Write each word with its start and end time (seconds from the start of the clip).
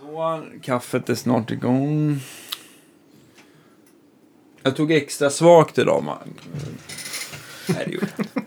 Så, 0.00 0.42
kaffet 0.62 1.08
är 1.08 1.14
snart 1.14 1.50
igång. 1.50 2.20
Jag 4.62 4.76
tog 4.76 4.92
extra 4.92 5.30
svagt 5.30 5.78
idag, 5.78 6.02
man. 6.04 6.18
Nej, 7.68 7.82
det 7.86 7.92
gjorde 7.92 8.06
jag 8.16 8.26
inte. 8.26 8.40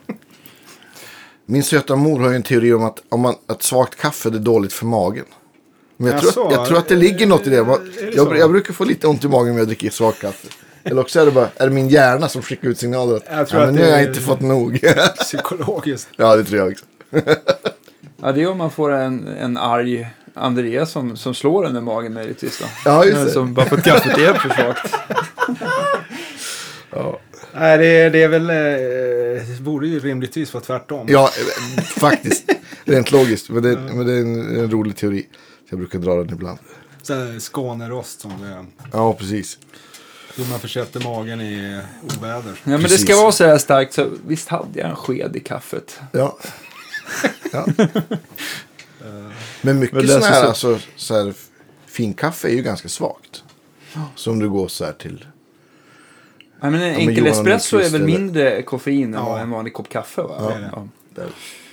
Min 1.46 1.64
söta 1.64 1.96
mor 1.96 2.20
har 2.20 2.30
ju 2.30 2.36
en 2.36 2.44
teori 2.44 2.74
om 2.74 2.84
att, 2.84 3.04
om 3.10 3.22
man, 3.22 3.36
att 3.48 3.64
svagt 3.64 3.96
kaffe 3.96 4.30
är 4.30 4.34
dåligt 4.34 4.74
för 4.74 4.86
magen. 4.86 5.26
Men 5.98 6.12
jag, 6.12 6.22
tror, 6.22 6.48
att, 6.48 6.54
jag 6.54 6.68
tror 6.68 6.78
att 6.78 6.88
det 6.88 6.96
ligger 6.96 7.28
något 7.28 7.48
i 7.48 7.50
det. 7.50 7.64
Man, 7.64 7.92
det 7.96 8.16
jag, 8.16 8.38
jag 8.38 8.52
brukar 8.52 8.74
få 8.74 8.84
lite 8.84 9.08
ont 9.08 9.24
i 9.24 9.28
magen 9.28 9.54
när 9.54 9.60
jag 9.60 9.68
dricker 9.68 9.90
svagt 9.90 10.22
kaffe. 10.22 10.48
Eller 10.84 11.02
också 11.02 11.20
är 11.20 11.26
det 11.26 11.32
bara 11.32 11.50
är 11.56 11.68
det 11.68 11.74
min 11.74 11.90
hjärna 11.90 12.30
som 12.30 12.42
skickar 12.42 12.68
ut 12.68 12.78
signaler. 12.78 13.16
Att, 13.16 13.24
Jag 13.32 13.48
tror 13.48 13.62
ja, 13.62 13.68
att 13.68 13.74
men 13.74 13.82
nu 13.82 13.88
det 13.88 13.94
har 13.94 14.00
jag 14.00 14.10
inte 14.10 14.22
fått 14.22 14.42
nog. 14.42 14.82
Psykologiskt. 15.20 16.10
ja, 16.16 16.36
det 16.36 16.44
tror 16.44 16.60
jag 16.60 16.72
också. 16.72 16.86
Ja, 18.22 18.32
det 18.32 18.42
är 18.42 18.48
om 18.50 18.58
man 18.58 18.72
får 18.72 18.92
en, 18.92 19.28
en 19.28 19.58
arg 19.58 20.08
Andreas 20.40 20.92
som, 20.92 21.18
som 21.18 21.34
slår 21.34 21.68
en 21.68 21.78
i 21.78 21.82
magen 21.82 22.14
möjligtvis. 22.14 22.60
Då. 22.60 22.66
Ja, 22.86 23.06
just 23.06 23.26
det. 23.26 23.32
Som 23.32 23.54
bara 23.54 23.66
för 23.66 23.78
att 23.78 23.84
kaffet 23.84 24.18
är 24.18 24.34
för 24.34 24.50
svagt. 24.50 24.96
Nej, 27.54 27.78
det, 27.78 28.10
det 28.10 28.24
är 28.24 28.28
väl... 28.28 28.50
Eh, 28.50 29.48
det 29.48 29.62
borde 29.62 29.88
ju 29.88 30.00
rimligtvis 30.00 30.54
vara 30.54 30.64
tvärtom. 30.64 31.08
Ja, 31.10 31.30
eh, 31.78 31.84
faktiskt. 31.84 32.52
Rent 32.84 33.12
logiskt. 33.12 33.50
Men 33.50 33.64
det, 33.64 33.80
men 33.80 34.06
det 34.06 34.14
är 34.14 34.22
en, 34.22 34.58
en 34.58 34.72
rolig 34.72 34.96
teori. 34.96 35.28
Jag 35.70 35.80
brukar 35.80 36.00
dra 36.00 36.16
den 36.16 36.34
ibland. 36.34 36.60
Skånerost 37.40 38.22
som 38.22 38.32
det 38.42 38.48
är. 38.48 38.66
Ja, 38.92 39.14
precis. 39.14 39.58
Hur 40.36 40.46
man 40.46 40.60
försätter 40.60 41.00
magen 41.00 41.42
i 41.42 41.82
oväder. 42.02 42.42
Ja, 42.46 42.60
men 42.64 42.82
det 42.82 42.88
Precis. 42.88 43.02
ska 43.02 43.22
vara 43.22 43.32
så 43.32 43.46
här 43.46 43.58
starkt 43.58 43.94
så 43.94 44.10
visst 44.28 44.50
hade 44.50 44.80
jag 44.80 44.90
en 44.90 44.96
sked 44.96 45.36
i 45.36 45.40
kaffet. 45.40 46.00
Ja. 46.12 46.38
ja. 47.52 47.66
Men 49.62 49.80
mycket 49.80 49.96
Men 49.96 50.08
sådana 50.08 50.26
här, 50.26 50.34
sig. 50.40 50.48
alltså, 50.48 50.80
så 50.96 51.16
här 51.16 51.34
finkaffe 51.86 52.48
är 52.48 52.52
ju 52.54 52.62
ganska 52.62 52.90
svagt. 52.90 53.44
Så 54.16 54.32
om 54.32 54.40
du 54.40 54.50
går 54.50 54.68
så 54.68 54.86
här 54.86 54.94
till... 54.94 55.26
Ja, 56.62 56.70
men 56.70 56.74
en 56.74 56.80
men 56.80 56.96
enkel 56.96 57.28
espresso 57.28 57.78
är 57.78 57.84
väl 57.84 57.96
eller- 57.96 58.06
mindre 58.06 58.62
koffein 58.62 59.04
än 59.04 59.20
Ja. 59.20 59.30
vad 59.30 59.42
en 59.42 59.50
vanlig 59.50 59.74
kopp 59.74 59.90
kaffe 59.90 60.22
va? 60.22 60.48
det 60.50 60.54
är 60.56 60.60
det. 60.62 60.70
Ja. 60.74 60.88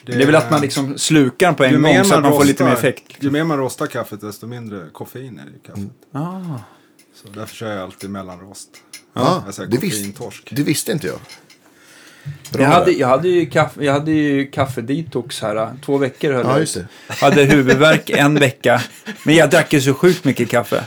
Det, 0.03 0.13
är 0.23 0.27
väl 0.27 0.35
att 0.35 0.51
man 0.51 0.61
liksom 0.61 0.99
slukar 0.99 1.47
den 1.47 1.55
på 1.55 1.65
ju 1.65 1.75
en 1.75 1.83
mer 1.83 1.95
gång 1.99 2.05
så 2.05 2.15
att 2.15 2.23
man 2.23 2.33
får 2.33 2.45
lite 2.45 2.65
mer 2.65 2.71
rostar- 2.71 2.79
effekt. 2.79 3.17
Ju 3.21 3.31
mer 3.31 3.45
man 3.45 3.59
rostar 3.59 3.87
kaffet 3.87 4.21
desto 4.21 4.47
mindre 4.47 4.87
koffein 4.93 5.39
är 5.39 5.45
det 5.45 5.51
i 5.51 5.67
kaffet. 5.67 5.91
Ah. 6.13 6.59
Så 7.15 7.29
därför 7.35 7.55
kör 7.57 7.71
jag 7.73 7.83
alltid 7.83 8.11
mellanrost. 8.11 8.69
Ja, 9.13 9.43
jag 9.47 9.55
säger 9.55 9.71
det, 9.71 9.77
visst, 9.79 10.19
det 10.51 10.63
visste 10.63 10.93
inte 10.93 11.07
jag. 11.07 11.19
Bra 12.53 12.63
Jag 12.63 12.71
hade, 12.71 12.91
jag 12.93 13.09
hade 13.09 13.29
ju, 13.29 13.47
kaffe, 13.47 13.85
jag 13.85 13.93
hade 13.93 14.11
ju 14.11 14.47
kaffedetox 14.47 15.43
här. 15.43 15.73
Två 15.85 15.99
veckor 15.99 16.33
höll 16.33 16.45
Ja, 16.47 16.51
jag. 16.51 16.61
just 16.61 16.75
det. 16.75 16.87
Hade 17.15 17.43
huvudvärk 17.45 18.11
en 18.11 18.35
vecka. 18.35 18.83
Men 19.25 19.35
jag 19.35 19.51
drack 19.51 19.73
ju 19.73 19.81
så 19.81 19.95
sjukt 19.95 20.25
mycket 20.25 20.49
kaffe. 20.51 20.85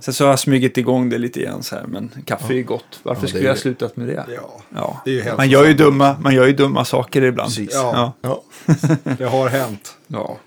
Sen 0.00 0.14
så 0.14 0.24
har 0.24 0.30
jag 0.30 0.38
smugit 0.38 0.76
igång 0.78 1.08
det 1.10 1.18
lite 1.18 1.40
igen 1.40 1.62
så 1.62 1.76
här. 1.76 1.84
Men 1.86 2.10
kaffe 2.24 2.52
är 2.52 2.56
ju 2.56 2.62
gott. 2.64 3.00
Varför 3.02 3.22
Ja, 3.22 3.28
skulle 3.28 3.44
jag 3.46 3.56
det. 3.56 3.60
slutat 3.60 3.96
med 3.96 4.08
det? 4.08 4.24
Ja, 4.36 4.60
Ja. 4.74 5.02
det 5.04 5.20
är 5.20 5.36
man, 5.36 5.48
gör 5.50 5.64
ju 5.66 5.74
dumma, 5.74 6.16
man 6.20 6.34
gör 6.34 6.46
ju 6.46 6.52
dumma 6.52 6.84
saker 6.84 7.22
ibland. 7.22 7.48
Precis. 7.48 7.70
Ja. 7.72 8.14
Ja. 8.22 8.42
Ja. 8.62 8.96
det 9.18 9.24
har 9.24 9.48
hänt. 9.48 9.96
ja. 10.06 10.38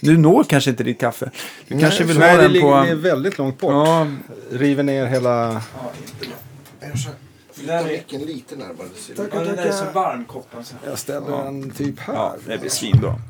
Du 0.00 0.18
når 0.18 0.44
kanske 0.44 0.70
inte 0.70 0.84
ditt 0.84 1.00
kaffe. 1.00 1.30
Du 1.68 1.74
Nej, 1.74 1.82
kanske 1.84 2.04
vill 2.04 2.18
Nej, 2.18 2.30
ha 2.30 2.36
det 2.36 2.42
den 2.42 2.52
ligger 2.52 2.66
på... 2.68 2.82
det 2.84 2.90
är 2.90 2.94
väldigt 2.94 3.38
långt 3.38 3.58
bort. 3.58 3.72
Ja, 3.72 4.06
River 4.50 4.82
ner 4.82 5.06
hela... 5.06 5.62
Flytta 7.56 7.84
micken 7.84 8.20
lite 8.20 8.56
närmare. 8.56 8.86
ut. 8.86 9.18
ja, 9.32 9.40
den 9.40 9.56
där 9.56 9.64
är 9.66 9.72
så 9.72 9.84
varm 9.94 10.24
koppen. 10.24 10.64
Så. 10.64 10.74
Jag 10.84 10.98
ställer 10.98 11.44
den 11.44 11.70
typ 11.70 11.98
här. 11.98 12.14
Ja, 12.14 12.36
det 12.46 12.58
blir 12.58 12.70
svinbra. 12.70 13.20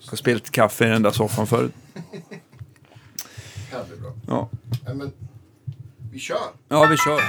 Jag 0.00 0.10
har 0.10 0.16
spelat 0.16 0.50
kaffe 0.50 0.86
i 0.86 0.88
den 0.88 1.02
där 1.02 1.10
soffan 1.10 1.46
förut. 1.46 1.72
Här 3.72 3.84
blir 3.88 3.96
bra. 3.96 4.12
Ja, 4.26 4.48
Nej, 4.86 4.94
men, 4.94 5.12
vi 6.12 6.18
kör. 6.18 6.36
ja 6.68 6.86
vi 6.90 6.96
kör. 6.96 7.20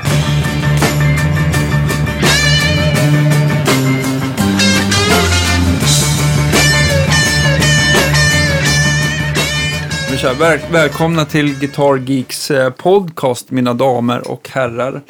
Vi 10.12 10.18
kör. 10.18 10.34
Väl, 10.34 10.60
välkomna 10.72 11.26
till 11.26 11.60
Guitar 11.60 11.98
Geeks 11.98 12.52
eh, 12.52 12.70
podcast, 12.70 13.52
mina 13.52 13.74
damer 13.74 14.28
och 14.32 14.50
herrar. 14.50 15.02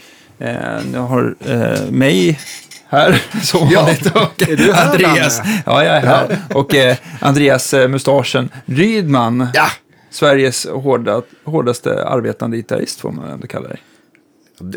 Eh, 0.42 0.80
jag 0.94 1.02
har 1.02 1.36
eh, 1.46 1.92
mig 1.92 2.40
här, 2.90 3.22
som 3.44 3.70
Ja. 3.72 3.82
vanligt. 3.82 4.06
Och 4.16 4.50
Är 4.50 4.58
du 4.58 4.74
här, 4.74 4.92
Andreas. 4.92 5.38
Danne? 5.38 5.64
Ja, 5.66 5.84
jag 5.84 5.96
är 5.96 6.02
här. 6.06 6.38
Och 6.54 6.76
eh, 6.76 6.96
Andreas 7.20 7.74
eh, 7.74 7.88
mustaschen 7.88 8.50
Rydman. 8.66 9.48
Ja! 9.54 9.68
Sveriges 10.10 10.68
hårda, 10.68 11.22
hårdaste 11.46 12.06
arbetande 12.06 12.58
gitarrist 12.58 13.00
får 13.02 13.12
man 13.12 13.30
ändå 13.30 13.48
kalla 13.48 13.68
dig. 13.68 13.78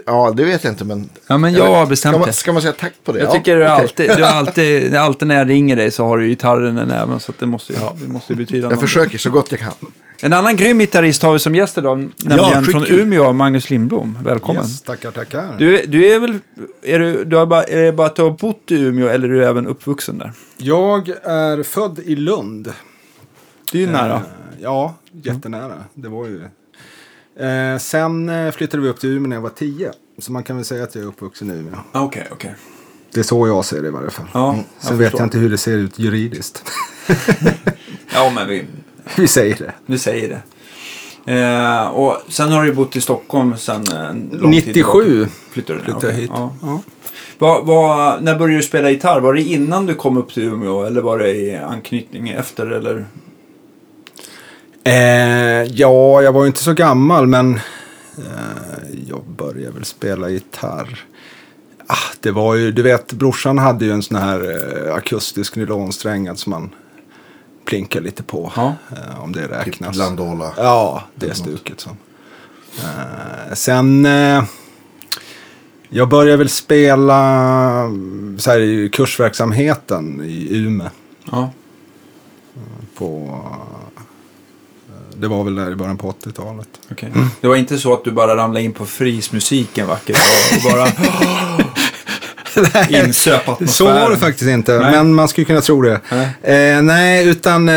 Ja, 0.06 0.32
det 0.36 0.44
vet 0.44 0.64
jag 0.64 0.72
inte, 0.72 0.84
men... 0.84 1.08
Ja, 1.26 1.38
men 1.38 1.52
jag 1.54 1.74
har 1.74 1.86
bestämt 1.86 2.14
ska 2.14 2.24
man, 2.24 2.32
ska 2.32 2.52
man 2.52 2.62
säga 2.62 2.72
tack 2.72 2.92
på 3.04 3.12
det? 3.12 3.18
Jag 3.18 3.28
Ja, 3.28 3.32
tycker 3.32 3.56
du 3.56 3.66
alltid, 3.66 4.10
du 4.16 4.24
alltid, 4.24 4.94
alltid 4.94 5.28
när 5.28 5.34
jag 5.38 5.48
ringer 5.50 5.76
dig 5.76 5.90
så 5.90 6.04
har 6.04 6.18
du 6.18 6.28
gitarren 6.28 6.78
i 6.78 6.86
näven 6.86 7.20
så 7.20 7.32
att 7.32 7.38
det 7.38 7.46
måste 7.46 7.72
ju, 7.72 7.78
det 8.02 8.08
måste 8.12 8.32
ju 8.32 8.36
betyda 8.36 8.70
Jag 8.70 8.80
försöker 8.80 9.18
så 9.18 9.30
gott 9.30 9.50
jag 9.50 9.60
kan. 9.60 9.72
En 10.22 10.32
annan 10.32 10.56
grym 10.56 10.78
gitarrist 10.78 11.22
har 11.22 11.32
vi 11.32 11.38
som 11.38 11.54
gäst 11.54 11.78
idag, 11.78 12.10
nämligen 12.16 12.64
från 12.64 12.80
skitkul. 12.80 13.00
Umeå, 13.00 13.32
Magnus 13.32 13.70
Lindblom. 13.70 14.18
Välkommen. 14.24 14.62
Yes, 14.62 14.82
tackar, 14.82 15.10
tackar. 15.10 15.54
Du, 15.58 15.86
du 15.86 16.12
är 16.14 16.18
väl, 16.20 16.38
är, 16.82 16.98
du, 16.98 17.24
du 17.24 17.36
har 17.36 17.46
bara, 17.46 17.62
är 17.64 17.82
det 17.82 17.92
bara 17.92 18.06
att 18.06 18.16
du 18.16 18.22
har 18.22 18.30
bott 18.30 18.62
i 18.70 18.74
Umeå 18.80 19.08
eller 19.08 19.28
är 19.28 19.32
du 19.32 19.44
även 19.44 19.66
uppvuxen 19.66 20.18
där? 20.18 20.32
Jag 20.56 21.08
är 21.24 21.62
född 21.62 21.98
i 21.98 22.16
Lund. 22.16 22.72
Det 23.72 23.78
är 23.78 23.82
ju 23.82 23.86
nära. 23.92 24.14
Eh, 24.14 24.20
ja, 24.62 24.94
jättenära. 25.12 25.74
Det 25.94 26.08
var 26.08 26.26
ju 26.26 26.40
eh, 27.40 27.78
Sen 27.78 28.28
eh, 28.28 28.50
flyttade 28.52 28.82
vi 28.82 28.88
upp 28.88 29.00
till 29.00 29.10
Umeå 29.10 29.28
när 29.28 29.36
jag 29.36 29.40
var 29.42 29.50
tio. 29.50 29.92
Så 30.18 30.32
man 30.32 30.42
kan 30.42 30.56
väl 30.56 30.64
säga 30.64 30.84
att 30.84 30.94
jag 30.94 31.04
är 31.04 31.08
uppvuxen 31.08 31.50
i 31.50 31.54
Umeå. 31.54 31.74
Okej, 31.92 32.26
okej. 32.32 32.54
Det 33.12 33.20
är 33.20 33.24
så 33.24 33.46
jag 33.48 33.64
ser 33.64 33.82
det 33.82 33.88
i 33.88 33.90
varje 33.90 34.10
fall. 34.10 34.26
Ja, 34.34 34.56
Sen 34.78 34.98
vet 34.98 35.12
jag 35.12 35.22
inte 35.22 35.38
hur 35.38 35.50
det 35.50 35.58
ser 35.58 35.76
ut 35.76 35.98
juridiskt. 35.98 36.64
Ja, 38.14 38.32
men 38.34 38.48
vi, 38.48 38.64
vi 39.16 39.28
säger 39.28 39.56
det. 39.56 39.72
vi 39.86 39.98
säger 39.98 40.28
det. 40.28 40.42
Eh, 41.32 41.86
och 41.86 42.16
sen 42.28 42.52
har 42.52 42.64
du 42.64 42.72
bott 42.72 42.96
i 42.96 43.00
Stockholm 43.00 43.56
sen 43.56 43.82
eh, 43.92 44.14
lång 44.40 44.52
tid 44.52 44.66
97 44.66 44.72
tillbaka. 45.04 45.30
flyttade 45.50 45.78
du 45.78 45.84
flyttade 45.84 46.06
jag 46.06 46.12
hit. 46.20 46.30
Ja. 46.34 46.54
Ja. 46.62 46.80
Vad, 47.38 47.66
vad, 47.66 48.22
när 48.22 48.38
började 48.38 48.58
du 48.58 48.62
spela 48.62 48.90
gitarr? 48.90 49.20
Var 49.20 49.34
det 49.34 49.42
innan 49.42 49.86
du 49.86 49.94
kom 49.94 50.16
upp 50.16 50.32
till 50.34 50.42
Umeå 50.42 50.84
eller 50.84 51.00
var 51.00 51.18
det 51.18 51.30
i 51.36 51.56
anknytning 51.56 52.28
efter? 52.28 52.66
Eller? 52.66 53.06
Eh, 54.84 55.62
ja, 55.62 56.22
jag 56.22 56.32
var 56.32 56.40
ju 56.40 56.46
inte 56.46 56.62
så 56.62 56.72
gammal 56.72 57.26
men 57.26 57.54
eh, 58.18 59.00
jag 59.08 59.24
började 59.36 59.70
väl 59.70 59.84
spela 59.84 60.28
gitarr. 60.28 61.04
Ah, 61.86 62.14
det 62.20 62.30
var 62.30 62.54
ju, 62.54 62.72
du 62.72 62.82
vet, 62.82 63.12
brorsan 63.12 63.58
hade 63.58 63.84
ju 63.84 63.92
en 63.92 64.02
sån 64.02 64.16
här 64.16 64.40
eh, 64.86 64.94
akustisk 64.94 65.56
nylonsträngad 65.56 66.38
som 66.38 66.50
man 66.50 66.70
plinkar 67.64 68.00
lite 68.00 68.22
på. 68.22 68.52
Ja. 68.56 68.74
Eh, 68.90 69.24
om 69.24 69.32
det 69.32 69.42
Typ 69.42 69.50
räknas. 69.50 69.96
Landola. 69.96 70.52
Ja, 70.56 71.02
det 71.14 71.34
stuket 71.34 71.80
som. 71.80 71.96
Eh, 72.78 73.54
sen, 73.54 74.06
eh, 74.06 74.44
jag 75.88 76.08
började 76.08 76.36
väl 76.36 76.48
spela 76.48 77.20
mm, 77.84 78.36
så 78.38 78.50
här, 78.50 78.60
i 78.60 78.88
kursverksamheten 78.88 80.24
i 80.24 80.56
Umeå. 80.56 80.88
Ja. 81.30 81.50
På, 82.94 83.40
det 85.20 85.28
var 85.28 85.44
väl 85.44 85.54
där 85.54 85.72
i 85.72 85.74
början 85.74 85.98
på 85.98 86.10
80-talet. 86.12 86.68
okej. 86.92 87.12
Det 87.40 87.48
var 87.48 87.56
inte 87.56 87.78
så 87.78 87.94
att 87.94 88.04
du 88.04 88.10
bara 88.10 88.36
ramlade 88.36 88.64
in 88.64 88.72
på 88.72 88.86
frismusik 88.86 89.78
en 89.78 89.86
vacker 89.86 90.12
dag 90.12 90.22
och 90.56 90.72
bara 90.72 90.88
insöp 92.88 93.48
atmosfären? 93.48 93.68
Så 93.68 93.84
var 93.84 94.10
det 94.10 94.16
faktiskt 94.16 94.50
inte, 94.50 94.78
Nej. 94.78 94.90
men 94.90 95.14
man 95.14 95.28
skulle 95.28 95.44
kunna 95.44 95.60
tro 95.60 95.82
det. 95.82 96.00
Nej. 96.42 96.76
Eh, 96.76 96.82
nej, 96.82 97.28
utan 97.28 97.68
eh, 97.68 97.74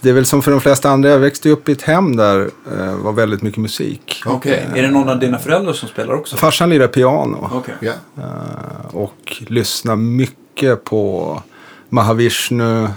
det 0.00 0.08
är 0.08 0.12
väl 0.12 0.26
som 0.26 0.42
för 0.42 0.50
de 0.50 0.60
flesta 0.60 0.90
andra. 0.90 1.08
Jag 1.10 1.18
växte 1.18 1.48
upp 1.50 1.68
i 1.68 1.72
ett 1.72 1.82
hem 1.82 2.16
där 2.16 2.38
det 2.38 2.84
eh, 2.84 2.94
var 2.96 3.12
väldigt 3.12 3.42
mycket 3.42 3.58
musik. 3.60 4.22
Okej, 4.26 4.66
är 4.74 4.82
det 4.82 4.90
någon 4.90 5.08
av 5.08 5.18
dina 5.18 5.38
föräldrar 5.38 5.72
som 5.72 5.88
spelar 5.88 6.14
också? 6.14 6.36
Farsan 6.36 6.70
lirade 6.70 6.88
piano. 6.88 7.62
Ja. 7.80 7.92
eh, 8.18 8.94
och 8.96 9.42
lyssnade 9.46 9.96
mycket 9.98 10.84
på 10.84 11.42
Mahavishnu, 11.88 12.88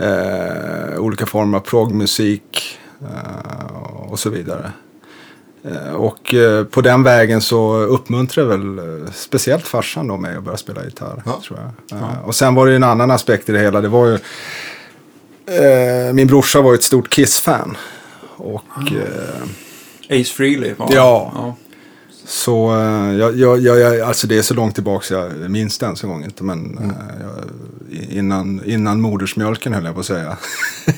eh, 0.00 0.98
olika 0.98 1.26
former 1.26 1.58
av 1.58 1.62
progmusik 1.62 2.78
eh, 3.00 3.76
och 4.10 4.18
så 4.18 4.30
vidare. 4.30 4.72
Eh, 5.64 5.92
Och 5.94 6.34
eh, 6.34 6.64
på 6.64 6.80
den 6.80 7.02
vägen 7.02 7.40
så 7.40 7.74
uppmuntrade 7.76 8.48
väl 8.48 8.78
eh, 8.78 9.10
speciellt 9.12 9.64
farsan 9.66 10.08
då 10.08 10.16
mig 10.16 10.36
att 10.36 10.42
börja 10.44 10.56
spela 10.56 10.84
gitarr. 10.84 11.22
Ja. 11.26 11.40
Tror 11.48 11.58
jag. 11.88 11.98
Eh, 12.00 12.18
Och 12.24 12.34
sen 12.34 12.54
var 12.54 12.66
det 12.66 12.72
ju 12.72 12.76
en 12.76 12.84
annan 12.84 13.10
aspekt 13.10 13.48
i 13.48 13.52
det 13.52 13.58
hela. 13.58 13.80
Det 13.80 13.88
var 13.88 14.06
ju, 14.06 14.18
min 16.12 16.26
brorsa 16.26 16.60
var 16.60 16.70
ju 16.72 16.74
ett 16.74 16.82
stort 16.82 17.08
Kiss-fan. 17.10 17.76
Och 18.36 18.62
eh, 18.92 20.20
Ace 20.20 20.32
Frehley? 20.34 20.74
var- 20.76 20.88
Ja. 20.94 21.32
ja. 21.34 21.54
Så 22.28 22.76
eh, 22.76 23.12
jag, 23.18 23.36
jag, 23.36 23.60
jag, 23.60 24.00
alltså 24.00 24.26
det 24.26 24.38
är 24.38 24.42
så 24.42 24.54
långt 24.54 24.74
tillbaka 24.74 25.14
jag 25.14 25.50
minns 25.50 25.78
det 25.78 25.86
ens 25.86 26.04
en 26.04 26.10
gång 26.10 26.24
inte. 26.24 26.44
Men 26.44 26.78
eh, 26.78 26.90
jag, 27.20 28.10
innan, 28.10 28.60
innan 28.64 29.00
modersmjölken 29.00 29.74
höll 29.74 29.84
jag 29.84 29.94
på 29.94 30.00
att 30.00 30.06
säga. 30.06 30.36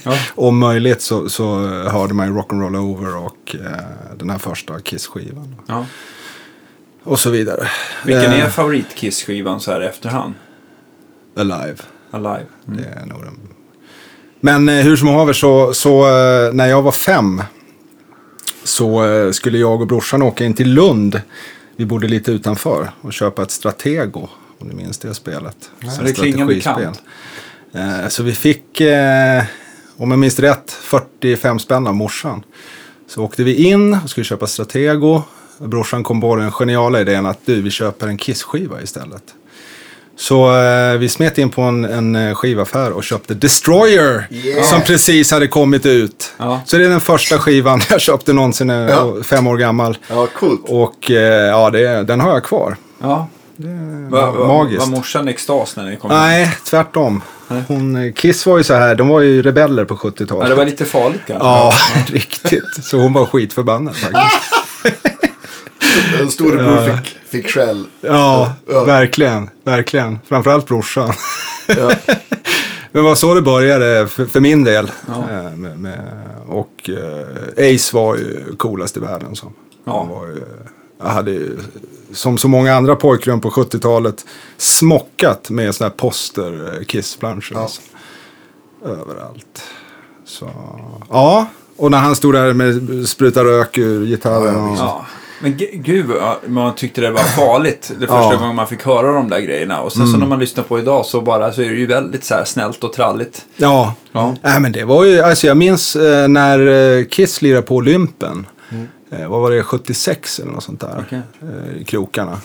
Ja. 0.04 0.18
Om 0.34 0.58
möjligt 0.58 1.02
så, 1.02 1.28
så 1.28 1.66
hörde 1.66 2.14
man 2.14 2.26
ju 2.26 2.34
Rock'n'Roll 2.34 2.76
Over 2.76 3.16
och 3.16 3.56
eh, 3.56 4.16
den 4.18 4.30
här 4.30 4.38
första 4.38 4.80
Kiss-skivan. 4.80 5.54
Ja. 5.66 5.86
Och 7.02 7.20
så 7.20 7.30
vidare. 7.30 7.68
Vilken 8.04 8.32
Eh, 8.32 8.44
är 8.44 8.50
favorit-Kiss-skivan 8.50 9.60
så 9.60 9.72
här 9.72 9.80
efterhand? 9.80 10.34
Alive. 11.36 11.76
Alive. 12.10 12.46
Mm. 12.68 12.80
Det 12.80 13.00
är 13.02 13.06
nog 13.06 13.24
den. 13.24 13.38
Men 14.40 14.68
eh, 14.68 14.84
hur 14.84 14.96
som 14.96 15.08
haver 15.08 15.32
så, 15.32 15.74
så 15.74 16.06
eh, 16.06 16.52
när 16.52 16.66
jag 16.66 16.82
var 16.82 16.92
fem 16.92 17.42
så 18.70 19.04
eh, 19.04 19.30
skulle 19.30 19.58
jag 19.58 19.80
och 19.80 19.86
brorsan 19.86 20.22
åka 20.22 20.44
in 20.44 20.54
till 20.54 20.72
Lund. 20.72 21.20
Vi 21.76 21.84
bodde 21.84 22.08
lite 22.08 22.32
utanför 22.32 22.90
och 23.00 23.12
köpa 23.12 23.42
ett 23.42 23.50
Stratego. 23.50 24.28
Om 24.58 24.68
du 24.68 24.74
minns 24.74 24.98
det 24.98 25.14
spelet. 25.14 25.70
Så 25.96 26.02
det 26.02 26.12
klingar 26.12 26.46
bekant. 26.46 27.02
Eh, 27.72 28.08
så 28.08 28.22
vi 28.22 28.32
fick, 28.32 28.80
eh, 28.80 29.44
om 29.96 30.10
jag 30.10 30.18
minns 30.18 30.38
rätt, 30.38 30.70
45 30.70 31.58
spänn 31.58 31.86
av 31.86 31.94
morsan. 31.94 32.42
Så 33.08 33.24
åkte 33.24 33.44
vi 33.44 33.54
in 33.54 33.98
och 34.04 34.10
skulle 34.10 34.24
köpa 34.24 34.46
Stratego. 34.46 35.22
Brorsan 35.58 36.02
kom 36.02 36.20
på 36.20 36.36
den 36.36 36.52
geniala 36.52 37.00
idén 37.00 37.26
att 37.26 37.38
du, 37.44 37.62
vi 37.62 37.70
köper 37.70 38.08
en 38.08 38.18
Kiss-skiva 38.18 38.82
istället. 38.82 39.34
Så 40.20 40.62
eh, 40.62 40.98
vi 40.98 41.08
smet 41.08 41.38
in 41.38 41.50
på 41.50 41.62
en, 41.62 41.84
en 41.84 42.16
eh, 42.16 42.34
skivaffär 42.34 42.90
och 42.92 43.04
köpte 43.04 43.34
Destroyer. 43.34 44.26
Yeah. 44.30 44.64
Som 44.64 44.80
precis 44.82 45.30
hade 45.30 45.46
kommit 45.48 45.86
ut. 45.86 46.32
Ja. 46.36 46.60
Så 46.64 46.76
det 46.78 46.84
är 46.84 46.88
den 46.88 47.00
första 47.00 47.38
skivan 47.38 47.80
jag 47.90 48.00
köpte 48.00 48.32
någonsin 48.32 48.66
när 48.66 48.80
jag 48.82 48.90
Ja. 48.90 49.04
var 49.04 49.22
fem 49.22 49.46
år 49.46 49.56
gammal. 49.56 49.98
Ja, 50.08 50.26
coolt. 50.26 50.60
Och 50.64 51.10
eh, 51.10 51.46
ja, 51.46 51.70
det, 51.70 52.02
den 52.02 52.20
har 52.20 52.32
jag 52.32 52.44
kvar. 52.44 52.76
Ja. 53.00 53.28
Var, 54.08 54.32
var, 54.32 54.46
magiskt. 54.46 54.80
var 54.80 54.96
morsan 54.96 55.28
extas 55.28 55.76
när 55.76 55.84
ni 55.84 55.96
kom? 55.96 56.10
Nej, 56.10 56.52
tvärtom. 56.64 57.22
Hon, 57.68 57.96
eh, 57.96 58.12
Kiss 58.12 58.46
var 58.46 58.58
ju 58.58 58.64
så 58.64 58.74
här, 58.74 58.94
de 58.94 59.08
var 59.08 59.20
ju 59.20 59.42
rebeller 59.42 59.84
på 59.84 59.96
70-talet. 59.96 60.42
Ja, 60.42 60.48
det 60.48 60.54
var 60.54 60.64
lite 60.64 60.84
farligt 60.84 61.20
kanske. 61.26 61.46
Ja, 61.46 61.72
riktigt. 62.06 62.84
Så 62.84 62.96
hon 62.98 63.12
var 63.12 63.26
skitförbannad 63.26 63.96
faktiskt. 63.96 64.54
En 66.20 66.30
storebror 66.30 66.96
fick, 66.96 67.16
fick 67.28 67.50
skäll. 67.50 67.86
Ja, 68.00 68.52
Ja. 68.68 68.84
verkligen. 68.84 69.50
Verkligen. 69.64 70.18
Framförallt 70.28 70.66
brorsan. 70.66 71.12
Ja. 71.66 71.92
Men 72.92 73.04
var 73.04 73.14
så 73.14 73.34
det 73.34 73.42
började 73.42 74.06
för, 74.08 74.26
för 74.26 74.40
min 74.40 74.64
del. 74.64 74.90
Ja. 75.08 75.14
Eh, 75.30 75.50
Med, 75.56 75.78
med, 75.78 76.00
och 76.48 76.90
eh, 76.90 77.74
Ace 77.74 77.96
var 77.96 78.16
ju 78.16 78.56
coolast 78.56 78.96
i 78.96 79.00
världen. 79.00 79.36
Som. 79.36 79.52
Ja. 79.84 79.98
Han 79.98 80.08
var 80.08 80.26
ju, 80.26 80.42
jag 81.02 81.08
hade 81.08 81.30
ju, 81.30 81.58
som 82.12 82.38
så 82.38 82.48
många 82.48 82.74
andra 82.74 82.96
pojkrum 82.96 83.40
på 83.40 83.50
70-talet, 83.50 84.24
smockat 84.56 85.50
med 85.50 85.74
sådana 85.74 85.90
här 85.90 85.96
poster 85.98 86.74
eh, 86.78 86.84
Kiss-planscher. 86.84 87.52
Ja. 87.54 87.60
alltså. 87.62 87.80
Överallt. 88.84 89.62
Så, 90.24 90.50
ja, 91.10 91.46
och 91.76 91.90
när 91.90 91.98
han 91.98 92.16
stod 92.16 92.34
där 92.34 92.52
med 92.52 93.08
spruta 93.08 93.44
rök 93.44 93.78
ur 93.78 94.06
gitarren. 94.06 94.54
Ja, 94.54 94.70
och. 94.70 94.76
Ja. 94.78 95.06
Men 95.42 95.56
gud, 95.72 96.06
man 96.46 96.74
tyckte 96.74 97.00
det 97.00 97.10
var 97.10 97.20
farligt 97.22 97.92
det 98.00 98.06
första 98.06 98.32
Ja. 98.32 98.36
gången 98.36 98.56
man 98.56 98.66
fick 98.66 98.84
höra 98.86 99.12
de 99.12 99.28
där 99.28 99.40
grejerna. 99.40 99.80
Och 99.80 99.92
sen 99.92 100.06
så 100.06 100.16
när 100.16 100.26
man 100.26 100.38
lyssnar 100.38 100.64
på 100.64 100.78
idag 100.78 101.06
så 101.06 101.20
bara 101.20 101.52
så 101.52 101.62
är 101.62 101.68
det 101.70 101.76
ju 101.76 101.86
väldigt 101.86 102.24
så 102.24 102.34
här 102.34 102.44
snällt 102.44 102.84
och 102.84 102.92
tralligt. 102.92 103.44
Ja, 103.56 103.94
Ja. 104.12 104.34
Nej, 104.42 104.60
men 104.60 104.72
det 104.72 104.84
var 104.84 105.04
ju, 105.04 105.20
alltså 105.20 105.46
jag 105.46 105.56
minns 105.56 105.96
eh, 105.96 106.28
när 106.28 106.66
eh, 106.98 107.04
Kiss 107.04 107.42
lirade 107.42 107.62
på 107.62 107.74
Olympen. 107.76 108.46
Eh, 109.10 109.28
vad 109.28 109.40
var 109.40 109.50
det, 109.50 109.62
76 109.62 110.38
eller 110.38 110.52
något 110.52 110.64
sånt 110.64 110.80
där. 110.80 111.04
Okej. 111.06 111.20
Eh, 111.42 111.80
I 111.80 111.84
krokarna. 111.84 112.38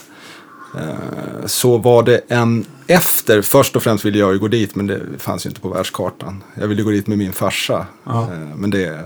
Eh, 0.78 1.46
så 1.46 1.78
var 1.78 2.02
det 2.02 2.20
en 2.28 2.64
efter, 2.86 3.42
först 3.42 3.76
och 3.76 3.82
främst 3.82 4.04
ville 4.04 4.18
jag 4.18 4.32
ju 4.32 4.38
gå 4.38 4.48
dit 4.48 4.74
men 4.74 4.86
det 4.86 5.00
fanns 5.18 5.46
ju 5.46 5.50
inte 5.50 5.60
på 5.60 5.68
världskartan. 5.68 6.42
Jag 6.54 6.68
ville 6.68 6.82
gå 6.82 6.90
dit 6.90 7.06
med 7.06 7.18
min 7.18 7.32
farsa. 7.32 7.86
Ja. 8.06 8.22
Eh, 8.22 8.56
men 8.56 8.70
det, 8.70 9.00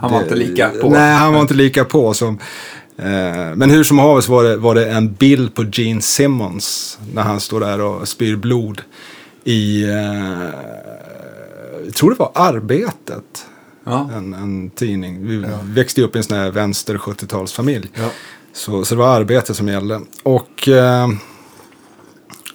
Han 0.00 0.12
var 0.12 0.18
det, 0.18 0.24
inte 0.24 0.36
lika 0.36 0.68
på. 0.82 0.90
Nej, 0.90 1.14
han 1.14 1.32
var 1.34 1.40
inte 1.40 1.54
lika 1.54 1.84
på. 1.84 2.14
Som, 2.14 2.38
men 3.56 3.70
hur 3.70 3.84
som 3.84 3.98
helst 3.98 4.28
var 4.28 4.44
det, 4.44 4.56
var 4.56 4.74
det 4.74 4.90
en 4.90 5.12
bild 5.12 5.54
på 5.54 5.64
Gene 5.72 6.00
Simmons 6.00 6.98
när 7.14 7.22
han 7.22 7.40
står 7.40 7.60
där 7.60 7.80
och 7.80 8.08
spyr 8.08 8.36
blod 8.36 8.82
i, 9.44 9.84
eh, 9.84 10.50
jag 11.84 11.94
tror 11.94 12.10
det 12.10 12.16
var 12.18 12.30
Arbetet. 12.34 13.46
Ja. 13.84 14.10
En, 14.14 14.34
en 14.34 14.70
tidning. 14.70 15.26
Vi 15.26 15.44
växte 15.62 16.00
ju 16.00 16.06
upp 16.06 16.14
i 16.14 16.18
en 16.18 16.24
sån 16.24 16.36
här 16.36 16.50
vänster 16.50 16.96
70-talsfamilj. 16.96 17.88
Ja. 17.94 18.10
Så, 18.52 18.84
så 18.84 18.94
det 18.94 18.98
var 18.98 19.16
arbete 19.16 19.54
som 19.54 19.68
gällde. 19.68 20.00
Och, 20.22 20.68
eh, 20.68 21.08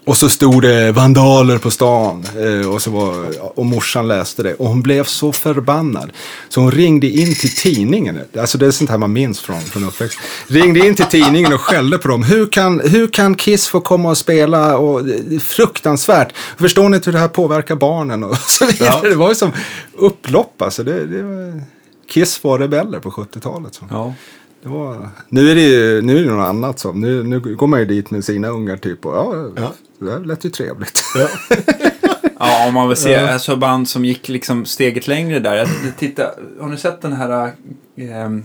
och 0.08 0.18
så 0.18 0.30
stod 0.30 0.62
det 0.62 0.92
vandaler 0.92 1.58
på 1.58 1.72
stan. 1.72 2.26
Eh, 2.38 2.70
och, 2.74 2.82
så 2.82 2.92
var, 2.92 3.26
och 3.60 3.66
morsan 3.66 4.08
läste 4.08 4.44
det. 4.44 4.54
Och 4.54 4.68
hon 4.68 4.82
blev 4.82 5.04
så 5.04 5.32
förbannad. 5.32 6.12
Så 6.50 6.62
hon 6.62 6.72
ringde 6.72 7.08
in 7.08 7.36
till 7.36 7.56
tidningen. 7.56 8.20
Alltså 8.40 8.58
det 8.58 8.66
är 8.66 8.72
sånt 8.72 8.90
här 8.90 8.98
man 8.98 9.14
minns 9.14 9.40
från, 9.40 9.62
från 9.62 9.84
uppväxt. 9.84 10.20
Ringde 10.48 10.88
in 10.88 10.96
till 10.96 11.06
tidningen 11.06 11.54
och 11.54 11.62
skällde 11.62 11.98
på 11.98 12.08
dem. 12.08 12.24
Hur 12.24 12.46
kan, 12.46 12.80
hur 12.80 13.08
kan 13.08 13.36
Kiss 13.36 13.68
få 13.68 13.80
komma 13.80 14.10
och 14.10 14.18
spela? 14.18 14.78
Och, 14.78 15.00
är 15.00 15.40
fruktansvärt. 15.40 16.34
Förstår 16.58 16.90
ni 16.90 16.96
inte 16.96 17.10
hur 17.10 17.14
det 17.14 17.20
här 17.20 17.28
påverkar 17.28 17.76
barnen? 17.76 18.24
Och 18.24 18.38
så 18.38 18.66
vidare. 18.66 18.90
Ja. 19.04 19.10
Det 19.10 19.16
var 19.16 19.30
ju 19.30 19.36
som 19.36 19.52
upplopp. 19.98 20.62
Alltså 20.62 20.84
det, 20.84 21.06
det 21.06 21.24
var, 21.24 21.62
Kiss 22.10 22.44
var 22.44 22.60
rebeller 22.60 23.00
på 23.00 23.12
70-talet. 23.12 23.76
Så. 23.76 23.86
Ja. 23.90 24.14
Var, 24.64 25.10
nu 25.30 25.52
är 25.52 25.56
det 25.56 25.62
ju 25.62 26.02
nu 26.02 26.18
är 26.20 26.24
det 26.24 26.32
något 26.32 26.48
annat. 26.48 26.80
Så. 26.80 26.94
Nu, 26.94 27.24
nu 27.24 27.40
går 27.40 27.68
man 27.68 27.80
ju 27.80 27.86
dit 27.86 28.12
med 28.12 28.26
sina 28.26 28.48
ungar 28.48 28.78
typ. 28.78 29.06
Och, 29.06 29.16
ja, 29.16 29.36
Ja. 29.56 29.74
Det 30.00 30.12
här 30.12 30.20
lät 30.20 30.46
ju 30.46 30.50
trevligt. 30.50 31.04
Ja, 32.40 32.68
om 32.68 32.74
man 32.74 32.88
vill 32.88 32.98
se 32.98 33.16
alltså 33.16 33.56
band 33.56 33.90
som 33.90 34.06
gick 34.06 34.30
liksom 34.30 34.66
steget 34.66 35.08
längre 35.08 35.40
där. 35.40 35.56
Jag, 35.56 35.68
titta, 35.98 36.32
har 36.60 36.68
ni 36.68 36.78
sett 36.78 37.02
den 37.02 37.14
här 37.14 37.52
ehm, 37.96 38.44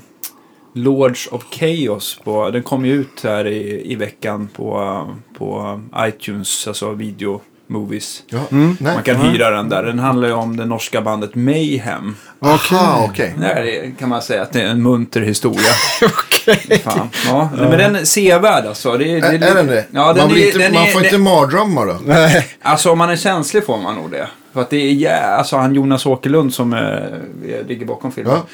Lords 0.74 1.28
of 1.32 1.44
Chaos? 1.50 2.20
På, 2.24 2.50
den 2.50 2.62
kom 2.62 2.86
ju 2.86 2.92
ut 2.92 3.24
här 3.24 3.46
i, 3.46 3.92
i 3.92 3.94
veckan 3.94 4.48
på, 4.48 5.06
på 5.38 5.80
iTunes, 5.96 6.68
alltså 6.68 6.92
video 6.92 7.40
movies. 7.72 8.22
Ja. 8.26 8.38
Nej. 8.50 8.76
Man 8.94 9.02
kan 9.02 9.16
hyra 9.16 9.50
den 9.50 9.68
där. 9.68 9.82
Den 9.82 9.98
handlar 9.98 10.28
ju 10.28 10.34
om 10.34 10.56
det 10.56 10.64
norska 10.66 11.00
bandet 11.02 11.34
Mayhem. 11.34 12.16
Aha, 12.40 13.06
okej. 13.10 13.34
Där 13.38 13.56
är- 13.56 13.90
kan 13.98 14.08
man 14.08 14.22
säga 14.22 14.42
att 14.42 14.52
det 14.52 14.62
är 14.62 14.66
en 14.66 14.82
munter 14.82 15.20
historia. 15.20 15.68
Okej. 16.02 16.80
Fan. 16.84 17.08
Ja, 17.26 17.50
men 17.56 17.70
den 17.70 17.96
är 17.96 18.04
sevärd 18.04 18.66
alltså. 18.66 18.92
Det, 18.96 19.04
det, 19.04 19.26
Är, 19.26 19.32
är 19.50 19.54
den 19.54 19.66
det? 19.66 19.86
Ja, 19.90 20.12
den 20.12 20.28
man, 20.28 20.36
är, 20.36 20.46
inte, 20.46 20.58
den 20.58 20.74
man 20.74 20.82
är, 20.82 20.86
får 20.86 21.04
inte 21.04 21.18
mardrömmar 21.18 21.86
då? 21.86 21.98
Nej. 22.06 22.46
Alltså 22.62 22.90
om 22.90 22.98
man 22.98 23.10
är 23.10 23.16
känslig 23.16 23.66
får 23.66 23.78
man 23.78 23.94
nog 23.94 24.10
det. 24.10 24.28
För 24.52 24.60
att 24.60 24.70
det 24.70 24.76
är 24.76 24.92
jä... 24.92 25.20
Alltså 25.26 25.56
han 25.56 25.74
Jonas 25.74 26.06
Åkerlund 26.06 26.54
som 26.54 26.72
eh, 26.74 27.66
ligger 27.68 27.86
bakom 27.86 28.12
filmen. 28.12 28.34
Ja. 28.36 28.46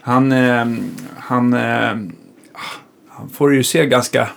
Han, 0.00 0.32
eh, 0.32 0.64
han, 1.18 1.54
eh, 1.54 1.88
han 3.08 3.28
får 3.32 3.54
ju 3.54 3.62
se 3.64 3.86
ganska 3.86 4.28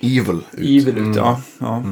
Evil 0.00 0.40
ut. 0.52 0.58
evil 0.58 0.98
ut. 0.98 1.16
Ja, 1.16 1.40
ja. 1.58 1.82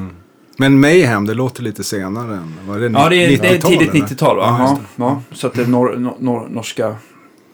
Men 0.57 0.79
Mayhem, 0.79 1.25
det 1.25 1.33
låter 1.33 1.63
lite 1.63 1.83
senare 1.83 2.33
än, 2.35 2.53
var 2.67 2.79
det 2.79 2.85
ja 2.99 3.09
det, 3.09 3.15
är, 3.15 3.37
det 3.37 3.47
är 3.49 3.53
90-tal, 3.55 3.71
tidigt 3.71 3.89
eller? 3.95 4.05
90-tal 4.05 4.37
va? 4.37 4.55
Ja, 4.59 4.77
Ja, 4.95 5.21
Så 5.31 5.47
att 5.47 5.53
det 5.53 5.61
är 5.61 5.67
nor, 5.67 5.95
nor, 5.97 6.15
nor, 6.19 6.47
norska... 6.49 6.95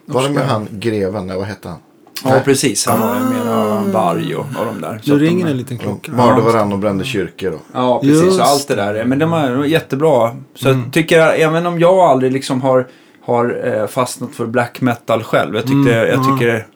Var 0.06 0.24
det 0.24 0.30
med 0.30 0.38
norska- 0.38 0.48
han 0.52 0.68
greven? 0.72 1.28
Vad 1.28 1.44
hette 1.46 1.68
han? 1.70 1.78
Ja, 2.26 2.42
precis. 2.46 2.86
Han 2.88 3.00
var 3.00 3.20
mera 3.20 3.84
Barry 3.94 4.34
och, 4.34 4.40
och 4.40 4.66
de 4.66 4.82
där. 4.82 5.00
Så 5.04 5.10
Nu 5.10 5.16
att 5.16 5.20
de- 5.22 5.26
ringer 5.28 5.46
en 5.48 5.58
liten 5.58 5.78
klocka. 5.78 6.12
De 6.12 6.18
mördade 6.18 6.42
varandra 6.42 6.76
och 6.76 6.80
brände 6.80 7.04
kyrkor. 7.04 7.52
Då. 7.52 7.58
Ja, 7.74 8.00
precis. 8.02 8.24
Just 8.24 8.40
och 8.40 8.46
allt 8.46 8.68
det 8.68 8.76
där. 8.76 9.06
Men 9.06 9.20
de 9.20 9.30
var 9.32 9.66
jättebra. 9.66 10.36
Så 10.56 10.70
Mm. 10.70 10.82
jag 10.84 10.94
tycker, 10.94 11.20
även 11.20 11.66
om 11.66 11.80
jag 11.80 11.94
aldrig 12.00 12.32
liksom 12.34 12.62
har, 12.62 12.88
har 13.26 13.62
eh, 13.82 13.88
fastnat 13.88 14.30
för 14.36 14.46
black 14.46 14.82
metal 14.82 15.24
själv. 15.24 15.56
Jag, 15.56 15.64
tyckte, 15.64 15.96
Mm, 15.96 16.08
jag 16.08 16.24
tycker 16.40 16.68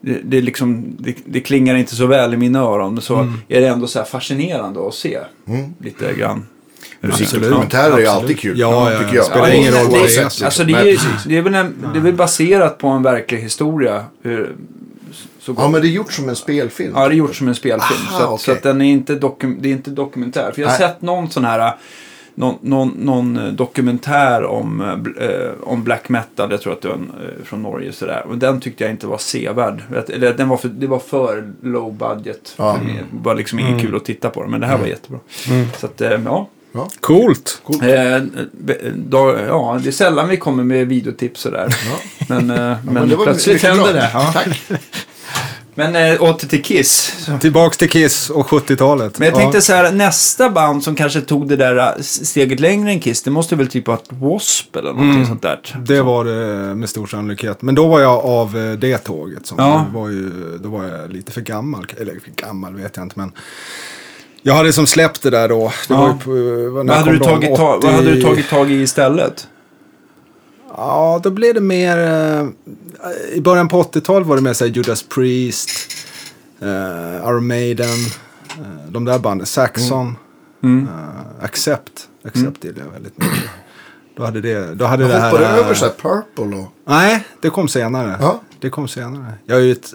det, 0.00 0.20
det, 0.24 0.40
liksom, 0.40 0.96
det, 0.98 1.14
det 1.24 1.40
klingar 1.40 1.74
inte 1.74 1.94
så 1.96 2.06
väl 2.06 2.34
i 2.34 2.36
mina 2.36 2.58
öron. 2.60 3.00
Så 3.00 3.14
Mm. 3.16 3.34
är 3.48 3.60
det 3.60 3.66
ändå 3.66 3.86
så 3.86 3.98
här 3.98 4.06
fascinerande 4.06 4.88
att 4.88 4.94
se 4.94 5.18
Mm. 5.48 5.74
lite 5.80 6.14
grann. 6.14 6.46
Musikdokumentärer 7.00 7.92
är 7.96 7.98
ju 7.98 8.06
alltid 8.06 8.38
kul. 8.40 8.58
Ja, 8.58 8.92
ja, 8.92 8.98
tycker 8.98 9.14
jag. 9.14 9.24
spelar 9.24 9.48
Ja, 9.48 9.54
ingen 9.54 9.72
det- 9.72 9.78
roll 9.80 9.90
vad 9.90 10.00
det 10.00 10.16
är. 10.16 10.24
alltså, 10.44 10.64
det, 10.64 10.72
är, 10.72 10.98
det, 11.28 11.36
är 11.36 11.42
väl 11.42 11.54
en, 11.54 11.74
det 11.92 11.98
är 11.98 12.02
väl 12.02 12.12
baserat 12.14 12.78
på 12.78 12.88
en 12.88 13.02
verklig 13.02 13.38
historia. 13.38 14.04
Hur, 14.22 14.56
så, 15.40 15.54
Ja, 15.58 15.68
men 15.68 15.80
det 15.80 15.86
är 15.88 15.90
gjort 15.90 16.12
som 16.12 16.28
en 16.28 16.36
spelfilm. 16.36 16.92
Ja, 16.96 17.08
det 17.08 17.14
är 17.14 17.16
gjort 17.16 17.36
som 17.36 17.48
en 17.48 17.54
spelfilm. 17.54 18.00
Aha, 18.08 18.18
så 18.18 18.24
att, 18.24 18.30
okej. 18.30 18.44
så 18.44 18.52
att 18.52 18.62
den 18.62 18.80
är 18.82 18.90
inte, 18.92 19.14
dokum, 19.14 19.58
det 19.60 19.68
är 19.68 19.72
inte 19.72 19.90
dokumentär. 19.90 20.52
För 20.54 20.62
jag 20.62 20.68
har 20.68 20.78
Nej. 20.78 20.88
sett 20.88 21.02
någon 21.02 21.30
sån 21.30 21.44
här, 21.44 21.74
någon, 22.38 22.54
någon, 22.60 22.88
någon 22.88 23.36
eh, 23.36 23.52
dokumentär 23.52 24.44
om, 24.44 24.80
eh, 24.80 25.26
eh, 25.28 25.50
om 25.62 25.84
black 25.84 26.08
metal. 26.08 26.50
Jag 26.50 26.60
tror 26.60 26.72
att 26.72 26.82
det 26.82 26.88
var 26.88 26.94
en, 26.94 27.10
eh, 27.20 27.44
från 27.44 27.62
Norge. 27.62 27.92
Sådär. 27.92 28.24
Och 28.28 28.38
den 28.38 28.60
tyckte 28.60 28.84
jag 28.84 28.90
inte 28.90 29.06
var 29.06 29.18
sevärd. 29.18 29.82
Eller 30.08 30.34
den 30.34 30.48
var 30.48 30.56
för, 30.56 30.68
det 30.68 30.86
var 30.86 30.98
för 30.98 31.52
low 31.62 31.94
budget. 31.94 32.54
Ja. 32.56 32.74
För 32.74 32.84
det 32.84 32.92
var 33.10 33.34
liksom 33.34 33.58
inget 33.58 33.80
kul 33.80 33.96
att 33.96 34.04
titta 34.04 34.30
på. 34.30 34.46
Men 34.46 34.60
det 34.60 34.66
här 34.66 34.78
var 34.78 34.86
jättebra. 34.86 35.18
Så 35.76 35.86
att, 35.86 36.00
eh, 36.00 36.20
ja. 36.24 36.48
Coolt. 37.00 37.62
Eh, 37.82 38.22
be- 38.52 38.92
då, 38.96 39.36
ja, 39.48 39.80
det 39.82 39.88
är 39.88 39.92
sällan 39.92 40.28
vi 40.28 40.36
kommer 40.36 40.64
med 40.64 40.86
videotips 40.88 41.40
sådär. 41.40 41.74
Men, 42.28 42.50
eh, 42.50 42.56
men, 42.56 42.78
men 42.94 43.08
det 43.08 43.16
var 43.16 43.24
plötsligt 43.24 43.54
mycket 43.56 43.68
händer 43.70 43.84
bra. 43.92 43.92
det. 44.02 44.10
Ja. 44.14 44.30
Tack. 44.32 44.48
Men 45.78 45.96
äh, 45.96 46.22
åter 46.22 46.48
till 46.48 46.62
Kiss. 46.62 47.12
Tillbaks 47.40 47.76
till 47.76 47.90
Kiss 47.90 48.30
och 48.30 48.46
70-talet. 48.46 49.18
Men 49.18 49.28
jag 49.28 49.36
tänkte 49.38 49.56
Ja. 49.58 49.62
så 49.62 49.72
här, 49.72 49.92
nästa 49.92 50.50
band 50.50 50.82
som 50.84 50.94
kanske 50.94 51.20
tog 51.20 51.48
det 51.48 51.56
där 51.56 51.76
äh, 51.76 52.02
steget 52.02 52.60
längre 52.60 52.90
än 52.90 53.00
Kiss, 53.00 53.22
det 53.22 53.30
måste 53.30 53.56
väl 53.56 53.68
typ 53.68 53.86
vara 53.86 53.98
W.A.S.P. 54.10 54.78
eller 54.78 54.88
någonting 54.90 55.14
Mm. 55.14 55.26
sånt 55.26 55.42
där. 55.42 55.60
Det 55.86 56.02
var 56.02 56.24
det 56.24 56.74
med 56.74 56.88
stor 56.88 57.06
sannolikhet. 57.06 57.62
Men 57.62 57.74
då 57.74 57.88
var 57.88 58.00
jag 58.00 58.24
av 58.24 58.56
eh, 58.58 58.72
det 58.72 58.98
tåget. 58.98 59.46
Som 59.46 59.58
Ja. 59.58 59.86
var 59.94 60.08
ju, 60.08 60.30
då 60.62 60.68
var 60.68 60.84
jag 60.84 61.12
lite 61.12 61.32
för 61.32 61.40
gammal. 61.40 61.86
Eller 62.00 62.12
för 62.12 62.46
gammal 62.46 62.74
vet 62.76 62.96
jag 62.96 63.04
inte. 63.04 63.18
Men 63.18 63.32
jag 64.42 64.54
hade 64.54 64.72
som 64.72 64.86
släppt 64.86 65.22
det 65.22 65.30
där 65.30 65.48
då. 65.48 65.72
Det 65.88 65.94
Ja. 65.94 66.00
var 66.00 66.08
ju 66.08 66.14
på, 66.14 66.30
när 66.30 66.68
Vad 66.70 66.86
jag 66.88 66.92
hade, 66.94 67.04
kom 67.04 67.12
du 67.12 67.18
då, 67.18 67.24
tagit 67.24 67.56
ta- 67.56 67.76
80 67.76 67.86
vad 67.86 67.94
hade 67.96 68.10
du 68.14 68.22
tagit 68.22 68.48
tag 68.48 68.70
i 68.70 68.74
istället? 68.82 69.46
Ja, 70.76 71.20
då 71.22 71.30
blev 71.30 71.54
det 71.54 71.60
mer... 71.60 71.98
eh, 71.98 72.46
I 73.32 73.40
början 73.40 73.68
på 73.68 73.82
80-talet 73.82 74.28
var 74.28 74.36
det 74.36 74.42
mer 74.42 74.52
så 74.52 74.64
här 74.64 74.72
Judas 74.72 75.02
Priest, 75.02 75.70
uh, 76.62 77.16
Iron 77.16 77.46
Maiden, 77.46 77.86
eh, 78.48 78.90
de 78.90 79.04
där 79.04 79.18
banden. 79.18 79.46
Saxon, 79.46 80.16
Mm. 80.62 80.88
eh, 80.88 81.44
Accept. 81.44 82.08
Accept 82.24 82.64
gillar 82.64 82.84
jag 82.84 82.92
väldigt 82.92 83.18
mycket. 83.18 83.50
Då 84.16 84.24
hade 84.24 84.40
det, 84.40 84.74
då 84.74 84.84
hade 84.84 85.02
Jag 85.02 85.12
det 85.12 85.18
här... 85.18 85.30
hoppade 85.30 85.46
eh, 85.48 85.54
över 85.58 85.74
så 85.74 85.84
här 85.84 85.92
Purple 85.92 86.56
och... 86.56 86.68
Nej, 86.86 87.24
det 87.40 87.50
kom 87.50 87.68
senare. 87.68 88.16
Ja. 88.20 88.40
Det 88.60 88.70
kom 88.70 88.88
senare. 88.88 89.32
Jag 89.46 89.58
är 89.58 89.62
ju 89.62 89.72
ett 89.72 89.90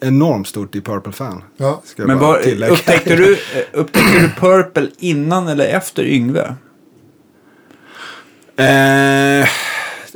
enormt 0.00 0.48
stort 0.48 0.72
Deep 0.72 0.84
Purple-fan. 0.84 1.42
Ja. 1.56 1.82
Men 1.96 2.18
var, 2.18 2.38
upptäckte, 2.70 3.16
du, 3.16 3.32
eh, 3.34 3.38
upptäckte 3.72 4.18
du 4.20 4.28
Purple 4.40 4.88
innan 4.98 5.48
eller 5.48 5.64
efter 5.68 6.02
Yngve? 6.04 6.54
Eh, 8.56 9.48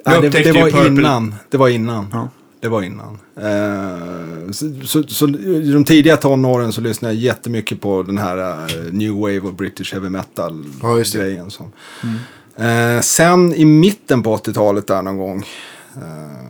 nej, 0.06 0.20
det, 0.22 0.28
det 0.28 0.52
var 0.52 0.70
Purple. 0.70 0.86
innan. 0.86 1.34
Det 1.50 1.56
var 1.56 1.68
innan. 1.68 2.06
Ja. 2.12 2.28
Det 2.60 2.68
var 2.68 2.82
innan. 2.82 3.18
Eh, 3.36 4.50
så, 4.52 4.70
så, 4.84 5.02
så 5.02 5.28
i 5.28 5.72
de 5.72 5.84
tidiga 5.84 6.16
tonåren 6.16 6.72
så 6.72 6.80
lyssnade 6.80 7.14
jag 7.14 7.22
jättemycket 7.22 7.80
på 7.80 8.02
den 8.02 8.18
här 8.18 8.38
eh, 8.38 8.92
New 8.92 9.12
Wave 9.12 9.40
och 9.40 9.54
British 9.54 9.92
Heavy 9.92 10.08
Metal 10.08 10.64
Ja. 10.82 11.04
Som. 11.50 11.72
Eh, 12.56 13.00
sen 13.00 13.54
i 13.54 13.64
mitten 13.64 14.22
på 14.22 14.36
80-talet 14.36 14.86
där 14.86 15.02
någon 15.02 15.18
gång. 15.18 15.44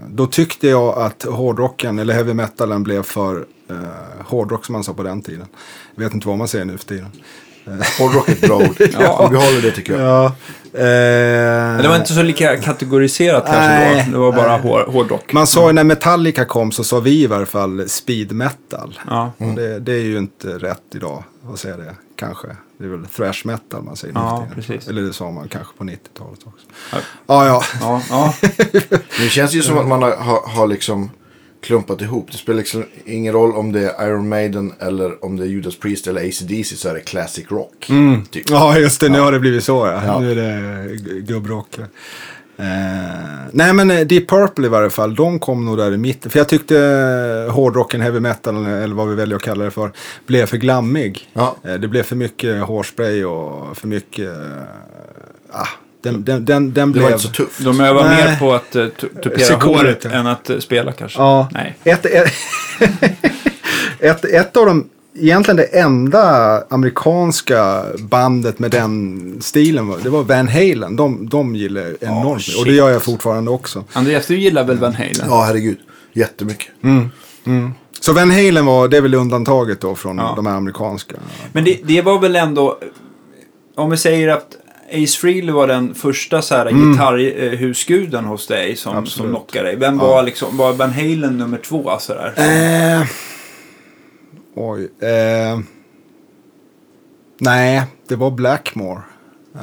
Då 0.08 0.26
tyckte 0.26 0.68
jag 0.68 0.98
att 0.98 1.22
hårdrocken 1.22 1.98
eller 1.98 2.14
heavy 2.14 2.34
metalen 2.34 2.82
blev 2.82 3.02
för 3.02 3.44
eh, 3.70 3.76
hårdrock 4.26 4.64
som 4.64 4.72
man 4.72 4.84
sa 4.84 4.94
på 4.94 5.02
den 5.02 5.22
tiden. 5.22 5.46
Jag 5.94 6.04
vet 6.04 6.14
inte 6.14 6.28
vad 6.28 6.38
man 6.38 6.48
säger 6.48 6.64
nu 6.64 6.78
för 6.78 6.84
tiden. 6.86 7.06
Hårdrock 7.98 8.28
är 8.28 8.32
ett 8.32 8.40
bra 8.40 8.56
ord. 8.56 8.76
Ja. 8.92 9.28
Vi 9.30 9.36
behåller 9.36 9.62
det 9.62 9.70
tycker 9.70 9.92
jag. 9.92 10.02
Ja, 10.02 10.34
Men 10.76 11.82
det 11.82 11.88
var 11.88 11.96
inte 11.96 12.12
så 12.12 12.22
lika 12.22 12.56
kategoriserat 12.56 13.44
kanske 13.46 13.68
Nej, 13.68 14.04
då. 14.06 14.12
Det 14.12 14.18
var 14.18 14.32
bara 14.32 14.56
hår, 14.56 14.84
hårdrock. 14.88 15.32
Man 15.32 15.46
sa 15.46 15.66
ju 15.66 15.72
när 15.72 15.84
Metallica 15.84 16.44
kom 16.44 16.72
så 16.72 16.84
sa 16.84 17.00
vi 17.00 17.22
i 17.22 17.26
varje 17.26 17.46
fall 17.46 17.88
speed 17.88 18.32
metal. 18.32 19.00
Ja. 19.08 19.32
Och 19.38 19.54
det, 19.54 19.78
det 19.78 19.92
är 19.92 20.02
ju 20.02 20.18
inte 20.18 20.48
rätt 20.48 20.82
idag 20.94 21.24
att 21.52 21.58
säga 21.58 21.76
det. 21.76 21.94
Kanske. 22.16 22.48
Det 22.78 22.84
är 22.84 22.88
väl 22.88 23.06
thrash 23.06 23.40
metal 23.44 23.82
man 23.82 23.96
säger 23.96 24.14
nu 24.14 24.20
Ja, 24.20 24.46
precis. 24.54 24.88
Eller 24.88 25.02
det 25.02 25.12
sa 25.12 25.30
man 25.30 25.48
kanske 25.48 25.76
på 25.76 25.84
90-talet 25.84 26.38
också. 26.44 26.66
Ja. 26.92 26.98
Ja, 27.26 27.62
ja. 27.80 28.02
Ja. 28.10 28.34
Det 29.20 29.28
känns 29.28 29.54
ju 29.54 29.62
som 29.62 29.78
att 29.78 29.88
man 29.88 30.02
har, 30.02 30.16
har, 30.16 30.48
har 30.48 30.66
liksom 30.66 31.10
klumpat 31.64 32.00
ihop. 32.00 32.28
Det 32.32 32.38
spelar 32.38 32.58
liksom 32.58 32.84
ingen 33.04 33.32
roll 33.32 33.52
om 33.52 33.72
det 33.72 33.90
är 33.90 34.08
Iron 34.08 34.28
Maiden 34.28 34.72
eller 34.78 35.24
om 35.24 35.36
det 35.36 35.44
är 35.44 35.48
Judas 35.48 35.76
Priest 35.76 36.06
eller 36.06 36.28
AC/DC 36.28 36.76
så 36.76 36.88
är 36.88 36.94
det 36.94 37.00
classic 37.00 37.50
rock. 37.50 37.90
Typ. 38.30 38.50
Ja, 38.50 38.78
just 38.78 39.00
det. 39.00 39.08
Nu 39.08 39.20
har 39.20 39.32
det 39.32 39.40
blivit 39.40 39.64
så 39.64 39.86
ja. 39.86 40.02
Ja. 40.06 40.20
Nu 40.20 40.30
är 40.30 40.36
det 40.36 41.20
gubbrock. 41.20 41.78
Eh, 42.56 42.64
nej 43.52 43.72
men 43.72 43.90
eh, 43.90 44.00
Deep 44.00 44.28
Purple 44.28 44.66
i 44.66 44.68
varje 44.68 44.90
fall, 44.90 45.14
de 45.14 45.38
kom 45.38 45.64
nog 45.64 45.76
där 45.76 45.92
i 45.92 45.96
mitten. 45.96 46.30
För 46.30 46.38
jag 46.38 46.48
tyckte 46.48 46.78
eh, 46.78 47.54
hårdrocken, 47.54 48.00
heavy 48.00 48.20
metal 48.20 48.66
eller 48.66 48.94
vad 48.94 49.08
vi 49.08 49.14
väljer 49.14 49.36
att 49.36 49.42
kalla 49.42 49.64
det 49.64 49.70
för, 49.70 49.92
blev 50.26 50.46
för 50.46 50.56
glammig. 50.56 51.28
Ja. 51.32 51.56
Det 51.62 51.88
blev 51.88 52.02
för 52.02 52.16
mycket 52.16 52.62
hårspray 52.62 53.24
och 53.24 53.76
för 53.76 53.88
mycket... 53.88 54.28
eh, 55.52 55.68
den, 56.04 56.24
den, 56.24 56.44
den, 56.44 56.72
den 56.72 56.86
Det 56.88 56.92
blev... 56.92 57.02
var 57.04 57.10
inte 57.10 57.22
så 57.22 57.28
tufft. 57.32 57.64
De 57.64 57.80
övar 57.80 58.04
Nej. 58.04 58.24
mer 58.24 58.36
på 58.38 58.52
att 58.54 58.76
uh, 58.76 58.86
tupera 59.22 59.56
håret 59.56 60.04
än 60.04 60.26
att 60.26 60.50
eh, 60.50 60.58
spela 60.58 60.92
kanske. 60.92 61.18
Ja. 61.18 61.48
Nej. 61.52 61.76
Ett, 61.84 62.06
ett, 62.06 62.32
ett, 63.98 64.24
ett 64.24 64.56
av 64.56 64.66
de, 64.66 64.88
egentligen 65.18 65.56
det 65.56 65.64
enda 65.80 66.62
amerikanska 66.70 67.84
bandet 67.98 68.58
med 68.58 68.70
den 68.70 69.38
stilen, 69.40 69.86
var- 69.86 69.98
det 70.02 70.10
var 70.10 70.22
Van 70.22 70.48
Halen. 70.48 70.96
De, 70.96 71.28
de 71.28 71.54
gillar 71.56 71.96
enormt 72.00 72.36
mycket. 72.36 72.58
Och 72.58 72.64
det 72.64 72.72
gör 72.72 72.86
jag 72.88 72.94
alltså. 72.94 73.10
fortfarande 73.10 73.50
också. 73.50 73.84
Andreas, 73.92 74.26
du 74.26 74.38
gillar 74.38 74.64
väl 74.64 74.78
Van 74.78 74.94
Halen? 74.94 75.12
Ja, 75.28 75.42
herregud. 75.42 75.78
Jättemycket. 76.12 76.68
Så 78.00 78.12
Van 78.12 78.30
Halen 78.30 78.66
var, 78.66 78.88
det 78.88 78.96
är 78.96 79.00
väl 79.00 79.14
undantaget 79.14 79.80
då 79.80 79.94
från 79.94 80.18
Ja. 80.18 80.32
de 80.36 80.46
här 80.46 80.54
amerikanska. 80.56 81.16
Men 81.52 81.64
det, 81.64 81.78
det 81.84 82.02
var 82.02 82.18
väl 82.18 82.36
ändå, 82.36 82.78
om 83.76 83.90
vi 83.90 83.96
säger 83.96 84.28
att 84.28 84.46
Ace 84.94 85.18
Frehley 85.18 85.52
var 85.52 85.66
den 85.66 85.94
första 85.94 86.42
så 86.42 86.54
här 86.54 86.70
gitarrhusguden 86.70 88.24
hos 88.24 88.46
dig 88.46 88.76
som, 88.76 89.06
som 89.06 89.26
knockade 89.26 89.68
dig. 89.68 89.76
Vem 89.76 89.98
var 89.98 90.22
liksom, 90.22 90.56
var 90.56 90.72
Van 90.72 90.92
Halen 90.92 91.38
nummer 91.38 91.58
två 91.58 91.98
sådär? 91.98 92.34
Eh, 92.36 93.06
oj. 94.54 94.88
Eh, 95.00 95.60
nej, 97.38 97.82
det 98.08 98.16
var 98.16 98.30
Blackmore. 98.30 99.02
Eh, 99.54 99.60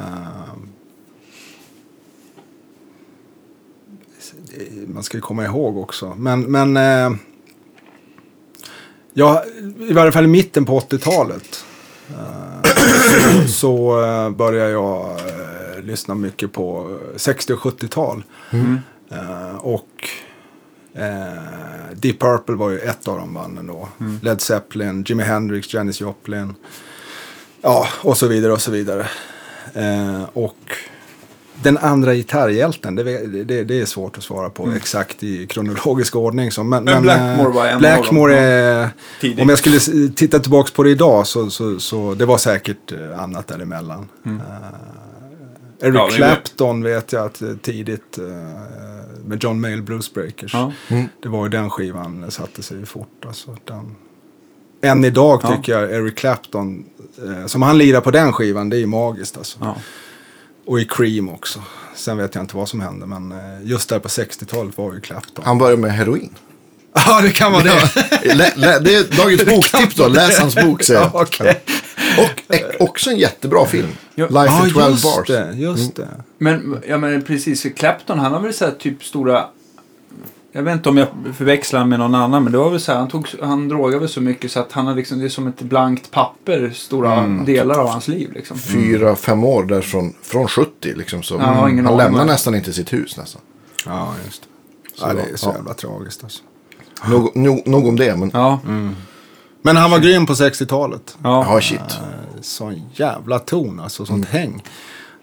man 4.86 5.02
ska 5.02 5.16
ju 5.16 5.20
komma 5.20 5.44
ihåg 5.44 5.78
också. 5.78 6.14
Men, 6.18 6.40
men 6.40 6.76
eh, 6.76 7.18
ja, 9.12 9.44
i 9.88 9.92
varje 9.92 10.12
fall 10.12 10.24
i 10.24 10.28
mitten 10.28 10.64
på 10.64 10.80
80-talet. 10.80 11.64
Eh, 12.10 12.61
så 13.02 13.48
så 13.48 14.04
eh, 14.04 14.30
började 14.30 14.70
jag 14.70 15.10
eh, 15.10 15.82
lyssna 15.82 16.14
mycket 16.14 16.52
på 16.52 16.98
eh, 17.12 17.16
60 17.16 17.52
och 17.52 17.58
70-tal. 17.60 18.24
Eh, 19.10 19.56
och 19.56 20.08
eh, 20.94 21.92
Deep 21.94 22.20
Purple 22.20 22.54
var 22.54 22.70
ju 22.70 22.78
ett 22.78 23.08
av 23.08 23.18
de 23.18 23.34
banden 23.34 23.66
då. 23.66 23.88
Led 24.22 24.40
Zeppelin, 24.40 25.04
Jimi 25.08 25.22
Hendrix, 25.22 25.74
Janis 25.74 26.00
Joplin. 26.00 26.54
Ja, 27.62 27.86
och 28.00 28.16
så 28.16 28.26
vidare 28.26 28.52
och 28.52 28.60
så 28.60 28.70
vidare. 28.70 29.06
Eh, 29.74 30.22
och 30.32 30.56
den 31.62 31.78
andra 31.78 32.14
gitarrhjälten, 32.14 32.94
det, 32.94 33.26
det, 33.44 33.64
det 33.64 33.80
är 33.80 33.84
svårt 33.86 34.18
att 34.18 34.24
svara 34.24 34.50
på 34.50 34.72
exakt 34.72 35.22
i 35.22 35.46
kronologisk 35.46 36.16
ordning. 36.16 36.50
Så, 36.50 36.64
men, 36.64 36.84
Men 36.84 37.02
Blackmore 37.02 37.48
eh, 37.48 37.54
var 37.54 37.66
en 37.66 37.74
av 37.74 37.80
Blackmore 37.80 38.34
dem, 38.34 39.32
är, 39.32 39.42
om 39.42 39.48
jag 39.48 39.58
skulle 39.58 39.80
titta 40.14 40.38
tillbaka 40.38 40.70
på 40.74 40.82
det 40.82 40.90
idag 40.90 41.26
så, 41.26 41.50
så, 41.50 41.78
så 41.78 42.14
det 42.14 42.26
var 42.26 42.38
säkert 42.38 42.92
eh, 42.92 43.20
annat 43.22 43.46
däremellan. 43.46 44.08
Eh, 44.26 44.32
Eric 45.82 45.94
Ja, 45.94 46.08
Clapton 46.12 46.82
vet 46.82 47.12
jag 47.12 47.24
att 47.24 47.42
tidigt 47.62 48.18
eh, 48.18 48.24
med 49.24 49.44
John 49.44 49.60
Mayall 49.60 49.82
Blues 49.82 50.14
Breakers. 50.14 50.54
Ja. 50.54 50.72
Det 51.22 51.28
var 51.28 51.44
ju 51.44 51.48
den 51.48 51.70
skivan 51.70 52.30
satte 52.30 52.62
sig 52.62 52.86
fort. 52.86 53.24
Alltså, 53.26 53.56
den... 53.64 53.96
Än 54.84 55.04
idag 55.04 55.40
Ja. 55.42 55.56
tycker 55.56 55.72
jag 55.80 55.92
Eric 55.92 56.16
Clapton, 56.16 56.84
eh, 57.26 57.46
som 57.46 57.62
han 57.62 57.78
lirar 57.78 58.00
på 58.00 58.10
den 58.10 58.32
skivan, 58.32 58.68
det 58.68 58.76
är 58.76 58.80
ju 58.80 58.86
magiskt 58.86 59.36
alltså. 59.38 59.58
Ja. 59.60 59.76
Och 60.66 60.80
i 60.80 60.84
Cream 60.84 61.28
också. 61.28 61.62
Sen 61.94 62.16
vet 62.16 62.34
jag 62.34 62.44
inte 62.44 62.56
vad 62.56 62.68
som 62.68 62.80
hände, 62.80 63.06
men 63.06 63.32
eh, 63.32 63.38
just 63.64 63.88
där 63.88 63.98
på 63.98 64.08
60-talet 64.08 64.78
var 64.78 64.94
ju 64.94 65.00
Clapton. 65.00 65.44
Han 65.44 65.58
började 65.58 65.82
med 65.82 65.92
heroin. 65.92 66.30
Ja, 67.06 67.20
det 67.20 67.30
kan 67.30 67.52
vara 67.52 67.62
det. 67.62 68.34
Lä, 68.56 68.78
det 68.78 68.94
är 68.94 69.16
dagens 69.16 69.44
boktips 69.46 69.94
då. 69.94 70.08
Läs 70.08 70.38
hans 70.38 70.54
bok 70.54 70.82
säger 70.82 71.00
Ja, 71.00 71.10
jag. 71.14 71.22
okej. 71.22 71.62
Och 72.78 72.80
också 72.88 73.10
en 73.10 73.16
jättebra 73.18 73.66
film. 73.66 73.88
Life 74.14 74.30
Ja, 74.34 74.66
in 74.66 74.72
12 74.72 74.90
just 74.90 75.02
bars. 75.16 75.26
det. 75.26 75.52
Just 75.56 75.96
det. 75.96 76.08
Men, 76.38 76.82
ja 76.88 76.98
men 76.98 77.22
precis, 77.22 77.62
för 77.62 77.68
Clapton 77.68 78.18
han 78.18 78.32
har 78.32 78.40
väl 78.40 78.54
så 78.54 78.64
här 78.64 78.72
typ 78.72 79.04
stora... 79.04 79.46
Jag 80.54 80.62
vet 80.62 80.72
inte 80.74 80.88
om 80.88 80.96
jag 80.96 81.08
förväxlar 81.36 81.84
med 81.84 81.98
någon 81.98 82.14
annan 82.14 82.42
men 82.44 82.52
det 82.52 82.58
var 82.58 82.70
väl 82.70 82.80
så 82.80 82.92
här, 82.92 82.98
han, 82.98 83.08
tog, 83.08 83.28
han 83.42 83.68
drogade 83.68 83.98
väl 83.98 84.08
så 84.08 84.20
mycket 84.20 84.52
så 84.52 84.60
att 84.60 84.72
han 84.72 84.86
har 84.86 84.94
liksom, 84.94 85.18
det 85.18 85.24
är 85.24 85.28
som 85.28 85.46
ett 85.46 85.62
blankt 85.62 86.10
papper, 86.10 86.70
stora 86.74 87.12
Mm. 87.14 87.44
delar 87.44 87.78
av 87.78 87.88
hans 87.88 88.08
liv 88.08 88.32
liksom. 88.34 88.58
Fyra, 88.58 89.16
fem 89.16 89.44
år 89.44 89.64
där 89.64 89.80
från, 89.80 90.14
från 90.22 90.48
70 90.48 90.94
liksom. 90.96 91.22
Så 91.22 91.34
Ja, 91.34 91.40
han 91.40 91.96
lämnar 91.96 92.24
nästan 92.24 92.54
inte 92.54 92.72
sitt 92.72 92.92
hus 92.92 93.16
nästan. 93.16 93.42
Ja, 93.86 94.14
just 94.26 94.42
det. 94.42 94.48
Så, 95.00 95.06
ja, 95.08 95.12
det 95.14 95.22
är 95.32 95.36
så 95.36 95.48
ja. 95.48 95.54
jävla 95.54 95.74
tragiskt 95.74 96.24
alltså. 96.24 96.42
Nog, 97.08 97.36
nog, 97.36 97.62
nog 97.66 97.86
om 97.88 97.96
det, 97.96 98.16
men 98.16 98.30
Ja, 98.34 98.60
Men 99.62 99.76
han 99.76 99.90
var 99.90 99.98
grym 99.98 100.26
på 100.26 100.32
60-talet. 100.32 101.16
ja. 101.22 101.46
ja, 101.54 101.60
shit. 101.60 101.98
Sån 102.40 102.82
jävla 102.94 103.38
ton, 103.38 103.80
alltså 103.80 104.06
sånt 104.06 104.26
häng. 104.28 104.62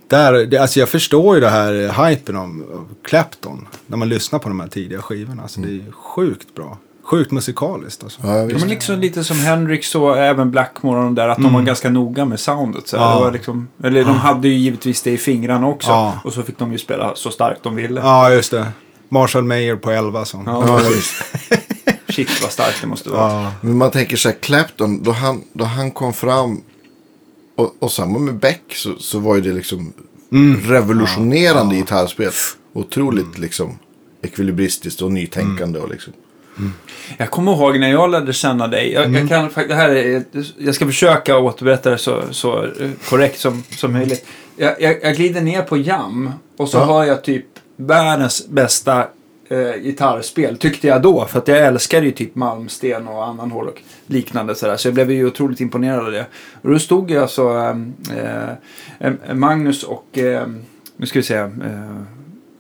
Där, 0.10 0.34
det, 0.46 0.58
alltså 0.58 0.80
jag 0.80 0.90
förstår 0.90 1.36
ju 1.36 1.42
det 1.42 1.50
här 1.50 1.74
eh, 2.00 2.06
hypen 2.06 2.36
om, 2.36 2.64
av 2.74 2.88
Clapton. 3.06 3.68
När 3.88 3.98
man 3.98 4.10
lyssnar 4.10 4.40
på 4.40 4.50
de 4.50 4.60
här 4.60 4.68
tidiga 4.68 5.02
skivorna. 5.02 5.42
Alltså 5.44 5.62
det 5.62 5.68
är 5.68 5.72
ju 5.72 5.92
sjukt 5.92 6.56
bra. 6.56 6.78
Sjukt 7.04 7.32
musikaliskt 7.32 8.04
alltså. 8.04 8.20
Ja, 8.24 8.38
Ja, 8.38 8.46
visst. 8.46 8.60
men 8.60 8.70
liksom 8.70 9.00
lite 9.00 9.24
som 9.24 9.40
Hendrix 9.40 9.96
och 9.96 10.18
även 10.18 10.52
Blackmore 10.52 10.98
och 10.98 11.04
de 11.04 11.16
där, 11.16 11.28
att 11.30 11.38
de 11.38 11.54
var 11.54 11.62
ganska 11.62 11.90
noga 11.90 12.26
med 12.26 12.40
soundet. 12.40 12.88
Så. 12.88 12.98
Mm. 12.98 13.10
Ja. 13.10 13.16
det 13.16 13.22
var 13.24 13.32
liksom, 13.32 13.68
eller 13.84 14.04
de 14.04 14.16
hade 14.18 14.48
ju 14.48 14.54
givetvis 14.54 15.02
det 15.02 15.12
i 15.12 15.18
fingrarna 15.18 15.68
också. 15.68 15.90
Ja. 15.90 16.20
Och 16.24 16.34
så 16.34 16.44
fick 16.44 16.58
de 16.60 16.72
ju 16.72 16.78
spela 16.78 17.12
så 17.16 17.32
starkt 17.32 17.64
de 17.64 17.76
ville. 17.76 18.02
Ja, 18.02 18.32
just 18.32 18.52
det. 18.52 18.68
Marshall 19.10 19.44
Mayer 19.44 19.76
på 19.76 19.92
11 19.92 20.26
som. 20.26 20.44
Ja. 20.46 20.80
Shit 22.10 22.42
vad 22.42 22.52
starkt 22.52 22.82
det 22.82 22.88
måste 22.88 23.10
vara. 23.10 23.44
Ja. 23.44 23.52
Men 23.62 23.78
man 23.78 23.92
tänker 23.92 24.18
så 24.18 24.30
här, 24.30 24.36
Clapton, 24.36 25.04
då 25.04 25.12
han, 25.12 25.44
då 25.54 25.66
han 25.66 25.92
kom 25.92 26.14
fram 26.14 26.62
och, 27.60 27.76
och 27.80 27.92
samma 27.92 28.20
med 28.20 28.36
Beck 28.40 28.64
så, 28.76 28.96
så 29.00 29.20
var 29.20 29.36
ju 29.36 29.42
det 29.42 29.52
liksom 29.54 29.94
revolutionerande 30.64 31.76
gitarrspel. 31.76 32.32
Otroligt 32.74 33.38
liksom 33.38 33.80
ekvilibristiskt 34.22 35.02
och 35.02 35.12
nytänkande 35.12 35.80
och 35.80 35.90
liksom. 35.90 36.14
Jag 37.18 37.32
kommer 37.32 37.52
ihåg 37.52 37.80
när 37.80 37.92
jag 37.92 38.10
lärde 38.12 38.34
känna 38.34 38.68
dig. 38.68 38.92
Jag, 38.92 39.14
jag, 39.16 39.30
kan, 39.30 39.50
det 39.68 39.76
här 39.76 39.90
är, 39.90 40.24
jag 40.58 40.76
ska 40.76 40.86
försöka 40.86 41.38
återberätta 41.38 41.90
det 41.90 41.98
så, 41.98 42.22
så 42.32 42.64
eh, 42.64 42.90
korrekt 43.10 43.40
som, 43.40 43.64
som 43.70 43.94
möjligt. 43.94 44.26
Jag, 44.58 44.82
jag, 44.82 44.98
jag 45.04 45.16
glider 45.16 45.42
ner 45.42 45.62
på 45.62 45.78
jam 45.78 46.30
och 46.58 46.70
så 46.70 46.78
Ja. 46.78 46.86
hör 46.86 47.04
jag 47.04 47.24
typ 47.24 47.46
världens 47.78 48.48
bästa 48.48 49.08
eh, 49.50 49.82
gitarrspel. 49.82 50.58
Tyckte 50.58 50.88
jag 50.88 51.02
då. 51.02 51.26
För 51.26 51.40
att 51.40 51.48
jag 51.48 51.58
älskade 51.58 52.06
ju 52.06 52.12
typ 52.12 52.36
Malmsten 52.36 53.08
och 53.08 53.28
annan 53.28 53.52
hårdrock. 53.52 53.84
Liknande 54.08 54.56
sådär. 54.56 54.78
Så 54.78 54.88
jag 54.88 54.94
blev 54.94 55.12
ju 55.12 55.28
otroligt 55.28 55.62
imponerad 55.62 56.06
av 56.06 56.12
det. 56.12 56.26
Och 56.62 56.70
då 56.70 56.80
stod 56.80 57.12
jag 57.12 57.22
alltså 57.22 57.76
eh, 58.16 58.50
eh, 59.00 59.34
Magnus 59.34 59.84
och 59.84 60.18
eh, 60.18 60.48
nu 60.98 61.06
ska 61.06 61.20
vi 61.20 61.24
se. 61.24 61.36
Eh, 61.36 61.50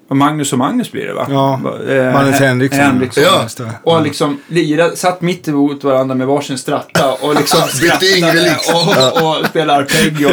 Eh, 0.09 0.15
Magnus 0.15 0.53
och 0.53 0.59
Magnus 0.59 0.91
blir 0.91 1.05
det 1.07 1.13
va? 1.13 1.27
Ja, 1.29 1.53
Eh, 1.89 2.13
Magnus 2.13 2.35
Hen- 2.39 2.47
Henriksson. 2.47 2.79
Henriksson. 2.83 3.23
Ja. 3.57 3.71
Och 3.83 4.01
liksom 4.03 4.39
lira, 4.47 4.89
satt 4.95 5.21
mitt 5.21 5.47
emot 5.47 5.83
varandra 5.83 6.15
med 6.15 6.27
varsin 6.27 6.57
stratta 6.57 7.13
och 7.21 7.35
liksom 7.35 7.59
Bytte 7.65 7.75
skrattade 7.77 8.17
Ingelix. 8.17 8.69
och, 8.73 9.21
och, 9.23 9.39
och 9.39 9.45
spelade 9.45 9.79
arpeggio 9.79 10.29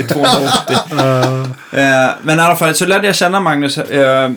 i 0.00 0.02
280. 0.02 0.76
Eh, 1.72 2.10
men 2.22 2.38
i 2.38 2.42
alla 2.42 2.56
fall 2.56 2.74
så 2.74 2.86
lärde 2.86 3.06
jag 3.06 3.14
känna 3.16 3.40
Magnus 3.40 3.78
eh, 3.78 4.30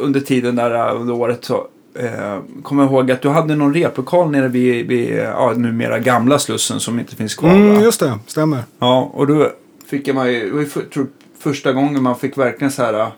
under 0.00 0.20
tiden 0.20 0.56
där 0.56 0.74
eh, 0.88 1.00
under 1.00 1.14
året. 1.14 1.44
Så, 1.44 1.54
eh, 1.98 2.38
kommer 2.62 2.82
jag 2.82 2.92
ihåg 2.92 3.10
att 3.10 3.22
du 3.22 3.28
hade 3.28 3.56
någon 3.56 3.74
replokal 3.74 4.30
nere 4.30 4.48
vid, 4.48 4.86
vid 4.86 5.16
ja, 5.16 5.52
numera 5.56 5.98
gamla 5.98 6.38
Slussen 6.38 6.80
som 6.80 6.98
inte 6.98 7.16
finns 7.16 7.34
kvar. 7.34 7.50
Mm, 7.50 7.74
va? 7.74 7.80
just 7.80 8.00
det, 8.00 8.18
stämmer. 8.26 8.58
Ja, 8.78 9.10
och 9.14 9.26
då 9.26 9.50
fick 9.90 10.14
man 10.14 10.32
ju, 10.32 10.66
för, 10.66 10.80
tror, 10.80 11.06
första 11.42 11.72
gången 11.72 12.02
man 12.02 12.16
fick 12.18 12.38
verkligen 12.38 12.70
så 12.70 12.82
här. 12.82 13.08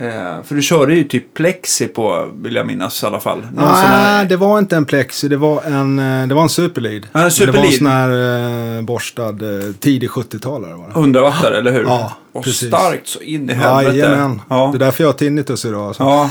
Eh, 0.00 0.42
för 0.44 0.54
du 0.54 0.62
körde 0.62 0.94
ju 0.94 1.04
typ 1.04 1.34
plexi 1.34 1.88
på, 1.88 2.28
vill 2.42 2.54
jag 2.54 2.66
minnas 2.66 3.02
i 3.02 3.06
alla 3.06 3.20
fall. 3.20 3.42
Någon 3.54 3.68
här- 3.68 4.16
Nej, 4.18 4.26
det 4.26 4.36
var 4.36 4.58
inte 4.58 4.76
en 4.76 4.84
plexi, 4.84 5.28
det 5.28 5.36
var 5.36 5.62
en, 5.62 5.98
eh, 5.98 6.26
det 6.28 6.34
var 6.34 6.42
en 6.42 6.48
superlead. 6.48 6.94
Ja, 6.94 7.00
en 7.12 7.12
Det 7.20 7.22
var 7.24 7.30
superlead. 7.30 7.64
en 7.66 7.72
sån 7.72 7.86
här 7.86 8.76
eh, 8.78 8.82
borstad, 8.82 9.28
eh, 9.28 9.72
tidig 9.80 10.10
70-talare 10.10 10.74
var 10.74 10.86
det. 10.86 10.92
100 11.00 11.20
wattare, 11.20 11.58
eller 11.58 11.72
hur? 11.72 11.82
Ja, 11.84 12.12
och 12.32 12.44
precis. 12.44 12.68
starkt 12.68 13.06
så 13.08 13.20
in 13.20 13.50
i 13.50 13.52
helvete. 13.52 13.96
Jajamän. 13.96 14.42
Ja. 14.50 14.68
Det 14.72 14.76
är 14.76 14.84
därför 14.84 15.04
jag 15.04 15.08
har 15.08 15.12
tinnitus 15.18 15.64
idag. 15.64 15.86
Alltså. 15.86 16.02
ja. 16.02 16.30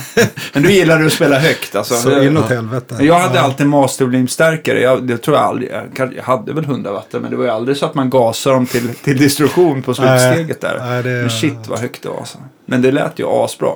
Men 0.53 0.63
du 0.63 0.71
gillar 0.71 1.05
att 1.05 1.13
spela 1.13 1.39
högt 1.39 1.75
alltså. 1.75 1.93
Så 1.95 2.09
Det- 2.09 2.25
inåt 2.25 2.49
helvete. 2.49 2.95
Men 2.97 3.05
Jag 3.05 3.19
hade 3.19 3.35
ja. 3.35 3.41
alltid 3.41 3.67
mastervolymstärkare. 3.67 4.81
Jag, 4.81 5.11
jag 5.11 5.21
tror 5.21 5.37
jag 5.37 5.45
aldrig, 5.45 5.71
jag, 6.15 6.23
hade 6.23 6.53
väl 6.53 6.63
100 6.65 6.91
watt 6.91 7.07
men 7.11 7.29
det 7.29 7.35
var 7.35 7.43
ju 7.43 7.49
aldrig 7.49 7.77
så 7.77 7.85
att 7.85 7.95
man 7.95 8.09
gasade 8.09 8.55
dem 8.55 8.65
till, 8.65 8.93
till 8.95 9.17
destruktion 9.17 9.81
på 9.81 9.93
slutsteget 9.93 10.61
där. 10.61 10.77
Nej, 10.89 11.03
det- 11.03 11.09
Men 11.09 11.29
shit 11.29 11.67
vad 11.67 11.79
högt 11.79 12.01
det 12.03 12.09
var 12.09 12.17
alltså. 12.17 12.37
Men 12.65 12.81
det 12.81 12.91
lät 12.91 13.19
ju 13.19 13.23
asbra. 13.55 13.71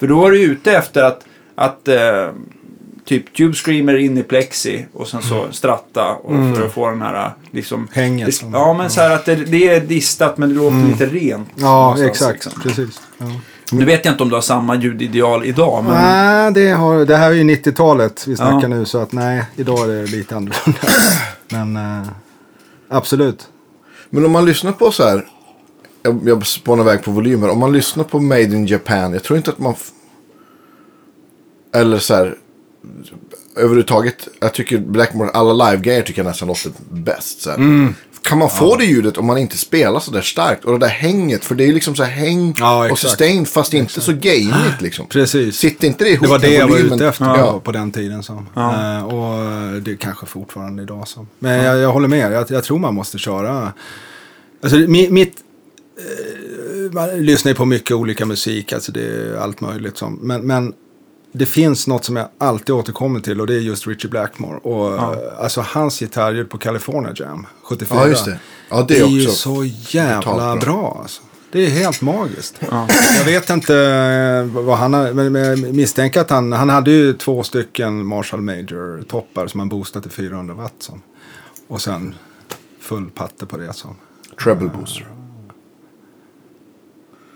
För 0.00 0.06
då 0.06 0.20
var 0.20 0.30
du 0.30 0.42
ute 0.42 0.72
efter 0.72 1.02
att, 1.02 1.24
att 1.54 1.88
eh, 1.88 2.28
typ 3.04 3.36
Tube 3.36 3.54
Screamer 3.54 3.96
in 3.96 4.18
i 4.18 4.22
plexi 4.22 4.86
och 4.92 5.08
sen 5.08 5.22
så 5.22 5.46
stratta 5.50 6.14
och 6.14 6.56
för 6.56 6.66
att 6.66 6.72
få 6.72 6.90
den 6.90 7.02
här 7.02 7.32
liksom... 7.50 7.78
Mm. 7.78 7.88
Hänget 7.92 8.42
Ja 8.52 8.74
men 8.74 8.90
så 8.90 9.00
här 9.00 9.10
att 9.10 9.24
det, 9.24 9.34
det 9.34 9.68
är 9.68 9.80
distat 9.80 10.38
men 10.38 10.48
det 10.48 10.54
låter 10.54 10.88
lite 10.88 11.06
rent. 11.06 11.48
Ja, 11.54 12.04
exakt. 12.04 12.32
liksom. 12.44 12.62
Precis. 12.62 13.00
Ja. 13.18 13.26
Nu 13.72 13.84
vet 13.84 14.04
jag 14.04 14.14
inte 14.14 14.22
om 14.22 14.28
du 14.28 14.34
har 14.34 14.42
samma 14.42 14.74
ljudideal 14.76 15.44
idag 15.44 15.84
men... 15.84 15.92
Nej, 15.92 16.52
det, 16.52 16.70
har, 16.70 17.04
det 17.04 17.16
här 17.16 17.30
är 17.30 17.34
ju 17.34 17.42
90-talet 17.42 18.24
vi 18.26 18.36
snackar 18.36 18.60
Ja. 18.62 18.68
nu 18.68 18.84
så 18.84 18.98
att 18.98 19.12
nej, 19.12 19.44
idag 19.56 19.78
är 19.84 19.88
det 19.88 20.06
lite 20.06 20.36
annorlunda. 20.36 20.80
Men 21.48 21.76
eh, 21.76 22.08
absolut. 22.88 23.48
Men 24.10 24.24
om 24.24 24.32
man 24.32 24.44
lyssnar 24.44 24.72
på 24.72 24.90
så 24.90 25.08
här. 25.08 25.24
Jag, 26.02 26.20
jag 26.24 26.46
spånar 26.46 26.84
iväg 26.84 27.02
på 27.02 27.10
volymer. 27.10 27.48
Om 27.50 27.58
man 27.58 27.72
lyssnar 27.72 28.04
på 28.04 28.20
Made 28.20 28.42
in 28.42 28.66
Japan. 28.66 29.12
Jag 29.12 29.22
tror 29.22 29.36
inte 29.36 29.50
att 29.50 29.58
man... 29.58 29.74
Eller 31.74 31.98
så 31.98 32.14
här. 32.14 32.36
Överhuvudtaget. 33.56 34.28
Jag 34.40 34.54
tycker 34.54 34.78
Blackmore. 34.78 35.30
Alla 35.30 35.70
live-grejer 35.70 36.02
tycker 36.02 36.20
jag 36.22 36.28
nästan 36.28 36.48
låter 36.48 36.72
bäst. 36.90 37.40
Så 37.40 37.50
här. 37.50 37.56
Mm. 37.56 37.94
Kan 38.22 38.38
man 38.38 38.50
få 38.50 38.76
det 38.76 38.84
ljudet 38.84 39.16
om 39.18 39.26
man 39.26 39.38
inte 39.38 39.58
spelar 39.58 40.00
så 40.00 40.10
där 40.10 40.20
starkt? 40.20 40.64
Och 40.64 40.72
det 40.72 40.78
där 40.78 40.88
hänget. 40.92 41.44
För 41.44 41.54
det 41.54 41.64
är 41.64 41.66
ju 41.66 41.72
liksom 41.74 41.94
så 41.94 42.02
här 42.02 42.10
häng 42.10 42.54
Ja, 42.58 42.78
och 42.78 42.84
exakt. 42.84 43.00
sustain. 43.00 43.46
Fast 43.46 43.74
inte 43.74 44.00
så 44.00 44.12
gainigt 44.12 44.80
liksom. 44.80 45.06
Precis. 45.06 45.56
Sitter 45.56 45.86
inte 45.88 46.04
det 46.04 46.10
ihop 46.10 46.22
Det 46.22 46.28
var 46.30 46.38
det 46.38 46.54
jag 46.54 46.68
var 46.68 46.78
ute 46.78 47.06
efter 47.06 47.24
Ja. 47.24 47.60
på, 47.64 47.72
den 47.72 47.90
tiden. 47.92 48.22
Så. 48.22 48.44
Ja. 48.54 48.96
Eh, 48.98 49.04
och 49.04 49.82
det 49.82 49.90
är 49.90 49.96
kanske 49.96 50.26
fortfarande 50.26 50.82
idag. 50.82 51.08
Så. 51.08 51.26
Men 51.38 51.64
jag, 51.64 51.78
jag 51.78 51.92
håller 51.92 52.08
med. 52.08 52.32
Jag, 52.32 52.50
jag 52.50 52.64
tror 52.64 52.78
man 52.78 52.94
måste 52.94 53.18
köra. 53.18 53.72
Alltså, 54.62 54.76
mi- 54.78 55.10
mitt... 55.10 55.36
Eh, 55.98 56.92
man 56.92 57.08
lyssnar 57.10 57.50
ju 57.52 57.56
på 57.56 57.64
mycket 57.64 57.96
olika 57.96 58.26
musik. 58.26 58.72
Alltså 58.72 58.92
det 58.92 59.02
är 59.06 59.36
allt 59.36 59.60
möjligt. 59.60 59.96
Som, 59.96 60.14
men, 60.22 60.40
men 60.46 60.72
det 61.32 61.46
finns 61.46 61.86
något 61.86 62.04
som 62.04 62.16
jag 62.16 62.28
alltid 62.38 62.74
återkommer 62.74 63.20
till 63.20 63.40
och 63.40 63.46
det 63.46 63.54
är 63.54 63.60
just 63.60 63.86
Richie 63.86 64.10
Blackmore. 64.10 64.58
Och, 64.58 64.92
Ja. 64.92 65.12
eh, 65.14 65.42
Alltså 65.44 65.60
hans 65.60 65.98
gitarrljud 66.00 66.50
på 66.50 66.58
California 66.58 67.12
Jam 67.16 67.46
74. 67.62 67.98
Ja, 68.00 68.08
just 68.08 68.24
det. 68.24 68.38
Ja, 68.70 68.84
det 68.88 68.98
är 68.98 69.04
är 69.04 69.08
ju 69.08 69.26
så 69.26 69.64
jävla 69.88 70.34
bra. 70.36 70.56
bra. 70.56 70.98
alltså. 71.02 71.22
Det 71.52 71.66
är 71.66 71.70
helt 71.70 72.02
magiskt. 72.02 72.60
Ja. 72.70 72.88
Jag 73.18 73.24
vet 73.24 73.50
inte 73.50 73.76
eh, 73.76 74.62
vad 74.64 74.78
han 74.78 74.94
har, 74.94 75.12
men 75.12 75.32
men 75.32 75.44
jag 75.44 75.74
misstänker 75.74 76.20
att 76.20 76.30
han, 76.30 76.52
han 76.52 76.68
hade 76.68 76.90
ju 76.90 77.12
två 77.12 77.42
stycken 77.42 78.06
Marshall 78.06 78.40
Major-toppar 78.40 79.46
som 79.46 79.60
han 79.60 79.68
boostade 79.68 80.02
till 80.02 80.12
400 80.12 80.54
watt. 80.54 80.74
Som. 80.78 81.02
Och 81.68 81.80
sen 81.80 82.14
full 82.80 83.10
patte 83.10 83.46
på 83.46 83.56
det. 83.56 83.72
Som. 83.72 83.96
treble 84.44 84.68
booster. 84.68 85.06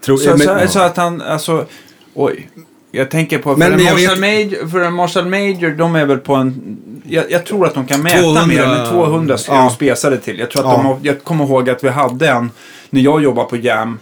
Tror, 0.04 0.16
Så, 0.16 0.28
men, 0.30 0.38
så, 0.68 0.72
så 0.72 0.80
att 0.80 0.96
han, 0.96 1.22
alltså, 1.22 1.66
oj. 2.14 2.48
Jag 2.94 3.10
tänker 3.10 3.38
på, 3.38 3.50
för, 3.52 3.58
Men 3.58 3.72
en 3.72 3.78
jag 3.84 3.92
Marshall 3.94 4.20
vet- 4.20 4.50
Major, 4.50 4.68
för 4.68 4.80
en 4.80 4.94
Marshall 4.94 5.26
Major, 5.28 5.70
de 5.70 5.94
är 5.96 6.06
väl 6.06 6.18
på 6.18 6.34
en... 6.34 6.76
Jag, 7.04 7.30
jag 7.30 7.46
tror 7.46 7.66
att 7.66 7.74
de 7.74 7.86
kan 7.86 8.02
mäta 8.02 8.18
200, 8.22 8.46
mer, 8.46 8.66
men 8.66 8.86
200 8.90 9.34
är 9.34 9.40
ja. 9.48 9.54
de 9.54 9.70
spesade 9.70 10.18
till. 10.18 10.38
Jag, 10.38 10.50
tror 10.50 10.62
att 10.62 10.68
Ja. 10.70 10.76
de 10.76 10.86
har, 10.86 10.98
jag 11.02 11.24
kommer 11.24 11.44
ihåg 11.44 11.70
att 11.70 11.84
vi 11.84 11.88
hade 11.88 12.28
en, 12.28 12.50
när 12.90 13.00
jag 13.00 13.22
jobbade 13.22 13.48
på 13.48 13.56
Jam, 13.56 13.98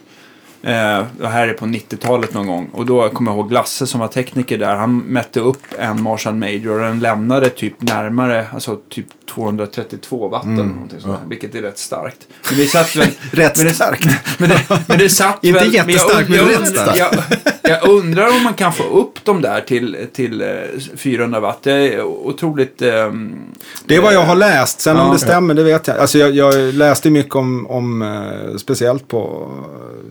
eh, 0.62 0.70
det 1.18 1.28
här 1.28 1.48
är 1.48 1.52
på 1.52 1.66
90-talet 1.66 2.34
någon 2.34 2.46
gång, 2.46 2.70
och 2.72 2.86
då 2.86 3.08
kommer 3.08 3.30
jag 3.30 3.38
ihåg 3.38 3.52
Lasse 3.52 3.86
som 3.86 4.00
var 4.00 4.08
tekniker 4.08 4.58
där, 4.58 4.74
han 4.76 4.98
mätte 4.98 5.40
upp 5.40 5.62
en 5.78 6.02
Marshall 6.02 6.34
Major 6.34 6.70
och 6.72 6.80
den 6.80 7.00
lämnade 7.00 7.48
typ 7.48 7.82
närmare, 7.82 8.46
alltså 8.54 8.78
typ 8.88 9.06
232 9.34 10.28
watt 10.28 10.44
eller 10.44 10.54
någonting 10.64 11.00
sånt, 11.00 11.20
där, 11.20 11.28
vilket 11.28 11.54
är 11.54 11.62
rätt 11.62 11.78
starkt. 11.78 12.28
Men 12.50 12.58
det 12.58 12.66
satt 12.66 12.96
väl... 12.96 13.08
Rätt 13.32 13.56
men 13.56 13.66
det, 13.66 13.74
starkt. 13.74 14.04
Men 14.38 14.48
det, 14.48 14.62
men 14.88 14.98
det 14.98 15.08
satt 15.08 15.44
Inte 15.44 15.60
väl, 15.60 15.74
jättestarkt, 15.74 16.28
men 16.28 16.38
jag, 16.38 16.46
men 16.46 16.54
jag, 16.54 16.62
rätt 16.62 16.68
starkt. 16.68 16.98
jag, 16.98 17.14
jag 17.62 17.88
undrar 17.88 18.26
om 18.36 18.42
man 18.42 18.54
kan 18.54 18.72
få 18.72 18.82
upp 18.82 19.24
dem 19.24 19.42
där 19.42 19.60
till, 19.60 20.06
till 20.12 20.42
eh, 20.42 20.48
400 20.96 21.40
watt. 21.40 21.58
Det 21.62 21.72
är 21.72 22.02
otroligt... 22.02 22.82
ehm, 22.82 23.38
det 23.84 23.96
är 23.96 24.00
vad 24.00 24.14
jag 24.14 24.24
har 24.24 24.34
läst. 24.34 24.80
Sen 24.80 24.96
Ja. 24.96 25.02
om 25.02 25.12
det 25.12 25.18
stämmer, 25.18 25.54
det 25.54 25.62
vet 25.64 25.86
jag. 25.86 25.98
Alltså 25.98 26.18
jag, 26.18 26.30
jag 26.34 26.74
läste 26.74 27.10
mycket 27.10 27.34
om, 27.36 27.66
om 27.66 28.02
eh, 28.02 28.56
speciellt 28.56 29.08
på, 29.08 29.50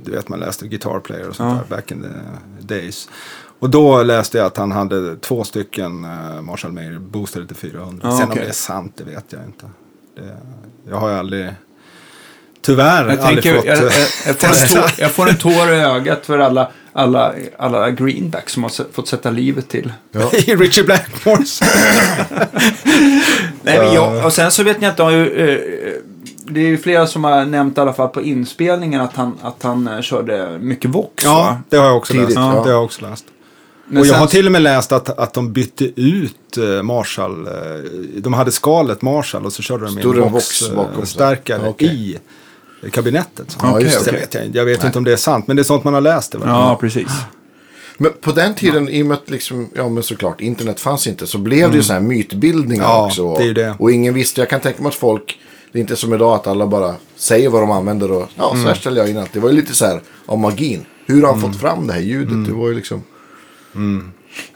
du 0.04 0.12
vet 0.12 0.30
man 0.30 0.40
läste 0.40 0.68
Guitar 0.68 1.00
Player 1.00 1.30
och 1.30 1.36
sånt 1.36 1.54
Ja. 1.60 1.64
där 1.70 1.76
back 1.76 1.92
in 1.92 2.02
the 2.02 2.74
days. 2.76 3.10
Och 3.60 3.70
då 3.70 4.04
läste 4.04 4.38
jag 4.38 4.48
att 4.48 4.58
han 4.58 4.72
hade 4.72 5.16
två 5.18 5.44
stycken 5.44 6.06
uh, 6.06 6.42
Marshall 6.42 6.72
Major 6.72 7.00
boostade 7.00 7.48
till 7.48 7.56
400. 7.56 8.08
Ja, 8.10 8.18
Sen 8.18 8.28
okej. 8.30 8.40
om 8.40 8.46
det 8.46 8.50
är 8.50 8.54
sant, 8.54 8.94
det 8.98 9.04
vet 9.04 9.26
jag 9.30 9.42
inte. 9.46 9.66
Det, 10.16 10.38
jag 10.90 10.96
har 10.98 11.10
ju 11.10 11.16
aldrig, 11.16 11.50
tyvärr, 12.62 13.10
Jag, 13.10 13.20
aldrig 13.20 13.44
tänker, 13.44 13.56
fått... 13.56 13.66
jag, 13.66 13.78
jag, 13.78 13.86
eh, 13.86 13.92
jag, 14.26 14.38
får 14.40 14.76
tår, 14.76 14.92
jag 14.98 15.12
får 15.12 15.30
en 15.30 15.38
tår 15.38 15.74
i 15.74 15.82
ögat 15.82 16.26
för 16.26 16.40
alla, 16.40 16.72
alla, 16.94 17.34
alla 17.58 17.92
greenbacks 17.92 18.54
som 18.54 18.64
har 18.64 18.94
fått 18.94 19.08
sätta 19.08 19.32
livet 19.32 19.70
till. 19.70 19.94
Ja. 20.12 20.32
I 20.34 20.56
Richie 20.56 20.84
Blackmores. 20.84 21.60
Nej, 23.62 23.80
men 23.80 23.94
jag, 23.94 24.26
och 24.26 24.34
sen 24.34 24.52
så 24.52 24.64
vet 24.64 24.82
jag 24.82 24.92
inte, 24.92 25.04
om, 25.04 25.10
eh, 25.10 25.58
det 26.52 26.60
är 26.60 26.68
ju 26.68 26.78
flera 26.78 27.08
som 27.08 27.24
har 27.24 27.46
nämnt 27.46 27.78
i 27.78 27.82
alla 27.82 27.94
fall 27.94 28.10
på 28.10 28.22
inspelningen 28.22 29.02
att 29.02 29.16
han, 29.16 29.38
att 29.42 29.64
han 29.64 29.88
eh, 29.88 30.02
körde 30.02 30.60
mycket 30.60 30.92
Vox. 30.92 31.26
ja, 31.26 31.34
va? 31.34 31.62
det 31.70 31.78
har 31.78 31.86
jag 31.86 31.98
också 31.98 32.14
Tidigt, 32.14 32.28
läst. 32.28 32.38
ja. 32.38 32.52
Det 32.52 32.60
har 32.60 32.70
jag 32.70 32.84
också 32.84 33.02
läst. 33.10 33.26
Men 33.90 33.98
och 34.02 34.06
jag 34.08 34.12
sen- 34.14 34.20
har 34.20 34.28
till 34.28 34.46
och 34.46 34.52
med 34.52 34.62
läst 34.62 34.92
att, 34.92 35.20
att 35.20 35.34
de 35.34 35.54
bytte 35.54 36.02
ut 36.02 36.58
eh, 36.58 36.84
Marshall. 36.84 37.48
eh, 37.48 37.54
De 38.18 38.34
hade 38.34 38.52
skalet 38.52 39.02
Marshall 39.02 39.46
och 39.46 39.54
så 39.54 39.62
körde 39.62 39.86
de 39.86 39.92
Stod 40.00 40.18
en? 40.18 40.32
Vox-stärkare 40.32 41.62
Ja, 41.64 41.70
okej. 41.70 42.20
i 42.84 42.90
kabinettet. 42.90 43.52
Så. 43.52 43.58
Ja, 43.62 43.80
just 43.80 44.06
det. 44.06 44.12
Vet 44.12 44.34
jag, 44.34 44.44
jag 44.56 44.66
vet 44.66 44.84
inte 44.84 44.98
om 44.98 45.04
det 45.04 45.12
är 45.12 45.16
sant, 45.18 45.48
men 45.48 45.56
det 45.56 45.62
är 45.62 45.64
sånt 45.64 45.84
man 45.84 45.94
har 45.94 46.02
läst. 46.02 46.32
Det? 46.32 46.38
Ja, 46.46 46.78
precis. 46.82 47.08
Men 47.98 48.12
på 48.22 48.32
den 48.32 48.56
tiden, 48.56 48.90
i 48.90 49.02
och 49.04 49.06
med 49.06 49.18
att 49.18 49.30
liksom, 49.30 49.70
ja 49.76 49.90
men 49.90 50.04
såklart, 50.04 50.42
internet 50.42 50.80
fanns 50.80 51.08
inte, 51.08 51.28
så 51.28 51.38
blev 51.38 51.72
det 51.72 51.78
ju 51.78 51.84
så 51.84 51.94
här 51.94 52.00
mytbildningar 52.00 52.84
Mm. 52.84 52.96
Ja, 52.96 53.06
också. 53.06 53.36
det 53.36 53.44
är 53.50 53.54
det. 53.54 53.76
Och 53.80 53.92
ingen 53.92 54.14
visste, 54.14 54.42
jag 54.42 54.50
kan 54.50 54.60
tänka 54.60 54.82
mig 54.84 54.90
att 54.90 54.96
folk, 54.96 55.40
det 55.72 55.80
är 55.80 55.82
inte 55.82 55.96
som 55.96 56.14
idag 56.14 56.34
att 56.36 56.48
alla 56.48 56.68
bara 56.68 56.96
säger 57.16 57.50
vad 57.50 57.62
de 57.62 57.72
använder 57.72 58.12
och 58.12 58.30
ja, 58.36 58.50
Mm. 58.52 58.64
så 58.64 58.68
här 58.68 58.76
ställer 58.76 59.02
jag 59.02 59.10
in 59.10 59.18
allt. 59.18 59.34
Det 59.34 59.40
var 59.40 59.50
ju 59.50 59.56
lite 59.56 59.74
så 59.76 59.86
här 59.86 60.02
av 60.26 60.38
magin. 60.40 60.86
Hur 61.06 61.22
har 61.22 61.32
han 61.32 61.42
fått 61.42 61.60
fram 61.62 61.88
det 61.88 61.94
här 61.94 62.02
ljudet? 62.02 62.30
Mm. 62.32 62.44
Det 62.48 62.54
var 62.54 62.68
ju 62.68 62.76
liksom, 62.76 63.04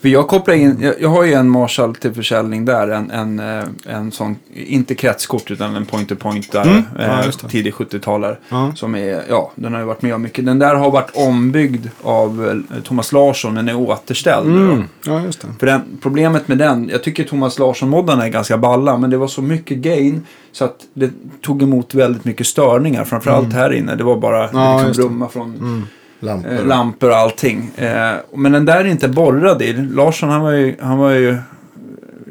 För 0.01 0.09
jag 0.09 0.27
kopplar 0.27 0.55
in, 0.55 0.77
jag, 0.81 1.01
jag 1.01 1.09
har 1.09 1.23
ju 1.23 1.33
en 1.33 1.49
Marshall 1.49 1.95
till 1.95 2.13
försäljning 2.13 2.65
där, 2.65 2.87
en, 2.87 3.11
en, 3.11 3.39
eh, 3.39 3.63
en 3.85 4.11
sån, 4.11 4.35
inte 4.53 4.95
kretskort 4.95 5.51
utan 5.51 5.75
en 5.75 5.85
pointer-pointare, 5.85 6.63
Mm. 6.69 6.83
Ja, 6.97 7.23
eh, 7.23 7.31
tidig 7.31 7.73
70-talare. 7.73 8.37
Ja. 8.49 8.71
Som 8.75 8.95
är, 8.95 9.23
ja, 9.29 9.51
den 9.55 9.73
har 9.73 9.79
ju 9.79 9.85
varit 9.85 10.01
med 10.01 10.15
om 10.15 10.21
mycket. 10.21 10.45
Den 10.45 10.59
där 10.59 10.75
har 10.75 10.91
varit 10.91 11.11
ombyggd 11.13 11.87
av 12.01 12.63
eh, 12.75 12.81
Thomas 12.83 13.11
Larsson, 13.11 13.53
men 13.53 13.69
är 13.69 13.75
återställd. 13.75 14.47
Mm. 14.47 14.83
Ja, 15.05 15.21
just 15.21 15.41
det. 15.41 15.47
För 15.59 15.65
den, 15.65 15.81
problemet 16.01 16.47
med 16.47 16.57
den, 16.57 16.89
jag 16.89 17.03
tycker 17.03 17.23
Thomas 17.23 17.59
Larsson-moddarna 17.59 18.25
är 18.25 18.29
ganska 18.29 18.57
balla, 18.57 18.97
men 18.97 19.09
det 19.09 19.17
var 19.17 19.27
så 19.27 19.41
mycket 19.41 19.77
gain 19.77 20.25
så 20.51 20.65
att 20.65 20.77
det 20.93 21.11
tog 21.41 21.63
emot 21.63 21.93
väldigt 21.93 22.25
mycket 22.25 22.47
störningar, 22.47 23.03
framförallt 23.03 23.53
här 23.53 23.73
inne. 23.73 23.95
Det 23.95 24.03
var 24.03 24.17
bara 24.17 24.49
Mm. 24.49 24.61
Ja, 24.61 24.83
liksom 24.87 25.07
brumma 25.07 25.27
från 25.29 25.87
Lampor. 26.23 26.51
eh, 26.53 26.65
lampor 26.65 27.09
och 27.09 27.15
allting. 27.17 27.71
Eh, 27.75 28.13
men 28.35 28.51
den 28.51 28.65
där 28.65 28.79
är 28.79 28.85
inte 28.85 29.07
borrad 29.07 29.61
i. 29.61 29.73
Larsson 29.73 30.29
han 30.29 30.41
var 30.41 30.51
ju, 30.51 30.75
han 30.81 30.97
var 30.97 31.09
ju 31.11 31.37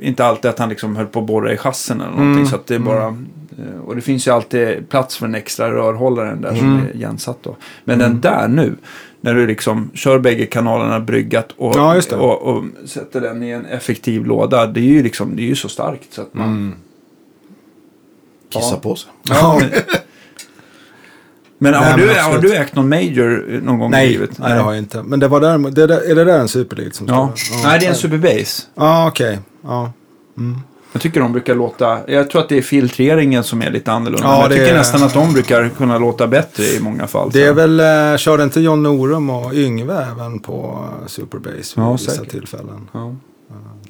inte 0.00 0.24
alltid 0.24 0.50
att 0.50 0.58
han 0.58 0.68
liksom 0.68 0.96
höll 0.96 1.06
på 1.06 1.20
att 1.20 1.26
borra 1.26 1.52
i 1.52 1.56
chassin 1.56 1.96
eller 2.00 2.10
någonting. 2.10 2.32
Mm. 2.32 2.46
Så 2.46 2.56
att 2.56 2.66
det 2.66 2.74
är 2.74 2.78
bara, 2.78 3.06
eh, 3.06 3.80
och 3.86 3.94
det 3.96 4.00
finns 4.02 4.26
ju 4.26 4.30
alltid 4.30 4.88
plats 4.88 5.16
för 5.16 5.26
en 5.26 5.34
extra 5.34 5.70
rörhållare 5.72 6.34
där 6.34 6.54
som 6.54 6.66
Mm. 6.72 6.86
är 6.86 6.94
igensatt 6.96 7.38
då. 7.42 7.56
Men 7.84 7.98
den 7.98 8.20
där 8.20 8.48
nu, 8.48 8.74
när 9.20 9.34
du 9.34 9.46
liksom 9.46 9.90
kör 9.94 10.18
bägge 10.18 10.46
kanalerna 10.46 11.00
bryggat 11.00 11.48
och, 11.56 11.76
Ja, 11.76 11.94
just 11.94 12.10
det. 12.10 12.16
och, 12.16 12.42
och 12.42 12.64
sätter 12.86 13.20
den 13.20 13.42
i 13.42 13.50
en 13.50 13.66
effektiv 13.66 14.26
låda. 14.26 14.66
Det 14.66 14.80
är 14.80 14.84
ju 14.84 15.02
liksom, 15.02 15.36
det 15.36 15.42
är 15.42 15.46
ju 15.46 15.54
så 15.56 15.68
starkt 15.68 16.12
så 16.12 16.22
att 16.22 16.34
man... 16.34 16.48
Mm. 16.48 16.74
Kissa 18.48 18.74
Ja. 18.74 18.80
på 18.82 18.94
sig. 18.96 19.10
Ja, 19.28 19.58
men, 19.60 19.70
men, 21.62 21.74
har, 21.74 21.80
Nej, 21.80 21.94
du, 21.96 22.06
men 22.06 22.16
har 22.24 22.38
du 22.38 22.54
ägt 22.54 22.74
någon 22.74 22.88
major 22.88 23.60
någon 23.62 23.78
gång 23.78 23.88
i 23.88 23.90
Nej, 23.90 24.08
livet? 24.08 24.30
nej, 24.38 24.52
det 24.54 24.60
har 24.60 24.72
jag 24.72 24.78
inte. 24.78 25.02
Men 25.02 25.20
det 25.20 25.28
var 25.28 25.40
där, 25.40 25.58
det 25.70 25.86
där, 25.86 26.10
är 26.10 26.14
det 26.14 26.24
där 26.24 26.38
en 26.38 26.48
superlead 26.48 26.94
som 26.94 27.06
Ja. 27.08 27.32
står 27.36 27.56
där? 27.56 27.68
Nej, 27.68 27.78
det 27.80 27.86
är 27.86 27.90
en 27.90 27.96
Superbase. 27.96 28.62
Ja, 28.74 29.08
okej. 29.08 29.38
Ja. 29.64 29.92
Jag 30.92 31.02
tycker 31.02 31.20
de 31.20 31.32
brukar 31.32 31.54
låta, 31.54 31.98
jag 32.10 32.30
tror 32.30 32.42
att 32.42 32.48
det 32.48 32.58
är 32.58 32.62
filtreringen 32.62 33.44
som 33.44 33.62
är 33.62 33.70
lite 33.70 33.92
annorlunda. 33.92 34.26
Ja, 34.26 34.42
jag 34.42 34.50
tycker 34.50 34.66
är- 34.74 34.78
nästan 34.78 35.02
att 35.02 35.14
de 35.14 35.32
brukar 35.32 35.68
kunna 35.68 35.98
låta 35.98 36.26
bättre 36.26 36.64
i 36.64 36.80
många 36.80 37.06
fall. 37.06 37.30
Det 37.32 37.42
är 37.42 37.48
så. 37.48 37.54
väl, 37.54 37.80
eh, 37.80 38.16
körde 38.16 38.42
inte 38.42 38.60
John 38.60 38.82
Norum 38.82 39.30
och 39.30 39.54
Yngve 39.54 40.06
även 40.12 40.38
på 40.38 40.84
Superbase 41.06 41.56
vid 41.56 41.84
Ja, 41.84 41.92
vissa 41.92 42.10
säkert. 42.10 42.30
tillfällen? 42.30 42.88
Ja. 42.92 43.14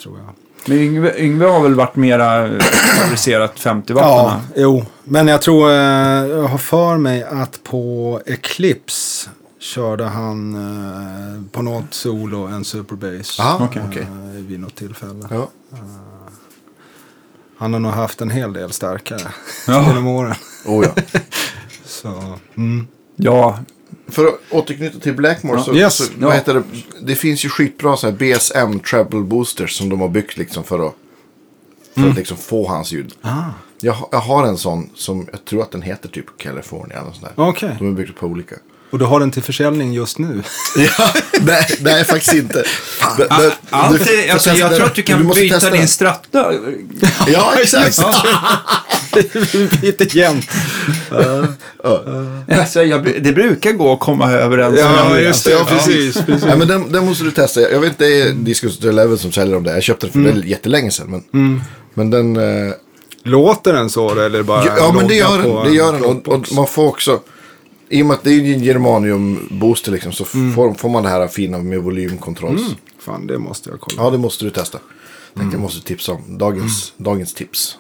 Tror 0.03 0.17
jag. 0.19 0.35
Men 0.67 0.79
Yngve, 0.79 1.15
Yngve 1.19 1.47
har 1.47 1.61
väl 1.61 1.75
varit 1.75 1.97
mera 1.97 2.59
favoriserat 3.01 3.61
50 3.61 3.93
Ja, 3.93 3.95
wattarna. 3.95 4.41
jo. 4.57 4.85
Men 5.05 5.29
jag 5.29 5.43
tror, 5.43 5.71
eh, 5.71 5.77
jag 6.27 6.49
har 6.49 6.59
för 6.59 6.97
mig 6.97 7.23
att 7.25 7.61
på 7.65 8.21
Eclipse 8.27 9.31
körde 9.61 10.05
han 10.05 10.55
eh, 10.55 11.43
på 11.53 11.63
något 11.63 11.95
solo 11.95 12.47
en 12.47 12.65
Superbase. 12.65 13.43
Aha, 13.43 13.69
okej. 13.71 14.03
eh, 14.03 14.09
vid 14.43 14.61
något 14.61 14.75
tillfälle. 14.75 15.27
Ja. 15.31 15.49
Han 17.59 17.73
har 17.73 17.81
nog 17.81 17.93
haft 17.93 18.21
en 18.21 18.31
hel 18.31 18.53
del 18.53 18.73
starkare 18.73 19.33
Ja. 19.67 19.85
genom 19.87 20.07
åren. 20.07 20.35
Oh, 20.67 20.85
ja. 20.85 21.03
Så, 21.85 22.39
mm. 22.55 22.87
Ja, 23.17 23.59
För 24.13 24.27
att 24.27 24.35
återknyta 24.51 24.99
till 24.99 25.15
Blackmore. 25.15 25.59
Ja. 25.59 25.65
Så, 25.65 25.75
Yes. 25.75 25.97
så, 25.97 26.05
Ja. 26.21 26.27
vad 26.27 26.35
heter 26.35 26.55
det? 26.55 26.63
det 27.03 27.15
finns 27.15 27.45
ju 27.45 27.49
skitbra 27.49 27.97
så 27.97 28.07
här 28.11 28.15
BSM 28.17 28.79
treble 28.81 29.21
boosters 29.21 29.77
som 29.77 29.89
de 29.89 30.01
har 30.01 30.09
byggt 30.09 30.37
liksom 30.37 30.65
för 30.65 30.87
att, 30.87 30.95
för 31.95 32.09
att 32.09 32.17
liksom 32.17 32.37
få 32.37 32.69
hans 32.69 32.93
ljud. 32.93 33.15
ah, 33.23 33.43
Jag, 33.81 33.93
har- 33.93 34.09
jag 34.13 34.19
har 34.19 34.47
en 34.47 34.57
sån 34.59 34.91
som 34.95 35.29
jag 35.33 35.45
tror 35.45 35.63
att 35.63 35.71
den 35.71 35.83
heter 35.83 36.09
typ 36.09 36.27
California. 36.39 37.01
Eller 37.01 37.13
sån 37.13 37.23
där. 37.23 37.33
Okej. 37.49 37.77
De 37.79 37.89
är 37.89 37.93
byggda 37.93 38.13
på 38.13 38.27
olika. 38.27 38.57
Och 38.93 38.99
du 38.99 39.05
har 39.05 39.21
den 39.21 39.31
till 39.31 39.43
försäljning 39.43 39.93
just 39.93 40.19
nu? 40.19 40.43
ja, 40.77 41.15
nej, 41.41 41.67
nej, 41.81 42.05
faktiskt 42.05 42.35
inte. 42.35 42.65
Men- 43.19 43.27
men- 43.31 43.51
allt 43.71 44.05
du- 44.07 44.15
är, 44.25 44.33
alltså, 44.33 44.51
testa 44.51 44.61
jag 44.61 44.71
den. 44.71 44.77
tror 44.79 44.87
att 44.89 44.95
du 44.95 45.03
kan 45.03 45.25
måste 45.25 45.41
byta 45.43 45.55
testa 45.61 45.71
din 45.77 45.89
stratta. 45.89 46.53
Ja, 47.27 47.53
exakt. 47.63 47.99
Lite 49.83 50.19
jämnt. 50.19 50.51
Alltså, 52.49 52.83
jag, 52.83 53.05
det 53.23 53.33
brukar 53.33 53.73
gå 53.73 53.93
att 53.93 54.01
komma 54.01 54.33
överens. 54.33 54.79
Ja, 54.81 55.19
just 55.19 55.45
det. 55.45 55.51
Ja, 55.51 55.65
precis. 55.69 56.15
precis. 56.27 56.45
Ja, 56.49 56.57
men 56.57 56.69
den, 56.69 56.93
den 56.93 57.07
måste 57.07 57.25
du 57.25 57.31
testa. 57.31 57.61
Jag 57.61 57.81
vet 57.81 57.91
inte, 57.91 58.05
det 58.05 58.21
är 58.23 58.33
Discus 58.33 58.79
som 59.21 59.33
säljer 59.33 59.55
dem 59.55 59.65
där. 59.65 59.75
Jag 59.75 59.83
köpte 59.83 60.07
den 60.07 60.13
för 60.13 60.19
Mm. 60.21 60.41
det 60.41 60.47
jättelänge 60.49 60.91
sedan. 60.91 61.23
Men, 61.31 61.63
men 61.95 62.11
den... 62.11 62.37
eh, 62.69 62.73
Låter 63.25 63.73
den 63.73 63.91
så 63.91 64.11
eller 64.11 64.39
det 64.39 64.45
bara 64.45 64.65
Ja, 64.79 64.93
men 64.93 65.09
det 65.09 65.15
gör 65.15 65.39
den. 65.39 65.65
Det 65.73 65.77
gör 65.77 65.93
den. 65.93 66.05
Och, 66.05 66.29
och 66.29 66.53
man 66.53 66.67
får 66.67 66.87
också, 66.89 67.21
i 67.93 68.03
och 68.03 68.07
med 68.07 68.15
att 68.15 68.25
det 68.25 68.31
är 68.31 68.35
ju 68.35 68.53
en 68.55 68.63
germanium 68.63 69.49
booster 69.51 69.93
liksom, 69.93 70.13
så 70.13 70.25
får, 70.25 70.75
får 70.75 70.89
man 70.89 71.03
det 71.03 71.09
här 71.09 71.29
fina 71.29 71.59
med 71.59 71.79
volymkontrolls. 71.83 72.61
Mm. 72.63 72.73
Fan, 72.99 73.27
det 73.27 73.39
måste 73.39 73.71
jag 73.71 73.81
kolla. 73.81 74.03
Ja, 74.03 74.11
det 74.11 74.19
måste 74.19 74.45
du 74.45 74.51
testa. 74.51 74.79
Mm. 75.37 75.51
jag 75.53 75.61
måste 75.61 75.87
tipsa 75.87 76.13
om. 76.13 76.39
Dagens, 76.39 76.93
dagens 76.97 77.35
tips. 77.35 77.79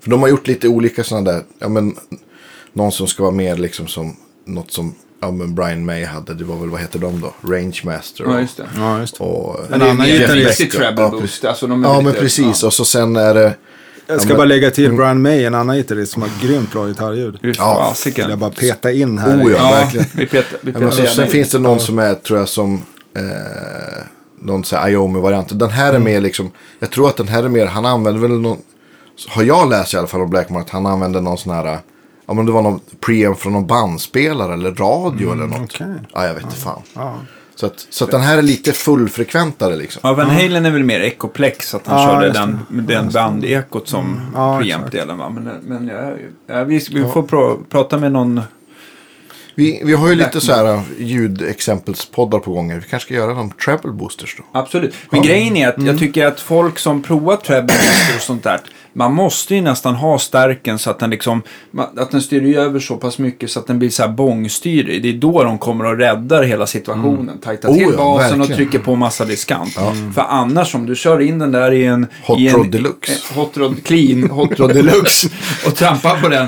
För 0.00 0.10
de 0.10 0.22
har 0.22 0.28
gjort 0.28 0.46
lite 0.46 0.68
olika 0.68 1.04
sådana 1.04 1.32
där, 1.32 1.42
ja 1.58 1.68
men, 1.68 1.96
någon 2.72 2.92
som 2.92 3.06
ska 3.06 3.22
vara 3.22 3.32
mer 3.32 3.56
liksom 3.56 3.86
som, 3.86 4.16
något 4.44 4.70
som, 4.72 4.94
ja 5.20 5.30
men 5.30 5.54
Brian 5.54 5.84
May 5.84 6.04
hade, 6.04 6.34
det 6.34 6.44
var 6.44 6.56
väl, 6.56 6.70
vad 6.70 6.80
heter 6.80 6.98
de 6.98 7.20
då? 7.20 7.34
Range 7.52 7.80
Master. 7.84 8.24
Och, 8.24 8.32
Ja, 8.32 8.40
just 8.40 8.56
det. 8.56 8.66
Ja, 8.76 9.00
just 9.00 9.18
det. 9.18 9.24
och, 9.24 9.72
En 9.72 9.82
annan 9.82 10.06
gitarrist. 10.06 10.74
Ja, 10.74 11.10
boost. 11.10 11.44
Alltså, 11.44 11.66
de 11.66 11.82
ja 11.82 11.92
lite- 11.92 12.04
men 12.04 12.12
precis. 12.14 12.62
ja. 12.62 12.66
Och 12.66 12.74
så 12.74 12.84
sen 12.84 13.16
är 13.16 13.34
det, 13.34 13.54
Jag 14.06 14.20
ska 14.20 14.24
Ja, 14.24 14.28
men- 14.28 14.36
bara 14.36 14.44
lägga 14.44 14.70
till 14.70 14.92
Brian 14.92 15.22
May, 15.22 15.44
en 15.44 15.54
annan 15.54 15.76
gitarrist 15.76 16.12
som 16.12 16.22
har 16.22 16.30
grymt 16.42 16.72
bra 16.72 16.86
gitarrljud. 16.86 17.38
Ja, 17.42 17.52
fasiken. 17.88 18.24
Vill 18.24 18.30
jag 18.30 18.38
bara 18.38 18.50
peta 18.50 18.92
in 18.92 19.18
här. 19.18 19.36
Oh, 19.44 19.52
ja. 19.52 19.58
Ja, 19.58 19.70
verkligen. 19.70 20.06
vi 20.14 20.26
petar, 20.26 20.58
vi 20.60 20.72
Ja, 20.72 20.78
men 20.78 20.82
petar 20.82 20.90
så, 20.90 20.98
gärna 21.02 21.14
sen 21.14 21.24
in. 21.24 21.30
finns 21.30 21.50
det 21.50 21.58
någon 21.58 21.80
som 21.80 21.98
är, 21.98 22.14
tror 22.14 22.38
jag, 22.38 22.48
som 22.48 22.74
eh, 23.16 23.22
någon 24.40 24.64
sån 24.64 24.78
här 24.78 24.88
Iomi-variant. 24.90 25.58
Den 25.58 25.70
här 25.70 25.92
är 25.92 25.98
mer 25.98 26.20
liksom, 26.20 26.50
jag 26.78 26.90
tror 26.90 27.08
att 27.08 27.16
den 27.16 27.28
här 27.28 27.42
är 27.44 27.48
mer, 27.48 27.66
han 27.66 27.86
använder 27.86 28.20
väl 28.20 28.30
någon, 28.40 28.58
så 29.16 29.30
har 29.30 29.42
jag 29.42 29.70
läst 29.70 29.94
i 29.94 29.96
alla 29.96 30.06
fall 30.06 30.20
om 30.20 30.30
Blackmore 30.30 30.62
att 30.62 30.70
han 30.70 30.86
använder 30.86 31.20
någon 31.20 31.38
sån 31.38 31.52
här, 31.54 31.78
ja 32.26 32.34
men 32.34 32.46
det 32.46 32.52
var 32.52 32.62
någon 32.62 32.80
preamp 33.06 33.38
från 33.38 33.52
någon 33.52 33.66
bandspelare 33.66 34.52
eller 34.54 34.70
radio 34.74 35.32
eller 35.32 35.46
något. 35.46 35.60
okej. 35.74 35.86
Ja, 36.14 36.26
jag 36.26 36.34
vet 36.34 36.42
inte 36.42 36.56
fan. 36.56 36.82
Ja. 36.94 37.14
Så, 37.56 37.66
att, 37.66 37.86
så 37.90 38.04
att 38.04 38.10
den 38.10 38.20
här 38.20 38.38
är 38.38 38.42
lite 38.42 38.72
fullfrekventare 38.72 39.76
liksom. 39.76 40.00
Ja, 40.04 40.14
Van 40.14 40.30
Halen 40.30 40.66
är 40.66 40.70
väl 40.70 40.84
mer 40.84 41.00
ekoplex, 41.00 41.74
att 41.74 41.86
han 41.86 42.00
Ja, 42.02 42.06
körde 42.06 42.32
den, 42.32 42.58
den 42.86 43.10
bandekot 43.10 43.88
som 43.88 44.20
Ja, 44.34 44.58
preamp-delen. 44.58 45.18
Va? 45.18 45.28
Men, 45.28 45.50
men 45.62 45.88
ja, 45.88 46.12
ja, 46.54 46.64
vi, 46.64 46.86
vi 46.90 47.04
får 47.04 47.22
pra, 47.22 47.56
prata 47.70 47.98
med 47.98 48.12
någon. 48.12 48.40
Vi, 49.54 49.82
vi 49.84 49.92
har 49.92 50.08
ju 50.08 50.14
lite 50.14 50.40
så 50.40 50.52
här 50.52 50.82
ljudexempelspoddar 50.98 52.38
på 52.38 52.52
gång. 52.52 52.74
Vi 52.74 52.80
kanske 52.80 53.06
ska 53.06 53.14
göra 53.14 53.34
någon 53.34 53.50
treble 53.50 53.92
boosters 53.92 54.36
då. 54.38 54.44
Absolut. 54.52 54.94
Men 55.10 55.22
grejen 55.22 55.56
är 55.56 55.68
att 55.68 55.82
jag 55.82 55.98
tycker 55.98 56.26
att 56.26 56.40
folk 56.40 56.78
som 56.78 57.02
provar 57.02 57.36
treble 57.36 57.74
och 58.16 58.22
sånt 58.22 58.42
där. 58.44 58.60
Man 58.96 59.14
måste 59.14 59.54
ju 59.54 59.60
nästan 59.60 59.94
ha 59.94 60.18
stärken 60.18 60.78
så 60.78 60.90
att 60.90 60.98
den 60.98 61.10
liksom, 61.10 61.42
att 61.96 62.10
den 62.10 62.22
styr 62.22 62.56
över 62.58 62.80
så 62.80 62.96
pass 62.96 63.18
mycket 63.18 63.50
så 63.50 63.60
att 63.60 63.66
den 63.66 63.78
blir 63.78 63.90
så 63.90 64.02
här 64.02 64.08
bångstyrig. 64.10 65.02
Det 65.02 65.08
är 65.08 65.12
då 65.12 65.44
de 65.44 65.58
kommer 65.58 65.84
och 65.84 65.98
räddar 65.98 66.42
hela 66.42 66.66
situationen. 66.66 67.38
Tajtar 67.38 67.72
till 67.74 67.84
Oh 67.86 67.90
ja, 67.92 67.96
basen 67.96 68.32
och 68.32 68.38
verkligen. 68.50 68.56
trycker 68.56 68.78
på 68.84 68.96
massa 68.96 69.24
diskant. 69.24 69.72
För 70.14 70.22
annars 70.28 70.74
om 70.74 70.86
du 70.86 70.96
kör 70.96 71.20
in 71.20 71.38
den 71.38 71.52
där 71.52 71.72
i 71.72 71.84
en... 71.84 72.06
Hot 72.24 72.38
i 72.40 72.48
en, 72.48 72.54
Rod 72.56 72.70
Deluxe. 72.70 73.12
eh, 73.12 73.36
Hot 73.38 73.56
Rod 73.56 73.84
Clean, 73.84 74.30
Hot 74.30 74.60
Rod 74.60 74.68
Deluxe 74.74 75.28
och 75.66 75.76
trampar 75.76 76.20
på 76.20 76.28
den. 76.28 76.46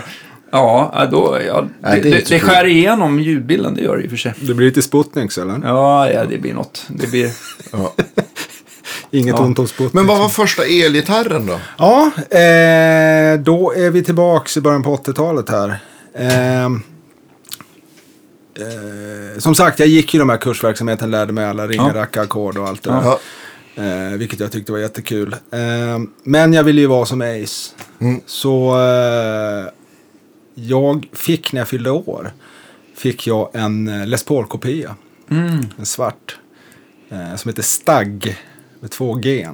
Ja, 0.51 1.09
då, 1.11 1.39
ja 1.47 1.65
Nej, 1.81 2.01
det, 2.03 2.11
det 2.11 2.17
är 2.17 2.25
det, 2.29 2.41
skär 2.41 2.67
igenom 2.67 3.21
ljudbilden, 3.21 3.75
det 3.75 3.81
gör 3.81 3.97
det 3.97 4.03
i 4.03 4.07
och 4.07 4.11
för 4.11 4.17
sig. 4.17 4.35
Det 4.41 4.55
blir 4.55 4.67
lite 4.67 4.83
Sputniks 4.83 5.39
eller? 5.39 5.61
Ja, 5.65 6.11
ja, 6.11 6.25
det 6.25 6.39
blir 6.39 6.55
något. 6.55 6.87
Det 6.89 7.11
blir... 7.11 7.31
Ja. 7.73 7.95
Inget 9.11 9.35
Ja. 9.39 9.43
ont 9.45 9.59
om 9.59 9.67
Sputnik. 9.67 9.93
Men 9.95 10.07
vad 10.07 10.19
var 10.19 10.29
första 10.29 10.65
elgitarren 10.65 11.47
då? 11.47 11.61
Ja, 11.79 12.11
eh, 12.17 13.41
då 13.41 13.73
är 13.77 13.91
vi 13.91 14.03
tillbaks 14.05 14.57
i 14.57 14.61
början 14.61 14.83
på 14.83 14.93
80-talet 14.97 15.49
här. 15.49 15.79
Eh, 16.15 16.65
eh, 16.65 16.71
som 19.39 19.55
sagt, 19.55 19.79
jag 19.79 19.89
gick 19.89 20.15
ju 20.15 20.21
de 20.21 20.29
här 20.29 20.37
kursverksamheten, 20.37 21.11
lärde 21.11 21.33
mig 21.33 21.45
alla 21.45 21.67
ringa, 21.67 21.91
Ja. 21.95 22.01
racka, 22.01 22.21
ackord 22.23 22.59
och 22.59 22.69
allt 22.69 22.83
det 22.83 22.91
där. 22.91 23.03
Ja. 23.05 23.19
Eh, 23.85 24.13
vilket 24.19 24.41
jag 24.41 24.53
tyckte 24.53 24.73
var 24.73 24.79
jättekul. 24.79 25.33
Eh, 25.53 25.59
men 26.23 26.53
jag 26.53 26.65
ville 26.65 26.81
ju 26.81 26.87
vara 26.87 27.07
som 27.07 27.21
Ace. 27.21 27.71
Mm. 28.01 28.21
Så 28.27 28.79
eh, 28.79 29.67
jag 30.55 31.09
fick 31.13 31.53
när 31.53 31.61
jag 31.61 31.69
fyllde 31.69 31.91
år, 31.91 32.33
fick 32.97 33.27
jag 33.27 33.51
en 33.55 33.89
eh, 33.89 34.07
Les 34.07 34.25
Paul-kopia. 34.25 34.95
Mm. 35.31 35.67
En 35.79 35.87
svart. 35.87 36.39
Eh, 37.11 37.37
som 37.37 37.49
heter 37.49 37.63
Stagg 37.63 38.37
med 38.81 38.91
två 38.91 39.15
G. 39.15 39.49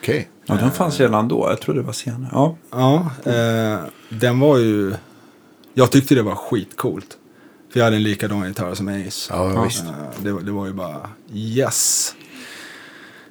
Okej. 0.00 0.28
Ja, 0.46 0.54
den 0.54 0.70
fanns 0.70 1.00
redan 1.00 1.28
då. 1.28 1.46
Jag 1.50 1.60
tror 1.60 1.74
det 1.74 1.82
var 1.82 1.92
senare. 1.92 2.28
Ja. 2.32 2.56
Ja, 2.70 3.10
eh, 3.32 3.78
den 4.08 4.40
var 4.40 4.58
ju... 4.58 4.94
Jag 5.74 5.90
tyckte 5.92 6.14
det 6.14 6.22
var 6.22 6.34
skitcoolt. 6.34 7.16
För 7.72 7.80
jag 7.80 7.84
hade 7.84 7.96
en 7.96 8.02
likadan 8.02 8.48
gitarr 8.48 8.74
som 8.74 8.88
Ace. 8.88 9.32
Ja, 9.34 9.52
ja, 9.54 9.62
visst. 9.62 9.84
Eh, 9.84 9.90
det, 10.22 10.32
var- 10.32 10.40
det 10.40 10.50
var 10.52 10.66
ju 10.66 10.72
bara 10.72 11.10
yes. 11.34 12.14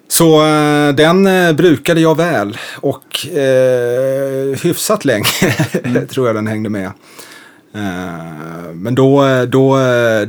Så 0.08 0.46
eh, 0.48 0.96
den 0.96 1.28
eh, 1.28 1.54
brukade 1.54 2.02
jag 2.02 2.18
väl 2.18 2.58
och 2.78 3.28
eh, 3.28 4.60
hyfsat 4.64 5.06
länge 5.06 5.26
tror 6.10 6.28
jag 6.28 6.36
den 6.36 6.48
hängde 6.48 6.70
med. 6.70 6.92
Eh, 7.74 8.74
men 8.74 8.96
då, 8.96 9.26
då, 9.46 9.78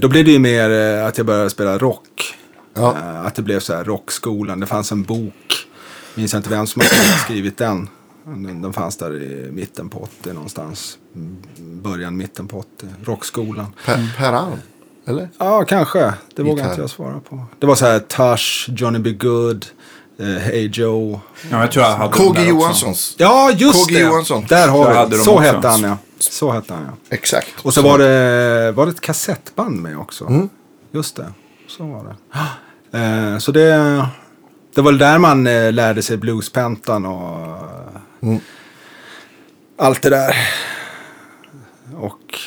då 0.01 0.09
blev 0.09 0.25
det 0.25 0.31
ju 0.31 0.39
mer 0.39 0.71
att 1.03 1.19
jag 1.19 1.27
började 1.27 1.51
spela 1.51 1.79
rock. 1.79 2.35
Ja. 2.79 2.97
Eh, 2.99 3.27
att 3.27 3.35
det 3.35 3.43
blev 3.43 3.61
så 3.61 3.75
här 3.75 3.85
rockskolan. 3.85 4.61
Det 4.61 4.67
fanns 4.67 4.93
en 4.93 5.03
bok. 5.03 5.67
Minns 6.15 6.33
jag 6.33 6.39
inte 6.41 6.51
vem 6.51 6.67
som 6.67 6.81
har 6.83 7.19
skrivit 7.25 7.59
den. 7.59 7.89
Den, 8.37 8.73
fanns 8.73 8.97
där 8.97 9.23
i 9.23 9.51
mitten 9.53 9.89
på 9.89 9.99
80 9.99 10.33
någonstans. 10.33 10.99
Mm, 11.15 11.37
Början, 11.83 12.17
mitten 12.17 12.49
på 12.49 12.59
80. 12.59 12.87
Rockskolan. 13.05 13.67
Per, 13.87 14.15
per 14.19 14.33
Alm, 14.33 14.53
eller? 15.07 15.29
Ja, 15.39 15.65
kanske. 15.65 16.15
Det 16.37 16.43
vågar 16.43 16.69
inte 16.69 16.81
jag 16.81 16.91
svara 16.91 17.21
på. 17.21 17.45
Det 17.59 17.67
var 17.67 17.75
så 17.75 17.87
här 17.87 17.99
Tush, 17.99 18.71
Johnny 18.71 18.99
B. 18.99 19.13
Good, 19.13 19.67
eh, 20.19 20.27
Hey 20.27 20.67
Joe. 20.67 21.21
Ja, 21.51 21.61
jag 21.61 21.73
tror 21.73 21.85
jag 21.85 21.97
hade 21.97 22.13
KG. 22.13 22.49
Johanssons. 22.49 23.15
Ja, 23.19 23.51
just 23.51 23.89
KG 23.89 23.95
det. 23.95 24.01
Johansson. 24.01 24.47
Där 24.49 24.69
har 24.69 24.85
Jag 24.85 24.91
vi 24.91 24.97
hade 24.97 25.17
det. 25.17 25.23
Så 25.23 25.39
hette 25.39 25.69
han 25.69 25.83
ja. 25.83 25.99
Så 26.19 26.51
hette 26.51 26.75
han 26.75 26.83
ja. 26.85 26.93
Exakt. 27.17 27.55
Och 27.63 27.75
så 27.75 27.83
var 27.83 27.99
det, 27.99 28.73
var 28.73 28.87
det 28.87 28.93
ett 28.93 29.01
kassettband 29.01 29.83
med 29.83 29.99
också. 29.99 30.27
Mm. 30.27 30.49
Just 30.91 31.17
det, 31.17 31.33
så 31.69 31.85
var 31.85 32.05
det. 32.05 32.39
Eh, 32.93 33.39
så 33.39 33.53
det, 33.53 34.07
det 34.75 34.81
var 34.83 34.93
där 34.93 35.19
man 35.19 35.47
eh, 35.47 35.73
lärde 35.73 36.03
sig 36.03 36.17
bluespentan 36.17 37.07
och 37.07 37.59
Mm. 38.23 38.39
allt 39.77 40.03
det 40.03 40.11
där. 40.11 40.37
Och 41.97 42.39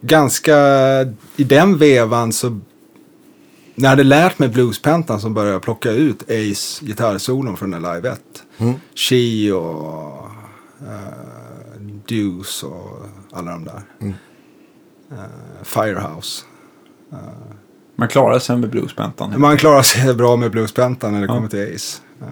ganska 0.00 0.56
i 1.36 1.44
den 1.44 1.78
vevan 1.78 2.32
så 2.32 2.50
när 3.74 3.84
jag 3.84 3.88
hade 3.90 4.04
lärt 4.04 4.38
mig 4.38 4.48
bluespentan 4.48 5.20
så 5.20 5.28
började 5.30 5.52
jag 5.52 5.62
plocka 5.62 5.90
ut 5.90 6.22
Ace 6.22 6.84
gitarrsolon 6.86 7.56
från 7.56 7.70
den 7.70 7.82
Live 7.82 8.08
1. 8.10 8.20
Mm. 8.58 8.74
She 8.94 9.52
och 9.52 10.24
uh, 10.82 11.80
Deuce 12.08 12.62
och 12.66 13.06
alla 13.32 13.50
de 13.50 13.64
där. 13.64 13.82
Mm. 14.00 14.14
Eh, 15.12 15.62
Firehouse. 15.62 16.44
Man 18.02 18.08
klarar 18.08 18.38
sig 18.38 18.56
med 18.56 18.70
bluespentan. 18.70 19.40
Man 19.40 19.56
klarar 19.56 19.82
sig 19.82 20.14
bra 20.14 20.36
med 20.36 20.50
bluespentan 20.50 21.12
när 21.12 21.20
det 21.20 21.26
Ja. 21.26 21.34
kommer 21.34 21.48
till 21.48 21.74
Ace. 21.74 21.98
Eh, 22.20 22.26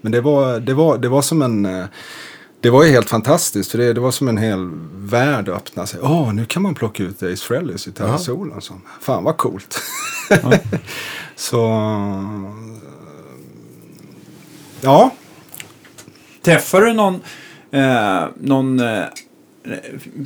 men 0.00 0.12
det 0.12 0.20
var, 0.20 0.60
det, 0.60 0.74
var, 0.74 0.98
det 0.98 1.08
var 1.08 1.22
som 1.22 1.42
en... 1.42 1.66
eh, 1.66 1.84
det 2.60 2.70
var 2.70 2.84
ju 2.84 2.90
helt 2.90 3.08
fantastiskt 3.10 3.70
för 3.70 3.78
det, 3.78 3.92
det 3.92 4.00
var 4.00 4.10
som 4.10 4.28
en 4.28 4.36
hel 4.38 4.70
värld 4.94 5.48
att 5.48 5.56
öppna 5.56 5.86
sig. 5.86 6.00
Åh, 6.02 6.32
nu 6.34 6.44
kan 6.44 6.62
man 6.62 6.74
plocka 6.74 7.02
ut 7.02 7.16
Ace 7.22 7.26
Frehley's 7.54 7.84
gitarrsolon. 7.84 8.60
som. 8.60 8.82
Fan 9.00 9.24
vad 9.24 9.36
coolt. 9.36 9.82
Så... 11.36 11.60
Ja, 14.80 15.10
Träffar 16.42 16.80
du 16.80 16.92
någon, 16.92 17.14
eh, 17.70 18.24
någon 18.40 18.80
eh, 18.80 19.04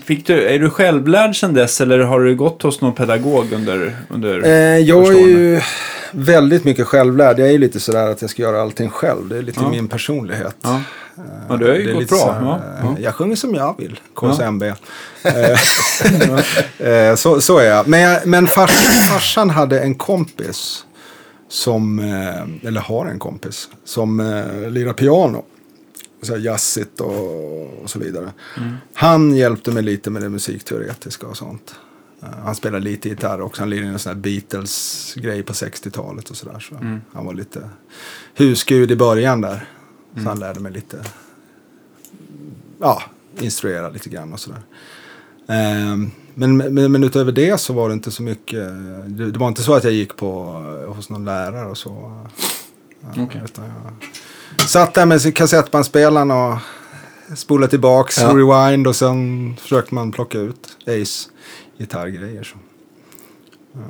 fick 0.05 0.27
du, 0.27 0.49
är 0.49 0.59
du 0.59 0.71
självlärd 0.71 1.37
sedan 1.41 1.55
dess 1.55 1.81
eller 1.81 1.99
har 1.99 2.21
du 2.21 2.35
gått 2.37 2.63
hos 2.63 2.81
någon 2.81 2.95
pedagog 2.95 3.53
under, 3.53 3.97
under 4.09 4.45
Eh, 4.45 4.79
jag 4.79 5.07
är 5.15 5.27
ju 5.29 5.61
väldigt 6.13 6.65
mycket 6.65 6.87
självlärd. 6.87 7.39
Jag 7.39 7.51
är 7.51 7.59
lite 7.59 7.81
sådär 7.81 8.07
att 8.11 8.21
jag 8.21 8.31
ska 8.31 8.43
göra 8.43 8.63
allting 8.63 8.89
själv. 8.91 9.29
Det 9.29 9.39
är 9.39 9.43
lite 9.43 9.61
Ja. 9.63 9.71
min 9.71 9.89
personlighet. 9.89 10.57
Ja. 10.63 10.81
Ja, 11.49 11.57
det 11.57 11.67
har 11.67 11.75
ju 11.75 11.89
är 11.89 11.93
gått 11.93 12.03
lite 12.03 12.15
bra. 12.15 12.19
såhär, 12.25 12.43
Ja. 12.83 12.95
eh, 12.99 13.05
Jag 13.05 13.15
sjunger 13.15 13.37
som 13.37 13.55
jag 13.55 13.75
vill, 13.79 14.01
KSMB. 14.15 14.63
Eh, 16.79 16.89
eh, 16.89 17.15
så, 17.15 17.41
så 17.41 17.59
är 17.59 17.65
jag. 17.65 17.89
Men, 17.89 18.01
jag, 18.01 18.27
men 18.27 18.47
fars, 18.47 18.71
farsan 19.11 19.51
hade 19.51 19.81
en 19.81 19.95
kompis 19.95 20.85
som, 21.49 21.99
eh, 21.99 22.69
eller 22.69 22.81
har 22.81 23.07
en 23.07 23.19
kompis, 23.19 23.69
som 23.85 24.21
eh, 24.21 24.71
lirar 24.71 24.93
piano. 24.93 25.43
Så 26.23 26.33
här 26.33 26.41
jazzigt 26.41 27.01
och, 27.01 27.83
och 27.83 27.91
så 27.91 27.99
vidare. 27.99 28.33
Han 28.95 29.37
hjälpte 29.37 29.71
mig 29.71 29.83
lite 29.83 30.11
med 30.11 30.23
det 30.23 30.29
musikteoretiska 30.29 31.27
och 31.27 31.37
sånt. 31.37 31.75
Eh, 32.23 32.29
han 32.45 32.55
spelade 32.55 32.85
lite 32.85 33.09
gitarr 33.09 33.41
också. 33.41 33.63
Han 33.63 33.71
lirade 33.71 33.89
en 33.89 33.99
sån 33.99 34.13
här 34.13 34.21
Beatles-grej 34.21 35.43
på 35.43 35.53
60-talet 35.53 36.31
och 36.31 36.37
sådär. 36.37 36.61
Så 36.61 36.75
Han 37.13 37.27
var 37.27 37.35
lite 37.35 37.69
husgud 38.35 38.91
i 38.91 38.97
början 38.97 39.41
där. 39.41 39.69
Så 40.15 40.29
han 40.29 40.39
lärde 40.39 40.61
mig 40.61 40.73
lite, 40.73 41.05
ja, 42.79 43.03
instruera 43.39 43.89
lite 43.89 44.09
grann 44.09 44.33
och 44.33 44.41
sådär. 44.41 44.63
Ehm, 45.49 46.11
men, 46.35 46.57
men, 46.57 46.93
men 46.93 47.05
utöver 47.05 47.33
det 47.33 47.61
så 47.61 47.73
var 47.73 47.89
det 47.89 47.93
inte 47.93 48.11
så 48.11 48.23
mycket. 48.23 48.69
Det, 49.07 49.31
det 49.31 49.39
var 49.39 49.49
inte 49.49 49.63
så 49.63 49.75
att 49.75 49.85
jag 49.85 49.93
gick 49.93 50.17
på 50.17 50.63
eh, 50.83 50.95
hos 50.95 51.11
någon 51.11 51.25
lärare 51.25 51.71
och 51.71 51.79
så. 51.79 52.25
Ja, 53.01 53.23
Okej. 53.23 53.41
utan 53.45 53.65
jag 53.65 53.95
satt 54.57 54.95
där 54.95 55.07
med 55.07 55.37
kassettbandspelaren 55.37 56.31
och 56.31 56.59
spolade 57.37 57.71
tillbaks, 57.71 58.19
Ja. 58.21 58.29
rewind 58.29 58.87
och 58.87 58.97
sen 58.97 59.57
försökte 59.61 59.95
man 59.95 60.13
plocka 60.13 60.39
ut 60.39 60.77
Ace 60.87 61.29
gitarrgrejer. 61.79 62.43
Så. 62.45 62.57
Ehm, 63.75 63.83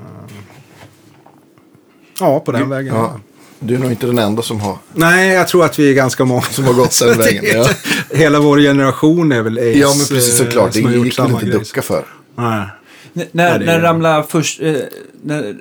ja, 2.21 2.41
på 2.41 2.53
den 2.53 2.69
vägen. 2.69 2.95
Ja. 2.95 3.21
Du 3.63 3.75
är 3.75 3.79
nog 3.79 3.91
inte 3.91 4.07
den 4.07 4.19
enda 4.19 4.43
som 4.43 4.61
har, 4.61 4.77
Nej, 4.93 5.29
jag 5.29 5.49
tror 5.49 5.65
att 5.65 5.79
vi 5.79 5.91
är 5.91 5.95
ganska 5.95 6.25
många 6.25 6.43
som 6.43 6.65
har 6.65 6.73
gått 6.75 6.99
den 6.99 7.19
vägen. 7.19 7.45
Ja, 7.47 7.69
Hela 8.11 8.41
vår 8.41 8.59
generation 8.59 9.33
är 9.33 9.43
väl 9.43 9.59
Ace. 9.59 9.65
ja 9.79 9.89
men 9.89 10.07
precis 10.07 10.41
eh, 10.41 10.47
såklart. 10.47 10.73
Det 10.73 10.79
som 10.79 10.85
har 10.87 10.93
gjort 10.93 11.05
gick 11.07 11.19
väl 11.19 11.31
inte 11.31 11.47
ducka 11.47 11.83
för. 11.83 12.05
Nej. 12.35 12.67
N- 13.15 13.27
när, 13.33 13.59
det 13.59 13.65
när 13.67 13.81
ramlade 13.81 14.25
först, 14.29 14.61
eh, 14.61 14.75
när, 15.23 15.57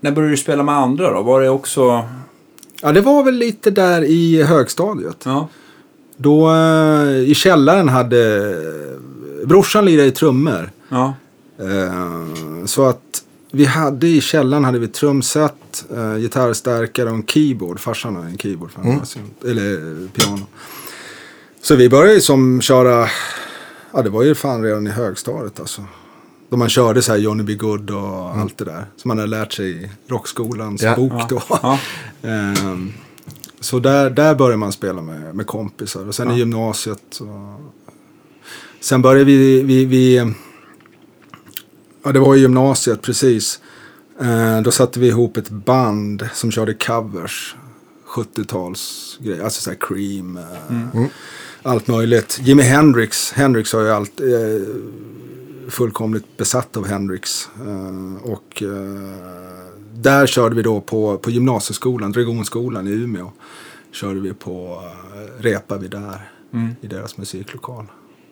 när 0.00 0.10
började 0.10 0.32
du 0.32 0.36
spela 0.36 0.62
med 0.62 0.74
andra 0.74 1.12
då? 1.12 1.22
Var 1.22 1.40
det 1.40 1.48
också, 1.48 2.08
Ja, 2.82 2.92
det 2.92 3.00
var 3.00 3.22
väl 3.24 3.34
lite 3.34 3.70
där 3.70 4.02
i 4.04 4.42
högstadiet. 4.42 5.22
ja, 5.24 5.48
Då 6.16 6.50
eh, 6.54 7.18
i 7.30 7.34
källaren 7.34 7.88
hade 7.88 8.54
brorsan 9.46 9.84
lirade 9.84 10.08
i 10.08 10.10
trummor. 10.12 10.70
ja, 10.88 11.14
Eh, 11.60 12.64
så 12.66 12.86
att 12.86 13.22
vi 13.52 13.64
hade 13.64 14.06
i 14.06 14.20
källaren 14.20 14.64
hade 14.64 14.78
vi 14.78 14.88
trumset, 14.88 15.84
eh, 15.96 16.16
gitarrstärkare 16.16 17.08
och 17.08 17.14
en 17.16 17.26
keyboard. 17.26 17.80
Farsan 17.80 18.16
hade 18.16 18.28
en 18.28 18.38
keyboard, 18.38 18.70
för 18.70 18.80
Mm. 18.80 19.00
eller 19.44 20.08
piano. 20.08 20.46
Så 21.62 21.74
vi 21.76 21.88
började 21.88 22.14
ju 22.14 22.20
som 22.20 22.60
köra, 22.60 23.06
ja 23.92 24.02
det 24.02 24.10
var 24.10 24.22
ju 24.22 24.34
fan 24.34 24.62
redan 24.62 24.86
i 24.86 24.90
högstadiet 24.90 25.60
alltså. 25.60 25.84
Då 26.50 26.56
man 26.56 26.68
körde 26.68 27.02
så 27.02 27.12
här 27.12 27.18
Johnny 27.18 27.42
B. 27.42 27.54
Good 27.54 27.90
och 27.90 28.36
allt 28.38 28.58
det 28.58 28.64
där. 28.64 28.86
Som 28.96 29.08
man 29.08 29.18
hade 29.18 29.30
lärt 29.30 29.52
sig 29.52 29.84
i 29.84 29.90
rockskolans 30.06 30.82
Ja. 30.82 30.96
bok 30.96 31.12
ja, 31.12 31.26
då. 31.30 31.42
ja. 31.62 31.78
Ehm, 32.22 32.92
så 33.60 33.78
där, 33.78 34.10
där 34.10 34.34
började 34.34 34.56
man 34.56 34.72
spela 34.72 35.02
med, 35.02 35.34
med 35.34 35.46
kompisar. 35.46 36.08
Och 36.08 36.14
sen 36.14 36.28
Ja. 36.28 36.34
i 36.34 36.38
gymnasiet. 36.38 37.02
Så... 37.10 37.54
Sen 38.80 39.02
började 39.02 39.24
vi, 39.24 39.62
vi, 39.62 39.84
vi... 39.84 40.32
Ja, 42.04 42.12
det 42.12 42.18
var 42.20 42.36
i 42.36 42.40
gymnasiet 42.40 43.02
precis. 43.02 43.60
Eh, 44.20 44.60
då 44.62 44.70
satte 44.70 45.00
vi 45.00 45.06
ihop 45.08 45.36
ett 45.36 45.50
band 45.50 46.28
som 46.34 46.50
körde 46.50 46.74
covers. 46.74 47.56
70-talsgrejer. 48.06 49.44
Alltså 49.44 49.60
så 49.62 49.70
här 49.70 49.78
Cream. 49.80 50.36
eh, 50.36 50.76
Mm. 50.94 51.08
Allt 51.62 51.86
möjligt. 51.88 52.38
Jimi 52.42 52.62
Hendrix. 52.62 53.32
Hendrix 53.32 53.72
har 53.72 53.80
ju 53.80 53.90
allt... 53.90 54.20
Eh, 54.20 54.26
fullkomligt 55.70 56.36
besatt 56.36 56.76
av 56.76 56.86
Hendrix. 56.86 57.48
Eh, 57.66 58.30
och 58.30 58.62
eh, 58.62 58.68
där 59.94 60.26
körde 60.26 60.54
vi 60.54 60.62
då 60.62 60.80
på, 60.80 61.18
på 61.18 61.30
gymnasieskolan, 61.30 62.12
Dragonskolan 62.12 62.88
i 62.88 62.90
Umeå. 62.90 63.32
Körde 63.92 64.20
vi 64.20 64.32
på, 64.32 64.82
uh, 65.16 65.42
repade 65.42 65.80
vi 65.82 65.88
där 65.88 66.30
Mm. 66.52 66.68
i 66.80 66.86
deras 66.86 67.16
musiklokal. 67.16 67.84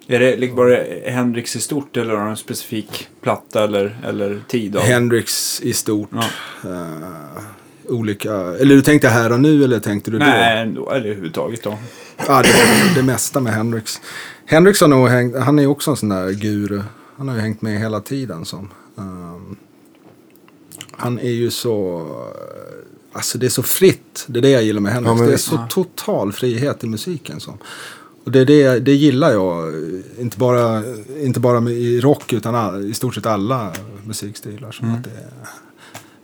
Är 0.06 0.18
det 0.20 0.36
liksom 0.36 0.56
bara 0.56 0.76
Hendrix 1.06 1.56
i 1.56 1.60
stort 1.60 1.96
eller 1.96 2.14
har 2.14 2.24
du 2.24 2.30
en 2.30 2.36
specifik 2.36 3.08
platta 3.20 3.64
eller, 3.64 3.96
eller 4.04 4.40
tid? 4.48 4.76
Av? 4.76 4.82
Hendrix 4.82 5.60
i 5.62 5.72
stort. 5.72 6.08
Ja. 6.12 6.24
eh, 6.70 7.42
olika, 7.88 8.32
eller 8.32 8.74
du 8.74 8.82
tänkte 8.82 9.08
här 9.08 9.32
och 9.32 9.40
nu 9.40 9.64
eller 9.64 9.80
tänkte 9.80 10.10
du 10.10 10.18
då? 10.18 10.24
Nej, 10.24 10.62
eller 10.62 10.90
överhuvudtaget 10.90 11.62
då. 11.62 11.78
Ja, 12.28 12.42
det 12.42 12.48
det 12.94 13.02
mesta 13.02 13.40
med 13.40 13.52
Hendrix. 13.52 14.00
Hendrix 14.46 14.80
har 14.80 14.88
nog 14.88 15.08
hängt, 15.08 15.36
han 15.36 15.58
är 15.58 15.66
också 15.66 15.90
en 15.90 15.96
sån 15.96 16.08
där 16.08 16.30
guru. 16.30 16.82
Han 17.16 17.28
har 17.28 17.34
ju 17.34 17.40
hängt 17.40 17.62
med 17.62 17.78
hela 17.80 18.00
tiden 18.00 18.44
som. 18.44 18.68
ehm, 18.98 19.56
han 20.90 21.18
är 21.18 21.30
ju 21.30 21.50
så, 21.50 22.06
alltså 23.12 23.38
det 23.38 23.46
är 23.46 23.50
så 23.50 23.62
fritt. 23.62 24.24
Det 24.26 24.38
är 24.38 24.42
det 24.42 24.50
jag 24.50 24.62
gillar 24.62 24.80
med 24.80 24.92
Hendrix. 24.92 25.10
Ja, 25.12 25.18
men 25.18 25.26
det 25.28 25.32
är 25.34 25.36
så 25.38 25.54
Ja. 25.54 25.66
total 25.70 26.32
frihet 26.32 26.84
i 26.84 26.86
musiken. 26.86 27.40
Som. 27.40 27.58
Och 28.24 28.32
det, 28.32 28.44
det, 28.44 28.80
det 28.80 28.92
gillar 28.92 29.32
jag. 29.32 29.72
Inte 30.18 30.38
bara, 30.38 30.82
inte 31.20 31.40
bara 31.40 31.70
i 31.70 32.00
rock 32.00 32.32
utan 32.32 32.54
all, 32.54 32.90
i 32.90 32.94
stort 32.94 33.14
sett 33.14 33.26
alla 33.26 33.72
musikstilar. 34.04 34.72
Som 34.72 34.86
Mm. 34.88 34.98
att 34.98 35.04
det 35.04 35.28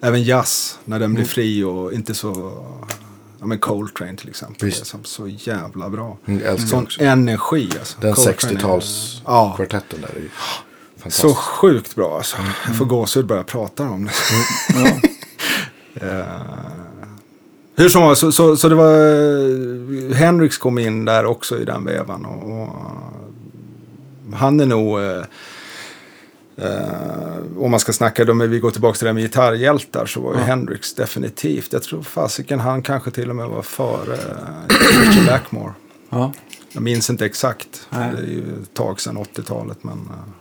även 0.00 0.22
jazz, 0.24 0.78
när 0.84 0.98
den 1.00 1.14
blir 1.14 1.24
fri 1.24 1.62
och 1.64 1.92
inte 1.92 2.14
så... 2.14 2.52
Ja 3.40 3.46
men 3.46 3.58
Coltrane 3.58 4.16
till 4.16 4.28
exempel. 4.28 4.66
Visst. 4.66 4.78
Det 4.78 4.82
är 4.82 4.86
som 4.86 5.04
så 5.04 5.28
jävla 5.28 5.90
bra. 5.90 6.18
Mm, 6.26 6.58
Sån 6.58 6.82
också. 6.82 7.00
energi 7.02 7.68
alltså. 7.78 8.00
Den 8.00 8.14
Coltrane 8.14 8.54
är- 8.54 8.58
60-talskvartetten 8.58 9.98
Ja, 10.02 10.08
där 10.08 10.16
är 10.16 10.22
så 11.08 11.34
sjukt 11.34 11.94
bra 11.94 12.16
alltså. 12.16 12.36
Jag 12.66 12.76
får 12.76 12.84
gåshud 12.84 13.26
bara 13.26 13.38
jag 13.38 13.46
pratar 13.46 13.88
om 13.88 14.04
det. 14.04 14.12
Ja. 16.00 16.08
Eh, 16.08 16.24
hur 17.76 17.88
som 17.88 18.02
helst, 18.02 18.20
så, 18.20 18.32
så, 18.32 18.56
så 18.56 18.68
det 18.68 18.74
var... 18.74 18.92
eh, 20.10 20.16
Hendrix 20.16 20.58
kom 20.58 20.78
in 20.78 21.04
där 21.04 21.24
också 21.26 21.58
i 21.58 21.64
den 21.64 21.84
vevan. 21.84 22.24
Och, 22.24 22.62
och 22.62 22.68
han 24.38 24.60
är 24.60 24.66
nog... 24.66 25.00
eh, 25.00 25.22
Uh, 26.58 27.62
om 27.64 27.70
man 27.70 27.80
ska 27.80 27.92
snacka, 27.92 28.30
om 28.30 28.38
vi 28.38 28.58
går 28.58 28.70
tillbaka 28.70 28.98
till 28.98 29.06
det 29.06 29.12
med 29.12 29.22
gitarrhjältar 29.22 30.06
så 30.06 30.20
var 30.20 30.32
ju 30.34 30.38
Ja. 30.38 30.44
Hendrix 30.44 30.94
definitivt. 30.94 31.72
Jag 31.72 31.82
tror 31.82 32.02
fasiken 32.02 32.60
han 32.60 32.82
kanske 32.82 33.10
till 33.10 33.30
och 33.30 33.36
med 33.36 33.48
var 33.48 33.62
före 33.62 34.12
uh, 34.14 35.00
Richard 35.00 35.24
Blackmore. 35.24 35.72
Ja. 36.10 36.32
Jag 36.72 36.82
minns 36.82 37.10
inte 37.10 37.26
exakt. 37.26 37.86
Nej. 37.90 38.10
Det 38.16 38.22
är 38.22 38.26
ju 38.26 38.42
ett 38.62 38.74
tag 38.74 39.00
sedan 39.00 39.18
80-talet. 39.18 39.78
Men 39.84 39.92
uh, 39.94 40.32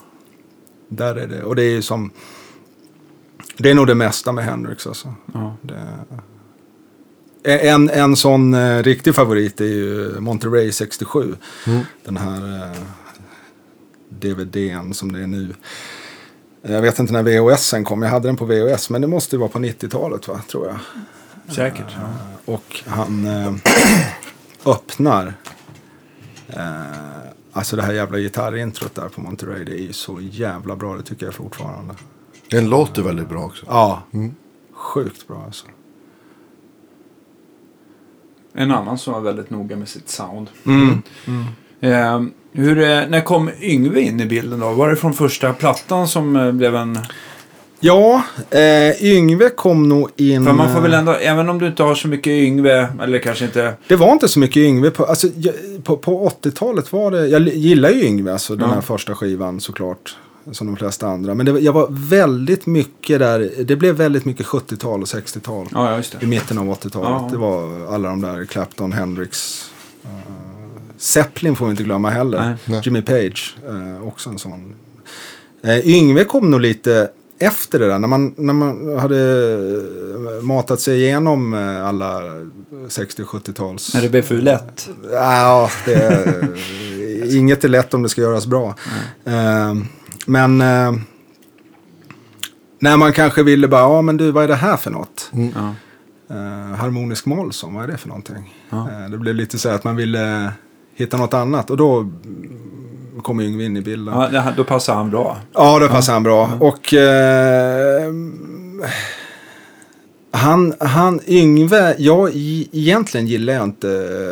där 0.92 1.16
är 1.16 1.28
det. 1.28 1.44
Och 1.44 1.56
det 1.56 1.64
är 1.64 1.82
som... 1.82 2.12
Det 3.58 3.70
är 3.70 3.74
nog 3.74 3.88
det 3.88 3.96
mesta 3.96 4.32
med 4.32 4.46
Hendrix 4.46 4.88
alltså. 4.88 5.16
Ja. 5.34 5.56
Det, 5.62 5.78
en, 7.44 7.90
en 7.90 8.16
sån 8.16 8.54
eh, 8.54 8.84
riktig 8.84 9.16
favorit 9.16 9.62
är 9.62 9.66
ju 9.66 10.20
Monterey 10.20 10.72
67. 10.72 11.36
Den 12.04 12.18
här 12.18 12.64
eh, 12.64 12.78
DVDn 14.10 14.94
som 14.94 15.12
det 15.12 15.20
är 15.20 15.28
nu. 15.28 15.54
Jag 16.62 16.82
vet 16.82 17.00
inte 17.00 17.14
när 17.14 17.24
VHSen 17.24 17.84
kom. 17.84 18.02
Jag 18.02 18.10
hade 18.10 18.28
den 18.28 18.38
på 18.38 18.46
VHS. 18.46 18.90
Men 18.90 19.02
det 19.02 19.08
måste 19.08 19.36
ju 19.36 19.40
vara 19.40 19.50
på 19.50 19.60
90-talet 19.60 20.28
va, 20.28 20.42
tror 20.52 20.68
jag. 20.68 20.78
Säkert. 21.56 21.96
Och 22.46 22.84
han 22.86 23.26
eh, 23.26 23.54
öppnar. 24.66 25.34
Alltså 27.54 27.76
det 27.76 27.82
här 27.82 27.94
jävla 27.94 28.18
gitarrintrot 28.18 28.96
där 28.96 29.10
på 29.10 29.22
Monterey. 29.22 29.64
Det 29.64 29.72
är 29.72 29.84
ju 29.84 29.94
så 29.94 30.20
jävla 30.22 30.76
bra. 30.76 30.96
Det 30.96 31.04
tycker 31.04 31.26
jag 31.26 31.36
fortfarande. 31.36 31.94
Den 32.50 32.70
låter 32.70 33.02
väldigt 33.02 33.30
bra 33.30 33.44
också. 33.44 33.66
Ja, 33.70 34.04
sjukt 34.74 35.28
bra 35.28 35.44
alltså. 35.46 35.66
En 38.54 38.72
annan 38.72 38.98
som 38.98 39.14
var 39.14 39.22
väldigt 39.22 39.50
noga 39.50 39.76
med 39.76 39.90
sitt 39.90 40.10
sound. 40.10 40.50
Mm. 40.66 41.02
Eh, 41.80 42.22
hur, 42.52 42.76
när 43.08 43.22
kom 43.22 43.50
Yngve 43.62 44.02
in 44.02 44.20
i 44.20 44.26
bilden 44.26 44.60
då? 44.60 44.74
Var 44.74 44.90
det 44.90 44.96
från 44.96 45.14
första 45.14 45.54
plattan 45.54 46.08
som 46.08 46.36
eh, 46.36 46.52
blev 46.52 46.76
en... 46.76 47.00
Ja, 47.84 48.24
eh, 48.50 49.04
Yngve 49.04 49.50
kom 49.50 49.90
nog 49.90 50.10
in. 50.18 50.46
För 50.46 50.54
man 50.54 50.74
får 50.74 50.82
väl 50.82 50.94
ändå, 50.94 51.12
även 51.12 51.50
om 51.50 51.60
du 51.60 51.68
inte 51.68 51.84
har 51.84 51.96
så 51.96 52.08
mycket 52.08 52.32
Yngve, 52.32 52.88
eller 53.02 53.20
kanske 53.20 53.46
inte... 53.46 53.74
Det 53.88 53.96
var 53.96 54.12
inte 54.12 54.28
så 54.28 54.40
mycket 54.40 54.58
Yngve. 54.58 54.92
På, 54.92 55.06
alltså, 55.06 55.28
på, 55.84 55.98
på 55.98 56.30
80-talet 56.42 56.94
var 56.94 57.12
det. 57.12 57.28
Jag 57.28 57.48
gillar 57.48 57.90
ju 57.90 58.06
Yngve, 58.06 58.34
alltså 58.34 58.56
den 58.56 58.70
Ja. 58.70 58.74
här 58.74 58.82
första 58.82 59.16
skivan 59.16 59.60
såklart. 59.62 60.16
Som 60.52 60.68
de 60.68 60.76
flesta 60.78 61.08
andra. 61.08 61.34
Men 61.36 61.46
det, 61.46 61.60
jag 61.60 61.74
var 61.74 61.88
väldigt 61.90 62.66
mycket 62.66 63.20
där. 63.20 63.52
Det 63.64 63.76
blev 63.76 63.96
väldigt 63.96 64.26
mycket 64.26 64.46
70-tal 64.46 65.02
och 65.02 65.08
60-tal. 65.08 65.68
Ja, 65.72 65.98
ja 65.98 66.20
I 66.22 66.26
mitten 66.26 66.58
av 66.58 66.66
80-talet. 66.66 67.10
Ja. 67.10 67.28
Det 67.32 67.38
var 67.38 67.88
alla 67.94 68.10
de 68.10 68.22
där 68.22 68.46
Clapton, 68.46 68.92
Hendrix. 68.92 69.66
Uh, 70.06 70.10
Zeppelin 70.98 71.56
får 71.56 71.66
vi 71.66 71.72
inte 71.72 71.84
glömma 71.84 72.10
heller. 72.10 72.58
Nej. 72.66 72.82
Jimmy 72.84 73.02
Page, 73.02 73.56
eh, 73.68 74.08
också 74.08 74.30
en 74.30 74.40
sån. 74.40 74.76
Uh, 75.66 75.88
Yngve 75.88 76.24
kom 76.24 76.52
nog 76.52 76.62
lite 76.62 77.10
efter 77.42 77.80
det 77.80 77.88
där. 77.88 78.00
När 78.00 78.08
man, 78.08 78.34
när 78.38 78.54
man 78.54 79.00
hade 79.00 79.52
eh, 80.38 80.44
matat 80.44 80.80
sig 80.80 81.02
igenom 81.02 81.54
eh, 81.54 81.88
alla 81.88 82.22
60-70-tals... 82.88 83.94
När 83.94 84.02
det 84.02 84.10
blev 84.10 84.22
för 84.22 84.36
lätt. 84.36 84.90
Ja, 85.12 85.70
det 85.86 85.94
är, 85.94 87.36
inget 87.38 87.64
är 87.64 87.70
lätt 87.70 87.94
om 87.94 88.04
det 88.04 88.10
ska 88.10 88.22
göras 88.22 88.48
bra. 88.48 88.76
Eh, 89.26 89.76
men 90.26 90.62
eh, 90.62 90.94
när 92.80 92.98
man 92.98 93.14
kanske 93.14 93.44
ville 93.44 93.68
bara, 93.68 93.82
ja 93.82 94.02
men 94.02 94.18
du 94.18 94.32
vad 94.32 94.44
är 94.44 94.48
det 94.48 94.56
här 94.56 94.78
för 94.78 94.92
något? 94.92 95.32
Ja. 95.32 95.76
Eh, 96.36 96.76
harmonisk 96.76 97.26
mollson, 97.26 97.74
vad 97.74 97.84
är 97.84 97.88
det 97.88 97.98
för 97.98 98.08
någonting? 98.08 98.56
Ja. 98.70 98.90
Eh, 98.92 99.10
det 99.10 99.18
blev 99.18 99.36
lite 99.36 99.58
så 99.58 99.70
att 99.70 99.84
man 99.84 99.96
ville 99.96 100.52
hitta 100.96 101.18
något 101.18 101.34
annat 101.34 101.70
och 101.70 101.78
då 101.78 102.12
mm, 103.22 103.24
kom 103.24 103.40
Yngve 103.42 103.64
in 103.66 103.78
i 103.78 103.82
bilden. 103.82 104.14
Ja, 104.14 104.28
det- 104.28 104.54
då 104.58 104.64
passar 104.64 104.96
han 104.96 105.10
bra. 105.10 105.38
Ja, 105.54 105.80
då 105.80 105.88
passar 105.88 106.14
han 106.14 106.24
bra. 106.24 106.52
Och 106.60 106.94
eh, 106.94 108.12
han, 110.32 110.74
han, 110.80 111.20
Yngve, 111.28 111.96
jag 111.98 112.30
egentligen 112.34 113.28
gillar 113.28 113.54
jag 113.54 113.64
inte 113.64 113.88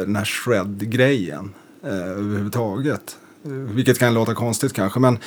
den 0.05 0.15
här 0.15 0.25
shred-grejen 0.25 1.53
eh, 1.83 1.93
överhuvudtaget. 1.93 3.15
Vilket 3.73 3.99
kan 3.99 4.13
låta 4.13 4.33
konstigt 4.33 4.73
kanske, 4.73 4.99
men 4.99 5.17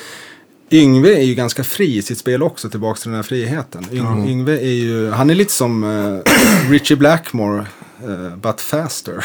Yngve 0.71 1.15
är 1.17 1.23
ju 1.23 1.35
ganska 1.35 1.65
fri 1.65 1.97
i 1.97 2.03
sitt 2.03 2.19
spel 2.19 2.43
också, 2.43 2.71
tillbaka 2.71 2.99
till 3.01 3.09
den 3.11 3.17
här 3.17 3.23
friheten. 3.23 3.87
Yng, 3.93 4.29
Yngve 4.29 4.59
är 4.61 4.73
ju, 4.73 5.11
han 5.11 5.31
är 5.31 5.35
lite 5.35 5.53
som 5.53 5.85
eh, 5.85 6.33
Richie 6.71 6.97
Blackmore, 6.97 7.67
eh, 8.05 8.37
but 8.37 8.61
faster. 8.61 9.25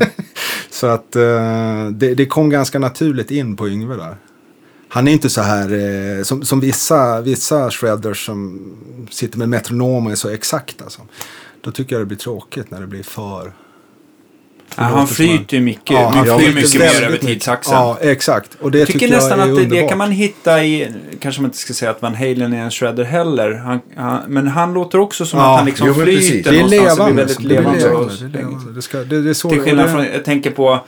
Så 0.70 0.86
att 0.86 1.16
eh, 1.16 1.86
det, 1.86 2.14
det 2.14 2.26
kom 2.26 2.50
ganska 2.50 2.78
naturligt 2.78 3.30
in 3.30 3.56
på 3.56 3.68
Yngve 3.68 3.96
där. 3.96 4.16
Han 4.88 5.08
är 5.08 5.12
inte 5.12 5.30
så 5.30 5.40
här 5.40 5.72
eh, 5.72 6.22
som, 6.22 6.44
som 6.44 6.60
vissa, 6.60 7.20
vissa 7.20 7.70
shredders 7.70 8.26
som 8.26 8.60
sitter 9.10 9.38
med 9.38 9.48
metronom 9.48 10.06
och 10.06 10.12
är 10.12 10.16
så 10.16 10.28
exakta. 10.28 10.84
Alltså. 10.84 11.02
Då 11.60 11.70
tycker 11.70 11.94
jag 11.94 12.02
det 12.02 12.06
blir 12.06 12.18
tråkigt 12.18 12.70
när 12.70 12.80
det 12.80 12.86
blir 12.86 13.02
för... 13.02 13.52
Ja, 14.76 14.82
han 14.82 15.06
flyter 15.06 15.56
ju 15.56 15.62
mycket, 15.62 15.90
Ja, 15.90 16.08
han 16.14 16.24
flyter 16.38 16.52
mycket 16.54 16.80
mer 16.80 17.02
över 17.06 17.16
tidsaxeln. 17.16 17.76
Ja, 17.76 17.98
exakt. 18.00 18.50
Och 18.60 18.70
det 18.70 18.78
Jag 18.78 18.86
tycker, 18.86 18.98
tycker 19.00 19.14
nästan 19.14 19.38
jag 19.38 19.48
är 19.48 19.52
att 19.52 19.58
det, 19.70 19.80
det 19.80 19.88
kan 19.88 19.98
man 19.98 20.10
hitta 20.10 20.64
i, 20.64 20.88
kanske 21.20 21.40
man 21.42 21.48
inte 21.48 21.58
ska 21.58 21.72
säga 21.74 21.90
att 21.90 22.02
Van 22.02 22.14
Halen 22.14 22.52
är 22.52 22.62
en 22.64 22.70
shredder 22.70 23.04
heller. 23.04 23.52
Han, 23.54 23.80
han, 23.96 24.20
men 24.28 24.48
han 24.48 24.72
låter 24.74 24.98
också 24.98 25.26
som 25.26 25.38
Ja, 25.40 25.50
att 25.52 25.56
han 25.58 25.66
liksom 25.66 25.86
jo, 25.86 25.94
flyter 25.94 26.12
precis. 26.12 26.44
Det 26.44 26.50
är 26.50 26.52
någonstans. 26.54 26.98
levande. 26.98 27.24
Det 27.24 27.34
Det 27.34 27.38
blir 27.44 27.56
är 27.58 27.62
väldigt 27.62 27.82
levande. 27.82 28.08
levande. 28.08 28.28
Det 28.28 28.38
är 28.38 28.42
levande. 28.42 28.72
Det, 28.72 28.82
ska, 28.82 28.98
det, 28.98 29.22
det 29.22 29.30
är 29.30 29.34
så 29.34 29.50
Till 29.50 29.60
skillnad 29.60 29.86
det- 29.86 29.92
från, 29.92 30.04
jag 30.12 30.24
tänker 30.24 30.50
på, 30.50 30.80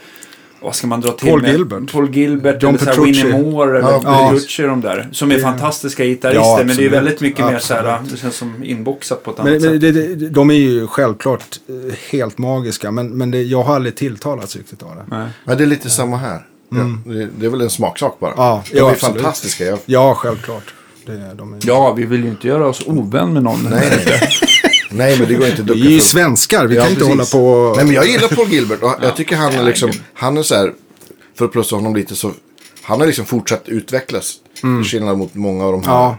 vad 0.63 0.75
ska 0.75 0.87
man 0.87 1.01
dra 1.01 1.11
till 1.11 1.29
Paul 1.29 1.41
med? 1.41 1.51
Gilbert. 1.51 1.91
Paul 1.91 2.15
Gilbert, 2.15 2.63
John 2.63 2.69
eller 2.75 2.79
så 2.79 2.85
här 2.85 2.95
Petrucci. 2.95 3.23
Winnie 3.27 3.41
Moore, 3.41 3.79
eller 3.79 3.89
Ja, 3.91 4.29
Petrucci 4.31 4.63
de 4.63 4.81
där. 4.81 5.09
Som 5.11 5.31
är 5.31 5.39
fantastiska 5.39 6.05
gitarrister, 6.05 6.41
Ja, 6.43 6.55
men 6.57 6.67
det 6.67 6.71
är 6.71 6.73
absolut. 6.73 6.91
väldigt 6.93 7.21
mycket 7.21 7.45
mer 7.45 7.59
så 7.59 7.73
här, 7.73 7.83
Absolut. 7.85 8.11
det 8.11 8.17
känns 8.17 8.35
som 8.35 8.63
inboxat 8.63 9.23
på 9.23 9.31
ett 9.31 9.39
annat 9.39 9.51
Men, 9.51 9.61
men 9.61 9.71
sätt. 9.71 9.81
det, 9.81 10.15
det, 10.15 10.29
de 10.29 10.49
är 10.51 10.53
ju 10.55 10.87
självklart 10.87 11.59
eh, 11.69 11.95
helt 12.11 12.37
magiska. 12.37 12.91
Men, 12.91 13.07
men 13.09 13.31
det, 13.31 13.41
jag 13.41 13.63
har 13.63 13.75
aldrig 13.75 13.95
tilltalats 13.95 14.55
riktigt 14.55 14.83
av 14.83 14.89
det. 14.95 15.15
Nej. 15.17 15.27
Men 15.45 15.57
det 15.57 15.63
är 15.63 15.67
lite 15.67 15.89
samma 15.89 16.17
här. 16.17 16.45
Ja, 16.69 16.77
det, 17.05 17.29
det 17.39 17.45
är 17.45 17.49
väl 17.49 17.61
en 17.61 17.69
smaksak 17.69 18.19
bara. 18.19 18.33
Ja, 18.37 18.63
de 18.71 18.77
ja, 18.77 18.87
är 18.87 18.91
absolut. 18.91 19.15
fantastiska. 19.15 19.65
Jag, 19.65 19.79
Ja, 19.85 20.15
självklart. 20.15 20.73
Det, 21.05 21.33
de 21.35 21.53
är, 21.53 21.59
Ja, 21.63 21.93
vi 21.93 22.05
vill 22.05 22.23
ju 22.23 22.29
inte 22.29 22.47
göra 22.47 22.67
oss 22.67 22.83
ovän 22.87 23.33
med 23.33 23.43
någon. 23.43 23.67
nej, 23.69 23.99
nej. 24.93 25.19
men 25.19 25.27
det 25.27 25.33
går 25.33 25.47
inte 25.47 25.61
att 25.61 25.67
vi 25.69 25.71
är 25.71 25.75
ducka 25.75 25.89
ju 25.89 25.99
för. 25.99 26.05
svenskar. 26.05 26.67
Vi 26.67 26.75
Ja, 26.75 26.81
kan 26.83 26.91
inte 26.91 27.03
hålla 27.05 27.17
precis. 27.17 27.31
på... 27.33 27.73
Nej, 27.75 27.85
men 27.85 27.93
jag 27.95 28.07
gillar 28.07 28.27
Paul 28.27 28.47
Gilbert. 28.49 28.83
Och 28.83 28.95
jag 29.01 29.15
tycker 29.15 29.35
han 29.35 29.53
är 29.53 29.63
liksom, 29.63 29.91
han 30.13 30.37
är 30.37 30.43
så 30.43 30.55
här, 30.55 30.73
för 31.37 31.45
att 31.45 31.51
plussa 31.51 31.75
honom 31.75 31.95
lite 31.95 32.15
så, 32.15 32.31
han 32.81 32.99
har 32.99 33.07
liksom 33.07 33.25
fortsatt 33.25 33.63
utvecklas. 33.69 34.33
Till 34.61 34.83
skillnad 34.83 35.17
mot 35.17 35.35
många 35.35 35.65
av 35.65 35.71
de 35.71 35.83
här 35.83 35.93
Ja. 35.93 36.17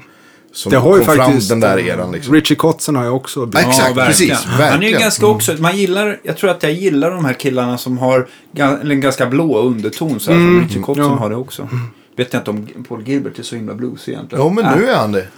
som 0.53 0.71
Det 0.71 0.77
har 0.79 0.99
ju 0.99 1.05
kom 1.05 1.17
faktiskt... 1.17 1.49
fram 1.49 1.61
den 1.61 1.71
där 1.71 1.79
eran. 1.89 2.13
Liksom. 2.13 2.35
Richie 2.35 2.57
Kotzen 2.57 2.97
har 2.97 3.05
ju 3.05 3.11
också... 3.11 3.51
Nej, 3.53 3.65
Exakt, 3.69 3.87
verkligen. 3.97 4.07
precis, 4.07 4.33
Han 4.45 4.61
är 4.63 4.67
ju 4.67 4.71
verkligen. 4.73 5.01
ganska 5.01 5.27
också, 5.27 5.55
man 5.59 5.77
gillar, 5.77 6.21
jag 6.23 6.37
tror 6.37 6.51
att 6.51 6.63
jag 6.63 6.73
gillar 6.73 7.11
de 7.11 7.25
här 7.25 7.33
killarna 7.35 7.79
som 7.79 7.99
har 7.99 8.29
ga- 8.57 8.81
eller 8.81 8.95
en 8.95 9.01
ganska 9.01 9.27
blå 9.27 9.59
underton. 9.63 10.21
Så 10.21 10.33
här, 10.33 10.39
som 10.39 10.61
Richie 10.61 10.83
Kotzen 10.83 11.05
ja. 11.05 11.11
har 11.11 11.31
det 11.31 11.37
också. 11.37 11.69
Vet 12.16 12.33
jag 12.33 12.40
inte 12.40 12.50
om 12.50 12.85
Paul 12.88 13.09
Gilbert 13.09 13.38
är 13.38 13.42
så 13.42 13.57
himla 13.57 13.74
blues 13.74 14.09
egentligen. 14.09 14.44
Jo, 14.44 14.50
men 14.50 14.64
Äh, 14.64 14.77
nu 14.77 14.87
är 14.88 14.96
han 14.96 15.12
det. 15.12 15.29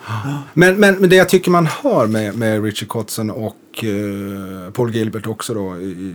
Men, 0.55 0.77
men, 0.81 0.95
men 0.95 1.11
det 1.11 1.17
jag 1.17 1.29
tycker 1.29 1.51
man 1.51 1.67
hör 1.67 2.07
med, 2.07 2.35
med 2.39 2.65
Richie 2.65 2.89
Kotzen 2.89 3.31
och 3.31 3.85
eh, 3.85 4.73
Paul 4.73 4.95
Gilbert 4.95 5.27
också 5.27 5.55
då. 5.55 5.77
I, 5.81 6.15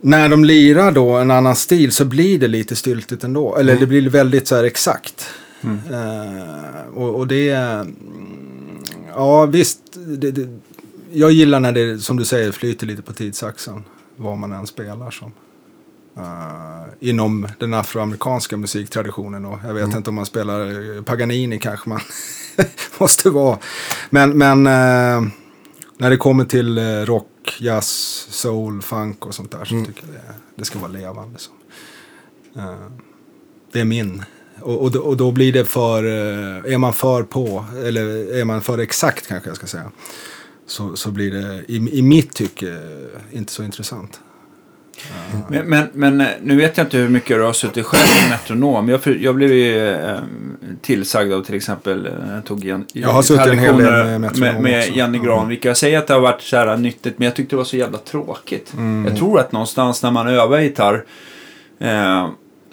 när 0.00 0.28
de 0.28 0.44
lirar 0.44 0.92
då 0.92 1.10
en 1.10 1.30
annan 1.30 1.56
stil 1.56 1.92
så 1.92 2.04
blir 2.04 2.38
det 2.38 2.48
lite 2.48 2.76
styltigt 2.76 3.24
ändå. 3.24 3.56
Eller 3.56 3.76
det 3.76 3.86
blir 3.86 4.08
väldigt 4.10 4.48
så 4.48 4.56
här 4.56 4.64
exakt. 4.64 5.30
Eh, 5.90 6.94
och, 6.94 7.14
och 7.14 7.26
det 7.26 7.48
är... 7.50 7.80
mm, 7.80 7.94
Ja 9.14 9.46
visst. 9.46 9.78
Det, 9.94 10.30
det, 10.30 10.48
jag 11.12 11.32
gillar 11.32 11.60
när 11.60 11.72
det 11.72 11.98
som 11.98 12.16
du 12.16 12.24
säger 12.24 12.52
flyter 12.52 12.86
lite 12.86 13.02
på 13.02 13.12
tidsaxeln. 13.12 13.84
Vad 14.16 14.38
man 14.38 14.52
än 14.52 14.66
spelar 14.66 15.10
som. 15.10 15.32
Eh, 16.18 16.88
inom 17.00 17.48
den 17.58 17.74
afroamerikanska 17.74 18.56
musiktraditionen. 18.56 19.44
Och 19.44 19.58
jag 19.64 19.74
vet 19.74 19.94
inte 19.94 20.10
om 20.10 20.16
man 20.16 20.26
spelar 20.26 20.96
eh, 20.96 21.02
Paganini 21.02 21.58
kanske 21.58 21.88
man 21.88 22.00
måste 22.98 23.30
vara. 23.30 23.58
Men, 24.10 24.38
men 24.38 24.66
eh, 24.66 25.30
när 25.98 26.10
det 26.10 26.16
kommer 26.16 26.44
till 26.44 26.78
eh, 26.78 26.82
rock, 26.82 27.56
jazz, 27.58 27.86
soul, 28.30 28.82
funk 28.82 29.26
och 29.26 29.34
sånt 29.34 29.50
där 29.50 29.64
så 29.64 29.84
tycker 29.84 30.02
jag 30.06 30.14
det, 30.14 30.34
det 30.54 30.64
ska 30.64 30.78
vara 30.78 30.92
levande. 30.92 31.38
Så. 31.38 31.50
Eh, 32.56 32.74
det 33.72 33.80
är 33.80 33.84
min. 33.84 34.24
Och, 34.60 34.82
och, 34.82 34.90
då, 34.90 35.00
och 35.00 35.16
då 35.16 35.32
blir 35.32 35.52
det 35.52 35.64
för, 35.64 36.04
är 36.64 36.78
man 36.78 36.92
för 36.92 37.22
på, 37.22 37.64
eller 37.84 38.34
är 38.34 38.44
man 38.44 38.62
för 38.62 38.78
exakt 38.78 39.26
kanske 39.26 39.50
jag 39.50 39.56
ska 39.56 39.66
säga. 39.66 39.90
Så, 40.66 40.96
så 40.96 41.10
blir 41.10 41.30
det 41.30 41.64
i, 41.68 41.98
i 41.98 42.02
mitt 42.02 42.34
tycke 42.34 42.78
inte 43.32 43.52
så 43.52 43.62
intressant. 43.62 44.20
Men, 45.48 45.66
men, 45.66 45.88
men 45.92 46.20
eh, 46.20 46.26
nu 46.42 46.56
vet 46.56 46.76
jag 46.76 46.86
inte 46.86 46.98
hur 46.98 47.08
mycket 47.08 47.36
du 47.36 47.42
har 47.42 47.52
suttit 47.52 47.86
själv 47.86 48.08
med 48.22 48.30
metronom. 48.30 48.88
Jag, 48.88 49.00
jag 49.20 49.34
blev 49.34 49.52
ju 49.52 49.88
eh, 49.88 50.18
tillsagd 50.80 51.32
av 51.32 51.42
till 51.42 51.54
exempel, 51.54 52.06
eh, 52.06 52.12
jag 52.34 52.44
tog 52.44 52.64
Jan, 52.64 52.84
Jag 52.92 53.08
har 53.08 53.22
suttit 53.22 53.46
en 53.46 53.58
hel 53.58 53.76
del 53.76 54.18
med 54.18 54.38
med, 54.38 54.60
med 54.62 54.92
Ja. 54.94 55.06
Granvik. 55.06 55.64
Jag 55.64 55.76
säger 55.76 55.98
att 55.98 56.06
det 56.06 56.14
har 56.14 56.20
varit 56.20 56.42
så 56.42 56.56
här 56.56 56.76
nyttigt, 56.76 57.18
men 57.18 57.24
jag 57.26 57.36
tyckte 57.36 57.52
det 57.52 57.58
var 57.58 57.64
så 57.64 57.76
jävla 57.76 57.98
tråkigt. 57.98 58.72
Mm. 58.72 59.06
Jag 59.08 59.18
tror 59.18 59.40
att 59.40 59.52
någonstans 59.52 60.02
när 60.02 60.10
man 60.10 60.28
övar 60.28 60.58
gitarr 60.60 61.04
eh, 61.78 62.28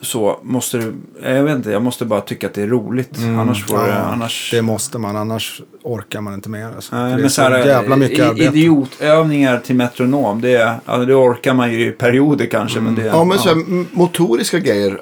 så 0.06 0.40
måste 0.44 0.78
du, 0.78 0.94
jag 1.24 1.44
vet 1.44 1.56
inte, 1.56 1.72
jag 1.72 1.82
måste 1.82 2.06
bara 2.06 2.22
tycka 2.22 2.48
att 2.48 2.54
det 2.54 2.62
är 2.62 2.68
roligt. 2.68 3.18
Annars 3.20 3.66
får 3.66 3.78
det, 3.78 3.88
Ja, 3.90 3.94
annars... 3.96 4.52
Det 4.52 4.62
måste 4.62 4.98
man, 4.98 5.16
annars 5.16 5.62
orkar 5.84 6.22
man 6.22 6.34
inte 6.34 6.50
mer. 6.50 6.66
Alltså. 6.76 6.96
Nej, 6.96 7.16
det 7.16 7.24
är 7.24 7.28
så 7.28 7.30
så 7.34 7.42
här, 7.42 7.66
jävla 7.66 7.96
mycket 7.96 8.20
i- 8.20 8.22
arbete. 8.22 8.44
Idiotövningar 8.58 9.60
till 9.60 9.76
metronom, 9.76 10.42
det, 10.42 10.56
är- 10.56 10.76
alltså, 10.86 11.06
det 11.06 11.16
orkar 11.16 11.54
man 11.54 11.72
ju 11.74 11.88
i 11.88 11.92
perioder 11.92 12.46
kanske. 12.46 12.80
Men 12.80 12.96
det, 12.96 13.06
Ja, 13.06 13.24
men 13.24 13.38
så 13.40 13.50
här, 13.50 13.56
m- 13.56 13.88
motoriska 13.92 14.60
grejer. 14.60 15.00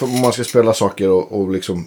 om 0.00 0.20
man 0.22 0.32
ska 0.32 0.44
spela 0.44 0.72
saker 0.74 1.10
och, 1.10 1.40
och 1.40 1.50
liksom 1.50 1.86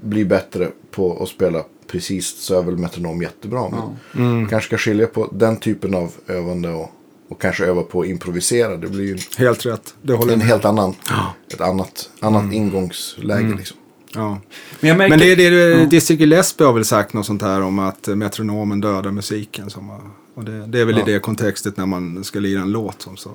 bli 0.00 0.24
bättre 0.24 0.68
på 0.90 1.22
att 1.22 1.28
spela 1.28 1.62
precis 1.92 2.36
så 2.42 2.58
är 2.58 2.62
väl 2.62 2.76
metronom 2.78 3.22
jättebra. 3.22 3.68
Men 3.70 4.24
Mm. 4.26 4.48
kanske 4.48 4.66
ska 4.66 4.78
skilja 4.78 5.06
på 5.06 5.28
den 5.32 5.56
typen 5.56 5.94
av 5.94 6.12
övande 6.26 6.68
och, 6.68 6.90
och 7.34 7.40
kanske 7.40 7.64
öva 7.64 7.82
på 7.82 8.00
att 8.00 8.06
improvisera. 8.06 8.76
Det 8.76 8.88
blir 8.88 9.04
ju 9.04 9.18
Helt 9.38 9.66
rätt. 9.66 9.94
Det 10.02 10.12
håller 10.12 10.32
en 10.32 10.38
med. 10.38 10.48
helt 10.48 10.64
annan, 10.64 10.94
ett 11.52 11.60
annat, 11.60 12.10
annat 12.20 12.52
ingångsläge. 12.52 13.54
Liksom. 13.56 13.76
Ja. 14.14 14.38
men 14.80 14.88
jag 14.88 14.98
märker, 14.98 15.10
Men 15.10 15.18
det 15.18 15.32
är 15.32 15.50
det, 15.50 15.86
Dizzy 15.86 16.14
Gillespie 16.14 16.66
har 16.66 16.72
väl 16.72 16.84
sagt 16.84 17.12
något 17.12 17.26
sånt 17.26 17.42
här 17.42 17.60
om 17.60 17.78
att 17.78 18.06
metronomen 18.06 18.80
dödar 18.80 19.10
musiken. 19.10 19.70
Som, 19.70 19.90
och 20.34 20.44
det, 20.44 20.66
det 20.66 20.80
är 20.80 20.84
väl 20.84 20.96
Ja. 20.96 21.08
i 21.08 21.12
det 21.12 21.18
kontextet 21.18 21.76
när 21.76 21.86
man 21.86 22.24
ska 22.24 22.38
lira 22.40 22.60
en 22.60 22.70
låt 22.72 23.02
som 23.02 23.16
så. 23.16 23.30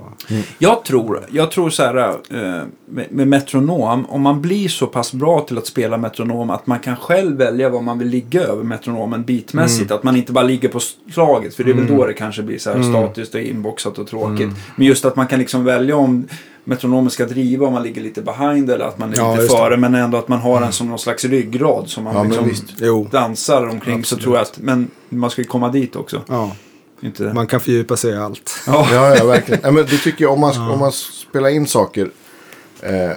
Jag 0.60 0.86
tror, 0.86 1.26
jag 1.32 1.52
tror 1.52 1.70
så 1.70 1.84
här 1.84 1.98
eh, 2.30 2.64
med, 2.86 3.08
med 3.12 3.28
metronom, 3.28 4.06
om 4.06 4.22
man 4.22 4.42
blir 4.42 4.68
så 4.68 4.88
pass 4.88 5.14
bra 5.14 5.42
till 5.42 5.58
att 5.58 5.68
spela 5.68 5.98
metronom 5.98 6.50
att 6.50 6.68
man 6.68 6.80
kan 6.80 6.96
själv 6.96 7.38
välja 7.38 7.70
vad 7.70 7.84
man 7.84 8.00
vill 8.00 8.08
ligga 8.08 8.42
över 8.42 8.64
metronomen 8.64 9.24
beatmässigt. 9.24 9.92
Att 9.92 10.04
man 10.04 10.16
inte 10.16 10.32
bara 10.32 10.44
ligger 10.46 10.70
på 10.70 10.80
slaget, 11.14 11.56
för 11.56 11.64
det 11.64 11.72
är 11.72 11.76
väl 11.76 11.88
då 11.88 12.06
det 12.06 12.14
kanske 12.14 12.42
blir 12.44 12.58
så 12.58 12.72
här 12.74 12.84
statiskt 12.84 13.36
och 13.36 13.42
inboxat 13.42 13.98
och 13.98 14.08
tråkigt. 14.08 14.50
Men 14.76 14.88
just 14.88 15.06
att 15.06 15.16
man 15.16 15.28
kan 15.28 15.40
liksom 15.40 15.64
välja 15.64 15.96
om 15.96 16.28
metronomen 16.64 17.10
ska 17.10 17.26
driva 17.26 17.68
om 17.68 17.74
man 17.74 17.84
ligger 17.84 18.02
lite 18.02 18.22
behind 18.22 18.70
eller 18.70 18.86
att 18.86 18.98
man 19.00 19.14
är 19.14 19.18
Ja, 19.18 19.36
lite 19.36 19.48
före 19.48 19.78
men 19.78 19.96
ändå 19.96 20.18
att 20.18 20.28
man 20.28 20.40
har 20.40 20.62
den 20.62 20.72
som 20.72 20.90
någon 20.90 21.00
slags 21.00 21.26
ryggrad 21.26 21.90
som 21.90 22.04
man 22.04 22.30
Ja, 22.32 22.42
liksom 22.46 23.08
dansar 23.12 23.68
omkring 23.68 23.96
så 23.96 24.00
Absolut. 24.16 24.24
tror 24.24 24.36
jag 24.36 24.42
att, 24.42 24.60
men 24.62 24.88
man 25.10 25.30
ska 25.30 25.42
ju 25.42 25.48
komma 25.48 25.70
dit 25.70 25.96
också. 25.96 26.22
Ja, 26.28 26.52
Inte... 27.02 27.24
man 27.24 27.48
kan 27.48 27.60
fördjupa 27.60 27.98
sig 27.98 28.12
i 28.12 28.18
allt. 28.18 28.52
Ja. 28.68 28.88
Ja, 28.92 29.16
ja, 29.16 29.26
verkligen. 29.26 29.62
Ja, 29.64 29.72
men 29.72 29.86
det 29.86 29.98
tycker 29.98 30.24
jag, 30.26 30.34
om 30.34 30.40
man, 30.40 30.70
om 30.72 30.80
man 30.80 30.92
spelar 30.92 31.50
in 31.50 31.68
saker 31.68 32.10
eh, 32.82 33.10
eh, 33.12 33.16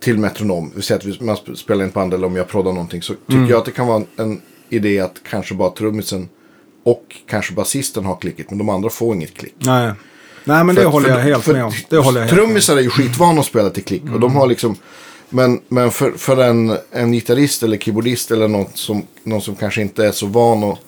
till 0.00 0.18
metronom, 0.18 0.72
vi 0.76 0.82
säger 0.82 0.98
att 0.98 1.04
vi, 1.06 1.24
man 1.24 1.36
sp- 1.36 1.54
spelar 1.54 1.84
in 1.84 1.90
på 1.90 2.00
andra 2.00 2.16
eller 2.16 2.26
om 2.26 2.36
jag 2.36 2.48
proddar 2.48 2.72
någonting, 2.72 3.02
så 3.02 3.14
tycker 3.28 3.46
jag 3.50 3.58
att 3.58 3.64
det 3.64 3.70
kan 3.70 3.86
vara 3.86 3.96
en, 3.96 4.06
en 4.16 4.40
idé 4.68 5.00
att 5.00 5.14
kanske 5.30 5.54
bara 5.54 5.70
trummisen 5.70 6.28
och 6.84 7.16
kanske 7.28 7.54
basisten 7.54 8.04
har 8.04 8.16
klicket, 8.16 8.50
men 8.50 8.58
de 8.58 8.68
andra 8.68 8.90
får 8.90 9.14
inget 9.14 9.34
klick. 9.34 9.54
Nej, 9.58 9.92
Nej 10.44 10.64
men 10.64 10.74
det 10.74 10.82
För- 10.82 10.88
håller 10.88 11.08
för- 11.08 11.14
jag 11.16 11.22
helt 11.24 11.44
för 11.44 11.52
med 11.52 11.64
om. 11.64 11.72
Det 11.88 11.96
håller 11.96 12.20
jag 12.20 12.26
helt 12.26 12.36
med 12.36 12.42
om. 12.42 12.46
Trummisar 12.48 12.76
är 12.76 12.80
ju 12.80 12.90
skitvana 12.90 13.40
att 13.40 13.46
spela 13.46 13.70
till 13.70 13.84
klick. 13.84 14.02
Och 14.14 14.20
de 14.20 14.36
har 14.36 14.46
liksom, 14.46 14.76
men 15.28 15.60
men 15.68 15.90
för, 15.90 16.12
för 16.12 16.36
en, 16.42 16.76
en 16.90 17.12
gitarrist 17.12 17.62
eller 17.62 17.76
keyboardist 17.78 18.30
eller 18.30 18.48
någon 18.48 18.66
som, 18.74 19.02
någon 19.22 19.40
som 19.40 19.54
kanske 19.56 19.82
inte 19.82 20.06
är 20.06 20.12
så 20.12 20.26
van 20.26 20.64
att 20.64 20.78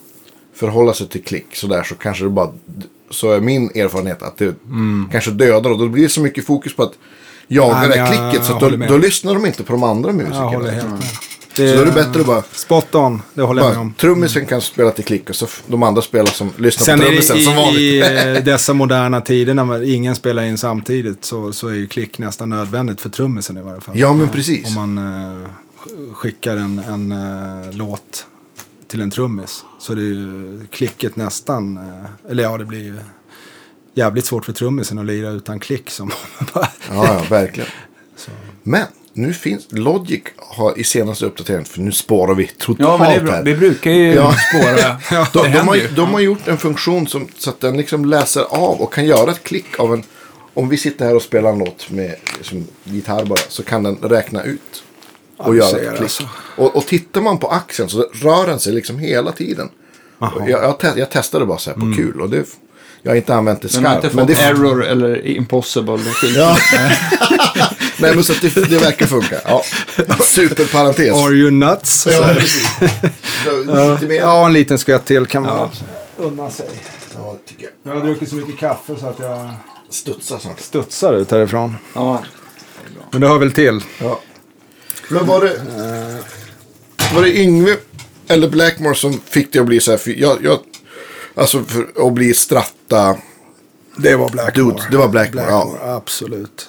förhålla 0.56 0.92
sig 0.94 1.08
till 1.08 1.22
klick 1.22 1.46
sådär 1.56 1.82
så 1.82 1.94
kanske 1.94 2.24
det 2.24 2.30
bara, 2.30 2.50
så 3.10 3.30
är 3.32 3.40
min 3.40 3.64
erfarenhet 3.74 4.22
att 4.22 4.36
det 4.38 4.54
kanske 5.12 5.30
dödar 5.30 5.70
och 5.70 5.78
då 5.78 5.88
blir 5.88 6.02
det 6.02 6.08
så 6.08 6.20
mycket 6.20 6.46
fokus 6.46 6.76
på 6.76 6.82
att 6.82 6.92
jaga 7.48 7.78
Nej, 7.78 7.88
det 7.88 7.96
jag- 7.96 8.08
klicket 8.32 8.46
så 8.46 8.52
jag 8.60 8.78
då, 8.80 8.86
då 8.86 8.98
lyssnar 8.98 9.34
de 9.34 9.46
inte 9.46 9.62
på 9.62 9.72
de 9.72 9.82
andra 9.84 10.08
Jag 10.08 10.16
musikerna. 10.16 10.44
håller 10.44 10.70
helt 10.72 10.90
med. 10.90 11.02
Så 11.56 11.62
då 11.62 11.68
är 11.82 11.84
det 11.86 11.92
bättre 11.92 12.20
att 12.20 12.26
bara, 12.26 12.42
Spot 12.52 12.94
on, 12.94 13.22
det 13.34 13.42
håller 13.42 13.62
jag 13.62 13.70
med 13.70 13.78
om. 13.80 13.94
trummisen 13.94 14.46
kan 14.46 14.60
spela 14.60 14.90
till 14.90 15.04
klick 15.04 15.30
och 15.30 15.36
så 15.36 15.46
de 15.66 15.82
andra 15.82 16.02
spelar 16.02 16.26
som 16.26 16.50
lyssnar 16.56 16.84
Sen 16.84 16.98
på 16.98 17.04
trummisen 17.04 17.36
det 17.36 17.42
som 17.42 17.54
vanligt. 17.56 17.80
i 17.80 18.00
eh, 18.00 18.32
dessa 18.44 18.72
moderna 18.72 19.20
tider 19.20 19.54
när 19.54 19.82
ingen 19.94 20.16
spelar 20.16 20.42
in 20.42 20.58
samtidigt 20.58 21.24
så, 21.24 21.52
så 21.52 21.68
är 21.68 21.72
ju 21.74 21.86
klick 21.86 22.18
nästan 22.18 22.50
nödvändigt 22.50 23.00
för 23.00 23.08
trummisen 23.08 23.56
i 23.58 23.62
varje 23.62 23.80
fall. 23.80 23.98
Ja 23.98 24.12
men 24.12 24.28
precis. 24.28 24.66
Om 24.66 24.74
man 24.74 24.98
sk- 24.98 26.14
skickar 26.14 26.56
en, 26.56 26.78
en 26.78 27.12
eh, 27.12 27.70
låt 27.72 28.26
till 28.88 29.00
en 29.00 29.10
trummis 29.10 29.64
så 29.78 29.92
är 29.92 29.96
det 29.96 30.02
ju 30.02 30.66
klicket 30.70 31.16
nästan, 31.16 31.76
eh, 31.76 32.30
eller 32.30 32.42
ja 32.42 32.56
det 32.58 32.64
blir 32.64 32.82
ju 32.84 32.94
jävligt 33.94 34.24
svårt 34.26 34.44
för 34.44 34.52
trummisen 34.52 34.98
att 34.98 35.06
lira 35.06 35.30
utan 35.30 35.60
klick 35.60 35.90
som 35.90 36.10
Ja, 36.54 36.68
ja, 36.90 37.22
verkligen. 37.30 37.68
Så. 38.16 38.30
Men 38.62 38.86
nu 39.12 39.32
finns 39.32 39.66
Logic 39.70 40.22
har 40.36 40.78
i 40.78 40.84
senaste 40.84 41.26
uppdateringen, 41.26 41.64
för 41.64 41.80
nu 41.80 41.92
spårar 41.92 42.34
vi 42.34 42.46
totalt 42.46 42.80
Ja, 42.80 42.98
men 42.98 43.08
det 43.10 43.14
är 43.16 43.20
bra. 43.24 43.32
här. 43.32 43.42
Vi 43.42 43.54
brukar 43.56 43.90
ju 43.90 44.14
Ja. 44.14 44.34
spåra. 44.50 45.24
De, 45.32 45.52
de, 45.52 45.58
har, 45.68 45.96
de 45.96 46.12
har 46.12 46.20
gjort 46.20 46.48
en 46.48 46.58
funktion 46.58 47.06
som, 47.06 47.28
så 47.38 47.50
att 47.50 47.60
den 47.60 47.76
liksom 47.76 48.04
läser 48.04 48.42
av 48.42 48.80
och 48.80 48.92
kan 48.92 49.06
göra 49.06 49.30
ett 49.30 49.44
klick 49.44 49.78
av 49.80 49.94
en... 49.94 50.02
Om 50.54 50.68
vi 50.68 50.76
sitter 50.76 51.04
här 51.04 51.16
och 51.16 51.22
spelar 51.22 51.50
en 51.52 51.58
låt 51.58 51.90
med 51.90 52.14
som 52.42 52.66
gitarr 52.84 53.24
bara 53.24 53.38
så 53.48 53.62
kan 53.62 53.82
den 53.82 53.96
räkna 53.96 54.42
ut. 54.42 54.82
Och 55.36 55.54
ser 55.54 55.76
ett 55.76 55.88
klick. 55.88 56.00
alltså. 56.00 56.22
Och, 56.56 56.76
och 56.76 56.86
tittar 56.86 57.20
man 57.20 57.38
på 57.38 57.48
axeln 57.48 57.88
så 57.88 58.06
rör 58.12 58.46
den 58.46 58.60
sig 58.60 58.72
liksom 58.72 58.98
hela 58.98 59.32
tiden. 59.32 59.68
Jag, 60.20 60.48
jag, 60.50 60.78
te, 60.78 60.92
jag 60.96 61.10
testade 61.10 61.46
bara 61.46 61.58
så 61.58 61.70
här 61.70 61.74
på 61.76 61.82
Mm. 61.84 61.96
kul 61.96 62.20
och 62.20 62.30
det, 62.30 62.44
jag 63.02 63.10
har 63.10 63.16
inte 63.16 63.34
använt 63.34 63.62
det 63.62 63.72
Den 63.72 63.84
har 63.84 63.92
skarpt. 63.92 64.04
inte 64.04 64.16
Men 64.16 64.26
fått 64.26 64.36
det, 64.36 64.42
error 64.42 64.84
eller 64.84 65.26
impossible. 65.26 65.98
Ja. 66.36 66.58
Nej 67.98 68.14
men 68.14 68.24
så 68.24 68.32
att 68.32 68.40
det, 68.40 68.54
det 68.70 68.78
verkar 68.78 69.06
funka. 69.06 69.36
Ja. 69.44 69.62
Superparentes. 70.24 71.14
Are 71.14 71.32
you 71.34 71.50
nuts? 71.50 72.06
Ja. 72.10 72.34
Så. 73.44 74.06
Ja, 74.14 74.46
en 74.46 74.52
liten 74.52 74.78
skvätt 74.78 75.04
till 75.04 75.26
kan 75.26 75.42
man 75.42 75.68
unna 76.16 76.50
sig. 76.50 76.66
Ja, 77.14 77.36
tycker 77.46 77.62
jag. 77.82 77.92
Jag 77.94 78.00
har 78.00 78.06
druckit 78.06 78.28
så 78.28 78.34
mycket 78.36 78.58
kaffe 78.58 78.96
så 79.00 79.06
att 79.06 79.18
jag 79.18 79.50
Studsa 79.90 80.38
snart. 80.38 80.60
studsar 80.60 81.12
ut 81.14 81.30
härifrån. 81.30 81.76
Ja. 81.94 82.22
Men 83.10 83.20
det 83.20 83.28
hör 83.28 83.38
väl 83.38 83.52
till. 83.52 83.80
Ja. 83.98 84.20
Men 85.10 85.26
var 85.26 85.40
det, 85.40 85.60
var 87.14 87.22
det 87.22 87.36
Yngve 87.38 87.76
eller 88.28 88.48
Blackmore 88.48 88.94
som 88.94 89.20
fick 89.24 89.52
det 89.52 89.58
att 89.58 89.66
bli 89.66 89.80
så 89.80 89.90
här? 89.90 89.98
För 89.98 90.10
jag, 90.10 90.38
jag, 90.44 90.58
alltså 91.34 91.62
för 91.64 92.06
att 92.06 92.12
bli 92.12 92.34
stratta. 92.34 93.16
Det 93.96 94.16
var 94.16 94.28
Blackmore. 94.30 94.64
Dude, 94.70 94.82
det 94.90 94.96
var 94.96 95.08
Blackmore, 95.08 95.46
ja. 95.48 95.76
Absolut. 95.82 96.68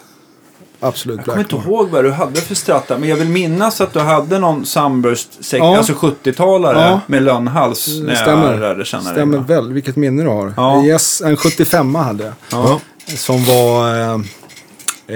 Absolut 0.79 1.17
Jag 1.17 1.25
kommer 1.25 1.39
inte 1.39 1.55
Blackmore. 1.55 1.75
ihåg 1.75 1.89
vad 1.89 2.03
du 2.03 2.11
hade 2.11 2.41
för 2.41 2.55
stratta, 2.55 2.97
men 2.97 3.09
jag 3.09 3.15
vill 3.17 3.27
minnas 3.29 3.81
att 3.81 3.93
du 3.93 3.99
hade 3.99 4.39
någon 4.39 4.65
Sunburst, 4.65 5.29
Ja. 5.51 5.77
alltså 5.77 5.93
70-talare 5.93 6.79
Ja. 6.79 7.01
med 7.07 7.23
lönnhals 7.23 7.87
när 7.87 8.15
Stämmer. 8.15 8.51
jag 8.51 8.59
lärde 8.59 8.85
känna 8.85 9.03
Stämmer 9.11 9.37
dig. 9.37 9.45
väl. 9.47 9.73
Vilket 9.73 9.95
minne 9.95 10.23
du 10.23 10.29
har. 10.29 10.53
Ja. 10.57 10.83
Yes, 10.85 11.21
en 11.21 11.37
75 11.37 11.95
hade 11.95 12.23
jag. 12.23 12.33
Ja. 12.51 12.79
Som 13.17 13.45
var... 13.45 13.95
Eh, 13.99 14.13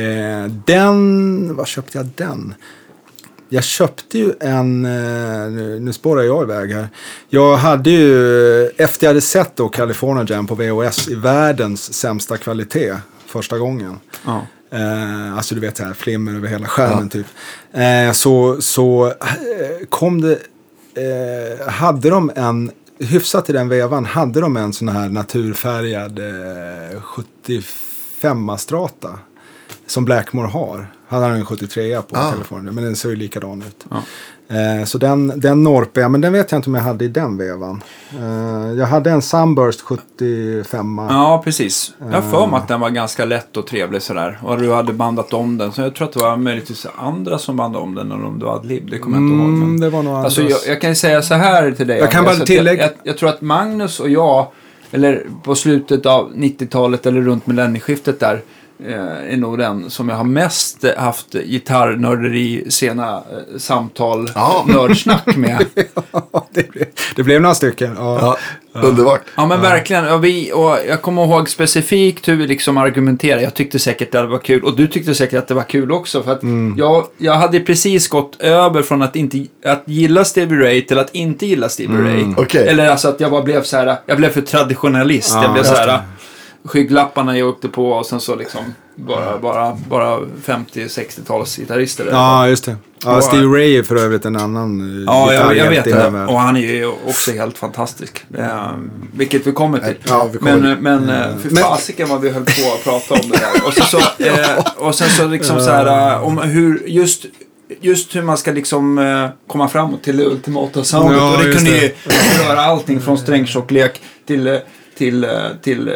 eh, 0.02 0.46
den... 0.66 1.56
Var 1.56 1.66
köpte 1.66 1.98
jag 1.98 2.10
den? 2.16 2.56
Jag 3.54 3.64
köpte 3.64 4.18
ju 4.18 4.34
en... 4.40 4.86
Eh, 4.86 5.52
nu, 5.52 5.80
nu 5.80 5.94
spårar 5.94 6.22
jag 6.22 6.44
iväg 6.44 6.72
här. 6.72 6.90
Jag 7.30 7.58
hade 7.58 7.90
ju... 7.90 8.68
Efter 8.68 9.06
jag 9.06 9.10
hade 9.10 9.22
sett 9.22 9.56
då 9.56 9.70
California 9.70 10.26
Jam 10.30 10.48
på 10.48 10.56
VHS 10.56 11.08
i 11.08 11.16
världens 11.16 11.94
sämsta 11.94 12.38
kvalitet 12.38 12.96
första 13.26 13.58
gången. 13.58 14.00
Ja. 14.26 14.42
Eh, 14.72 15.38
alltså 15.38 15.56
du 15.56 15.62
vet 15.62 15.78
så 15.78 15.84
här, 15.84 15.94
flimmer 15.94 16.36
över 16.36 16.48
hela 16.48 16.68
skärmen 16.68 17.10
typ. 17.10 17.26
Eh, 17.72 18.12
så 18.12 18.62
så 18.62 19.08
eh, 19.08 19.16
kom 19.90 20.22
det, 20.22 20.40
eh, 20.94 21.70
hade 21.70 22.10
de 22.10 22.32
en, 22.36 22.72
hyfsat 23.00 23.50
i 23.50 23.54
den 23.54 23.70
vevan, 23.70 24.06
hade 24.06 24.42
de 24.42 24.58
en 24.58 24.74
sån 24.74 24.90
här 24.90 25.10
naturfärgad 25.10 26.20
eh, 26.20 27.02
75-strata. 27.02 29.20
Som 29.88 30.06
Blackmore 30.06 30.48
har. 30.48 30.88
Han 31.12 31.24
har 31.24 31.30
en 31.32 31.46
73 31.46 32.02
på 32.02 32.16
Ah. 32.18 32.32
California, 32.32 32.72
men 32.72 32.84
den 32.84 32.96
ser 32.96 33.10
ju 33.10 33.16
likadan 33.16 33.62
ut. 33.62 33.86
Ja. 33.90 33.98
Eh, 34.56 34.86
så 34.86 34.98
den, 34.98 35.34
den 35.40 35.64
norpade 35.64 36.02
jag, 36.02 36.12
men 36.12 36.22
den 36.22 36.34
vet 36.34 36.52
jag 36.52 36.60
inte 36.60 36.70
om 36.70 36.76
jag 36.76 36.82
hade 36.82 37.06
i 37.06 37.08
den 37.08 37.38
vevan. 37.38 37.84
Eh, 38.20 38.74
jag 38.78 38.86
hade 38.88 39.12
en 39.12 39.22
Sunburst 39.22 39.82
75. 39.82 40.98
ja, 41.10 41.42
precis. 41.44 41.94
Jag 42.00 42.22
har 42.22 42.22
för 42.22 42.48
mig 42.48 42.58
att 42.58 42.68
den 42.68 42.80
var 42.80 42.90
ganska 42.90 43.26
lätt 43.26 43.58
och 43.58 43.68
trevlig 43.68 44.02
sådär. 44.02 44.40
Och 44.44 44.58
du 44.60 44.74
hade 44.74 44.94
bandat 44.94 45.34
om 45.34 45.58
den. 45.58 45.72
Så 45.72 45.82
jag 45.82 45.96
tror 45.96 46.08
att 46.08 46.14
det 46.14 46.20
var 46.20 46.38
möjligtvis 46.38 46.88
andra 46.98 47.38
som 47.38 47.56
bandade 47.58 47.84
om 47.84 47.96
den. 47.96 48.12
Eller 48.12 48.26
om 48.26 48.40
det 48.40 48.46
var 48.46 48.56
Adlib. 48.56 48.90
Det 48.92 49.00
kommer 49.00 49.18
jag 49.18 49.24
inte 49.26 49.36
ihåg. 49.36 49.48
Mm, 49.48 49.60
Men... 49.60 49.80
det 49.80 49.90
var 49.90 50.04
nog 50.04 50.14
Alltså, 50.14 50.42
jag, 50.42 50.60
jag 50.68 50.82
kan 50.82 50.90
ju 50.90 50.96
säga 50.96 51.22
så 51.22 51.34
här 51.34 51.72
till 51.72 51.88
dig. 51.88 52.00
Jag 52.00 52.12
kan 52.12 52.24
bara 52.24 52.32
att 52.32 52.38
jag, 52.38 52.48
tillägga- 52.48 52.82
jag, 52.84 52.92
jag 53.04 53.18
tror 53.18 53.30
att 53.30 53.42
Magnus 53.42 54.00
och 54.00 54.10
jag, 54.10 54.48
eller 54.92 55.24
på 55.44 55.56
slutet 55.56 56.06
av 56.06 56.34
90-talet 56.36 57.06
eller 57.06 57.22
runt 57.22 57.48
millennieskiftet 57.48 58.20
där, 58.20 58.42
är 58.88 59.38
nog 59.38 59.58
den 59.58 59.90
som 59.90 60.10
jag 60.10 60.16
har 60.16 60.24
mest 60.24 60.84
eh, 60.84 60.98
haft 60.98 61.34
gitarrnörderi, 61.34 62.72
sena 62.72 63.16
eh, 63.16 63.58
samtal, 63.58 64.30
Ja. 64.36 64.66
nördsnack 64.68 65.36
med. 65.36 65.66
det, 66.54 66.72
blev, 66.72 66.86
det 67.16 67.24
blev 67.24 67.42
några 67.42 67.56
stycken. 67.56 67.96
Ja. 67.98 68.38
Ja, 68.74 68.82
underbart. 68.82 69.22
Ja 69.36 69.46
men 69.46 69.62
verkligen. 69.62 70.08
Och, 70.14 70.24
vi, 70.24 70.52
och 70.54 70.78
jag 70.88 71.02
kommer 71.02 71.24
ihåg 71.26 71.50
specifikt 71.50 72.28
hur 72.28 72.36
vi 72.36 72.48
liksom 72.48 72.78
argumenterade. 72.78 73.42
Jag 73.44 73.54
tyckte 73.54 73.80
säkert 73.80 74.16
att 74.16 74.22
det 74.22 74.28
var 74.28 74.40
kul. 74.40 74.64
Och 74.64 74.76
du 74.76 74.88
tyckte 74.88 75.16
säkert 75.16 75.40
att 75.40 75.48
det 75.48 75.54
var 75.54 75.64
kul 75.64 75.92
också. 75.92 76.24
För 76.24 76.32
att 76.32 76.42
jag, 76.78 77.06
jag 77.18 77.34
hade 77.34 77.60
precis 77.60 78.08
gått 78.08 78.42
över 78.42 78.82
från 78.82 79.02
att, 79.02 79.16
inte, 79.16 79.46
att 79.66 79.84
gilla 79.86 80.26
Stevie 80.26 80.60
Ray 80.60 80.82
till 80.82 81.00
att 81.00 81.16
inte 81.16 81.46
gilla 81.46 81.70
Stevie 81.70 81.98
Ray. 82.02 82.26
Okej. 82.38 82.68
Eller 82.68 82.90
alltså 82.90 83.08
att 83.08 83.20
jag 83.20 83.32
bara 83.32 83.42
blev 83.42 83.64
så 83.64 83.78
här. 83.78 83.96
Jag 84.06 84.18
blev 84.18 84.30
för 84.30 84.42
traditionalist. 84.42 85.32
Ja, 85.34 85.44
jag 85.44 85.54
blev 85.54 85.64
så 85.64 85.76
här. 85.76 86.02
Skygglapparna 86.66 87.38
jag 87.38 87.50
åkte 87.50 87.68
på 87.68 87.92
och 87.92 88.06
sen 88.06 88.20
så 88.20 88.36
liksom 88.36 88.62
bara, 88.96 89.38
bara, 89.38 89.78
bara 89.90 90.20
50-60-tals 90.46 91.58
gitarrister. 91.58 92.08
Ja, 92.12 92.48
just 92.48 92.66
det. 92.66 92.76
Ja, 93.06 93.18
Och- 93.18 93.24
Steve 93.24 93.58
Ray 93.58 93.78
är 93.78 93.84
för 93.84 93.96
övrigt 93.96 94.26
en 94.26 94.36
annan 94.36 94.98
eh, 95.00 95.04
Ja, 95.06 95.34
jag, 95.34 95.58
jag 95.58 95.70
vet 95.70 95.84
det. 95.84 95.92
världen. 95.94 96.28
Och 96.28 96.40
han 96.40 96.58
är 96.58 96.62
ju 96.62 96.86
också 97.08 97.32
helt 97.32 97.58
fantastisk. 97.58 98.26
Eh, 98.38 98.72
vilket 99.14 99.48
vi 99.48 99.52
kommer 99.52 99.80
till. 99.80 99.96
Ja, 100.10 100.30
vi 100.34 100.38
kommer 100.38 100.58
men 100.58 100.70
dit. 100.70 100.80
men 100.80 101.10
eh, 101.10 101.38
för 101.38 101.50
Men- 101.50 101.64
fasiken 101.64 102.10
vad 102.10 102.22
vi 102.22 102.30
höll 102.30 102.44
på 102.46 102.52
att 102.76 102.84
prata 102.84 103.14
om 103.14 103.30
det 103.32 103.38
där. 103.38 103.68
Och, 103.68 103.74
så, 103.74 103.84
så, 103.84 103.98
eh, 104.24 104.88
och 104.88 104.96
sen 104.96 105.10
så 105.10 105.28
liksom 105.28 105.60
så 105.60 105.70
här 105.72 106.12
eh, 106.16 106.24
om 106.28 106.38
hur 106.38 106.84
just 106.88 107.26
Just 107.82 108.16
hur 108.16 108.22
man 108.22 108.38
ska 108.38 108.52
liksom 108.52 108.98
eh, 108.98 109.28
komma 109.48 109.68
framåt 109.68 110.04
till 110.04 110.18
det 110.18 110.26
ultimata 110.26 110.84
soundet. 110.84 111.18
Ja, 111.18 111.38
och 111.38 111.44
det 111.44 111.52
kunde 111.54 111.72
ju 111.72 111.80
det. 111.80 112.50
röra 112.50 112.62
allting 112.62 113.02
från 113.02 113.18
strängtjocklek 113.18 114.02
till, 114.28 114.48
eh, 114.48 114.56
till, 115.02 115.24
eh, 115.24 115.30
till, 115.62 115.88
eh, 115.88 115.94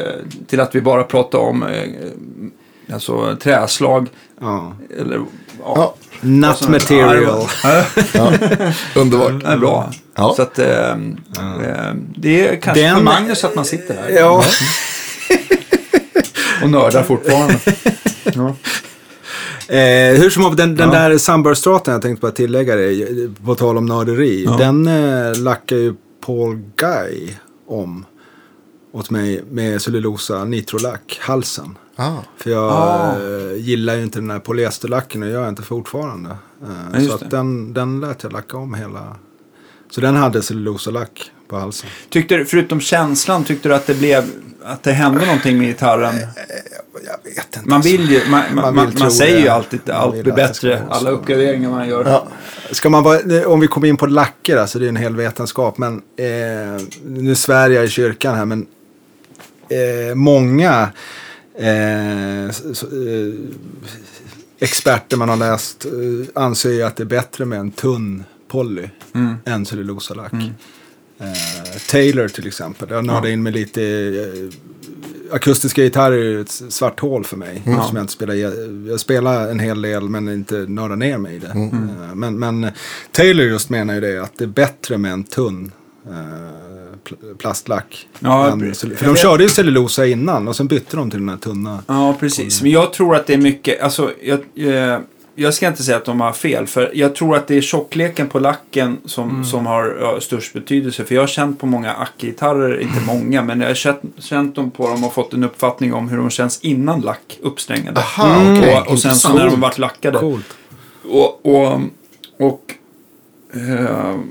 till 0.47 0.59
att 0.59 0.75
vi 0.75 0.81
bara 0.81 1.03
pratar 1.03 1.39
om 1.39 1.63
eh, 1.63 2.93
alltså, 2.93 3.35
träslag. 3.35 4.07
Ja. 4.41 4.73
Eller, 4.99 5.15
ja. 5.15 5.25
Ja, 5.75 5.95
Not 6.21 6.51
Och 6.51 6.57
så- 6.65 6.71
material. 6.71 7.47
Ja, 7.63 7.83
ja. 8.13 8.33
Underbart. 8.95 9.41
det 9.43 9.47
är 9.47 9.57
bra. 9.57 9.91
Ja. 10.15 10.33
Så 10.35 10.41
att 10.41 10.59
eh, 10.59 10.95
det 12.17 12.47
är 12.47 12.55
kanske 12.61 12.81
Den- 12.83 12.95
för 12.95 13.03
Magnus 13.03 13.43
att 13.43 13.55
man 13.55 13.65
sitter 13.65 13.93
här 13.95 14.09
Ja. 14.09 14.43
och 16.63 16.69
nördar 16.69 17.03
fortfarande. 17.03 17.55
ja. 18.23 18.55
Eh, 19.75 20.19
hur 20.21 20.29
som 20.29 20.43
helst, 20.43 20.57
den, 20.57 20.75
den 20.75 20.89
Ja. 20.93 20.99
där 20.99 21.17
Sunburst-straten 21.17 21.93
jag 21.93 22.01
tänkte 22.01 22.21
bara 22.21 22.31
tillägga 22.31 22.75
det, 22.75 23.05
på 23.45 23.55
tal 23.55 23.77
om 23.77 23.85
nörderi. 23.85 24.43
Ja. 24.45 24.55
Den 24.57 24.87
eh, 24.87 25.35
lackar 25.43 25.75
ju 25.75 25.93
Paul 26.25 26.59
Guy 26.75 27.29
om 27.67 28.05
åt 28.95 29.09
mig 29.09 29.43
med 29.51 29.81
cellulosa 29.81 30.45
nitrolack, 30.45 31.19
halsen. 31.21 31.77
Ah. 31.95 32.11
För 32.37 32.49
jag 32.51 32.71
Ah. 32.71 33.11
eh, 33.15 33.55
gillar 33.57 33.95
ju 33.95 34.03
inte 34.03 34.19
den 34.19 34.31
här 34.31 34.39
polyesterlacken 34.39 35.23
och 35.23 35.29
gör 35.29 35.39
jag 35.41 35.49
inte 35.49 35.61
fortfarande. 35.61 36.29
Ja, 36.61 36.67
Eh, 36.97 37.03
just 37.03 37.19
så 37.19 37.25
att 37.25 37.31
den, 37.31 37.73
den 37.73 37.99
lät 37.99 38.23
jag 38.23 38.33
lacka 38.33 38.57
om 38.57 38.73
hela. 38.73 39.15
Så 39.89 40.01
den 40.01 40.15
hade 40.15 40.41
cellulosalack 40.41 41.31
på 41.47 41.57
halsen. 41.59 41.89
Tyckte 42.09 42.37
du, 42.37 42.45
förutom 42.45 42.79
känslan, 42.79 43.43
tyckte 43.43 43.69
du 43.69 43.75
att 43.75 43.87
det 43.87 43.93
blev 43.99 44.23
att 44.63 44.83
det 44.83 44.91
hände 44.91 45.25
någonting 45.25 45.57
med 45.57 45.67
gitarren? 45.67 46.15
Jag 47.05 47.31
vet 47.31 47.55
inte. 47.57 47.69
Man 47.69 47.81
vill 47.81 48.11
ju, 48.11 48.21
man, 48.29 48.43
man, 48.53 48.75
Man 48.75 48.89
vill 48.89 48.99
man 48.99 49.11
säger 49.11 49.35
det. 49.35 49.41
ju 49.41 49.47
alltid 49.47 49.79
att 49.89 49.89
allt 49.95 50.23
blir 50.23 50.33
bättre. 50.33 50.83
Alla 50.89 51.09
uppgraderingar 51.09 51.69
man 51.69 51.87
gör. 51.89 52.05
Ja. 52.05 52.27
Ska 52.71 52.89
man 52.89 53.03
vara, 53.03 53.47
om 53.47 53.59
vi 53.59 53.67
kommer 53.67 53.87
in 53.87 53.97
på 53.97 54.05
lacker, 54.05 54.57
alltså 54.57 54.79
det 54.79 54.85
är 54.85 54.89
en 54.89 54.95
hel 54.95 55.15
vetenskap. 55.15 55.77
Men 55.77 55.95
eh, 56.17 56.81
nu 57.05 57.35
svär 57.35 57.69
jag 57.69 57.85
i 57.85 57.89
kyrkan 57.89 58.35
här, 58.35 58.45
men 58.45 58.65
eh, 59.69 60.15
många 60.15 60.89
eh, 61.59 62.45
eh, 62.45 62.51
experter 64.59 65.17
man 65.17 65.29
har 65.29 65.37
läst 65.37 65.85
eh, 65.85 65.91
anser 66.43 66.71
ju 66.71 66.83
att 66.83 66.95
det 66.97 67.03
är 67.03 67.07
bättre 67.07 67.45
med 67.45 67.59
en 67.59 67.71
tunn 67.71 68.23
poly 68.47 68.89
Mm. 69.15 69.35
än 69.45 69.65
cellulosalack. 69.65 70.33
Eh, 70.33 71.79
Taylor 71.91 72.27
till 72.27 72.47
exempel, 72.47 72.87
jag 72.91 73.05
nördade 73.05 73.27
Ja. 73.27 73.33
in 73.33 73.43
med 73.43 73.53
lite 73.53 73.81
akustiska 75.31 75.81
gitarrer 75.83 76.17
är 76.17 76.41
ett 76.41 76.51
svart 76.51 76.99
hål 76.99 77.23
för 77.23 77.37
mig. 77.37 77.61
Mm. 77.65 77.81
Som 77.83 77.95
jag, 77.95 78.03
inte 78.03 78.13
spelar, 78.13 78.33
jag, 78.33 78.99
spelar 78.99 79.47
en 79.51 79.59
hel 79.59 79.81
del 79.81 80.09
men 80.09 80.29
inte 80.29 80.55
nördar 80.55 80.95
ner 80.95 81.17
mig 81.17 81.35
i 81.35 81.39
det. 81.39 81.47
Mm. 81.47 81.89
Men, 82.19 82.39
men 82.39 82.71
Taylor 83.11 83.45
just 83.45 83.69
menar 83.69 83.93
ju 83.93 83.99
det 84.01 84.17
att 84.23 84.37
det 84.37 84.43
är 84.43 84.47
bättre 84.47 84.97
med 84.97 85.11
en 85.11 85.23
tunn 85.23 85.71
plastlack. 87.37 88.07
Ja, 88.19 88.51
än, 88.51 88.73
för 88.75 89.05
de 89.05 89.15
körde 89.15 89.43
ju 89.43 89.49
cellulosa 89.49 90.05
innan 90.05 90.47
och 90.47 90.55
sen 90.55 90.67
bytte 90.67 90.97
de 90.97 91.11
till 91.11 91.19
den 91.19 91.29
här 91.29 91.37
tunna. 91.37 91.83
Ja, 91.87 92.15
precis. 92.19 92.61
Men 92.61 92.71
jag 92.71 92.93
tror 92.93 93.15
att 93.15 93.27
det 93.27 93.33
är 93.33 93.37
mycket, 93.37 93.81
alltså, 93.81 94.11
jag, 94.23 94.39
eh, 94.55 94.99
jag 95.37 95.53
ska 95.53 95.67
inte 95.67 95.83
säga 95.83 95.97
att 95.97 96.05
de 96.05 96.21
har 96.21 96.31
fel, 96.33 96.67
för 96.67 96.91
jag 96.93 97.15
tror 97.15 97.35
att 97.35 97.47
det 97.47 97.55
är 97.57 97.61
tjockleken 97.61 98.27
på 98.29 98.39
lacken 98.39 98.97
som, 99.05 99.45
som 99.45 99.65
har 99.65 99.97
ja, 100.01 100.21
störst 100.21 100.53
betydelse. 100.53 101.03
För 101.05 101.15
jag 101.15 101.21
har 101.21 101.27
känt 101.27 101.59
på 101.59 101.65
många 101.65 101.93
Acke-gitarrer, 101.93 102.79
inte 102.81 103.01
många, 103.07 103.43
men 103.43 103.61
jag 103.61 103.67
har 103.67 103.73
känt, 103.75 104.01
känt 104.19 104.55
dem 104.55 104.71
på 104.71 104.87
dem 104.89 105.03
och 105.03 105.13
fått 105.13 105.33
en 105.33 105.43
uppfattning 105.43 105.93
om 105.93 106.09
hur 106.09 106.17
de 106.17 106.29
känns 106.29 106.59
innan 106.61 107.01
lack, 107.01 107.39
uppsträngade. 107.41 107.99
Aha, 107.99 108.35
Mm. 108.41 108.59
okej. 108.59 108.75
och, 108.77 108.87
och 108.91 108.99
sen 108.99 109.15
så 109.15 109.33
när 109.33 109.45
de 109.45 109.61
varit 109.61 109.77
lackade. 109.77 110.19
Coolt. 110.19 110.45
Och, 111.09 111.45
och, 111.45 111.81
och, 112.39 112.73
eh, 113.53 114.09
och 114.09 114.21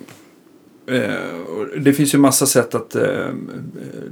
det 1.79 1.93
finns 1.93 2.15
ju 2.15 2.19
massa 2.19 2.47
sätt 2.47 2.75
att 2.75 2.95
eh, 2.95 3.05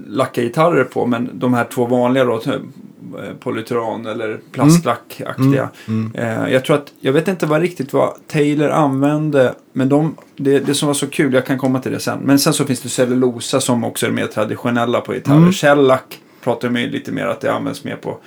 lacka 0.07 0.43
gitarrer 0.43 0.85
på. 0.85 1.07
Men 1.07 1.31
de 1.33 1.55
här 1.55 1.65
två 1.65 1.87
vanliga 1.87 2.25
då, 2.25 2.35
eh, 2.35 3.35
polytyran 3.41 4.07
eller 4.07 4.41
plastlackaktiga. 4.53 5.69
Mm. 5.89 6.13
Eh, 6.15 6.53
jag 6.53 6.65
tror 6.65 6.77
att, 6.77 6.93
jag 7.01 7.13
vet 7.13 7.29
inte 7.29 7.47
vad 7.47 7.61
riktigt 7.61 7.93
vad 7.93 8.15
Taylor 8.27 8.69
använde. 8.69 9.55
Men 9.73 9.89
de, 9.89 10.17
det, 10.37 10.59
det 10.59 10.75
som 10.75 10.87
var 10.87 10.95
så 10.95 11.07
kul, 11.07 11.35
jag 11.35 11.47
kan 11.47 11.59
komma 11.59 11.81
till 11.81 11.93
det 11.93 12.01
sen. 12.01 12.19
Men 12.19 12.39
sen 12.39 12.53
så 12.53 12.65
finns 12.65 12.81
det 12.81 12.89
cellulosa 12.89 13.61
som 13.61 13.85
också 13.85 14.07
är 14.07 14.11
mer 14.11 14.27
traditionella 14.27 15.01
på 15.01 15.13
gitarrer. 15.13 15.37
Mm. 15.39 15.53
Shellac 15.53 16.01
pratar 16.45 16.71
man 16.71 16.83
ju 16.83 16.91
lite 16.91 17.13
mer 17.13 17.27
att 17.27 17.41
det 17.41 17.53
används 17.53 17.85
mer 17.85 17.97
på 17.97 18.19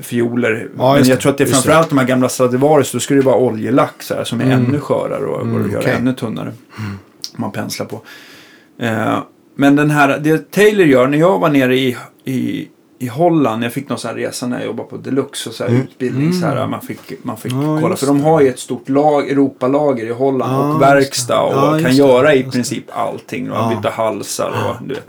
fioler. 0.00 0.68
Ja, 0.78 0.94
men 0.94 1.08
jag 1.08 1.16
det, 1.16 1.20
tror 1.22 1.32
att 1.32 1.38
det 1.38 1.44
är 1.44 1.46
just 1.48 1.62
det. 1.62 1.62
framförallt 1.62 1.88
de 1.88 1.98
här 1.98 2.06
gamla 2.06 2.28
Stradivarius. 2.28 2.92
Då 2.92 3.00
skulle 3.00 3.20
det 3.20 3.26
vara 3.26 3.36
oljelack 3.36 4.02
så 4.02 4.14
här, 4.14 4.24
som 4.24 4.40
är 4.40 4.44
Mm. 4.44 4.64
ännu 4.66 4.80
skörare 4.80 5.24
och 5.26 5.50
går 5.50 5.60
att 5.64 5.72
göra 5.72 5.92
ännu 5.92 6.12
tunnare. 6.12 6.52
Om 6.76 6.98
man 7.36 7.52
penslar 7.52 7.86
på. 7.86 8.00
Eh, 8.78 9.18
men 9.54 9.76
den 9.76 9.90
här, 9.90 10.18
det 10.18 10.50
Taylor 10.50 10.86
gör, 10.86 11.06
när 11.06 11.18
jag 11.18 11.38
var 11.38 11.48
nere 11.48 11.76
i, 11.76 11.96
i, 12.24 12.68
i 12.98 13.06
Holland, 13.06 13.64
jag 13.64 13.72
fick 13.72 13.88
någon 13.88 13.98
sån 13.98 14.08
här 14.08 14.16
resa 14.16 14.46
när 14.46 14.56
jag 14.58 14.66
jobbade 14.66 14.88
på 14.88 14.96
Deluxe 14.96 15.48
och 15.48 15.54
så 15.54 15.64
här 15.64 15.70
utbildning 15.70 16.32
så 16.32 16.46
här, 16.46 16.66
man 16.66 16.80
fick, 16.80 17.24
man 17.24 17.36
fick 17.36 17.52
Mm. 17.52 17.64
Ja, 17.70 17.78
kolla. 17.80 17.96
För 17.96 18.06
de 18.06 18.20
har 18.20 18.40
ju 18.40 18.48
ett 18.48 18.58
stort 18.58 18.88
lag, 18.88 19.30
Europalager 19.30 20.06
i 20.06 20.12
Holland 20.12 20.52
Ja, 20.52 20.58
och 20.68 20.68
just 20.68 20.82
verkstad 20.82 21.40
och. 21.40 21.54
Ja, 21.54 21.78
kan 21.82 21.96
göra 21.96 22.34
i 22.34 22.36
just 22.36 22.46
det. 22.46 22.52
princip 22.52 22.84
allting. 22.92 23.50
Och 23.50 23.56
Ja. 23.56 23.72
byta 23.76 23.90
halsar 23.94 24.48
och 24.80 24.86
du 24.88 24.94
vet. 24.94 25.06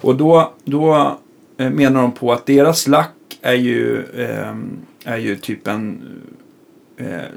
Och 0.00 0.16
då, 0.16 0.52
då 0.64 1.16
eh, 1.58 1.70
menar 1.70 2.02
de 2.02 2.12
på 2.12 2.32
att 2.32 2.46
deras 2.46 2.86
lack 2.86 3.10
är 3.42 3.54
ju, 3.54 4.04
ehm, 4.16 4.70
är 5.04 5.16
ju 5.16 5.36
typ 5.36 5.66
en 5.68 5.90
eh, 5.90 6.37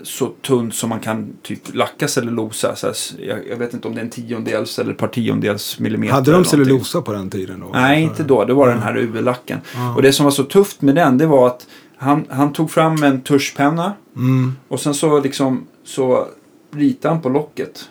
så 0.03 0.28
tunn 0.41 0.72
som 0.72 0.89
man 0.89 0.99
kan 0.99 1.34
typ 1.41 1.76
lacka 1.76 2.07
cellulosa. 2.07 2.76
Så 2.76 2.88
här, 2.88 2.91
s- 2.91 3.14
jag, 3.20 3.47
jag 3.49 3.57
vet 3.57 3.74
inte 3.74 3.88
om 3.88 3.93
det 3.95 3.99
är 4.01 4.03
en 4.05 4.09
tiondels 4.09 4.80
eller 4.80 4.91
ett 4.91 4.97
par 4.97 5.07
tiondels 5.07 5.80
millimeter. 5.80 6.14
Hade 6.14 6.32
eller 6.32 6.43
de 6.43 6.49
cellulosa 6.49 7.01
på 7.01 7.14
den 7.14 7.30
tiden 7.30 7.59
då? 7.59 7.70
Nej, 7.74 8.03
inte 8.03 8.24
då. 8.24 8.45
Det 8.45 8.53
var 8.53 8.68
den 8.70 8.80
här 8.82 8.97
UV-lacken. 8.97 9.59
Ja. 9.76 9.95
Och 9.95 10.01
det 10.01 10.14
som 10.14 10.24
var 10.24 10.32
så 10.32 10.43
tufft 10.43 10.82
med 10.82 10.95
den, 10.95 11.18
det 11.18 11.26
var 11.26 11.47
att 11.47 11.68
han, 11.97 12.26
han 12.30 12.53
tog 12.53 12.72
fram 12.72 13.03
en 13.03 13.22
tuschpenna 13.22 13.93
Mm. 14.16 14.53
och 14.68 14.80
sen 14.80 14.93
så 14.93 15.20
liksom 15.20 15.68
så 15.84 16.28
ritade 16.72 17.14
han 17.14 17.22
på 17.24 17.30
locket. 17.30 17.89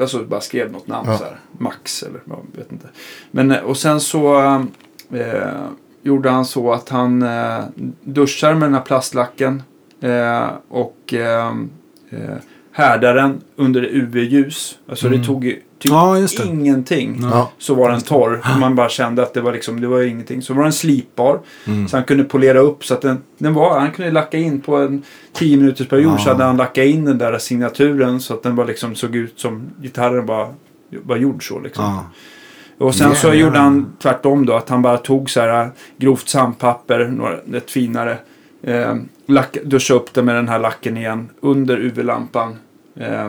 Alltså 0.00 0.24
bara 0.24 0.40
skrev 0.40 0.72
något 0.72 0.86
namn 0.86 1.08
Ja. 1.10 1.18
så 1.18 1.24
här. 1.24 1.40
Max 1.58 2.02
eller 2.02 2.20
jag 2.26 2.38
vet 2.56 2.72
inte. 2.72 2.86
Men 3.30 3.50
eh, 3.50 3.58
och 3.62 3.76
sen 3.76 4.00
så 4.00 4.38
eh, 5.12 5.52
gjorde 6.02 6.30
han 6.30 6.44
så 6.44 6.72
att 6.72 6.88
han 6.88 7.22
eh, 7.22 7.58
duschar 8.04 8.54
med 8.54 8.62
den 8.62 8.74
här 8.74 8.80
plastlacken 8.80 9.62
eh, 10.00 10.48
och 10.68 11.14
eh, 11.14 11.48
eh, 12.10 12.36
härdade 12.72 13.20
den 13.20 13.40
under 13.56 13.82
UV-ljus. 13.82 14.78
Alltså 14.88 15.08
det 15.08 15.24
tog 15.24 15.42
typ 15.42 15.92
Mm. 15.92 15.96
Ja, 15.98 16.14
det. 16.38 16.44
ingenting. 16.46 17.18
Ja. 17.22 17.50
Så 17.58 17.74
var 17.74 17.90
den 17.90 18.00
torr. 18.00 18.40
Och 18.54 18.60
man 18.60 18.74
bara 18.74 18.88
kände 18.88 19.22
att 19.22 19.34
det 19.34 19.40
var 19.40 19.52
liksom, 19.52 19.80
det 19.80 19.86
var 19.86 20.02
ingenting. 20.02 20.42
Så 20.42 20.54
var 20.54 20.62
den 20.62 20.72
slipbar. 20.72 21.40
Mm. 21.66 21.88
Så 21.88 21.96
han 21.96 22.04
kunde 22.04 22.24
polera 22.24 22.58
upp 22.58 22.84
så 22.84 22.94
att 22.94 23.00
den, 23.02 23.18
den 23.38 23.54
var, 23.54 23.80
han 23.80 23.90
kunde 23.92 24.10
lacka 24.10 24.38
in 24.38 24.60
på 24.60 24.76
en 24.76 25.02
10 25.32 25.56
minuters 25.56 25.88
period 25.88 26.12
Ja. 26.12 26.18
så 26.18 26.30
hade 26.30 26.44
han 26.44 26.56
lackat 26.56 26.84
in 26.84 27.04
den 27.04 27.18
där 27.18 27.38
signaturen 27.38 28.20
så 28.20 28.34
att 28.34 28.42
den 28.42 28.56
bara 28.56 28.66
liksom 28.66 28.94
såg 28.94 29.16
ut 29.16 29.40
som 29.40 29.70
gitarren 29.82 30.26
bara 30.26 30.48
var 30.90 31.16
gjord 31.16 31.48
så 31.48 31.60
liksom. 31.60 31.84
Ja. 31.84 32.04
Och 32.86 32.94
sen 32.94 33.14
så 33.14 33.26
Ja, 33.28 33.34
ja. 33.34 33.40
gjorde 33.40 33.58
han 33.58 33.92
tvärtom 34.02 34.46
då 34.46 34.52
att 34.54 34.68
han 34.68 34.82
bara 34.82 34.96
tog 34.98 35.30
så 35.30 35.40
här 35.40 35.70
grovt 35.98 36.28
sandpapper, 36.28 37.08
några, 37.08 37.38
ett 37.58 37.70
finare. 37.70 38.18
Eh, 38.62 38.96
lack, 39.26 39.56
duscha 39.64 39.94
upp 39.94 40.14
det 40.14 40.22
med 40.22 40.34
den 40.34 40.48
här 40.48 40.58
lacken 40.58 40.96
igen 40.96 41.28
under 41.40 41.76
UV-lampan. 41.76 42.56
Eh, 42.96 43.28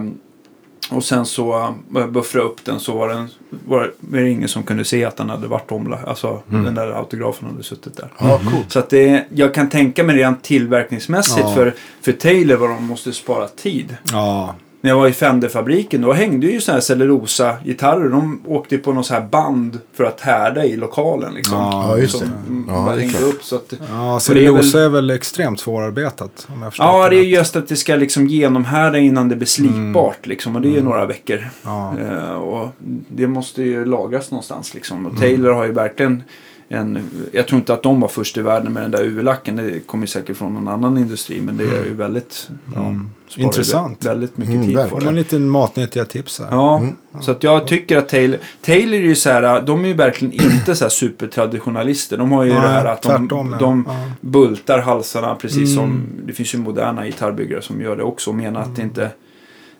och 0.91 1.03
sen 1.03 1.25
så 1.25 1.73
uh, 1.95 2.07
buffra 2.07 2.41
upp 2.41 2.65
den 2.65 2.79
så 2.79 2.97
var, 2.97 3.09
den, 3.09 3.29
var 3.49 3.91
det 3.99 4.29
ingen 4.29 4.47
som 4.49 4.63
kunde 4.63 4.85
se 4.85 5.05
att 5.05 5.17
den 5.17 5.29
hade 5.29 5.47
varit 5.47 5.71
omlagd. 5.71 6.05
Alltså 6.07 6.41
Mm. 6.49 6.63
den 6.63 6.75
där 6.75 6.91
autografen 6.91 7.49
hade 7.49 7.63
suttit 7.63 7.97
där. 7.97 8.07
Ja, 8.19 8.39
coolt. 8.51 8.71
Så 8.71 8.79
att 8.79 8.89
det, 8.89 9.25
jag 9.33 9.53
kan 9.53 9.69
tänka 9.69 10.03
mig 10.03 10.15
rent 10.15 10.43
tillverkningsmässigt 10.43 11.49
för, 11.53 11.73
för 12.01 12.11
Taylor 12.11 12.55
vad 12.55 12.69
de 12.69 12.83
måste 12.85 13.13
spara 13.13 13.47
tid. 13.47 13.97
Ja. 14.11 14.55
När 14.81 14.89
jag 14.89 14.97
var 14.97 15.07
i 15.07 15.11
Fender-fabriken 15.13 16.01
då 16.01 16.13
hängde 16.13 16.47
ju 16.47 16.61
sådana 16.61 16.75
här 16.75 16.81
cellulosa-gitarrer. 16.81 18.09
De 18.09 18.41
åkte 18.45 18.77
på 18.77 18.93
något 18.93 19.05
så 19.05 19.13
här 19.13 19.21
band 19.31 19.79
för 19.93 20.03
att 20.03 20.21
härda 20.21 20.65
i 20.65 20.75
lokalen 20.77 21.33
liksom. 21.33 21.57
Ja, 21.57 21.89
Ja, 21.89 21.97
just 21.97 22.19
det. 22.19 22.25
mm, 22.25 22.65
Ja, 22.67 22.93
det 22.95 23.03
är 23.03 23.23
upp 23.27 23.43
så 23.43 23.55
att... 23.55 23.71
Ja, 23.71 23.77
det 23.77 23.95
är 24.01 24.11
väl- 24.11 24.19
cellulosa 24.21 24.81
är 24.83 24.89
väl 24.89 25.09
extremt 25.09 25.59
svårarbetat. 25.59 26.47
Om 26.53 26.61
jag 26.61 26.73
Ja, 26.77 27.09
det 27.09 27.15
är 27.15 27.19
rätt. 27.19 27.27
just 27.27 27.55
att 27.55 27.67
det 27.67 27.75
ska 27.75 27.95
liksom 27.95 28.27
genomhärda 28.27 28.97
innan 28.97 29.29
det 29.29 29.35
blir 29.35 29.47
slipbart 29.47 30.25
liksom. 30.27 30.55
Och 30.55 30.61
det 30.61 30.67
är 30.67 30.73
ju 30.73 30.83
några 30.83 31.05
veckor. 31.05 31.47
Ja. 31.63 31.93
Eh, 31.99 32.31
och 32.33 32.69
det 33.07 33.27
måste 33.27 33.63
ju 33.63 33.85
lagras 33.85 34.31
någonstans 34.31 34.73
liksom. 34.73 35.05
Och 35.05 35.17
Taylor 35.19 35.51
har 35.53 35.65
ju 35.65 35.71
verkligen 35.71 36.23
en, 36.69 36.99
jag 37.31 37.47
tror 37.47 37.59
inte 37.59 37.73
att 37.73 37.83
de 37.83 38.01
var 38.01 38.07
först 38.07 38.37
i 38.37 38.41
världen 38.41 38.73
med 38.73 38.83
den 38.83 38.91
där 38.91 39.03
UV-lacken. 39.03 39.55
Det 39.55 39.79
kommer 39.87 40.03
ju 40.03 40.07
säkert 40.07 40.37
från 40.37 40.53
någon 40.53 40.67
annan 40.67 40.97
industri. 40.97 41.41
Men 41.41 41.57
det 41.57 41.63
är 41.63 41.85
ju 41.85 41.93
väldigt... 41.93 42.49
Ja, 42.75 42.79
Mm. 42.81 43.09
sparar 43.09 43.18
Intressant. 43.37 44.05
Väldigt 44.05 44.37
mycket 44.37 44.53
Mm, 44.55 44.67
tid 44.67 44.75
verkligen. 44.75 45.03
på 45.03 45.09
det. 45.09 45.15
lite 45.15 45.39
matnyttiga 45.39 46.05
tips 46.05 46.39
här. 46.39 46.47
Ja, 46.51 46.83
så 47.21 47.31
att 47.31 47.43
jag 47.43 47.67
tycker 47.67 47.97
att 47.97 48.09
Taylor, 48.09 48.39
Taylor 48.61 48.93
är 48.99 49.03
ju 49.03 49.15
så 49.15 49.29
här, 49.29 49.61
de 49.61 49.83
är 49.83 49.87
ju 49.87 49.93
verkligen 49.93 50.33
inte 50.33 50.75
så 50.75 50.85
här 50.85 50.89
supertraditionalister. 50.89 52.17
De 52.17 52.31
har 52.31 52.43
ju 52.43 52.53
Nej, 52.53 52.61
det 52.61 52.67
här 52.67 52.85
att 52.85 53.01
de, 53.01 53.07
tvärtom, 53.07 53.49
ja. 53.51 53.57
de 53.59 53.85
Ja. 53.87 53.95
bultar 54.21 54.79
halsarna 54.79 55.35
precis 55.35 55.57
Mm. 55.57 55.75
som, 55.75 56.03
det 56.25 56.33
finns 56.33 56.53
ju 56.53 56.57
moderna 56.57 57.05
gitarrbyggare 57.05 57.61
som 57.61 57.81
gör 57.81 57.95
det 57.95 58.03
också 58.03 58.29
och 58.29 58.35
menar 58.35 58.61
att 58.61 58.75
det 58.75 58.81
inte 58.81 59.09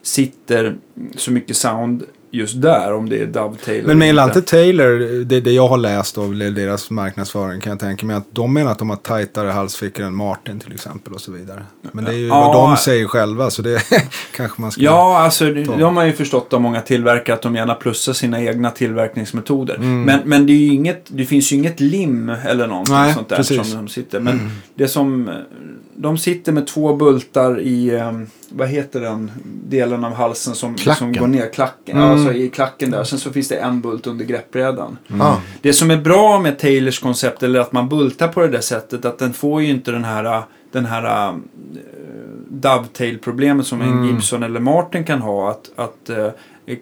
sitter 0.01 0.75
så 1.15 1.31
mycket 1.31 1.55
sound 1.57 2.03
just 2.32 2.61
där 2.61 2.93
om 2.93 3.09
det 3.09 3.21
är 3.21 3.25
dovetail. 3.25 3.88
Men 3.88 3.97
menar 3.97 4.23
inte 4.23 4.41
Taylor, 4.41 5.23
det, 5.25 5.39
det 5.41 5.51
jag 5.51 5.67
har 5.67 5.77
läst 5.77 6.17
av 6.17 6.36
deras 6.38 6.89
marknadsföring 6.89 7.61
kan 7.61 7.69
jag 7.69 7.80
tänka 7.80 8.05
mig 8.05 8.15
att 8.15 8.27
de 8.32 8.53
menar 8.53 8.71
att 8.71 8.80
de 8.80 8.89
har 8.89 8.97
tajtare 8.97 9.49
halsfickor 9.49 10.05
än 10.05 10.15
Martin 10.15 10.59
till 10.59 10.73
exempel 10.73 11.13
och 11.13 11.21
så 11.21 11.32
vidare. 11.32 11.63
Men 11.91 12.05
det 12.05 12.11
är 12.11 12.15
ju 12.15 12.27
Ja. 12.27 12.53
vad 12.53 12.69
de 12.69 12.77
säger 12.77 13.05
själva 13.05 13.49
så 13.49 13.61
det 13.61 13.82
kanske 14.36 14.61
man 14.61 14.71
ska... 14.71 14.82
Ja, 14.82 15.17
alltså 15.19 15.45
Ta. 15.45 15.77
de 15.77 15.97
har 15.97 16.05
ju 16.05 16.13
förstått 16.13 16.53
av 16.53 16.61
många 16.61 16.82
tillverkare 16.82 17.36
att 17.36 17.41
de 17.41 17.55
gärna 17.55 17.73
plussar 17.73 18.13
sina 18.13 18.41
egna 18.41 18.71
tillverkningsmetoder. 18.71 19.75
Mm. 19.75 20.01
Men, 20.01 20.19
men 20.25 20.45
det, 20.45 20.53
inget, 20.53 21.05
det 21.07 21.25
finns 21.25 21.51
ju 21.51 21.55
inget 21.55 21.80
lim 21.80 22.30
eller 22.30 22.67
någonting 22.67 22.95
Nej, 22.95 23.13
sånt 23.13 23.30
där 23.30 23.36
precis. 23.38 23.57
Mm. 23.57 23.65
som 23.65 23.86
de 23.86 23.91
sitter. 23.91 24.19
Men 24.19 24.51
det 24.75 24.88
som, 24.88 25.30
de 25.95 26.17
sitter 26.17 26.51
med 26.51 26.67
två 26.67 26.95
bultar 26.95 27.59
i, 27.59 27.95
eh, 27.95 28.11
vad 28.49 28.67
heter 28.67 28.99
den 29.01 29.32
delen 29.67 30.03
av 30.03 30.13
halsen 30.13 30.55
som, 30.55 30.77
som 30.77 31.13
går 31.13 31.27
ner, 31.27 31.53
klacken. 31.53 31.97
Mm. 31.97 32.09
Ja, 32.09 32.18
alltså 32.28 32.34
i 32.43 32.49
klacken 32.49 32.91
där. 32.91 33.03
Sen 33.03 33.20
så 33.20 33.32
finns 33.34 33.47
det 33.47 33.55
en 33.55 33.82
bult 33.82 34.07
under 34.07 34.26
greppbrädan. 34.26 34.97
Ah, 35.20 35.36
Det 35.61 35.74
som 35.74 35.91
är 35.91 35.97
bra 35.97 36.39
med 36.39 36.59
Taylors 36.59 36.99
koncept, 36.99 37.43
eller 37.43 37.59
att 37.59 37.72
man 37.72 37.89
bultar 37.89 38.28
på 38.28 38.41
det 38.41 38.47
där 38.47 38.61
sättet, 38.61 39.05
att 39.05 39.20
den 39.20 39.34
får 39.34 39.61
ju 39.61 39.70
inte 39.70 39.91
den 39.91 40.03
här, 40.03 40.43
den 40.72 40.86
här 40.86 41.30
uh, 41.30 41.36
dovetail-problemet 42.49 43.67
som 43.67 43.82
en 43.82 43.89
Mm. 43.89 44.05
Gibson 44.05 44.43
eller 44.43 44.59
Martin 44.59 45.03
kan 45.03 45.22
ha. 45.22 45.51
Att, 45.51 45.72
att 45.76 46.09
eh, 46.09 46.28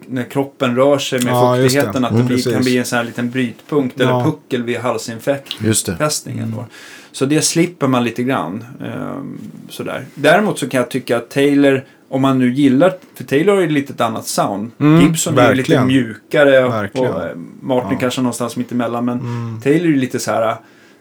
när 0.06 0.24
kroppen 0.24 0.76
rör 0.76 0.98
sig 0.98 1.24
med 1.24 1.32
Ja, 1.32 1.56
just 1.56 1.74
det. 1.74 1.80
fuktigheten, 1.80 2.04
att 2.04 2.10
det 2.10 2.14
Mm, 2.16 2.26
blir, 2.26 2.52
kan 2.52 2.62
bli 2.62 2.78
en 2.78 2.84
sån 2.84 2.96
här 2.98 3.04
liten 3.04 3.30
brytpunkt 3.30 4.00
eller 4.00 4.10
Ja. 4.12 4.24
puckel 4.24 4.62
vid 4.62 4.76
halsinfektion. 4.78 5.66
just 5.68 5.86
det. 5.86 5.96
Fästningen 5.96 6.54
då. 6.56 6.64
Så 7.12 7.24
det 7.26 7.42
slipper 7.42 7.86
man 7.88 8.04
lite 8.04 8.22
grann. 8.22 8.64
ehm, 8.84 9.38
sådär. 9.68 10.04
Däremot 10.14 10.58
så 10.58 10.68
kan 10.68 10.78
jag 10.78 10.90
tycka 10.90 11.16
att 11.16 11.30
Taylor, 11.30 11.84
om 12.08 12.22
man 12.22 12.38
nu 12.38 12.52
gillar, 12.52 12.92
för 13.14 13.24
Taylor 13.24 13.56
ju 13.60 13.68
lite 13.68 13.92
ett 13.92 14.00
annat 14.00 14.26
sound. 14.26 14.70
Mm, 14.80 15.00
Gibson 15.02 15.38
är 15.38 15.42
ju 15.50 15.54
lite 15.54 15.56
verkligen. 15.72 15.86
mjukare 15.86 16.64
och, 16.64 16.72
Verkligen. 16.72 17.12
och 17.12 17.22
eh, 17.22 17.36
Martin 17.60 17.90
Ja. 17.92 17.98
kanske 18.00 18.20
någonstans 18.20 18.56
mitt 18.56 18.72
emellan. 18.72 19.04
Men 19.04 19.20
Mm. 19.20 19.60
Taylor 19.60 19.86
är 19.86 19.90
ju 19.90 19.96
lite 19.96 20.18
så 20.18 20.30
här 20.30 20.56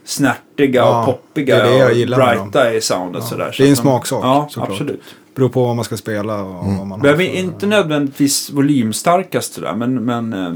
snärtiga 0.05 0.81
Ja, 0.81 0.99
och 0.99 1.05
poppiga 1.05 1.55
det 1.55 1.61
är 1.79 1.95
det 1.95 2.13
och 2.13 2.17
brighta 2.17 2.73
i 2.73 2.81
soundet 2.81 3.21
Ja. 3.23 3.29
sådär. 3.29 3.45
Det 3.45 3.53
Så 3.53 3.63
är 3.63 3.67
en 3.69 3.75
smaksak, 3.75 4.23
Ja, 4.23 4.47
såklart. 4.51 4.69
absolut. 4.69 5.03
Beror 5.35 5.49
på 5.49 5.63
vad 5.65 5.75
man 5.75 5.85
ska 5.85 5.97
spela 5.97 6.41
och 6.43 6.63
Mm. 6.65 6.77
vad 6.77 6.87
man 6.87 6.99
Behöver 7.01 7.25
för- 7.25 7.35
inte 7.35 7.65
nödvändigtvis 7.67 8.49
volymstarkast 8.51 9.53
sådär, 9.53 9.73
men, 9.75 9.95
men 10.05 10.33
eh, 10.33 10.53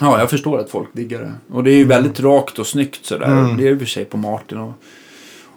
ja, 0.00 0.18
jag 0.18 0.30
förstår 0.30 0.58
att 0.58 0.70
folk 0.70 0.88
diggar 0.92 1.20
det. 1.20 1.32
Och 1.54 1.64
det 1.64 1.70
är 1.70 1.76
ju 1.76 1.84
väldigt 1.84 2.20
rakt 2.20 2.58
och 2.58 2.66
snyggt 2.66 3.06
sådär. 3.06 3.26
Mm. 3.26 3.56
Det 3.56 3.68
är 3.68 3.74
och 3.74 3.78
för 3.78 3.86
sig 3.86 4.04
på 4.04 4.16
Martin 4.16 4.58
och, 4.58 4.72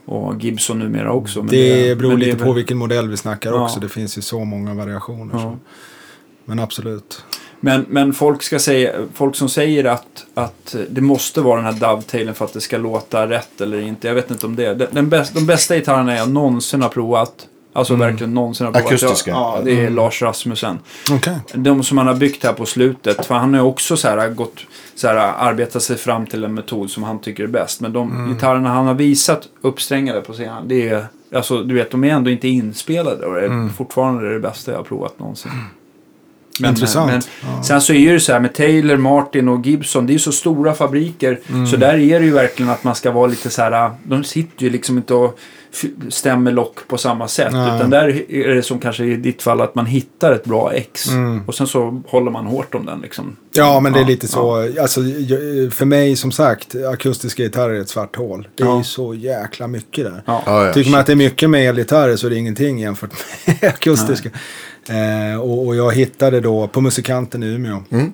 och 0.07 0.43
Gibson 0.43 0.79
numera 0.79 1.11
också. 1.11 1.39
Men 1.39 1.47
Det 1.47 1.97
beror 1.97 2.09
men 2.09 2.19
det 2.19 2.25
lite 2.25 2.43
är 2.43 2.45
på 2.45 2.53
vilken 2.53 2.77
modell 2.77 3.09
vi 3.09 3.17
snackar 3.17 3.51
Ja. 3.51 3.63
också. 3.63 3.79
Det 3.79 3.89
finns 3.89 4.17
ju 4.17 4.21
så 4.21 4.45
många 4.45 4.73
variationer. 4.73 5.33
Ja. 5.33 5.39
Så. 5.41 5.57
Men 6.45 6.59
absolut. 6.59 7.23
Men, 7.59 7.85
men 7.89 8.13
folk, 8.13 8.43
ska 8.43 8.59
säga, 8.59 8.91
folk 9.13 9.35
som 9.35 9.49
säger 9.49 9.83
att, 9.85 10.25
att 10.33 10.75
det 10.89 11.01
måste 11.01 11.41
vara 11.41 11.61
den 11.61 11.73
här 11.73 11.79
dovetailen 11.89 12.33
för 12.33 12.45
att 12.45 12.53
det 12.53 12.61
ska 12.61 12.77
låta 12.77 13.29
rätt 13.29 13.61
eller 13.61 13.79
inte. 13.81 14.07
Jag 14.07 14.15
vet 14.15 14.31
inte 14.31 14.45
om 14.45 14.55
det 14.55 14.65
är. 14.65 14.75
Den, 14.75 14.87
den 14.91 15.09
bäst, 15.09 15.33
de 15.33 15.45
bästa 15.45 15.75
gitarrerna 15.75 16.15
jag 16.15 16.29
någonsin 16.29 16.81
har 16.81 16.89
provat. 16.89 17.47
Alltså 17.77 17.93
Mm. 17.93 18.07
verkligen 18.07 18.33
någonsin 18.33 18.65
har 18.65 18.73
provat. 18.73 18.87
Akustiska. 18.87 19.31
Ja, 19.31 19.61
det 19.63 19.71
är 19.71 19.79
Mm. 19.81 19.95
Lars 19.95 20.21
Rasmussen. 20.21 20.79
Okej. 21.11 21.37
De 21.53 21.83
som 21.83 21.97
han 21.97 22.07
har 22.07 22.13
byggt 22.15 22.43
här 22.43 22.53
på 22.53 22.65
slutet. 22.65 23.25
För 23.25 23.35
han 23.35 23.53
har 23.53 23.61
också 23.61 23.97
så 23.97 24.07
här 24.07 24.29
gått, 24.29 24.59
så 24.95 25.07
här, 25.07 25.15
arbetat 25.15 25.83
sig 25.83 25.97
fram 25.97 26.25
till 26.25 26.43
en 26.43 26.53
metod 26.53 26.89
som 26.89 27.03
han 27.03 27.19
tycker 27.19 27.43
är 27.43 27.47
bäst. 27.47 27.81
Men 27.81 27.93
de 27.93 28.11
Mm. 28.11 28.33
gitarrerna 28.33 28.69
han 28.69 28.85
har 28.87 28.93
visat 28.93 29.47
uppsträngade 29.61 30.21
på 30.21 30.33
scenen. 30.33 30.67
Det 30.67 30.89
är, 30.89 31.05
alltså 31.35 31.63
du 31.63 31.75
vet, 31.75 31.91
de 31.91 32.03
är 32.03 32.09
ändå 32.09 32.29
inte 32.29 32.47
inspelade. 32.47 33.25
Och 33.25 33.33
det 33.33 33.41
är 33.41 33.45
Mm. 33.45 33.69
fortfarande 33.73 34.33
det 34.33 34.39
bästa 34.39 34.71
jag 34.71 34.79
har 34.79 34.83
provat 34.83 35.19
någonsin. 35.19 35.51
Intressant. 36.65 37.11
Men, 37.11 37.21
Ja. 37.57 37.63
Sen 37.63 37.81
så 37.81 37.93
är 37.93 38.13
det 38.13 38.19
så 38.19 38.33
här 38.33 38.39
med 38.39 38.53
Taylor, 38.55 38.97
Martin 38.97 39.47
och 39.47 39.65
Gibson. 39.65 40.05
Det 40.07 40.11
är 40.11 40.13
ju 40.13 40.19
så 40.19 40.31
stora 40.31 40.73
fabriker. 40.73 41.39
Mm. 41.49 41.67
Så 41.67 41.77
där 41.77 41.93
är 41.93 42.19
det 42.19 42.25
ju 42.25 42.31
verkligen 42.31 42.71
att 42.71 42.83
man 42.83 42.95
ska 42.95 43.11
vara 43.11 43.27
lite 43.27 43.49
så 43.49 43.61
här. 43.61 43.91
De 44.03 44.23
sitter 44.23 44.63
ju 44.63 44.69
liksom 44.69 44.97
inte 44.97 45.13
och 45.13 45.39
stämmer 46.09 46.51
lock 46.51 46.87
på 46.87 46.97
samma 46.97 47.27
sätt. 47.27 47.53
Nej. 47.53 47.75
Utan 47.75 47.89
där 47.89 48.31
är 48.31 48.55
det 48.55 48.63
som 48.63 48.79
kanske 48.79 49.05
i 49.05 49.15
ditt 49.15 49.41
fall 49.41 49.61
att 49.61 49.75
man 49.75 49.85
hittar 49.85 50.31
ett 50.31 50.43
bra 50.45 50.73
ex. 50.73 51.07
Mm. 51.11 51.41
Och 51.47 51.55
sen 51.55 51.67
så 51.67 52.01
håller 52.07 52.31
man 52.31 52.45
hårt 52.45 52.75
om 52.75 52.85
den 52.85 52.99
liksom. 53.01 53.35
Ja, 53.53 53.79
men 53.79 53.93
det 53.93 53.99
är 53.99 54.01
Ja, 54.01 54.07
lite 54.07 54.27
så. 54.27 54.55
Alltså, 54.81 55.01
jag- 55.01 55.73
för 55.73 55.85
mig 55.85 56.15
som 56.15 56.31
sagt, 56.31 56.75
akustiska 56.75 57.43
gitarrer 57.43 57.73
är 57.73 57.81
ett 57.81 57.89
svart 57.89 58.15
hål. 58.15 58.47
Det 58.55 58.63
är 58.63 58.67
Ja. 58.67 58.77
ju 58.77 58.83
så 58.83 59.13
jäkla 59.13 59.67
mycket 59.67 60.05
där. 60.05 60.23
Ja. 60.25 60.43
Ja, 60.45 60.65
ja. 60.67 60.73
Tycker 60.73 60.91
man 60.91 60.99
att 60.99 61.05
det 61.05 61.13
är 61.13 61.15
mycket 61.15 61.49
med 61.49 61.69
elgitarrer 61.69 62.15
så 62.15 62.25
är 62.27 62.29
det 62.29 62.35
ingenting 62.37 62.79
jämfört 62.79 63.11
med 63.45 63.63
akustiska. 63.69 64.29
Eh, 64.89 65.39
och, 65.41 65.65
och 65.67 65.75
jag 65.75 65.91
hittade 65.95 66.39
då 66.41 66.67
på 66.67 66.81
Musikanten 66.81 67.43
i 67.43 67.47
Umeå. 67.47 67.83
Mm. 67.89 68.13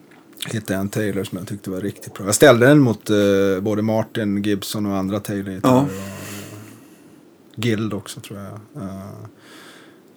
Hittade 0.52 0.74
jag 0.74 0.82
en 0.82 0.90
Taylor 0.90 1.24
som 1.24 1.38
jag 1.38 1.48
tyckte 1.48 1.70
var 1.70 1.82
riktigt 1.82 2.14
bra. 2.14 2.26
Jag 2.26 2.36
ställde 2.36 2.66
den 2.66 2.80
mot 2.80 3.10
eh, 3.10 3.16
både 3.62 3.82
Martin, 3.82 4.44
Gibson 4.44 4.86
och 4.86 4.98
andra 4.98 5.20
Taylor-gitarrer. 5.20 5.76
Ja. 5.76 5.86
Guild 7.56 7.94
också 7.94 8.20
tror 8.20 8.40
jag. 8.40 8.84
Eh, 8.84 8.90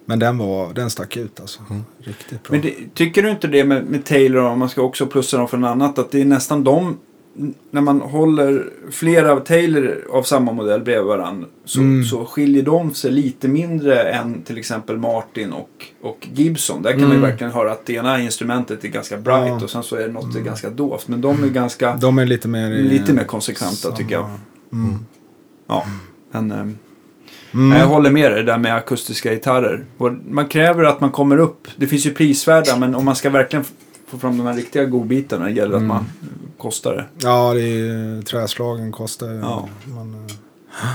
men 0.05 0.19
den, 0.19 0.39
var, 0.39 0.75
den 0.75 0.91
stack 0.91 1.17
ut 1.17 1.41
alltså. 1.41 1.61
Riktigt 1.99 2.43
bra. 2.43 2.53
Men 2.53 2.61
det, 2.61 2.75
tycker 2.95 3.23
du 3.23 3.31
inte 3.31 3.47
det 3.49 3.65
med, 3.65 3.85
med 3.85 4.05
Taylor, 4.05 4.43
om 4.43 4.59
man 4.59 4.69
ska 4.69 4.83
också 4.83 5.07
plussa 5.07 5.37
dem 5.39 5.49
för 5.49 5.57
något 5.57 5.69
annat, 5.69 5.99
att 5.99 6.11
det 6.11 6.21
är 6.21 6.25
nästan 6.25 6.65
de, 6.65 6.97
när 7.71 7.81
man 7.81 8.01
håller 8.01 8.71
flera 8.91 9.41
Taylor 9.41 10.05
av 10.11 10.23
samma 10.23 10.53
modell 10.53 10.81
bredvid 10.81 11.07
varandra, 11.07 11.49
så, 11.65 11.81
Mm. 11.81 12.05
så 12.05 12.25
skiljer 12.25 12.63
de 12.63 12.95
sig 12.95 13.11
lite 13.11 13.49
mindre 13.49 14.03
än 14.03 14.43
till 14.43 14.59
exempel 14.59 14.97
Martin 14.99 15.53
och, 15.53 15.71
och 16.03 16.29
Gibson. 16.35 16.83
Där 16.83 16.91
kan 16.91 17.01
man 17.01 17.11
ju 17.11 17.17
Mm. 17.17 17.31
verkligen 17.31 17.53
höra 17.53 17.73
att 17.73 17.87
det 17.87 17.93
ena 17.93 18.21
instrumentet 18.23 18.85
är 18.85 18.89
ganska 18.89 19.17
bright 19.17 19.47
Ja. 19.49 19.65
och 19.65 19.71
sen 19.71 19.83
så 19.83 19.97
är 19.97 20.07
det 20.07 20.13
något 20.13 20.33
mm. 20.35 20.45
ganska 20.45 20.71
dovt. 20.71 21.09
Men 21.09 21.21
de 21.21 21.45
är 21.45 21.49
ganska, 21.49 21.97
De 21.97 22.19
är 22.19 22.27
lite 22.27 22.49
mer... 22.49 22.71
lite 22.71 23.13
mer 23.13 23.25
konsekventa 23.25 23.75
samma- 23.77 23.97
tycker 23.97 24.13
jag. 24.15 24.31
Mm. 24.73 24.95
Ja, 25.67 25.87
men, 26.31 26.51
ehm, 26.51 26.79
Mm. 27.57 27.69
Nej, 27.71 27.79
Jag 27.79 27.87
håller 27.87 28.11
med 28.11 28.33
dig 28.33 28.43
där 28.45 28.59
med 28.59 28.75
akustiska 28.75 29.33
gitarrer. 29.33 29.85
Man 30.29 30.49
kräver 30.49 30.85
att 30.85 31.01
man 31.01 31.11
kommer 31.11 31.39
upp. 31.39 31.69
Det 31.77 31.87
finns 31.87 32.07
ju 32.07 32.15
prisvärda 32.15 32.77
men 32.77 32.95
om 32.95 33.05
man 33.05 33.17
ska 33.17 33.31
verkligen 33.31 33.65
få 34.09 34.19
fram 34.19 34.39
de 34.39 34.47
här 34.47 34.55
riktiga 34.55 34.85
godbitarna 34.85 35.45
det 35.45 35.51
gäller 35.51 35.77
Mm. 35.77 35.91
att 35.91 35.97
man 35.97 36.05
eh, 36.23 36.59
kostar 36.59 36.95
det. 36.97 37.05
Ja, 37.29 37.55
det 37.55 37.61
är, 37.63 38.23
träslagen 38.23 38.93
kostar. 38.93 39.33
Ja. 39.33 39.69
Man, 39.85 40.15
eh, 40.15 40.87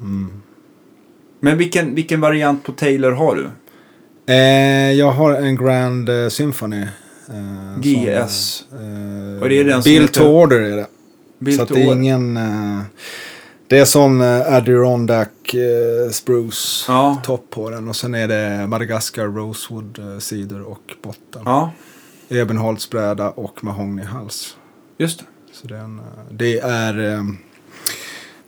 mm. 0.00 0.42
Men 1.40 1.58
vilken, 1.58 1.94
vilken 1.94 2.20
variant 2.20 2.62
på 2.64 2.72
Taylor 2.72 3.10
har 3.12 3.34
du? 3.36 3.46
eh, 4.32 4.92
jag 4.92 5.10
har 5.12 5.32
en 5.34 5.56
Grand 5.56 6.08
eh, 6.08 6.28
Symphony. 6.28 6.82
Eh, 7.28 7.80
GS. 7.80 8.64
Som, 8.68 8.78
eh, 9.36 9.42
Och 9.42 9.48
det 9.48 9.58
är 9.60 9.64
den 9.64 9.80
Build 9.82 10.02
heter- 10.02 10.20
to 10.20 10.26
order 10.26 10.60
är 10.60 10.76
det. 10.76 10.86
Bild 11.38 11.56
så 11.68 11.74
det 11.74 11.82
är 11.82 11.92
ingen... 11.92 12.38
Det 13.68 13.78
är 13.78 13.84
sån 13.84 14.20
eh, 14.20 14.52
Adirondack 14.54 15.54
eh, 15.54 16.10
spruce 16.10 16.84
Ja. 16.92 17.20
topp 17.24 17.46
på 17.50 17.70
den. 17.70 17.88
Och 17.88 17.96
sen 17.96 18.14
är 18.14 18.28
det 18.28 18.66
Madagaskar 18.66 19.24
Rosewood 19.26 19.98
eh, 19.98 20.18
sidor 20.18 20.62
och 20.62 20.80
botten. 21.02 21.42
Ja, 21.44 21.72
Ebenholtsbräda 22.28 23.30
och 23.30 23.64
mahognyhals. 23.64 24.56
just 24.98 25.18
det. 25.18 25.24
Så 25.52 25.66
den, 25.66 25.98
eh, 25.98 26.04
det 26.30 26.58
är 26.58 27.12
eh, 27.14 27.22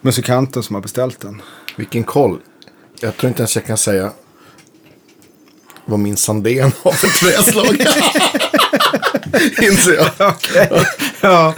musikanten 0.00 0.62
som 0.62 0.74
har 0.74 0.82
beställt 0.82 1.20
den. 1.20 1.42
Vilken 1.76 2.04
koll. 2.04 2.38
Jag 3.00 3.16
tror 3.16 3.28
inte 3.28 3.40
ens 3.42 3.56
jag 3.56 3.64
kan 3.66 3.76
säga 3.78 4.10
vad 5.84 5.98
min 5.98 6.16
Sandén 6.16 6.72
har 6.82 6.92
för 6.92 7.08
träslag. 7.08 7.66
Inser 9.62 9.94
jag. 9.94 10.10
Okej. 10.32 10.70
ja. 11.20 11.54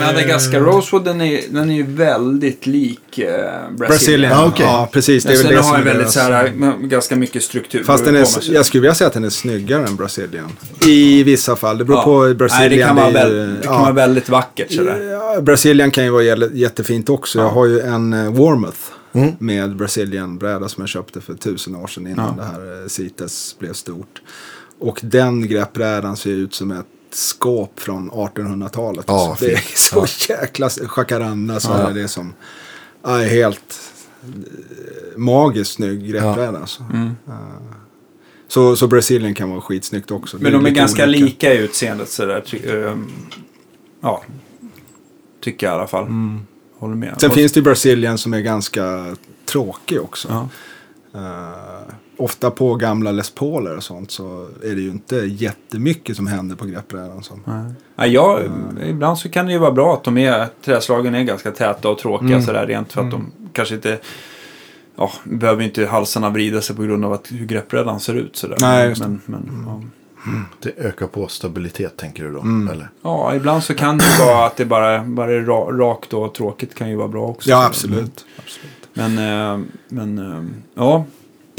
Madagaskar 0.00 0.60
Rosewood 0.60 1.04
den 1.04 1.20
är, 1.20 1.40
den 1.50 1.70
är 1.70 1.74
ju 1.74 1.82
väldigt 1.82 2.66
lik 2.66 3.18
eh, 3.18 3.70
Brasilien. 3.78 4.32
Ja, 4.32 4.46
okej. 4.46 4.66
Ja, 4.66 4.88
precis. 4.92 5.24
Det 5.24 5.32
är 5.32 5.36
Men 5.36 5.42
väl 5.46 5.52
det 5.54 5.62
har 5.62 5.62
som 5.62 5.72
den 5.78 5.88
är 5.88 5.92
väldigt 5.94 6.10
så 6.12 6.20
här, 6.20 6.52
ganska 6.86 7.16
mycket 7.16 7.42
struktur. 7.42 7.84
Fast 7.84 8.04
den 8.04 8.16
är, 8.16 8.26
jag 8.54 8.66
skulle 8.66 8.80
vilja 8.80 8.94
säga 8.94 9.08
att 9.08 9.14
den 9.14 9.24
är 9.24 9.30
snyggare 9.30 9.86
än 9.86 9.96
Brasilien. 9.96 10.46
I 10.86 11.22
vissa 11.22 11.56
fall. 11.56 11.78
Det 11.78 11.84
beror 11.84 11.98
Ja. 11.98 12.04
på 12.04 12.34
Brasilien. 12.34 12.68
Nej, 12.70 12.78
det 12.78 12.84
kan, 12.84 12.96
vara, 12.96 13.10
väl, 13.10 13.54
det 13.56 13.62
kan 13.66 13.72
ja. 13.74 13.80
vara 13.82 13.92
väldigt 13.92 14.28
vackert 14.28 14.72
sådär. 14.72 15.10
Ja, 15.10 15.40
Brasilien 15.40 15.90
kan 15.90 16.04
ju 16.04 16.10
vara 16.10 16.22
jättefint 16.52 17.08
också. 17.08 17.38
Ja. 17.38 17.44
Jag 17.44 17.50
har 17.50 17.66
ju 17.66 17.80
en 17.80 18.12
eh, 18.12 18.32
Warmouth 18.32 18.78
Mm. 19.14 19.30
med 19.38 19.76
Brasilien-bräda 19.76 20.68
som 20.68 20.80
jag 20.82 20.88
köpte 20.88 21.20
för 21.20 21.34
tusen 21.34 21.76
år 21.76 21.86
sedan 21.86 22.06
innan 22.06 22.34
Ja. 22.38 22.42
det 22.44 22.48
här 22.50 22.82
eh, 22.82 22.88
CITES 22.88 23.56
blev 23.58 23.72
stort. 23.72 24.20
Och 24.80 25.00
den 25.02 25.48
greppbrädan 25.48 26.16
ser 26.16 26.30
ut 26.30 26.54
som 26.54 26.70
ett 26.70 26.86
skåp 27.12 27.80
från 27.80 28.10
1800-talet. 28.10 29.04
Ja, 29.08 29.30
alltså. 29.30 29.44
det 29.44 29.52
är 29.52 29.62
så 29.74 30.06
jäkla 30.32 30.70
jacaranda 30.96 31.60
så 31.60 31.70
Ja. 31.70 31.90
är 31.90 31.94
det 31.94 32.08
som 32.08 32.32
ja, 33.02 33.20
är 33.22 33.28
helt 33.28 33.80
eh, 34.22 35.18
magiskt 35.18 35.72
snygg 35.72 36.08
greppbräda. 36.08 36.58
Alltså. 36.58 36.82
Mm. 36.92 37.10
Så, 38.48 38.76
så 38.76 38.86
Brasilien 38.86 39.34
kan 39.34 39.50
vara 39.50 39.60
skitsnyggt 39.60 40.10
också. 40.10 40.36
Men 40.40 40.52
de 40.52 40.66
är 40.66 40.70
ganska 40.70 41.04
olika. 41.04 41.24
lika 41.24 41.54
i 41.54 41.58
utseendet 41.58 42.08
sådär. 42.08 42.44
ehm, 42.86 43.06
ja, 44.00 44.22
tycker 45.40 45.66
jag 45.66 45.74
i 45.74 45.78
alla 45.78 45.86
fall. 45.86 46.06
Håller 46.78 46.94
med. 46.94 47.08
Mm. 47.08 47.20
Sen 47.20 47.30
Och- 47.30 47.36
finns 47.36 47.52
det 47.52 47.58
ju 47.60 47.64
Brasilien 47.64 48.18
som 48.18 48.34
är 48.34 48.40
ganska 48.40 49.16
tråkig 49.46 50.00
också. 50.00 50.28
Ja. 50.30 50.48
Eh, 51.20 51.79
ofta 52.20 52.50
på 52.50 52.74
gamla 52.74 53.12
Les 53.12 53.30
Pauler 53.30 53.76
och 53.76 53.82
sånt 53.82 54.10
så 54.10 54.48
är 54.64 54.74
det 54.74 54.80
ju 54.80 54.90
inte 54.90 55.16
jättemycket 55.16 56.16
som 56.16 56.26
händer 56.26 56.56
på 56.56 56.66
greppbrädan. 56.66 57.22
Som. 57.22 57.40
Ja, 57.96 58.06
jag, 58.06 58.42
ibland 58.86 59.18
så 59.18 59.28
kan 59.28 59.46
det 59.46 59.52
ju 59.52 59.58
vara 59.58 59.72
bra 59.72 59.94
att 59.94 60.04
de 60.04 60.18
är, 60.18 60.46
träslagen 60.64 61.14
är 61.14 61.22
ganska 61.22 61.50
täta 61.50 61.88
och 61.88 61.98
tråkiga 61.98 62.30
Mm. 62.30 62.42
sådär 62.42 62.66
rent 62.66 62.92
för 62.92 63.00
att 63.00 63.10
de 63.10 63.32
kanske 63.52 63.74
inte 63.74 63.98
Ja, 64.96 65.12
behöver 65.24 65.62
inte 65.62 65.86
halsarna 65.86 66.30
vrida 66.30 66.60
sig 66.60 66.76
på 66.76 66.82
grund 66.82 67.04
av 67.04 67.12
att 67.12 67.32
hur 67.32 67.46
greppbrädan 67.46 68.00
ser 68.00 68.14
ut 68.14 68.36
sådär. 68.36 68.56
Nej, 68.60 68.94
men, 68.98 69.20
men, 69.26 69.64
ja. 69.66 69.82
Det 70.58 70.78
ökar 70.78 71.06
på 71.06 71.28
stabilitet 71.28 71.96
tänker 71.96 72.24
du 72.24 72.32
då? 72.32 72.40
Mm. 72.40 72.68
Eller? 72.68 72.88
ja, 73.02 73.34
ibland 73.34 73.62
så 73.62 73.74
kan 73.74 73.98
det 73.98 74.18
vara 74.18 74.46
att 74.46 74.56
det 74.56 74.64
bara, 74.64 75.04
bara 75.04 75.32
är 75.32 75.40
ra, 75.40 75.64
rakt 75.64 76.14
och 76.14 76.34
tråkigt 76.34 76.74
kan 76.74 76.90
ju 76.90 76.96
vara 76.96 77.08
bra 77.08 77.26
också. 77.26 77.50
Ja, 77.50 77.66
absolut. 77.66 78.24
absolut. 78.36 78.88
Men, 78.92 79.18
eh, 79.18 79.66
men 79.88 80.18
eh, 80.18 80.44
ja. 80.74 81.04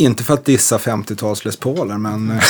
Inte 0.01 0.23
för 0.23 0.33
att 0.33 0.45
dissa 0.45 0.77
50-tals 0.77 1.45
Les 1.45 1.57
Pauler, 1.57 1.97
men... 1.97 2.31
eh, 2.31 2.43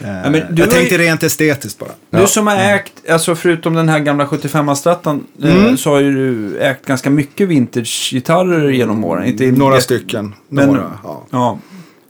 men 0.30 0.32
du 0.32 0.62
jag 0.62 0.70
tänkte 0.70 0.94
ju- 0.94 0.98
rent 1.02 1.22
estetiskt 1.22 1.78
bara. 1.78 1.90
Du 2.22 2.26
som 2.26 2.46
har 2.46 2.56
ägt, 2.56 2.92
alltså 3.10 3.34
förutom 3.34 3.74
den 3.74 3.88
här 3.88 3.98
gamla 3.98 4.26
75-strattan, 4.26 5.26
eh, 5.42 5.56
Mm. 5.56 5.76
så 5.76 5.90
har 5.90 6.00
ju 6.00 6.14
du 6.14 6.58
ägt 6.58 6.86
ganska 6.86 7.10
mycket 7.10 7.48
vintage-gitarrer 7.48 8.68
genom 8.70 9.04
åren. 9.04 9.24
Inte 9.24 9.44
Några 9.50 9.74
jätte- 9.74 9.84
stycken. 9.84 10.34
Men- 10.48 10.66
Några, 10.66 10.92
ja. 11.04 11.26
Ja, 11.30 11.58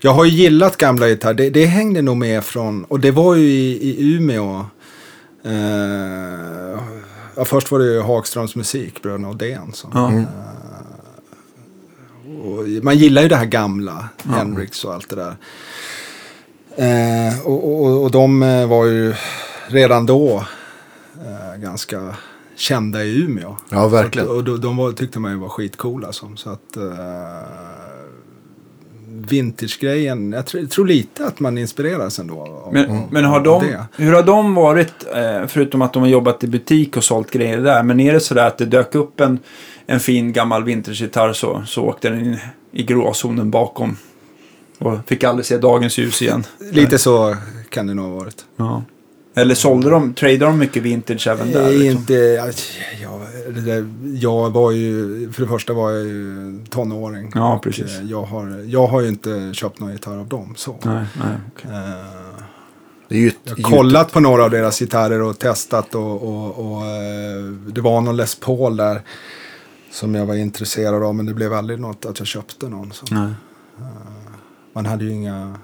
Jag 0.00 0.12
har 0.14 0.24
ju 0.24 0.30
gillat 0.30 0.76
gamla 0.76 1.08
gitarrer. 1.08 1.34
Det, 1.34 1.50
det 1.50 1.64
hängde 1.66 2.02
nog 2.02 2.16
med 2.16 2.44
från, 2.44 2.84
och 2.84 3.00
det 3.00 3.10
var 3.10 3.34
ju 3.34 3.46
i, 3.48 3.72
i 3.90 4.14
Umeå. 4.14 4.66
Eh, 5.44 5.52
ja, 7.36 7.44
först 7.44 7.70
var 7.70 7.78
det 7.78 7.84
ju 7.84 8.00
Hagströms 8.00 8.54
musik, 8.56 9.02
bröderna 9.02 9.28
Odén. 9.30 9.72
som- 9.72 9.90
ja. 9.94 10.10
Och 12.42 12.84
man 12.84 12.98
gillar 12.98 13.22
ju 13.22 13.28
det 13.28 13.36
här 13.36 13.46
gamla, 13.46 14.08
Hendrix 14.24 14.84
och 14.84 14.94
allt 14.94 15.08
det 15.08 15.16
där. 15.16 15.36
Eh, 16.76 17.40
och, 17.46 17.84
och, 17.84 18.02
och 18.02 18.10
de 18.10 18.42
eh, 18.42 18.68
var 18.68 18.86
ju 18.86 19.14
redan 19.68 20.06
då 20.06 20.44
eh, 21.14 21.60
ganska 21.60 22.16
kända 22.56 23.04
i 23.04 23.22
Umeå. 23.22 23.56
Ja, 23.70 23.88
verkligen. 23.88 24.28
Att, 24.28 24.34
och 24.34 24.44
de, 24.44 24.60
de 24.60 24.76
var, 24.76 24.92
tyckte 24.92 25.18
man 25.18 25.30
ju 25.32 25.38
var 25.38 25.48
skitcoola. 25.48 26.12
Som, 26.12 26.36
så 26.36 26.50
att 26.50 26.76
eh, 26.76 26.82
vintage-grejen, 29.08 30.32
jag 30.32 30.46
tror, 30.46 30.66
tror 30.66 30.86
lite 30.86 31.26
att 31.26 31.40
man 31.40 31.58
inspireras 31.58 32.18
ändå. 32.18 32.40
Av, 32.40 32.72
Men, 32.72 32.90
av, 32.90 33.02
men 33.10 33.24
har 33.24 33.40
de, 33.40 33.76
hur 33.96 34.12
har 34.12 34.22
de 34.22 34.54
varit, 34.54 34.94
eh, 35.14 35.46
förutom 35.46 35.82
att 35.82 35.92
de 35.92 36.02
har 36.02 36.08
jobbat 36.08 36.44
i 36.44 36.46
butik 36.46 36.96
och 36.96 37.04
sålt 37.04 37.30
grejer 37.30 37.58
där, 37.58 37.82
men 37.82 38.00
är 38.00 38.12
det 38.12 38.20
sådär 38.20 38.46
att 38.46 38.58
det 38.58 38.66
dök 38.66 38.94
upp 38.94 39.20
en, 39.20 39.38
en 39.90 40.00
fin 40.00 40.32
gammal 40.32 40.64
vintagegitarr 40.64 41.32
så, 41.32 41.62
så 41.66 41.82
åkte 41.84 42.10
den 42.10 42.20
in 42.20 42.38
i 42.72 42.82
gråzonen 42.82 43.50
bakom 43.50 43.96
och 44.78 44.98
fick 45.06 45.24
aldrig 45.24 45.46
se 45.46 45.58
dagens 45.58 45.98
ljus 45.98 46.22
igen? 46.22 46.44
Lite 46.72 46.98
så 46.98 47.36
kan 47.68 47.86
det 47.86 47.94
nog 47.94 48.10
ha 48.10 48.14
varit. 48.18 48.44
Ja. 48.56 48.82
Eller 49.34 49.54
sålde 49.54 49.90
de, 49.90 50.14
tradade 50.14 50.44
de 50.44 50.58
mycket 50.58 50.82
vintage 50.82 51.26
även 51.26 51.52
där? 51.52 51.62
Eh, 51.66 51.70
Liksom? 51.78 51.98
Inte, 52.00 52.52
där, 53.64 53.88
jag 54.14 54.50
var 54.50 54.70
ju, 54.72 55.30
för 55.32 55.42
det 55.42 55.48
första 55.48 55.72
var 55.72 55.90
jag 55.90 56.04
ju 56.06 56.58
tonåring. 56.70 57.32
Ja, 57.34 57.60
precis. 57.62 57.98
eh, 57.98 58.04
Jag 58.10 58.22
har, 58.22 58.64
jag 58.66 58.86
har 58.86 59.00
ju 59.00 59.08
inte 59.08 59.50
köpt 59.54 59.80
någon 59.80 59.92
gitarr 59.92 60.16
av 60.18 60.26
dem. 60.28 60.54
Så. 60.56 60.76
Nej, 60.84 61.04
nej. 61.18 61.36
Eh, 61.74 63.16
är 63.16 63.20
ju 63.20 63.28
ett, 63.28 63.36
Jag 63.44 63.56
har 63.56 63.62
kollat 63.76 64.12
på 64.12 64.20
några 64.20 64.44
av 64.44 64.50
deras 64.50 64.78
gitarrer 64.78 65.22
och 65.22 65.38
testat 65.38 65.94
och, 65.94 66.22
och, 66.22 66.58
och 66.72 66.86
eh, 66.86 67.44
det 67.72 67.80
var 67.80 68.00
någon 68.00 68.16
Les 68.16 68.34
Paul 68.34 68.76
där 68.76 69.02
som 69.90 70.14
jag 70.14 70.26
var 70.26 70.34
intresserad 70.34 71.02
av 71.02 71.14
men 71.14 71.26
det 71.26 71.34
blev 71.34 71.52
aldrig 71.52 71.80
något 71.80 72.06
att 72.06 72.18
jag 72.18 72.28
köpte 72.28 72.68
någon. 72.68 72.92
Så. 72.92 73.06
Nej. 73.10 73.32
Man 74.72 74.86
hade 74.86 75.04
ju 75.04 75.10
inga... 75.10 75.58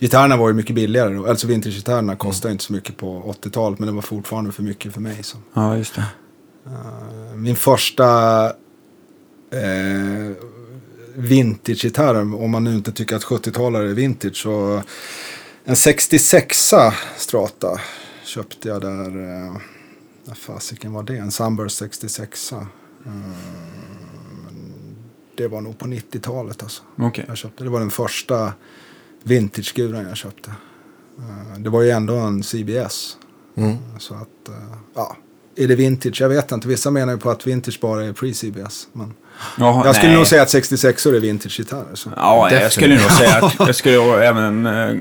Gitarrerna 0.00 0.36
var 0.36 0.48
ju 0.48 0.54
mycket 0.54 0.74
billigare 0.76 1.14
då. 1.14 1.26
Alltså 1.26 1.46
vintagegitarrerna 1.46 2.16
kostade 2.16 2.52
inte 2.52 2.64
så 2.64 2.72
mycket 2.72 2.96
på 2.96 3.34
80-talet 3.42 3.78
men 3.78 3.86
det 3.88 3.94
var 3.94 4.02
fortfarande 4.02 4.52
för 4.52 4.62
mycket 4.62 4.94
för 4.94 5.00
mig. 5.00 5.22
Så. 5.22 5.36
Ja, 5.54 5.76
just 5.76 5.94
det. 5.94 6.04
Eh, 6.66 7.34
Min 7.36 7.56
första 7.56 8.44
eh, 9.50 10.36
vintagegitarr, 11.14 12.14
om 12.34 12.50
man 12.50 12.64
nu 12.64 12.74
inte 12.74 12.92
tycker 12.92 13.16
att 13.16 13.24
70-talare 13.24 13.90
är 13.90 13.94
vintage, 13.94 14.36
så 14.36 14.82
en 15.64 15.74
66a 15.74 16.92
Strata 17.16 17.80
köpte 18.24 18.68
jag 18.68 18.80
där. 18.80 19.44
Eh, 19.46 20.34
fasiken 20.34 20.92
var 20.92 21.02
det? 21.02 21.16
En 21.16 21.30
Sunburst 21.30 21.82
66a. 21.82 22.66
Det 25.34 25.48
var 25.48 25.60
nog 25.60 25.78
på 25.78 25.86
90-talet 25.86 26.62
alltså. 26.62 26.82
Okej. 26.98 27.24
Jag 27.28 27.36
köpte. 27.36 27.64
Det 27.64 27.70
var 27.70 27.80
den 27.80 27.90
första 27.90 28.52
vintageguran 29.22 30.08
jag 30.08 30.16
köpte. 30.16 30.50
Eh, 31.18 31.58
det 31.58 31.70
var 31.70 31.82
ju 31.82 31.90
ändå 31.90 32.14
en 32.14 32.42
CBS. 32.42 33.16
Mm. 33.54 33.76
Så 33.98 34.14
att, 34.14 34.48
eh, 34.48 34.76
ja. 34.94 35.16
Är 35.56 35.68
det 35.68 35.74
vintage? 35.74 36.20
Jag 36.20 36.28
vet 36.28 36.52
inte. 36.52 36.68
Vissa 36.68 36.90
menar 36.90 37.12
ju 37.12 37.18
på 37.18 37.30
att 37.30 37.46
vintage 37.46 37.78
bara 37.80 38.04
är 38.04 38.12
pre-CBS. 38.12 38.88
Men 38.92 39.14
Jaha, 39.58 39.82
jag 39.86 39.94
skulle 39.94 40.08
nej. 40.08 40.16
nog 40.18 40.26
säga 40.26 40.42
att 40.42 40.50
66 40.50 41.06
är 41.06 41.10
vintage-gitarrer. 41.10 41.94
Så. 41.94 42.10
Ja, 42.16 42.52
jag 42.52 42.72
skulle 42.72 42.94
nog 43.00 43.10
säga 43.10 43.36
att 43.42 43.54
jag 43.58 43.74
skulle 43.74 44.26
även 44.28 44.66
eh, 44.66 44.94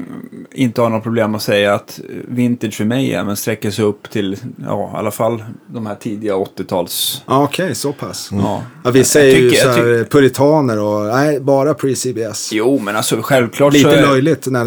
inte 0.53 0.81
ha 0.81 0.89
något 0.89 1.03
problem 1.03 1.35
att 1.35 1.41
säga 1.41 1.73
att 1.73 1.99
vintage 2.27 2.73
för 2.73 2.85
mig 2.85 3.13
även 3.13 3.35
sträcker 3.37 3.71
sig 3.71 3.85
upp 3.85 4.09
till, 4.09 4.37
ja, 4.65 4.91
i 4.95 4.97
alla 4.97 5.11
fall 5.11 5.43
de 5.67 5.85
här 5.85 5.95
tidiga 5.95 6.33
80-tals... 6.33 7.21
Ja, 7.27 7.43
Okej, 7.43 7.75
så 7.75 7.93
pass. 7.93 8.29
Ja. 8.31 8.63
Ja, 8.83 8.91
vissa 8.91 9.19
Jag 9.19 9.27
är 9.29 9.35
ju 9.35 9.49
tycker- 9.49 9.61
så 9.63 9.67
jag 9.67 9.73
här 9.97 10.03
puritaner 10.11 10.79
och 10.79 11.05
nej, 11.15 11.39
bara 11.39 11.73
pre-CBS. 11.73 12.49
Jo, 12.51 12.79
men 12.83 12.95
alltså 12.95 13.21
självklart 13.21 13.73
Lite 13.73 13.89
så... 13.91 13.95
Är, 13.95 14.01
löjligt 14.01 14.47
när 14.47 14.65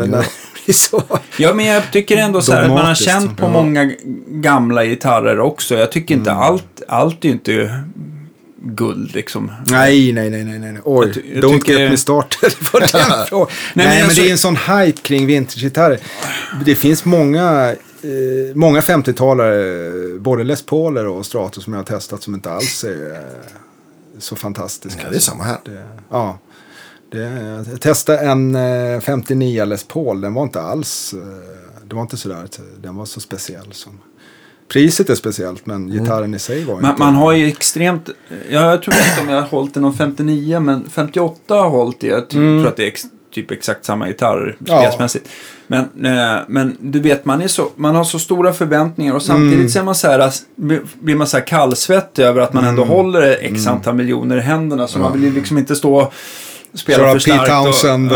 så. 0.72 1.02
ja, 1.38 1.54
men 1.54 1.66
jag 1.66 1.82
tycker 1.92 2.16
ändå 2.16 2.40
så 2.42 2.52
här 2.52 2.62
att 2.62 2.68
man 2.68 2.86
har 2.86 2.94
känt 2.94 3.36
på 3.36 3.46
Ja. 3.46 3.50
många 3.52 3.92
gamla 4.28 4.84
gitarrer 4.84 5.40
också. 5.40 5.74
Jag 5.74 5.92
tycker 5.92 6.14
inte 6.14 6.30
Mm. 6.30 6.42
allt, 6.42 6.82
allt 6.88 7.24
är 7.24 7.28
ju 7.28 7.32
inte 7.32 7.80
guld 8.62 9.14
liksom. 9.14 9.52
Nej, 9.66 10.12
nej, 10.12 10.30
nej, 10.30 10.44
nej, 10.44 10.58
nej. 10.58 10.76
Oj, 10.84 11.06
Jag 11.06 11.14
ty- 11.14 11.34
jag 11.34 11.44
don't 11.44 11.52
tycker- 11.52 11.78
get 11.78 11.90
me 11.90 11.96
started 11.96 12.52
på 12.72 12.78
den 12.78 12.88
frågan. 12.88 13.46
Nej, 13.74 13.86
men 13.86 13.96
men, 13.96 14.04
alltså- 14.04 14.22
det 14.22 14.28
är 14.28 14.32
en 14.32 14.38
sån 14.38 14.56
hype 14.56 15.00
kring 15.02 15.26
vintagegitarrer. 15.26 15.98
Det 16.64 16.74
finns 16.74 17.04
många, 17.04 17.70
eh, 18.02 18.54
många 18.54 18.80
50-talare, 18.80 20.18
både 20.18 20.44
Les 20.44 20.62
Pauler 20.62 21.06
och 21.06 21.26
Stratos 21.26 21.64
som 21.64 21.72
jag 21.72 21.80
har 21.80 21.84
testat 21.84 22.22
som 22.22 22.34
inte 22.34 22.52
alls 22.52 22.84
är 22.84 23.10
eh, 23.12 23.18
så 24.18 24.36
fantastiska. 24.36 25.00
Ja, 25.04 25.10
det 25.10 25.16
är 25.16 25.20
samma 25.20 25.44
här. 25.44 25.58
Det, 25.64 25.82
ja. 26.10 26.38
Det, 27.12 27.18
jag 27.72 27.80
testade 27.80 28.18
en 28.18 28.54
eh, 28.54 29.00
59 29.00 29.64
Les 29.64 29.84
Paul, 29.84 30.20
den 30.20 30.34
var 30.34 30.42
inte 30.42 30.60
alls, 30.60 31.14
eh, 31.14 31.18
det 31.88 31.94
var 31.94 32.02
inte 32.02 32.16
sådär, 32.16 32.46
den 32.82 32.96
var 32.96 33.04
så 33.04 33.20
speciell. 33.20 33.72
Som, 33.72 33.98
priset 34.72 35.10
är 35.10 35.14
speciellt 35.14 35.66
men 35.66 35.90
gitarren 35.90 36.34
i 36.34 36.38
sig 36.38 36.64
var 36.64 36.74
Man, 36.80 36.90
inte. 36.90 37.02
man 37.02 37.14
har 37.14 37.32
ju 37.32 37.46
extremt, 37.48 38.08
ja, 38.50 38.70
jag 38.70 38.82
tror 38.82 38.94
inte 38.94 39.20
om 39.22 39.28
jag 39.28 39.40
har 39.42 39.48
hållit 39.48 39.76
i 39.76 39.80
någon 39.80 39.94
59 39.96 40.60
men 40.60 40.84
58 40.90 41.54
har 41.54 41.70
hållit 41.70 42.04
i, 42.04 42.08
jag 42.08 42.28
ty- 42.28 42.36
tror 42.36 42.66
att 42.66 42.76
det 42.76 42.82
är 42.82 42.86
ex, 42.88 43.02
typ 43.34 43.50
exakt 43.50 43.84
samma 43.84 44.08
gitarr 44.08 44.42
Mm. 44.42 44.54
Ja. 44.64 44.80
spelsmässigt. 44.82 45.28
Men, 45.66 45.80
eh, 46.04 46.36
men 46.48 46.76
du 46.80 47.00
vet, 47.00 47.24
man, 47.24 47.42
är 47.42 47.48
så, 47.48 47.68
man 47.76 47.94
har 47.94 48.04
så 48.04 48.18
stora 48.18 48.52
förväntningar 48.52 49.14
och 49.14 49.22
samtidigt 49.22 49.54
Mm. 49.54 49.68
så 49.68 49.78
är 49.78 49.82
man 49.82 49.94
så 49.94 50.08
här, 50.08 50.30
blir 51.00 51.14
man 51.16 51.26
så 51.26 51.36
här 51.36 51.46
kallsvettig 51.46 52.22
över 52.22 52.40
att 52.40 52.52
man 52.52 52.64
ändå 52.64 52.82
Mm. 52.82 52.94
håller 52.94 53.38
x 53.40 53.66
antal 53.66 53.94
miljoner 53.94 54.36
i 54.36 54.40
händerna. 54.40 54.88
Så 54.88 54.98
man 54.98 55.12
vill 55.12 55.22
ju 55.22 55.32
liksom 55.32 55.58
inte 55.58 55.76
stå 55.76 55.96
och 56.00 56.12
spela 56.74 56.98
Köra 56.98 57.12
för 57.12 57.18
starkt. 57.18 57.40
Pete 57.40 57.52
Townsend, 57.54 58.12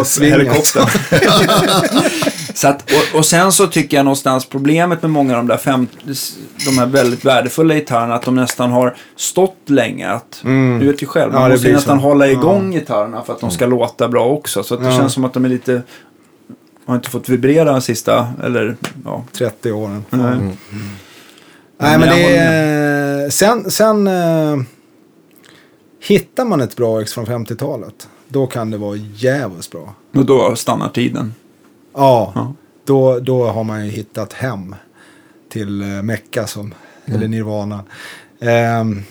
och, 0.00 0.06
svinget. 0.06 0.74
Så 2.58 2.68
att, 2.68 2.90
och, 2.92 3.18
och 3.18 3.26
sen 3.26 3.52
så 3.52 3.66
tycker 3.66 3.96
jag 3.96 4.04
någonstans 4.04 4.46
problemet 4.46 5.02
med 5.02 5.10
många 5.10 5.32
av 5.32 5.36
de 5.36 5.46
där 5.46 5.56
fem, 5.56 5.86
de 6.66 6.78
här 6.78 6.86
väldigt 6.86 7.24
värdefulla 7.24 7.74
gitarrerna 7.74 8.14
att 8.14 8.22
de 8.22 8.34
nästan 8.34 8.70
har 8.70 8.96
stått 9.16 9.56
länge. 9.66 10.08
Att, 10.08 10.40
Mm. 10.44 10.78
Du 10.80 10.86
vet 10.92 11.02
ju 11.02 11.06
själv, 11.06 11.32
Ja, 11.32 11.40
man 11.40 11.50
det 11.50 11.56
måste 11.56 11.72
nästan 11.72 11.98
så. 11.98 12.02
hålla 12.08 12.26
Ja. 12.26 12.32
igång 12.32 12.70
gitarrerna 12.72 13.22
för 13.22 13.32
att 13.32 13.40
de 13.40 13.50
ska 13.50 13.66
låta 13.66 14.08
bra 14.08 14.26
också. 14.26 14.62
Så 14.62 14.74
att 14.74 14.80
det 14.80 14.86
Ja. 14.86 14.96
känns 14.96 15.12
som 15.12 15.24
att 15.24 15.32
de 15.32 15.44
är 15.44 15.48
lite, 15.48 15.82
har 16.86 16.94
inte 16.94 17.10
fått 17.10 17.28
vibrera 17.28 17.72
de 17.72 17.80
sista, 17.80 18.28
eller 18.44 18.76
ja. 19.04 19.24
30 19.32 19.72
åren. 19.72 20.04
Nej. 20.10 20.28
Nej 20.30 20.56
men 21.80 22.00
men 22.00 22.08
det 22.08 22.36
är, 22.36 23.30
sen, 23.30 23.70
sen 23.70 24.06
eh, 24.06 24.56
hittar 26.00 26.44
man 26.44 26.60
ett 26.60 26.76
bra 26.76 27.00
ex 27.02 27.12
från 27.14 27.26
50-talet. 27.26 28.08
Då 28.28 28.46
kan 28.46 28.70
det 28.70 28.78
vara 28.78 28.96
jävligt 28.96 29.70
bra. 29.70 29.94
Och 30.14 30.26
då 30.26 30.56
stannar 30.56 30.88
tiden. 30.88 31.34
Ja, 31.94 32.32
Ja. 32.34 32.54
då, 32.84 33.20
då 33.20 33.46
har 33.46 33.64
man 33.64 33.84
ju 33.86 33.90
hittat 33.90 34.32
hem 34.32 34.74
till 35.48 35.82
eh, 35.82 36.02
Mecka 36.02 36.46
som, 36.46 36.74
eller 37.04 37.28
Nirvana. 37.28 37.84
Ehm, 38.40 39.02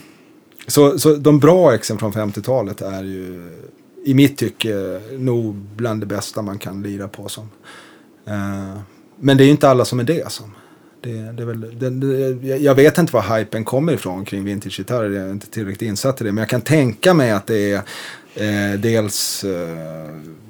så, 0.67 0.99
så 0.99 1.15
de 1.15 1.39
bra 1.39 1.73
exemplen 1.75 2.11
från 2.11 2.31
50-talet 2.31 2.81
är 2.81 3.03
ju 3.03 3.51
i 4.05 4.13
mitt 4.13 4.37
tycke 4.37 5.01
nog 5.17 5.55
bland 5.55 5.99
det 6.01 6.05
bästa 6.05 6.41
man 6.41 6.59
kan 6.59 6.83
lira 6.83 7.07
på 7.07 7.27
som. 7.29 7.49
Eh, 8.25 8.77
men 9.19 9.37
det 9.37 9.43
är 9.43 9.49
inte 9.49 9.69
alla 9.69 9.85
som 9.85 9.99
är 9.99 10.03
det 10.03 10.31
som. 10.31 10.55
Det, 11.01 11.11
det 11.11 11.43
är 11.43 11.45
väl, 11.45 11.79
det, 11.79 11.89
det, 11.89 12.57
jag 12.57 12.75
vet 12.75 12.97
inte 12.97 13.13
var 13.13 13.37
hypen 13.37 13.63
kommer 13.63 13.93
ifrån 13.93 14.25
kring 14.25 14.43
vintagegitarrer. 14.43 15.09
Jag 15.09 15.27
är 15.27 15.31
inte 15.31 15.47
tillräckligt 15.47 15.81
insatt 15.89 16.21
i 16.21 16.23
det. 16.23 16.31
Men 16.31 16.41
jag 16.41 16.49
kan 16.49 16.61
tänka 16.61 17.13
mig 17.13 17.31
att 17.31 17.47
det 17.47 17.71
är 17.71 17.81
eh, 18.39 18.79
dels 18.79 19.43
eh, 19.43 20.09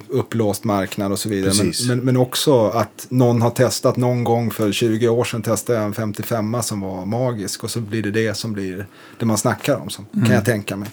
upplåst 0.10 0.64
marknad 0.64 1.12
och 1.12 1.20
så 1.20 1.30
vidare. 1.30 1.54
Men, 1.64 1.74
men, 1.88 2.00
men 2.00 2.18
också 2.18 2.68
att 2.70 3.08
någon 3.10 3.42
har 3.42 3.50
testat 3.50 3.98
någon 3.98 4.24
gång 4.24 4.52
för 4.52 4.72
20 4.72 5.08
år 5.08 5.24
sedan 5.24 5.42
testade 5.42 5.78
jag 5.80 5.86
en 5.86 5.94
55 5.94 6.58
som 6.64 6.82
var 6.82 7.06
magisk. 7.06 7.64
Och 7.64 7.72
så 7.72 7.80
blir 7.82 8.04
det 8.04 8.12
det 8.12 8.34
som 8.34 8.54
blir 8.54 8.86
det 9.20 9.26
man 9.26 9.38
snackar 9.38 9.76
om. 9.76 9.90
Som, 9.90 10.06
Kan 10.12 10.32
jag 10.36 10.46
tänka 10.46 10.76
mig. 10.76 10.90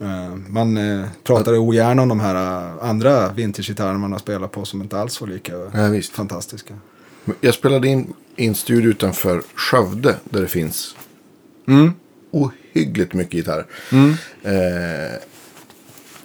Eh, 0.00 0.34
Man 0.48 0.76
eh, 0.76 1.06
pratar 1.24 1.56
ogärna 1.58 2.02
om 2.02 2.08
de 2.08 2.20
här 2.20 2.34
eh, 2.34 2.88
andra 2.88 3.32
vintagegitarrerna 3.32 3.98
man 3.98 4.12
har 4.12 4.18
spelat 4.18 4.52
på 4.52 4.64
som 4.64 4.82
inte 4.82 4.98
alls 4.98 5.20
var 5.20 5.28
lika 5.28 5.52
Ja, 5.52 6.00
fantastiska. 6.12 6.74
Jag 7.40 7.54
spelade 7.54 7.88
in 7.88 8.12
i 8.36 8.46
en 8.46 8.54
studio 8.54 8.90
utanför 8.90 9.42
Skövde 9.54 10.16
där 10.24 10.40
det 10.40 10.48
finns 10.48 10.96
Mm. 11.68 11.92
ohyggligt 12.30 13.14
mycket 13.14 13.32
gitarrer. 13.34 13.66
Eh, 14.42 15.16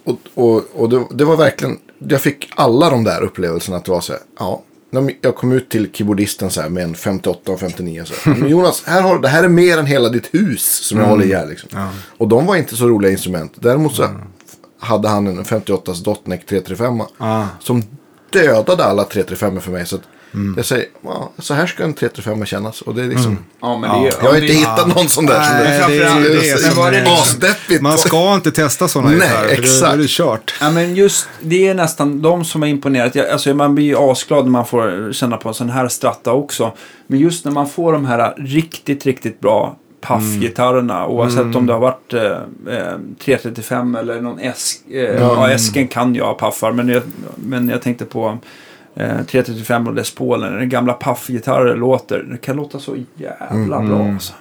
och 0.09 0.17
och, 0.35 0.63
och 0.75 0.89
det, 0.89 1.03
det 1.11 1.25
var 1.25 1.37
verkligen, 1.37 1.77
jag 1.99 2.21
fick 2.21 2.51
alla 2.55 2.89
de 2.89 3.03
där 3.03 3.21
upplevelserna 3.23 3.77
att 3.77 3.85
det 3.85 3.91
var 3.91 4.01
så 4.01 4.13
här, 4.13 4.21
ja. 4.39 4.61
Jag 5.21 5.35
kom 5.35 5.51
ut 5.51 5.69
till 5.69 5.89
keyboardisten 5.93 6.49
så 6.51 6.61
här 6.61 6.69
med 6.69 6.83
en 6.83 6.95
58 6.95 7.51
och 7.51 7.59
59 7.59 8.03
så 8.05 8.29
här, 8.29 8.37
"Men 8.37 8.49
Jonas, 8.49 8.83
här 8.85 9.01
har, 9.01 9.19
det 9.19 9.27
här 9.27 9.43
är 9.43 9.47
mer 9.47 9.77
än 9.77 9.85
hela 9.85 10.09
ditt 10.09 10.33
hus 10.33 10.63
som 10.87 10.99
jag 10.99 11.05
håller 11.05 11.25
i 11.25 11.33
här 11.33 11.47
liksom. 11.47 11.69
Och 12.17 12.27
de 12.27 12.45
var 12.45 12.55
inte 12.55 12.75
så 12.75 12.87
roliga 12.87 13.11
instrument. 13.11 13.53
Däremot 13.55 13.95
så 13.95 14.07
hade 14.79 15.07
han 15.09 15.27
en 15.27 15.45
58 15.45 15.93
Dotneck 16.03 16.45
335 16.45 17.01
Ah. 17.17 17.45
som 17.59 17.83
dödade 18.33 18.83
alla 18.85 19.03
335 19.03 19.61
för 19.61 19.71
mig. 19.71 19.85
Så 19.85 19.95
att 19.95 20.01
jag 20.55 20.65
säger, 20.65 20.85
ja, 21.01 21.31
så 21.37 21.53
här 21.53 21.67
ska 21.67 21.83
en 21.83 21.93
335 21.93 22.45
kännas. 22.45 22.81
Och 22.81 22.95
det 22.95 23.01
är 23.01 23.07
liksom, 23.07 23.37
Ja, 23.61 23.77
men 23.77 24.03
det 24.03 24.07
jag 24.21 24.29
har 24.29 24.35
inte 24.35 24.53
hittat 24.53 24.95
någon 24.95 25.09
sån 25.09 25.25
där. 25.25 25.39
Nej, 25.39 25.79
det, 25.87 25.95
det 25.95 26.03
är 26.03 26.19
ju 26.19 26.39
det 27.69 27.75
är. 27.75 27.81
Man 27.81 27.97
ska 27.97 28.33
inte 28.35 28.51
testa 28.51 28.87
sådana 28.87 29.09
Nej, 29.09 29.19
gitarrer. 29.19 29.47
för 29.49 29.55
Då, 29.55 29.61
exakt. 29.61 29.93
är 29.93 29.97
det 29.97 30.07
kört. 30.07 30.53
Ja, 30.61 30.71
men 30.71 30.95
just 30.95 31.29
det 31.41 31.67
är 31.67 31.73
nästan 31.73 32.21
de 32.21 32.45
som 32.45 32.61
har 32.61 32.69
imponerat. 32.69 33.15
Jag, 33.15 33.29
alltså, 33.29 33.53
man 33.53 33.75
blir 33.75 33.85
ju 33.85 33.95
asglad 33.97 34.43
när 34.45 34.51
man 34.51 34.65
får 34.65 35.13
känna 35.13 35.37
på 35.37 35.47
en 35.49 35.53
sån 35.53 35.69
här 35.69 35.87
stratta 35.87 36.31
också. 36.31 36.73
Men 37.07 37.19
just 37.19 37.45
när 37.45 37.51
man 37.51 37.69
får 37.69 37.93
de 37.93 38.05
här 38.05 38.33
riktigt, 38.37 39.05
riktigt 39.05 39.39
bra 39.39 39.77
paffgitarrerna. 40.01 41.07
Oavsett 41.07 41.55
om 41.55 41.65
det 41.65 41.73
har 41.73 41.79
varit 41.79 42.13
eh, 42.13 42.31
eh, 42.75 42.97
335 43.25 43.95
eller 43.95 44.21
någon 44.21 44.39
Esk. 44.39 44.81
Eh, 44.91 44.99
ja. 44.99 45.49
Esken 45.49 45.87
kan 45.87 46.15
jag 46.15 46.37
paffar. 46.37 46.71
Men 46.71 46.89
jag, 46.89 47.03
men 47.35 47.69
jag 47.69 47.81
tänkte 47.81 48.05
på 48.05 48.37
eh, 48.99 49.21
335 49.25 49.87
och 49.87 49.93
Les 49.95 50.15
Paul. 50.15 50.39
När 50.39 50.51
den 50.57 50.69
gamla 50.69 50.93
paffgitarrer 50.93 51.75
låter. 51.75 52.23
Det 52.31 52.37
kan 52.37 52.55
låta 52.55 52.79
så 52.79 52.95
jävla 53.15 53.81
bra. 53.81 54.07
Alltså. 54.13 54.33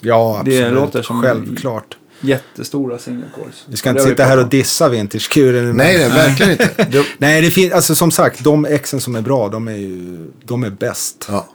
Ja, 0.00 0.36
absolut. 0.40 0.60
Det 0.62 0.70
låter 0.70 1.02
som- 1.02 1.22
Självklart. 1.22 1.96
Jättestora 2.24 2.98
single. 2.98 3.24
Vi 3.68 3.76
ska 3.76 3.90
inte 3.90 4.02
sitta 4.02 4.24
här 4.24 4.38
och 4.40 4.48
dissa 4.48 4.88
vintage-kuren. 4.88 5.76
Nej, 5.76 5.98
nej, 5.98 6.08
verkligen 6.08 6.52
inte. 6.52 6.70
Det, 6.90 7.06
Nej, 7.18 7.40
det 7.42 7.50
finns, 7.50 7.72
alltså 7.72 7.94
som 7.94 8.10
sagt, 8.10 8.44
de 8.44 8.64
exen 8.64 9.00
som 9.00 9.16
är 9.16 9.20
bra, 9.22 9.48
de 9.48 9.68
är 9.68 9.72
ju, 9.76 10.26
de 10.44 10.64
är 10.64 10.70
bäst. 10.70 11.26
ja. 11.30 11.48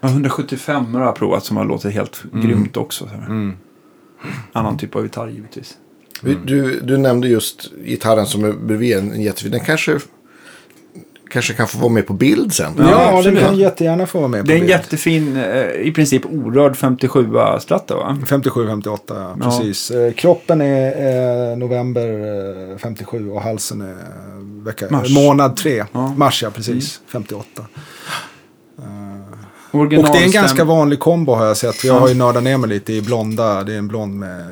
Ja, 0.00 0.08
175 0.08 0.94
har 0.94 1.02
jag 1.04 1.14
provat 1.16 1.44
som 1.44 1.56
har 1.56 1.64
låtit 1.64 1.92
helt 1.92 2.24
Mm. 2.32 2.46
grymt 2.46 2.76
också. 2.76 3.04
Så 3.04 3.10
här. 3.10 3.52
Annan 4.52 4.78
typ 4.78 4.96
av 4.96 5.02
gitarr 5.02 5.28
givetvis. 5.28 5.74
Vi- 6.22 6.38
Du, 6.44 6.80
du 6.80 6.96
nämnde 6.96 7.28
just 7.28 7.70
gitarren 7.84 8.26
som 8.26 8.44
är 8.44 8.52
bredvid 8.52 8.96
en, 8.96 9.12
en 9.12 9.22
jättefin. 9.22 9.50
Den 9.52 9.60
kanske, 9.60 9.98
kanske 11.30 11.54
kan 11.54 11.66
få 11.68 11.78
vara 11.78 11.88
med 11.92 12.06
på 12.06 12.12
bild 12.12 12.52
sen. 12.54 12.72
Ja, 12.78 12.84
Ja, 12.90 13.22
den 13.22 13.36
kan 13.36 13.56
jättegärna 13.56 14.06
få 14.06 14.18
vara 14.18 14.28
med 14.28 14.40
på 14.40 14.46
Det 14.46 14.52
är 14.52 14.54
en 14.54 14.60
bild. 14.60 14.70
jättefin, 14.70 15.36
eh, 15.36 15.70
i 15.70 15.92
princip 15.94 16.22
orörd 16.26 16.74
57-stratta 16.76 17.96
va? 17.96 18.18
57-58, 18.26 18.98
ja, 19.08 19.36
precis. 19.42 19.90
Eh, 19.90 20.12
Kroppen 20.12 20.60
är 20.60 21.50
eh, 21.52 21.56
november 21.58 22.08
eh, 22.72 22.78
57 22.78 23.30
och 23.30 23.42
halsen 23.42 23.80
är 23.80 23.96
vecka, 24.64 24.86
Mars. 24.90 25.10
månad 25.14 25.56
3. 25.56 25.84
Ja. 25.92 26.14
Mars, 26.16 26.42
ja, 26.42 26.50
precis. 26.50 27.00
58. 27.12 27.62
Och 29.70 29.80
Originalstäm- 29.80 30.12
det 30.12 30.18
är 30.18 30.24
en 30.24 30.30
ganska 30.32 30.64
vanlig 30.64 30.98
kombo 31.00 31.34
har 31.34 31.46
jag 31.46 31.56
sett. 31.56 31.84
Jag 31.84 32.00
har 32.00 32.08
ju 32.08 32.14
nördat 32.14 32.42
ner 32.42 32.56
mig 32.58 32.68
lite 32.70 32.92
i 32.92 33.02
blonda. 33.02 33.64
Det 33.64 33.74
är 33.74 33.78
en 33.78 33.88
blond 33.88 34.14
med 34.14 34.44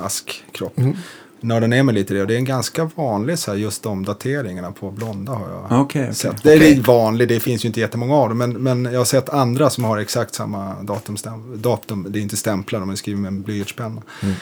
askkropp. 0.00 0.78
Mm. 0.78 0.96
Nördat 1.42 1.70
ner 1.70 1.82
mig 1.82 1.94
lite 1.94 2.14
i 2.14 2.16
det. 2.16 2.22
Och 2.22 2.28
det 2.28 2.34
är 2.34 2.38
en 2.38 2.44
ganska 2.44 2.90
vanlig 2.94 3.38
så 3.38 3.50
här, 3.50 3.58
just 3.58 3.82
de 3.82 4.04
dateringarna 4.04 4.72
på 4.72 4.90
blonda 4.90 5.32
har 5.32 5.48
jag 5.50 5.64
Okej, 5.64 6.02
okej. 6.02 6.14
sett. 6.14 6.42
Det 6.42 6.52
är 6.52 6.56
okay. 6.56 6.80
vanlig, 6.80 7.28
det 7.28 7.40
finns 7.40 7.64
ju 7.64 7.66
inte 7.66 7.80
jättemånga 7.80 8.14
av 8.14 8.28
dem. 8.28 8.38
Men, 8.38 8.52
men 8.52 8.84
jag 8.84 9.00
har 9.00 9.04
sett 9.04 9.28
andra 9.28 9.70
som 9.70 9.84
har 9.84 9.98
exakt 9.98 10.34
samma 10.34 10.74
datumstäm- 10.82 11.56
datum. 11.56 12.06
Det 12.08 12.18
är 12.18 12.20
inte 12.20 12.36
stämplar, 12.36 12.80
de 12.80 12.90
är 12.90 12.94
skrivna 12.94 13.22
med 13.22 13.28
en 13.28 13.42
blyertspenna. 13.42 14.02
Mm. 14.22 14.34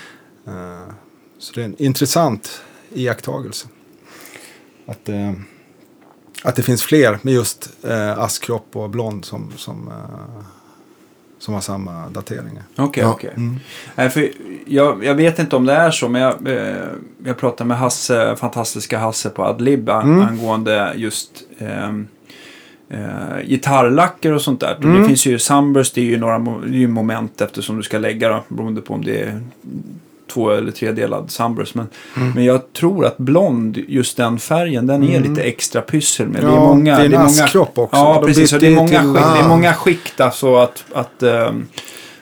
Eh, 0.47 0.89
så 1.39 1.53
det 1.55 1.61
är 1.61 1.65
en 1.65 1.83
intressant 1.83 2.61
iakttagelse. 2.95 3.69
Att, 4.87 5.09
eh, 5.09 5.33
att 6.43 6.57
det 6.57 6.63
finns 6.63 6.83
fler 6.83 7.19
med 7.23 7.35
just 7.35 7.71
eh, 7.85 8.19
askkropp 8.19 8.77
och 8.77 8.91
blond 8.91 9.25
som, 9.25 9.53
som, 9.57 9.89
eh, 9.89 10.45
som 11.41 11.55
har 11.55 11.61
samma 11.61 12.09
dateringar. 12.09 12.63
Okej, 12.77 13.03
Ja. 13.03 13.11
okej. 13.11 13.31
Nej, 13.95 14.11
för 14.11 14.29
jag, 14.67 15.05
jag 15.05 15.15
vet 15.15 15.39
inte 15.39 15.57
om 15.57 15.67
det 15.67 15.73
är 15.73 15.91
så, 15.91 16.09
men 16.09 16.23
jag, 16.23 16.49
eh, 16.49 16.75
jag 17.25 17.39
pratade 17.39 17.69
med 17.69 17.79
Hasse, 17.79 18.37
fantastiska 18.37 18.99
Hasse 18.99 19.31
på 19.31 19.45
Adlib 19.45 19.89
Mm. 19.89 20.21
angående 20.23 20.93
just 20.97 21.31
ehm, 21.59 22.09
eh, 22.91 23.47
gitarrlacker 23.47 24.33
och 24.33 24.43
sånt 24.43 24.61
där. 24.61 24.77
Mm. 24.83 25.01
Det 25.01 25.07
finns 25.09 25.27
ju 25.27 25.39
Sunburst, 25.39 25.95
det 25.95 26.01
är 26.01 26.05
ju 26.05 26.19
några 26.19 26.39
det 26.39 26.69
är 26.77 26.79
ju 26.79 26.89
moment 26.89 27.41
eftersom 27.41 27.77
du 27.77 27.83
ska 27.83 27.99
lägga 27.99 28.29
då, 28.29 28.45
beroende 28.49 28.81
på 28.81 28.95
om 28.95 29.05
det 29.05 29.21
är 29.23 29.41
två 30.31 30.51
eller 30.51 30.73
tredelad 30.73 31.31
Sunburst. 31.31 31.75
Men, 31.75 31.87
Mm. 32.17 32.31
men 32.35 32.45
jag 32.45 32.73
tror 32.73 33.07
att 33.07 33.19
blond, 33.19 33.79
just 33.89 34.17
den 34.17 34.39
färgen, 34.39 34.87
den 34.87 35.03
är 35.05 35.21
lite 35.21 35.43
extra 35.43 35.83
pyssel 35.83 36.29
med. 36.29 36.43
det 36.43 36.49
är 36.49 36.53
Ja, 36.53 36.61
många, 36.61 36.97
det 36.97 37.03
är 37.03 37.05
en 37.05 37.11
många, 37.13 37.25
askkropp 37.25 37.79
också. 37.79 37.97
Ja, 37.97 38.15
De 38.21 38.27
precis. 38.27 38.51
Det 38.51 38.67
är 38.67 38.71
många, 38.75 38.89
till- 38.89 38.99
skikt, 38.99 39.25
det 39.35 39.41
är 39.45 39.49
många 39.49 39.75
skikt 39.75 40.21
alltså 40.21 40.57
att, 40.57 40.85
att 40.95 41.23
ehm, 41.23 41.67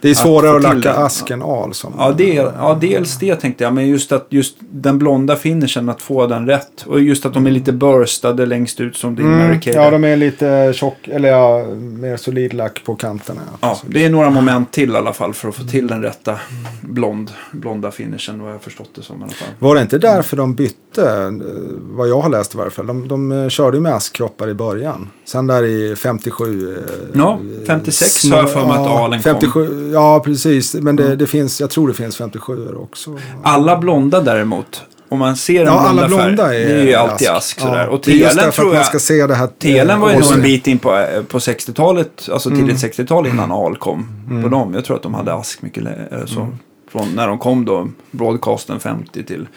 Det 0.01 0.11
är 0.11 0.15
svårare 0.15 0.57
att, 0.57 0.63
till 0.73 0.81
lacka 0.85 0.93
asken 0.95 1.43
al. 1.43 1.75
Som, 1.75 1.93
Ja, 1.99 2.13
det, 2.17 2.35
ja, 2.35 2.79
dels 2.81 3.19
det 3.19 3.37
tänkte 3.37 3.65
jag. 3.65 3.73
Men 3.75 3.87
just 3.89 4.13
att 4.13 4.27
just 4.31 4.57
den 4.71 4.99
blonda 4.99 5.37
finishen, 5.37 5.89
att 5.89 6.03
få 6.03 6.27
den 6.27 6.47
rätt. 6.47 6.85
Och 6.87 7.01
just 7.01 7.27
att 7.27 7.35
de 7.35 7.47
är 7.47 7.51
lite 7.51 7.73
burstade 7.73 8.47
längst 8.47 8.81
ut 8.81 8.97
som 8.97 9.15
din 9.15 9.27
Mm, 9.27 9.39
Mary 9.39 9.61
Kay. 9.61 9.75
ja, 9.75 9.91
de 9.91 10.05
är 10.05 10.17
lite 10.17 10.73
tjock, 10.75 11.09
eller 11.09 11.29
ja, 11.29 11.65
mer 11.79 12.17
solid 12.17 12.55
lack 12.55 12.83
på 12.85 12.95
kanterna. 12.95 13.41
Ja, 13.61 13.79
det 13.87 14.05
är 14.05 14.11
några 14.11 14.31
moment 14.31 14.73
till 14.73 14.91
i 14.93 14.97
alla 14.97 15.13
fall 15.13 15.35
för 15.35 15.49
att 15.49 15.55
få 15.55 15.65
till 15.65 15.87
den 15.87 16.03
rätta 16.03 16.35
blond, 16.83 17.31
blonda 17.53 17.91
finishen. 17.91 18.43
Vad 18.43 18.53
jag 18.53 18.63
förstått 18.63 18.91
det 18.95 19.03
som 19.03 19.21
i 19.21 19.23
alla 19.23 19.33
fall. 19.33 19.49
Var 19.59 19.75
det 19.75 19.81
inte 19.81 19.99
därför 19.99 20.37
de 20.37 20.55
bytte, 20.55 21.33
vad 21.81 22.09
jag 22.09 22.21
har 22.21 22.29
läst 22.31 22.55
i 22.55 22.59
varje 22.59 22.71
fall? 22.71 22.87
De, 22.87 23.09
de 23.09 23.33
eh, 23.33 23.49
körde 23.49 23.77
ju 23.77 23.81
med 23.81 23.95
askkroppar 23.95 24.49
i 24.49 24.55
början. 24.55 25.09
Sen 25.25 25.47
där 25.47 25.63
i 25.65 25.97
57... 25.97 26.77
eh, 26.77 26.83
Ja, 27.15 27.39
56 27.67 28.31
har 28.31 28.39
jag 28.39 28.51
för 28.53 28.61
mig 28.67 28.71
att 28.77 28.87
Alen 28.87 29.23
kom. 29.23 29.33
57, 29.33 29.88
Ja, 29.93 30.21
precis. 30.25 30.75
Men 30.75 30.97
det, 30.97 31.17
det 31.17 31.27
finns, 31.27 31.61
jag 31.61 31.71
tror 31.71 31.89
det 31.89 31.95
finns 31.95 32.17
57 32.17 32.69
också. 32.77 33.19
Alla 33.43 33.77
blonda 33.79 34.21
däremot. 34.21 34.83
Om 35.11 35.19
man 35.19 35.37
ser 35.37 35.61
en 35.61 35.67
Ja, 35.67 35.73
blonda 35.73 35.89
alla 35.89 36.01
färg. 36.09 36.09
blonda 36.35 36.55
är, 36.55 36.69
det 36.69 36.75
är 36.81 36.85
ju 36.85 36.95
alltid 36.95 37.29
ask, 37.29 37.61
sådär. 37.61 37.89
Och 37.89 38.09
är 38.09 38.13
just 38.13 38.37
telen 38.39 38.53
tror 38.53 38.65
att 38.67 38.71
man 38.73 38.77
jag... 38.77 38.87
ska 38.87 38.99
se 38.99 39.27
det 39.27 39.35
här. 39.35 39.47
Telen 39.59 40.01
var 40.01 40.11
ju 40.11 40.19
nog 40.19 40.33
en 40.33 40.43
bit 40.43 40.67
in 40.67 40.79
på, 40.79 40.97
eh, 40.97 41.23
på 41.23 41.39
60-talet, 41.39 42.29
alltså 42.33 42.51
Mm. 42.51 42.67
tidigt 42.67 42.83
60-tal 42.99 43.27
innan 43.27 43.53
AL 43.53 43.77
kom. 43.77 44.09
På 44.43 44.49
dem. 44.49 44.75
Jag 44.75 44.85
tror 44.85 44.97
att 44.97 45.03
de 45.03 45.15
hade 45.15 45.35
ask 45.35 45.63
mycket 45.63 45.85
eh, 45.87 46.25
så. 46.27 46.41
Mm. 46.41 46.53
Från 46.89 47.09
när 47.15 47.29
de 47.29 47.39
kom 47.39 47.65
då, 47.65 47.89
broadcasten 48.11 48.81
50 48.81 49.25
till... 49.25 49.49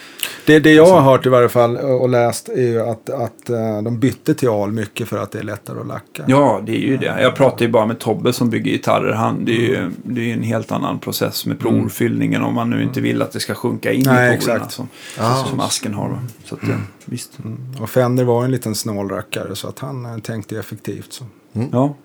Det, 0.45 0.59
det 0.59 0.73
jag 0.73 0.86
har 0.86 1.01
hört 1.01 1.25
i 1.25 1.29
varje 1.29 1.49
fall 1.49 1.77
och 1.77 2.09
läst 2.09 2.49
är 2.49 2.61
ju 2.61 2.82
att, 2.82 3.09
att 3.09 3.49
eh, 3.49 3.82
de 3.84 3.99
bytte 3.99 4.34
till 4.34 4.49
al 4.49 4.71
mycket 4.71 5.07
för 5.07 5.17
att 5.17 5.32
det 5.32 5.39
är 5.39 5.43
lättare 5.43 5.79
att 5.79 5.88
lacka. 5.88 6.23
Ja, 6.27 6.61
det 6.65 6.71
är 6.75 6.79
ju 6.79 6.97
det. 6.97 7.21
Jag 7.21 7.36
pratar 7.36 7.65
ju 7.65 7.71
bara 7.71 7.86
med 7.86 7.99
Tobbe 7.99 8.34
som 8.34 8.49
bygger 8.49 8.71
gitarrer. 8.71 9.13
Han, 9.13 9.45
det 9.45 9.51
är 9.51 9.67
ju 9.69 9.91
det 10.03 10.29
är 10.29 10.34
en 10.34 10.43
helt 10.43 10.71
annan 10.71 10.99
process 10.99 11.45
med 11.45 11.59
porfyllningen 11.59 12.41
om 12.43 12.53
man 12.55 12.69
nu 12.69 12.84
inte 12.84 13.01
vill 13.01 13.21
att 13.21 13.32
det 13.32 13.39
ska 13.39 13.53
sjunka 13.53 13.91
in 13.91 14.03
Nej, 14.05 14.38
i 14.38 14.45
porerna. 14.45 14.69
Som, 14.69 14.88
Ah. 15.19 15.43
som 15.43 15.59
asken 15.59 15.93
har. 15.93 16.19
Så 16.45 16.55
att, 16.55 16.61
ja, 16.63 16.75
visst. 17.05 17.32
Och 17.79 17.89
Fender 17.89 18.23
var 18.23 18.43
en 18.45 18.51
liten 18.51 18.75
snålrackare 18.75 19.55
så 19.55 19.67
att 19.67 19.79
han 19.79 20.05
eh, 20.05 20.17
tänkte 20.17 20.59
effektivt. 20.59 21.13
Så. 21.13 21.23
Ja, 21.71 21.95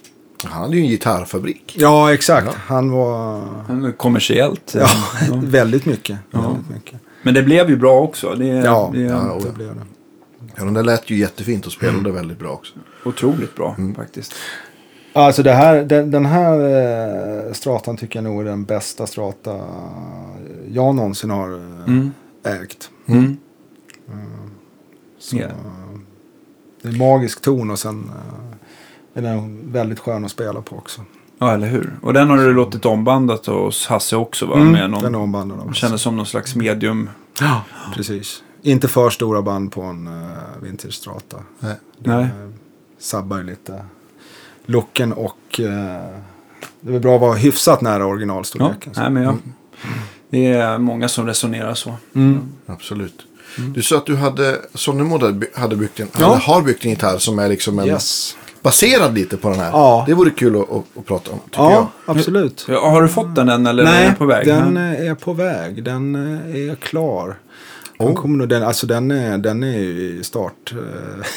Han 0.47 0.63
hade 0.63 0.77
ju 0.77 0.83
en 0.83 0.89
gitarrfabrik. 0.89 1.77
Ja, 1.79 2.15
exakt. 2.15 2.55
Han 2.55 2.91
var 2.91 3.93
kommersiellt. 3.97 4.75
ja, 4.79 4.87
Ja. 5.29 5.41
väldigt 5.43 5.87
mycket. 5.87 6.19
Väldigt 6.31 6.71
mycket. 6.71 7.01
Men 7.23 7.35
det 7.35 7.43
blev 7.43 7.71
ju 7.71 7.77
bra 7.77 8.01
också. 8.01 8.35
Det, 8.39 8.47
Ja, 8.47 8.91
det 8.95 9.01
ja, 9.01 9.39
det 9.45 9.53
blev 9.53 9.69
det. 9.75 9.83
Ja, 10.57 10.65
den 10.65 10.75
där 10.75 10.83
lät 10.83 11.11
ju 11.11 11.17
jättefint 11.19 11.67
och 11.67 11.73
spelade 11.73 12.13
väldigt 12.13 12.39
bra 12.39 12.51
också. 12.51 12.75
otroligt 13.05 13.55
bra 13.57 13.75
Mm. 13.79 13.95
faktiskt. 13.95 14.33
Alltså 15.13 15.43
det 15.43 15.53
här, 15.53 15.83
den, 15.85 16.11
den 16.11 16.27
här 16.27 16.59
eh, 17.47 17.53
stratan 17.53 17.97
tycker 17.97 18.17
jag 18.17 18.25
nog 18.25 18.41
är 18.41 18.45
den 18.45 18.65
bästa 18.65 19.07
strata 19.07 19.61
jag 20.73 20.95
någonsin 20.95 21.31
har 21.31 21.51
eh, 21.53 21.85
Mm. 21.87 22.13
ägt. 22.45 22.91
Mm. 23.07 23.37
Så, 25.19 25.37
Ja. 25.37 25.43
eh, 25.45 25.51
Det 26.83 26.89
är 26.89 26.99
magisk 26.99 27.41
ton 27.43 27.71
och 27.71 27.79
sen 27.79 28.11
eh, 28.15 28.46
är 29.17 29.23
den 29.23 29.73
väldigt 29.73 29.99
skön 29.99 30.25
att 30.25 30.31
spela 30.31 30.61
på 30.63 30.77
också. 30.77 31.01
Ja, 31.39 31.53
eller 31.55 31.67
hur. 31.69 31.97
Och 32.03 32.13
den 32.13 32.31
har 32.31 32.37
du 32.37 32.53
låtit 32.55 32.85
ombandat 32.87 33.47
hos 33.47 33.87
Hasse 33.87 34.17
också, 34.17 34.47
va? 34.47 34.57
Med 34.57 34.67
Den 34.67 34.75
är 34.75 34.89
någon, 34.89 35.15
ombandad 35.15 35.61
av 35.61 35.73
kändes 35.73 36.03
som 36.03 36.17
någon 36.17 36.27
slags 36.27 36.57
medium. 36.57 37.11
Ja, 37.41 37.63
precis. 37.95 38.43
Inte 38.63 38.89
för 38.89 39.11
stora 39.11 39.43
band 39.43 39.73
på 39.73 39.83
en 39.83 40.09
uh, 40.09 40.23
vintage 40.63 40.95
strata. 40.95 41.37
Nej. 41.59 41.75
Det 41.99 42.11
Nej. 42.11 42.25
eh, 42.25 42.31
sabbar 42.99 43.37
ju 43.37 43.43
lite 43.45 43.85
looken 44.67 45.13
och 45.13 45.61
eh, 45.61 46.05
det 46.81 46.95
är 46.95 46.99
bra 47.01 47.15
att 47.15 47.21
vara 47.21 47.35
hyfsat 47.35 47.81
nära 47.81 47.99
Ja, 47.99 48.05
originalstorleken. 48.07 48.95
så. 48.95 49.01
nej, 49.01 49.11
men 49.11 49.23
jag, 49.23 49.39
det 50.31 50.47
är 50.47 50.79
många 50.79 51.09
som 51.09 51.27
resonerar 51.27 51.75
så. 51.75 51.95
Mm. 52.15 52.41
Absolut. 52.67 53.27
Du 53.75 53.83
sa 53.83 53.97
att 53.97 54.07
du 54.07 54.17
hade, 54.17 54.61
hade 55.11 55.33
by- 55.33 55.47
hade 55.55 55.77
byggt 55.77 56.01
en, 56.01 56.09
Ja. 56.19 56.27
hade, 56.27 56.39
har 56.41 56.63
byggt 56.63 56.85
en 56.85 56.91
gitarr 56.91 57.19
som 57.19 57.39
är 57.39 57.49
liksom 57.49 57.79
en, 57.79 57.87
Yes. 57.87 58.37
Baserad 58.67 59.15
lite 59.15 59.37
på 59.37 59.49
den 59.51 59.59
här. 59.61 59.71
Ja. 59.71 60.05
Det 60.07 60.15
vore 60.15 60.31
kul 60.31 60.57
att, 60.57 60.63
att, 60.71 60.85
att 60.99 61.07
prata 61.07 61.31
om, 61.33 61.39
tycker 61.45 61.63
Ja, 61.63 61.73
jag. 62.07 62.17
absolut. 62.17 62.67
Ja, 62.69 62.91
har 62.91 63.03
du 63.03 63.09
fått 63.09 63.35
den 63.35 63.49
än 63.49 63.67
eller 63.67 63.83
är 63.83 63.87
Nej, 63.87 64.07
den 64.07 64.15
på 64.15 64.27
väg? 64.27 64.47
den 64.47 64.77
är 64.77 65.15
på 65.15 65.33
väg. 65.33 65.85
Den 65.85 66.15
eh, 66.15 66.71
är 66.71 66.75
klar. 66.75 67.39
Han 67.99 68.09
Oh. 68.09 68.15
kommer 68.15 68.39
nog, 68.39 68.49
den, 68.49 68.63
alltså 68.63 68.87
den 68.87 69.11
är, 69.11 69.39
den 69.39 69.63
är 69.63 69.79
ju 69.79 70.19
i 70.21 70.25
start. 70.25 70.73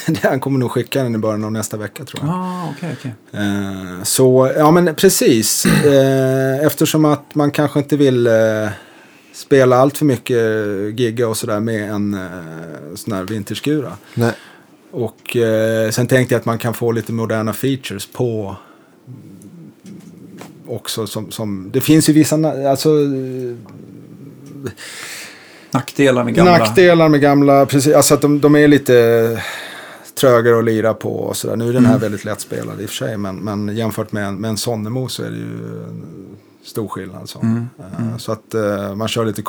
eh, 0.08 0.16
Han 0.30 0.40
kommer 0.40 0.60
nog 0.60 0.72
skicka 0.72 1.04
den 1.04 1.16
i 1.16 1.18
början 1.18 1.44
av 1.44 1.52
nästa 1.52 1.78
vecka 1.78 2.04
tror 2.06 2.24
jag. 2.26 2.32
Ah, 2.36 2.64
okej, 2.78 2.96
okej. 3.00 3.14
Eh, 3.32 4.04
Så, 4.04 4.52
ja 4.58 4.72
men 4.72 4.96
precis. 4.96 5.66
Eh, 5.66 6.66
Eftersom 6.66 7.06
att 7.06 7.36
man 7.36 7.52
kanske 7.52 7.80
inte 7.80 7.98
vill 7.98 8.28
eh, 8.28 8.34
spela 9.34 9.78
allt 9.78 9.98
för 9.98 10.06
mycket 10.06 10.38
gigga 11.00 11.28
och 11.28 11.38
sådär 11.38 11.60
med 11.60 11.90
en 11.92 12.18
sån 12.96 13.14
här 13.14 13.24
vinterskura. 13.24 13.92
Nej. 14.14 14.32
Och 14.92 15.36
eh, 15.36 15.90
sen 15.92 16.08
tänkte 16.08 16.34
jag 16.36 16.40
att 16.40 16.46
man 16.46 16.58
kan 16.58 16.74
få 16.74 16.92
lite 16.92 17.14
moderna 17.14 17.54
features 17.54 18.08
på 18.08 18.56
också 20.68 21.08
som, 21.08 21.32
som 21.32 21.70
det 21.74 21.82
finns 21.82 22.10
ju 22.10 22.14
vissa, 22.14 22.36
alltså 22.70 22.90
eh, 22.90 23.56
Nackdelar 25.72 26.24
med 26.24 26.34
gamla. 26.36 26.58
nackdelar 26.58 27.10
med 27.10 27.22
gamla, 27.22 27.66
precis, 27.66 27.96
alltså 27.96 28.14
att 28.14 28.22
de, 28.22 28.40
de 28.42 28.56
är 28.56 28.68
lite 28.68 29.42
trögare 30.20 30.58
att 30.60 30.64
lira 30.66 30.94
på 30.94 31.14
och 31.16 31.38
sådär. 31.38 31.56
Nu 31.56 31.70
är 31.70 31.74
den 31.74 31.86
här 31.86 31.92
Mm. 31.92 32.02
väldigt 32.02 32.26
lättspelad 32.26 32.82
i 32.82 32.86
och 32.86 32.90
för 32.90 32.96
sig, 32.96 33.18
men, 33.18 33.36
men 33.36 33.78
jämfört 33.78 34.12
med 34.12 34.26
en, 34.28 34.36
med 34.36 34.50
en 34.50 34.58
Sonnemo 34.58 35.08
så 35.08 35.24
är 35.24 35.30
det 35.30 35.38
ju 35.38 35.60
stor 36.64 36.88
skillnad. 36.88 37.30
Så, 37.30 37.40
Mm. 37.40 37.68
Eh, 37.80 38.18
så 38.18 38.32
att 38.32 38.54
eh, 38.54 38.96
man 38.96 39.08
kör 39.08 39.26
lite 39.26 39.42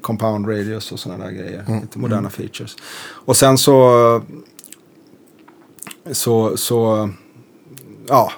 compound 0.00 0.48
radius 0.48 0.92
och 0.92 0.98
sådana 0.98 1.24
där 1.24 1.32
grejer, 1.32 1.64
Mm. 1.68 1.80
lite 1.80 1.98
moderna 1.98 2.30
features. 2.30 2.76
Och 3.02 3.36
sen 3.36 3.58
så, 3.58 4.22
så, 6.12 6.56
så, 6.56 7.10
ja. 8.08 8.32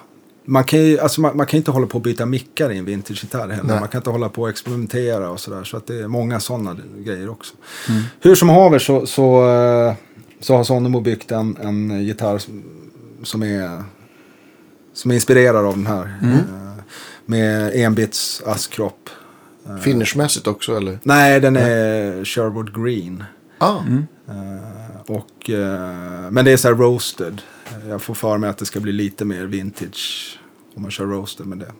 Man 0.44 0.64
kan 0.64 0.78
ju 0.78 0.98
alltså 0.98 1.20
man, 1.20 1.36
man 1.36 1.46
kan 1.46 1.56
inte 1.58 1.70
hålla 1.70 1.86
på 1.86 1.98
att 1.98 2.04
byta 2.04 2.26
mickar 2.26 2.72
i 2.72 2.78
en 2.78 2.84
vintagegitarr 2.84 3.48
heller. 3.48 3.68
Nej. 3.68 3.80
Man 3.80 3.88
kan 3.88 3.98
inte 3.98 4.10
hålla 4.10 4.28
på 4.28 4.42
och 4.42 4.48
experimentera 4.48 5.30
och 5.30 5.40
sådär. 5.40 5.64
Så 5.64 5.76
att 5.76 5.86
det 5.86 5.94
är 6.02 6.08
många 6.08 6.40
sådana 6.40 6.76
grejer 6.98 7.28
också. 7.28 7.54
Mm. 7.88 8.02
Hur 8.20 8.34
som 8.34 8.48
haver 8.48 8.78
så, 8.78 9.06
så, 9.06 9.48
eh, 9.50 9.94
så 10.40 10.56
har 10.56 10.64
Sonnemo 10.64 11.00
byggt 11.00 11.30
en, 11.32 11.56
en 11.62 12.04
gitarr 12.04 12.38
som, 12.38 12.62
som 13.22 13.42
är 13.42 13.82
som 14.92 15.10
är 15.10 15.14
inspirerad 15.14 15.66
av 15.66 15.76
den 15.76 15.86
här. 15.86 16.18
Mm. 16.22 16.34
Eh, 16.34 16.42
Med 17.26 17.72
enbits 17.74 18.42
askkropp. 18.46 19.10
Finishmässigt 19.82 20.46
också 20.46 20.76
eller? 20.76 20.98
Nej, 21.02 21.40
den 21.40 21.56
är 21.56 22.24
Sherwood 22.24 22.84
Green. 22.84 23.24
Ah, 23.58 23.78
Mm. 23.80 24.06
Eh, 24.28 25.00
och, 25.16 25.50
eh, 25.50 26.30
men 26.30 26.44
det 26.44 26.50
är 26.52 26.56
så 26.56 26.68
här 26.68 26.74
roasted. 26.74 27.42
Jag 27.88 28.02
får 28.02 28.14
för 28.14 28.38
mig 28.38 28.50
att 28.50 28.58
det 28.58 28.66
ska 28.66 28.80
bli 28.80 28.92
lite 28.92 29.24
mer 29.24 29.44
vintage 29.44 30.38
om 30.74 30.82
man 30.82 30.90
kör 30.90 31.06
roasted. 31.06 31.46
Men 31.46 31.58
det 31.58 31.72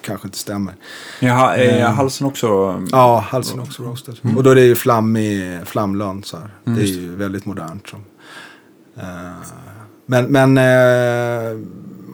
kanske 0.00 0.28
inte 0.28 0.38
stämmer. 0.38 0.74
Jaha, 1.20 1.56
är 1.56 1.86
halsen 1.86 2.26
också? 2.26 2.46
Ja, 2.92 3.18
halsen 3.18 3.60
också 3.60 3.82
roasted. 3.82 4.14
Och 4.36 4.42
då 4.42 4.50
är 4.50 4.54
det 4.54 4.64
ju 4.64 4.74
flammig, 4.74 5.60
flamlön 5.64 6.22
så 6.22 6.36
här. 6.36 6.50
det 6.64 6.82
är 6.82 6.86
ju 6.86 7.16
väldigt 7.16 7.46
modernt. 7.46 7.86
Så. 7.86 7.96
Eh, 9.00 9.36
men 10.06 10.26
men 10.26 10.58
eh, 10.58 11.58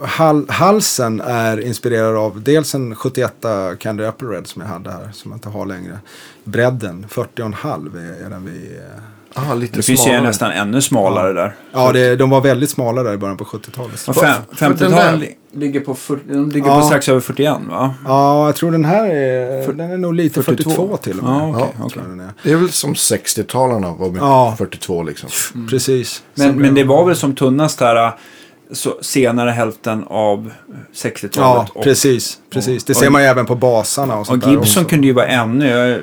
hal, 0.06 0.46
halsen 0.48 1.20
är 1.20 1.60
inspirerad 1.60 2.16
av 2.16 2.42
dels 2.42 2.74
en 2.74 2.94
71 2.94 3.34
Candy 3.78 4.04
Apple 4.04 4.28
Red 4.28 4.46
som 4.46 4.62
jag 4.62 4.68
hade 4.68 4.90
här. 4.90 5.10
Som 5.12 5.30
jag 5.30 5.36
inte 5.36 5.48
har 5.48 5.66
längre. 5.66 5.98
Bredden, 6.44 7.06
40,5 7.08 7.98
är, 7.98 8.26
är 8.26 8.30
den 8.30 8.44
vi... 8.44 8.80
eh, 9.36 9.50
ah, 9.50 9.54
lite 9.54 9.76
Det 9.76 9.82
finns 9.82 10.00
ju 10.00 10.04
smalare. 10.04 10.22
nästan 10.22 10.50
ännu 10.50 10.80
smalare 10.82 11.32
där. 11.32 11.54
Ja, 11.72 11.92
det, 11.92 12.16
de 12.16 12.30
var 12.30 12.40
väldigt 12.40 12.70
smala 12.70 13.02
där 13.02 13.12
i 13.12 13.16
början 13.16 13.36
på 13.36 13.44
70-talet. 13.44 14.08
Och 14.08 14.16
fem, 14.16 14.34
För 14.54 14.66
den 14.66 14.76
50-talet 14.76 14.96
där- 14.96 15.16
li- 15.16 15.36
ligger 15.52 15.80
på, 15.80 15.94
40, 15.94 16.22
de 16.28 16.50
ligger 16.50 16.68
Ja. 16.68 16.80
på 16.80 16.86
strax 16.86 17.08
över 17.08 17.20
41 17.20 17.56
va? 17.70 17.94
Ja, 18.06 18.46
jag 18.46 18.56
tror 18.56 18.70
den 18.70 18.84
här 18.84 19.06
är, 19.06 19.64
För- 19.66 19.72
den 19.72 19.90
är 19.90 19.96
nog 19.98 20.14
lite 20.14 20.42
42, 20.42 20.70
42 20.70 20.96
till 20.96 21.18
och 21.18 21.24
med. 21.24 21.32
Ja, 21.34 21.68
okej. 21.80 21.92
jag 21.96 22.08
den 22.08 22.20
är. 22.20 22.30
Det 22.42 22.52
är 22.52 22.56
väl 22.56 22.70
som 22.70 22.94
60-talarna 22.94 23.94
var 23.94 24.08
med 24.10 24.22
Ja. 24.22 24.54
42 24.58 25.02
liksom. 25.02 25.28
Precis. 25.70 26.22
Men, 26.34 26.56
men 26.58 26.74
det 26.74 26.84
var 26.84 27.04
väl 27.04 27.16
som 27.16 27.34
tunnast 27.34 27.80
här 27.80 28.06
äh, 28.06 28.12
så 28.72 28.98
senare 29.02 29.50
hälften 29.50 30.04
av 30.08 30.50
60-talet. 30.94 31.32
Ja, 31.36 31.66
och, 31.74 31.84
precis. 31.84 32.38
precis. 32.52 32.84
Det 32.84 32.92
och- 32.92 32.96
ser 32.96 33.10
man 33.10 33.22
ju 33.22 33.28
även 33.28 33.46
på 33.46 33.54
basarna 33.54 34.14
och 34.14 34.20
och 34.20 34.26
sånt 34.26 34.44
där 34.44 34.50
Gibson 34.50 34.62
också. 34.82 34.84
kunde 34.84 35.06
ju 35.06 35.12
vara 35.12 35.26
ännu, 35.26 35.66
jag, 35.68 35.98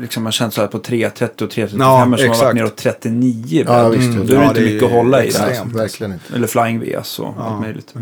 liksom 0.00 0.32
så 0.32 0.60
här 0.60 0.66
på 0.66 0.78
330 0.78 1.44
och 1.44 1.50
335 1.50 1.80
Ja, 1.80 2.02
som 2.02 2.12
har 2.12 2.18
varit 2.18 2.30
exakt. 2.30 2.54
neråt 2.54 2.76
39. 2.76 3.64
Ja, 3.66 3.78
Ja, 3.82 3.88
visst. 3.88 4.12
Då 4.16 4.22
är 4.22 4.26
det 4.26 4.34
Ja, 4.34 4.48
inte 4.48 4.60
det 4.60 4.66
är 4.68 4.72
mycket 4.72 4.86
att 4.86 4.92
hålla 4.92 5.24
i. 5.24 5.26
extremt. 5.26 5.50
där. 5.54 5.64
Nej, 5.64 5.74
verkligen 5.74 6.12
inte. 6.12 6.34
Eller 6.34 6.46
Flying 6.46 6.80
VS 6.80 7.18
och 7.18 7.34
Ja, 7.38 7.42
allt 7.44 7.60
möjligt. 7.60 7.90
det. 7.94 8.00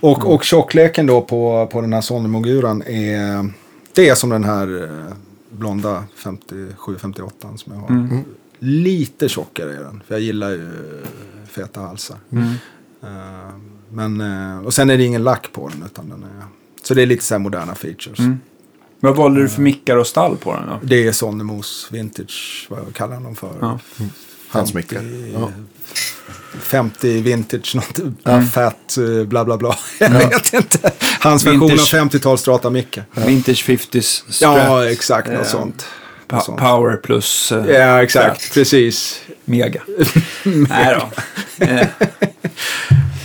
Och, 0.00 0.34
och 0.34 0.44
tjockleken 0.44 1.06
då 1.06 1.20
på, 1.20 1.68
på 1.72 1.80
den 1.80 1.92
här 1.92 2.00
Sony-moguran 2.00 2.82
är... 2.86 3.50
Det 3.92 4.08
är 4.08 4.14
som 4.14 4.30
den 4.30 4.44
här 4.44 4.82
eh, 4.82 5.14
blonda 5.50 6.04
57-58 6.16 7.56
som 7.56 7.72
jag 7.72 7.80
har. 7.80 7.88
Mm. 7.88 8.24
Lite 8.58 9.28
tjockare 9.28 9.74
är 9.76 9.80
den. 9.80 10.02
För 10.06 10.14
jag 10.14 10.20
gillar 10.22 10.50
ju 10.50 10.70
feta 11.50 11.80
halsar. 11.80 12.16
Mm. 12.32 12.44
Eh, 13.02 13.50
men, 13.92 14.20
eh, 14.20 14.66
och 14.66 14.74
sen 14.74 14.90
är 14.90 14.96
det 14.98 15.04
ingen 15.04 15.22
lack 15.22 15.52
på 15.52 15.68
den. 15.68 15.82
Utan 15.86 16.08
den 16.08 16.22
är, 16.22 16.44
så 16.82 16.94
det 16.94 17.02
är 17.02 17.06
lite 17.06 17.24
så 17.24 17.34
här 17.34 17.38
moderna 17.38 17.74
features. 17.74 18.18
Mm. 18.18 18.40
Vad 19.00 19.16
valde 19.16 19.42
du 19.42 19.48
för 19.48 19.62
mickar 19.62 19.96
och 19.96 20.06
stall 20.06 20.36
på 20.36 20.52
den 20.54 20.66
då? 20.66 20.78
Det 20.82 21.06
är 21.06 21.12
Sonnemos 21.12 21.88
Vintage, 21.90 22.66
vad 22.70 22.94
kallar 22.94 23.14
han 23.14 23.22
dem 23.22 23.36
för? 23.36 23.50
Ja. 23.60 23.78
Hans 24.48 24.74
mickar. 24.74 25.02
Ja. 25.34 25.50
50 26.60 27.20
vintage, 27.20 27.74
något 27.74 27.98
Mm. 28.26 28.46
fat, 28.48 28.96
eh, 28.98 29.24
bla 29.26 29.44
bla 29.44 29.56
bla. 29.56 29.76
Jag 29.98 30.10
vet 30.10 30.52
inte. 30.54 30.92
Hans 31.20 31.44
version 31.44 31.62
av 31.62 31.68
Vintage. 31.68 31.94
50-tals 31.94 32.40
strata 32.40 32.70
mickar. 32.70 33.04
Vintage 33.26 33.64
50s 33.68 34.22
Strat. 34.28 34.56
Ja, 34.56 34.86
exakt. 34.90 35.28
Något 35.28 35.38
Eh, 35.40 35.44
sånt. 35.46 35.86
Pa- 36.28 36.40
sånt. 36.40 36.60
power 36.60 36.96
plus 36.96 37.52
eh, 37.52 37.66
Ja, 37.66 38.02
exakt. 38.02 38.40
Strat. 38.42 38.54
Precis. 38.54 39.20
mega. 39.44 39.82
Nej 40.44 40.96
då. 41.00 41.10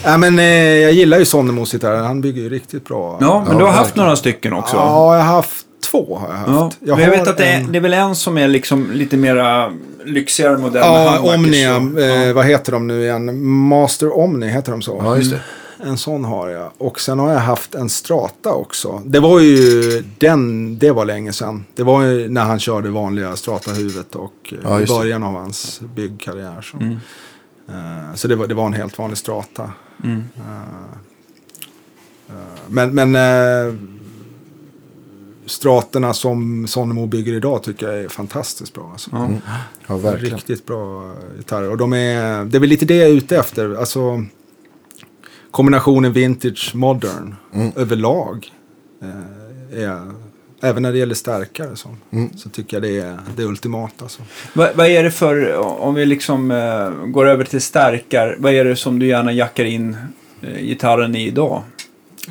Ja, 0.06 0.18
men, 0.18 0.40
eh, 0.40 0.46
jag 0.46 0.92
gillar 0.94 1.20
ju 1.20 1.26
Sonnemos 1.26 1.72
gitarrer. 1.72 2.02
Han 2.04 2.22
bygger 2.22 2.42
ju 2.42 2.50
riktigt 2.50 2.86
bra. 2.88 3.18
ja, 3.22 3.40
men 3.44 3.54
Ja, 3.54 3.60
du 3.60 3.66
har 3.66 3.72
haft 3.72 3.96
några 3.96 4.16
stycken 4.16 4.54
också. 4.54 4.76
Ja, 4.76 5.16
jag 5.18 5.24
har 5.24 5.34
haft 5.36 5.66
två. 5.92 6.18
Har 6.18 6.28
jag 6.30 6.36
haft. 6.38 6.50
Ja, 6.56 6.72
Jag, 6.80 7.00
jag 7.00 7.06
har 7.06 7.12
vet 7.12 7.28
att 7.28 7.38
det 7.38 7.46
är, 7.46 7.60
en- 7.60 7.72
det 7.72 7.78
är 7.78 7.82
väl 7.82 7.94
en 7.94 8.16
som 8.16 8.38
är 8.38 8.48
liksom 8.48 8.92
lite 8.92 9.18
mera 9.18 9.72
lyxigare 10.06 10.58
modell. 10.58 10.82
Ja, 10.86 11.20
Omnia. 11.36 11.76
Eh, 11.76 12.34
vad 12.34 12.46
heter 12.46 12.72
de 12.72 12.88
nu 12.88 13.02
igen? 13.04 13.46
Master 13.48 14.18
Omni, 14.18 14.48
heter 14.48 14.72
de 14.72 14.82
så? 14.82 15.02
Ja, 15.04 15.18
just 15.18 15.32
det. 15.32 15.40
En 15.86 15.98
sån 15.98 16.26
har 16.26 16.50
jag. 16.50 16.72
Och 16.78 17.00
sen 17.00 17.20
har 17.20 17.32
jag 17.32 17.40
haft 17.40 17.76
en 17.76 17.90
Strata 17.90 18.50
också. 18.54 19.02
Det 19.06 19.20
var 19.20 19.40
ju 19.40 20.04
den, 20.18 20.78
det 20.80 20.92
var 20.92 21.06
länge 21.06 21.34
sedan. 21.34 21.66
Det 21.76 21.84
var 21.84 22.04
ju 22.04 22.30
när 22.30 22.44
han 22.44 22.60
körde 22.60 22.90
vanliga 22.90 23.36
Strata-huvudet 23.36 24.16
och 24.16 24.34
eh, 24.52 24.58
Ja, 24.64 24.78
i 24.78 24.80
just 24.80 24.94
det. 24.94 25.00
början 25.00 25.24
av 25.24 25.34
hans 25.34 25.82
byggkarriär. 25.96 26.62
Så, 26.72 26.78
Mm. 26.78 26.98
Eh, 27.70 28.16
så 28.16 28.28
det, 28.28 28.36
var, 28.36 28.48
det 28.48 28.54
var 28.54 28.66
en 28.66 28.74
helt 28.74 28.98
vanlig 29.00 29.18
Strata. 29.18 29.70
Mm. 30.04 30.24
Eh, 30.38 30.84
eh, 32.30 32.36
men 32.70 32.96
men 32.96 33.16
eh, 33.16 33.74
Straterna 35.46 36.14
som 36.14 36.68
Sonnemo 36.68 37.06
bygger 37.06 37.34
idag 37.34 37.64
tycker 37.64 37.90
jag 37.92 38.00
är 38.04 38.08
fantastiskt 38.10 38.74
bra. 38.74 38.90
Alltså. 38.92 39.10
Ja. 39.14 39.30
Ja, 39.88 39.98
verkligen. 39.98 40.36
Riktigt 40.36 40.66
bra 40.66 41.14
gitarrer. 41.38 41.70
Och 41.70 41.78
de 41.78 41.94
är, 41.94 42.46
det 42.46 42.58
är 42.58 42.60
väl 42.60 42.70
lite 42.70 42.86
det 42.86 42.96
jag 42.96 43.08
är 43.10 43.14
ute 43.14 43.38
efter. 43.38 43.76
Alltså 43.76 44.26
kombinationen 45.52 46.14
vintage 46.14 46.72
modern 46.76 47.36
Mm. 47.54 47.72
överlag. 47.76 48.52
Eh, 49.02 49.80
är, 49.84 50.12
även 50.66 50.84
när 50.84 50.92
det 50.92 50.98
gäller 50.98 51.16
stärkare 51.16 51.76
så, 51.76 51.90
Mm. 52.12 52.38
så 52.38 52.50
tycker 52.50 52.76
jag 52.78 52.84
det 52.84 53.00
är 53.00 53.20
det 53.36 53.44
ultimata. 53.44 53.94
Alltså. 54.04 54.22
Vad, 54.54 54.76
vad 54.76 54.88
är 54.88 55.04
det 55.04 55.12
för, 55.12 55.56
om 55.58 55.94
vi 55.96 56.06
liksom 56.06 56.52
eh, 56.52 56.90
går 57.08 57.28
över 57.28 57.44
till 57.44 57.62
stärkar, 57.62 58.36
vad 58.40 58.54
är 58.54 58.66
det 58.66 58.76
som 58.76 59.00
du 59.00 59.08
gärna 59.08 59.32
jackar 59.32 59.66
in 59.66 59.98
eh, 60.42 60.62
gitarren 60.62 61.16
i 61.16 61.28
idag? 61.28 61.62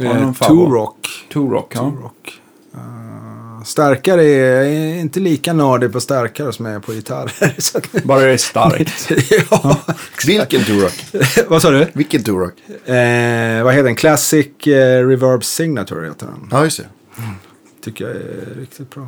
Eh? 0.01 0.33
Rock. 0.51 1.09
Rock, 1.35 1.73
ja. 1.75 1.93
Rock. 2.03 2.41
Eh, 2.75 3.65
starkare 3.65 4.25
är, 4.25 4.65
är 4.65 5.01
inte 5.01 5.21
lika 5.21 5.53
nördig 5.53 5.93
på 5.93 6.01
starkare 6.01 6.53
som 6.53 6.67
jag 6.67 6.75
är 6.75 6.81
på 6.81 6.93
gitarrer. 6.93 8.03
Bara 8.07 8.21
det 8.21 8.33
är 8.33 8.37
starkt. 8.37 9.11
ja, 9.51 9.77
Vilken 10.27 10.65
Turok? 10.65 11.05
vad 11.49 11.63
sa 11.63 11.71
du? 11.71 11.87
Vilken 11.93 12.23
Turok? 12.23 12.55
Eh, 12.69 13.65
vad 13.65 13.75
heter 13.75 13.83
den? 13.85 13.97
Classic 13.97 14.47
eh, 14.67 15.07
Reverb 15.07 15.45
Signature 15.45 16.07
heter 16.09 16.27
den. 16.27 16.49
Ja, 16.51 16.65
just 16.65 16.79
det. 16.79 16.87
Tycker 17.85 18.05
jag 18.05 18.17
är 18.17 18.55
riktigt 18.61 18.91
bra. 18.91 19.07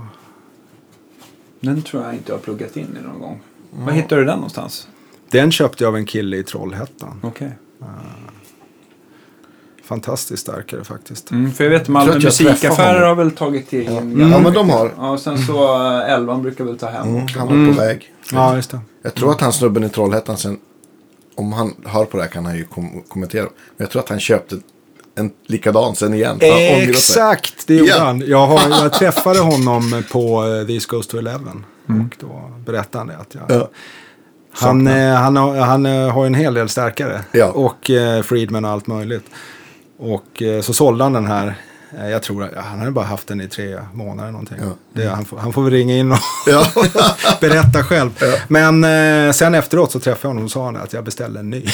Den 1.61 1.83
tror 1.83 2.03
jag 2.03 2.15
inte 2.15 2.33
jag 2.33 2.37
har 2.37 2.43
pluggat 2.43 2.77
in 2.77 2.97
i 3.01 3.07
någon 3.07 3.21
gång. 3.21 3.41
Var 3.71 3.93
hittade 3.93 4.21
du 4.21 4.25
den 4.25 4.37
någonstans? 4.37 4.89
Den 5.31 5.53
köpte 5.53 5.85
jag 5.85 5.89
av 5.89 5.97
en 5.97 6.07
kille 6.07 6.37
i 6.37 6.43
Trollhättan. 6.43 7.21
Okej. 7.23 7.53
Fantastiskt 9.85 10.43
starkare 10.43 10.85
faktiskt. 10.85 11.31
Mm, 11.31 11.53
för 11.53 11.65
jag 11.65 11.71
vet 11.71 11.89
Malmö 11.89 12.13
jag 12.13 12.25
musikaffärer 12.25 13.07
har 13.07 13.15
väl 13.15 13.31
tagit 13.31 13.69
till 13.69 13.83
in 13.83 13.89
Mm. 13.97 14.33
Ja, 14.33 14.39
men 14.41 14.53
de 14.53 14.71
har. 14.71 14.93
Ja, 14.97 15.11
och 15.11 15.21
sen 15.21 15.39
så 15.39 15.75
eh, 15.75 16.13
Elvan 16.13 16.43
brukar 16.43 16.65
väl 16.65 16.79
ta 16.79 16.87
hem 16.91 17.09
Mm, 17.09 17.27
han 17.37 17.67
var 17.67 17.73
på 17.75 17.81
väg. 17.81 18.15
Ja, 18.33 18.57
just 18.57 18.71
det. 18.71 18.81
Jag 19.03 19.15
tror 19.15 19.31
att 19.31 19.41
han 19.41 19.53
snubben 19.53 19.85
i 19.85 19.89
Trollhättan 19.89 20.37
sen, 20.37 20.59
om 21.35 21.53
han 21.53 21.75
hör 21.85 22.05
på 22.05 22.17
det 22.17 22.23
här 22.23 22.31
kan 22.31 22.47
han 22.47 22.57
ju 22.57 22.65
kom 22.65 23.03
kommentera. 23.09 23.43
Men 23.43 23.85
jag 23.85 23.91
tror 23.91 24.03
att 24.03 24.09
han 24.09 24.21
köpte 24.21 24.57
en 25.17 25.31
likadan 25.47 25.97
sen 25.97 26.15
igen. 26.15 26.39
han. 26.43 26.51
Exakt, 26.91 27.67
det 27.67 27.75
gjorde 27.75 27.91
Ja. 27.91 27.99
han. 28.05 28.23
Jag, 28.27 28.47
har, 28.47 28.71
jag 28.83 28.93
träffade 28.93 29.39
honom 29.41 30.03
på 30.13 30.45
eh, 30.61 30.67
This 30.67 30.87
Goes 30.87 31.07
to 31.07 31.19
Eleven. 31.19 31.65
Och 31.87 32.17
då 32.21 32.51
berättade 32.67 32.99
han 32.99 33.07
det. 33.07 33.17
Att 33.17 33.35
jag, 33.49 33.61
Ja. 33.61 33.69
han, 34.53 34.87
eh, 34.87 35.15
han, 35.15 35.37
har, 35.37 35.57
han 35.57 35.87
eh, 35.87 36.09
har 36.11 36.27
en 36.27 36.35
hel 36.35 36.55
del 36.55 36.69
stärkare. 36.69 37.21
Ja. 37.33 37.47
Och 37.47 37.91
eh, 37.91 38.23
Friedman 38.23 38.65
och 38.65 38.71
allt 38.71 38.87
möjligt. 38.87 39.25
Och 39.99 40.43
eh, 40.43 40.61
så 40.61 40.73
sålde 40.73 41.05
han 41.05 41.13
den 41.13 41.27
här. 41.27 41.55
Eh, 41.99 42.09
jag 42.11 42.23
tror 42.23 42.45
att 42.45 42.65
han 42.65 42.79
hade 42.79 42.91
bara 42.91 43.05
haft 43.05 43.27
den 43.29 43.41
i 43.41 43.49
tre 43.49 43.79
månader 43.95 44.31
någonting. 44.31 44.57
Ja. 44.61 44.71
Det, 45.03 45.09
han, 45.09 45.25
får, 45.25 45.39
han 45.39 45.53
får 45.53 45.63
väl 45.63 45.73
ringa 45.73 45.97
in 45.97 46.13
och 46.13 46.19
berätta 47.41 47.85
själv. 47.85 48.11
Men 48.49 48.85
eh, 48.85 49.33
sen 49.33 49.55
efteråt 49.55 49.93
så 49.93 50.01
träffade 50.01 50.23
jag 50.23 50.31
honom 50.31 50.45
och 50.45 50.51
sa 50.51 50.65
han 50.65 50.77
att 50.77 50.93
jag 50.93 51.05
beställde 51.05 51.41
en 51.41 51.51
ny. 51.51 51.65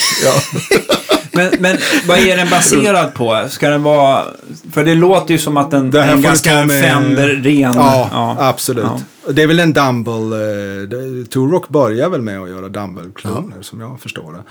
Ja. 1.32 1.40
Men, 1.40 1.50
men 1.62 1.76
vad 2.08 2.18
är 2.18 2.36
den 2.36 2.50
baserad 2.50 3.14
på? 3.14 3.44
Ska 3.48 3.68
den 3.70 3.82
vara... 3.82 4.24
För 4.72 4.84
det 4.84 4.94
låter 4.94 5.32
ju 5.34 5.38
som 5.38 5.56
att 5.56 5.70
den 5.70 5.90
Det 5.90 6.02
här 6.02 6.08
är 6.12 6.16
en 6.16 6.22
ganska 6.22 6.64
med- 6.64 6.82
Fender-ren. 6.84 7.72
Ja, 7.76 8.36
absolut. 8.38 8.84
Ja. 9.26 9.32
Det 9.32 9.42
är 9.42 9.46
väl 9.46 9.60
en 9.60 9.72
Dumble. 9.72 10.12
Eh, 10.36 11.24
Turok 11.26 11.68
börjar 11.68 12.08
väl 12.08 12.22
med 12.22 12.40
att 12.40 12.48
göra 12.48 12.68
Dumble-kloner 12.68 13.62
som 13.62 13.80
jag 13.80 14.00
förstår 14.00 14.32
det. 14.32 14.42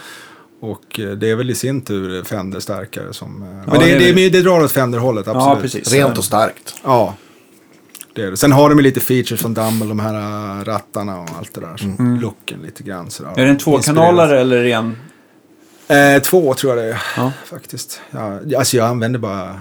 Och 0.68 1.00
eh, 1.00 1.10
det 1.12 1.30
är 1.30 1.36
väl 1.36 1.50
i 1.50 1.56
sin 1.56 1.82
tur 1.82 2.24
Fender 2.24 2.60
starkare 2.60 3.14
som... 3.14 3.42
eh, 3.42 3.48
men 3.50 3.64
Ja, 3.68 3.80
det, 3.80 3.86
det 4.00 4.10
är 4.10 4.14
det, 4.14 4.30
det, 4.30 4.42
drar 4.42 4.64
åt 4.64 4.72
Fender-hållet, 4.72 5.28
absolut. 5.28 5.46
Ja, 5.48 5.58
precis. 5.62 5.94
Rent 5.94 6.18
och 6.18 6.24
starkt. 6.24 6.76
Ja. 6.84 7.16
Det 8.16 8.22
är 8.24 8.32
det. 8.32 8.38
Sen 8.38 8.52
har 8.52 8.70
de 8.70 8.78
ju 8.78 8.84
lite 8.84 9.00
features 9.00 9.42
från 9.42 9.54
Dumble, 9.54 9.88
de 9.88 10.00
här 10.00 10.66
rattarna 10.66 11.20
och 11.20 11.30
allt 11.40 11.54
det 11.54 11.62
där. 11.62 11.78
Som 11.78 12.20
looken 12.22 12.60
lite 12.66 12.84
grann 12.84 13.10
sådär. 13.12 13.32
Är 13.36 13.44
det 13.44 13.50
en 13.50 13.58
tvåkanalare 13.58 14.42
eller 14.42 14.64
ren? 14.64 14.98
Eh, 15.88 16.22
två 16.22 16.54
tror 16.54 16.78
jag 16.78 16.86
det 16.86 16.92
är. 16.94 17.02
Ja. 17.18 17.32
Faktiskt. 17.50 18.02
Ja, 18.12 18.40
alltså 18.58 18.78
jag 18.78 18.88
använder 18.88 19.20
bara... 19.20 19.60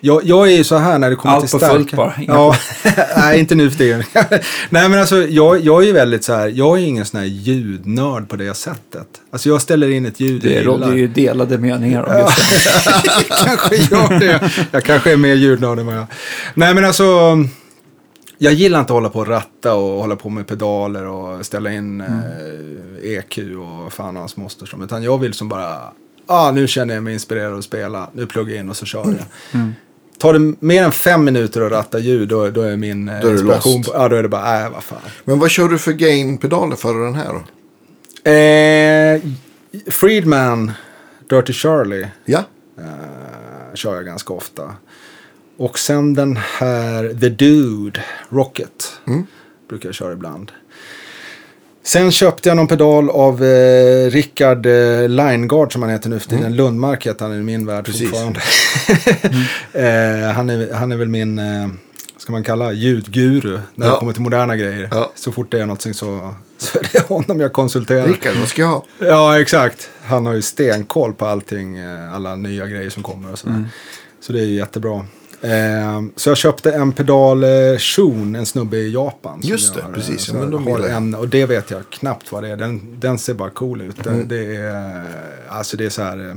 Jag, 0.00 0.24
jag 0.24 0.46
är 0.52 0.56
ju 0.56 0.64
så 0.64 0.76
här 0.76 0.98
när 0.98 1.10
det 1.10 1.16
kommer 1.16 1.34
Allt 1.34 1.44
till 1.44 1.52
på 1.52 1.58
starka. 1.58 1.74
fullt 1.74 1.92
bara, 1.92 2.14
Ja, 2.26 2.56
nej 3.16 3.38
inte 3.38 3.54
nu 3.54 3.70
för 3.70 3.78
tiden. 3.78 4.02
Nej 4.70 4.88
men 4.88 4.98
alltså 5.00 5.16
jag, 5.22 5.60
jag 5.60 5.82
är 5.82 5.86
ju 5.86 5.92
väldigt 5.92 6.24
så 6.24 6.34
här. 6.34 6.48
Jag 6.48 6.78
är 6.78 6.82
ingen 6.82 7.04
sån 7.04 7.20
här 7.20 7.26
ljudnörd 7.26 8.28
på 8.28 8.36
det 8.36 8.54
sättet. 8.54 9.06
Alltså 9.30 9.48
jag 9.48 9.62
ställer 9.62 9.90
in 9.90 10.06
ett 10.06 10.20
ljud 10.20 10.42
Det 10.42 10.62
råder 10.62 10.94
ju 10.94 11.06
delade 11.08 11.58
meningar 11.58 12.02
om 12.02 12.12
det. 12.12 12.26
kanske 13.44 13.76
gör 13.76 14.18
det. 14.20 14.50
Jag 14.70 14.84
kanske 14.84 15.12
är 15.12 15.16
mer 15.16 15.34
ljudnörd 15.34 15.78
än 15.78 15.86
vad 15.86 15.96
jag 15.96 16.06
Nej 16.54 16.74
men 16.74 16.84
alltså. 16.84 17.36
Jag 18.38 18.52
gillar 18.52 18.80
inte 18.80 18.92
att 18.92 18.94
hålla 18.94 19.08
på 19.10 19.18
och 19.18 19.26
ratta 19.26 19.74
och 19.74 20.00
hålla 20.00 20.16
på 20.16 20.28
med 20.28 20.46
pedaler 20.46 21.06
och 21.06 21.46
ställa 21.46 21.72
in 21.72 22.00
eh, 22.00 23.10
EQ 23.12 23.38
och 23.38 23.92
fan 23.92 24.16
och 24.16 24.20
hans 24.20 24.36
moster 24.36 24.66
som. 24.66 24.82
Utan 24.82 25.02
jag 25.02 25.18
vill 25.18 25.34
som 25.34 25.48
bara. 25.48 25.78
Ah, 26.26 26.50
nu 26.50 26.66
känner 26.68 26.94
jag 26.94 27.02
mig 27.02 27.12
inspirerad 27.12 27.58
att 27.58 27.64
spela. 27.64 28.10
Nu 28.12 28.26
pluggar 28.26 28.54
jag 28.54 28.60
in 28.60 28.70
och 28.70 28.76
så 28.76 28.86
kör 28.86 29.04
jag. 29.04 29.60
Tar 30.18 30.32
det 30.32 30.54
mer 30.60 30.82
än 30.82 30.92
fem 30.92 31.24
minuter 31.24 31.60
att 31.60 31.72
ratta 31.72 31.98
ljud 31.98 32.28
då, 32.28 32.50
då 32.50 32.60
är 32.62 32.76
min 32.76 33.06
Då 33.22 33.28
är 33.28 33.32
inspiration. 33.32 33.82
På, 33.82 33.90
ja, 33.94 34.08
då 34.08 34.16
är 34.16 34.22
det 34.22 34.28
bara, 34.28 34.64
äh, 34.64 34.70
vad 34.72 34.82
fan. 34.82 34.98
Men 35.24 35.38
vad 35.38 35.50
kör 35.50 35.68
du 35.68 35.78
för 35.78 35.92
gain-pedaler 35.92 36.76
för 36.76 36.94
den 37.04 37.14
här 37.14 37.32
då? 37.32 37.40
Eh, 38.30 39.20
Friedman, 39.92 40.72
Dirty 41.30 41.52
Charlie. 41.52 42.08
Ja, 42.24 42.44
Eh, 42.78 43.74
kör 43.74 43.94
jag 43.94 44.04
ganska 44.04 44.32
ofta. 44.34 44.62
Och 45.58 45.78
sen 45.78 46.14
den 46.14 46.36
här 46.58 47.14
The 47.20 47.28
Dude, 47.28 48.00
Rocket. 48.28 48.92
Mm. 49.06 49.26
Brukar 49.68 49.88
jag 49.88 49.94
köra 49.94 50.12
ibland. 50.12 50.52
Sen 51.82 52.10
köpte 52.12 52.48
jag 52.48 52.56
någon 52.56 52.66
pedal 52.66 53.10
av 53.10 53.44
eh, 53.44 54.10
Rickard 54.10 54.66
eh, 54.66 55.08
Lineguard 55.08 55.72
som 55.72 55.82
han 55.82 55.90
heter 55.90 56.08
nu 56.10 56.18
för 56.18 56.28
tiden. 56.30 56.56
Lundmark 56.56 57.06
heter 57.06 57.24
han 57.24 57.34
i 57.34 57.42
min 57.42 57.66
värld 57.66 57.84
Precis. 57.84 58.10
fortfarande. 58.10 58.40
eh, 60.26 60.32
han, 60.32 60.50
är, 60.50 60.72
han 60.74 60.92
är 60.92 60.96
väl 60.96 61.08
min, 61.08 61.38
eh, 61.38 61.68
ska 62.16 62.32
man 62.32 62.42
kalla 62.44 62.72
ljudguru 62.72 63.58
när 63.74 63.86
Ja. 63.86 63.92
det 63.92 63.98
kommer 63.98 64.12
till 64.12 64.22
moderna 64.22 64.56
grejer. 64.56 64.88
Ja. 64.90 65.12
Så 65.14 65.32
fort 65.32 65.50
det 65.50 65.60
är 65.60 65.66
något 65.66 65.82
så, 65.82 66.34
så 66.58 66.78
är 66.78 66.88
det 66.92 67.06
honom 67.08 67.40
jag 67.40 67.52
konsulterar. 67.52 68.06
Rickard, 68.06 68.36
vad 68.36 68.48
ska 68.48 68.62
jag 68.62 68.68
ha? 68.68 68.84
Ja, 68.98 69.40
exakt. 69.40 69.90
Han 70.04 70.26
har 70.26 70.34
ju 70.34 70.42
stenkoll 70.42 71.12
på 71.14 71.26
allting, 71.26 71.78
eh, 71.78 72.14
alla 72.14 72.36
nya 72.36 72.66
grejer 72.66 72.90
som 72.90 73.02
kommer 73.02 73.32
och 73.32 73.38
sådär. 73.38 73.54
Mm. 73.54 73.66
Så 74.20 74.32
det 74.32 74.40
är 74.40 74.44
jättebra. 74.44 75.06
Eh, 75.40 76.02
så 76.16 76.30
jag 76.30 76.36
köpte 76.36 76.72
en 76.72 76.92
pedal 76.92 77.44
eh, 77.44 77.50
Shun, 77.78 78.36
en 78.36 78.46
snubbe 78.46 78.76
i 78.76 78.92
Japan. 78.92 79.40
som 79.42 79.50
Just 79.50 79.74
det, 79.74 79.80
eh, 79.80 79.86
precis. 79.94 80.20
så 80.24 80.34
Ja, 80.34 80.38
men 80.40 80.50
de 80.50 80.66
har 80.66 80.78
en, 80.80 81.14
och 81.14 81.28
det 81.28 81.46
vet 81.46 81.70
jag 81.70 81.82
knappt 81.90 82.32
vad 82.32 82.42
det 82.42 82.48
är. 82.48 82.56
Den, 82.56 83.00
den 83.00 83.18
ser 83.18 83.34
bara 83.34 83.50
cool 83.50 83.80
ut. 83.80 84.04
Den, 84.04 84.14
Mm. 84.14 84.28
Det 84.28 84.56
är, 84.56 84.96
eh, 84.96 85.02
alltså 85.48 85.76
det 85.76 85.84
är 85.84 85.90
så 85.90 86.02
här. 86.02 86.28
eh, 86.28 86.34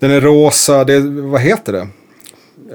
Den 0.00 0.10
är 0.10 0.20
rosa, 0.20 0.84
det, 0.84 1.00
vad 1.00 1.40
heter 1.40 1.72
det? 1.72 1.88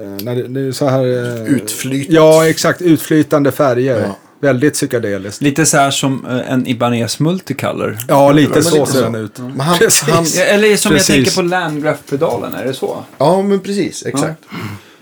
Eh, 0.02 0.08
när 0.22 0.34
det, 0.36 0.42
det 0.48 0.60
är 0.60 0.72
så 0.72 0.88
här. 0.88 1.00
eh, 1.36 1.44
Utflyt. 1.54 2.06
Ja, 2.10 2.48
exakt. 2.48 2.80
Utflytande 2.82 3.52
färger. 3.52 4.00
Ja. 4.00 4.16
Väldigt 4.40 4.72
psykedeliskt. 4.74 5.42
Lite 5.42 5.66
så 5.66 5.76
här 5.76 5.90
som 5.90 6.26
eh, 6.26 6.52
en 6.52 6.66
Ibanez 6.66 7.20
Multicolor. 7.20 7.98
Ja, 8.08 8.32
lite 8.32 8.62
så 8.62 8.74
lite 8.74 8.86
ser 8.92 8.98
så. 8.98 9.04
den 9.04 9.14
ut. 9.14 9.38
Men 9.38 9.60
han, 9.60 9.78
han, 10.02 10.24
Ja, 10.36 10.42
Eller 10.42 10.76
som 10.76 10.92
Precis. 10.92 11.08
jag 11.08 11.16
tänker 11.16 11.34
på 11.36 11.42
Landgraph-pedalen, 11.42 12.54
är 12.54 12.64
det 12.64 12.74
så? 12.74 13.04
ja, 13.18 13.42
men 13.42 13.60
precis. 13.60 14.06
Exakt. 14.06 14.42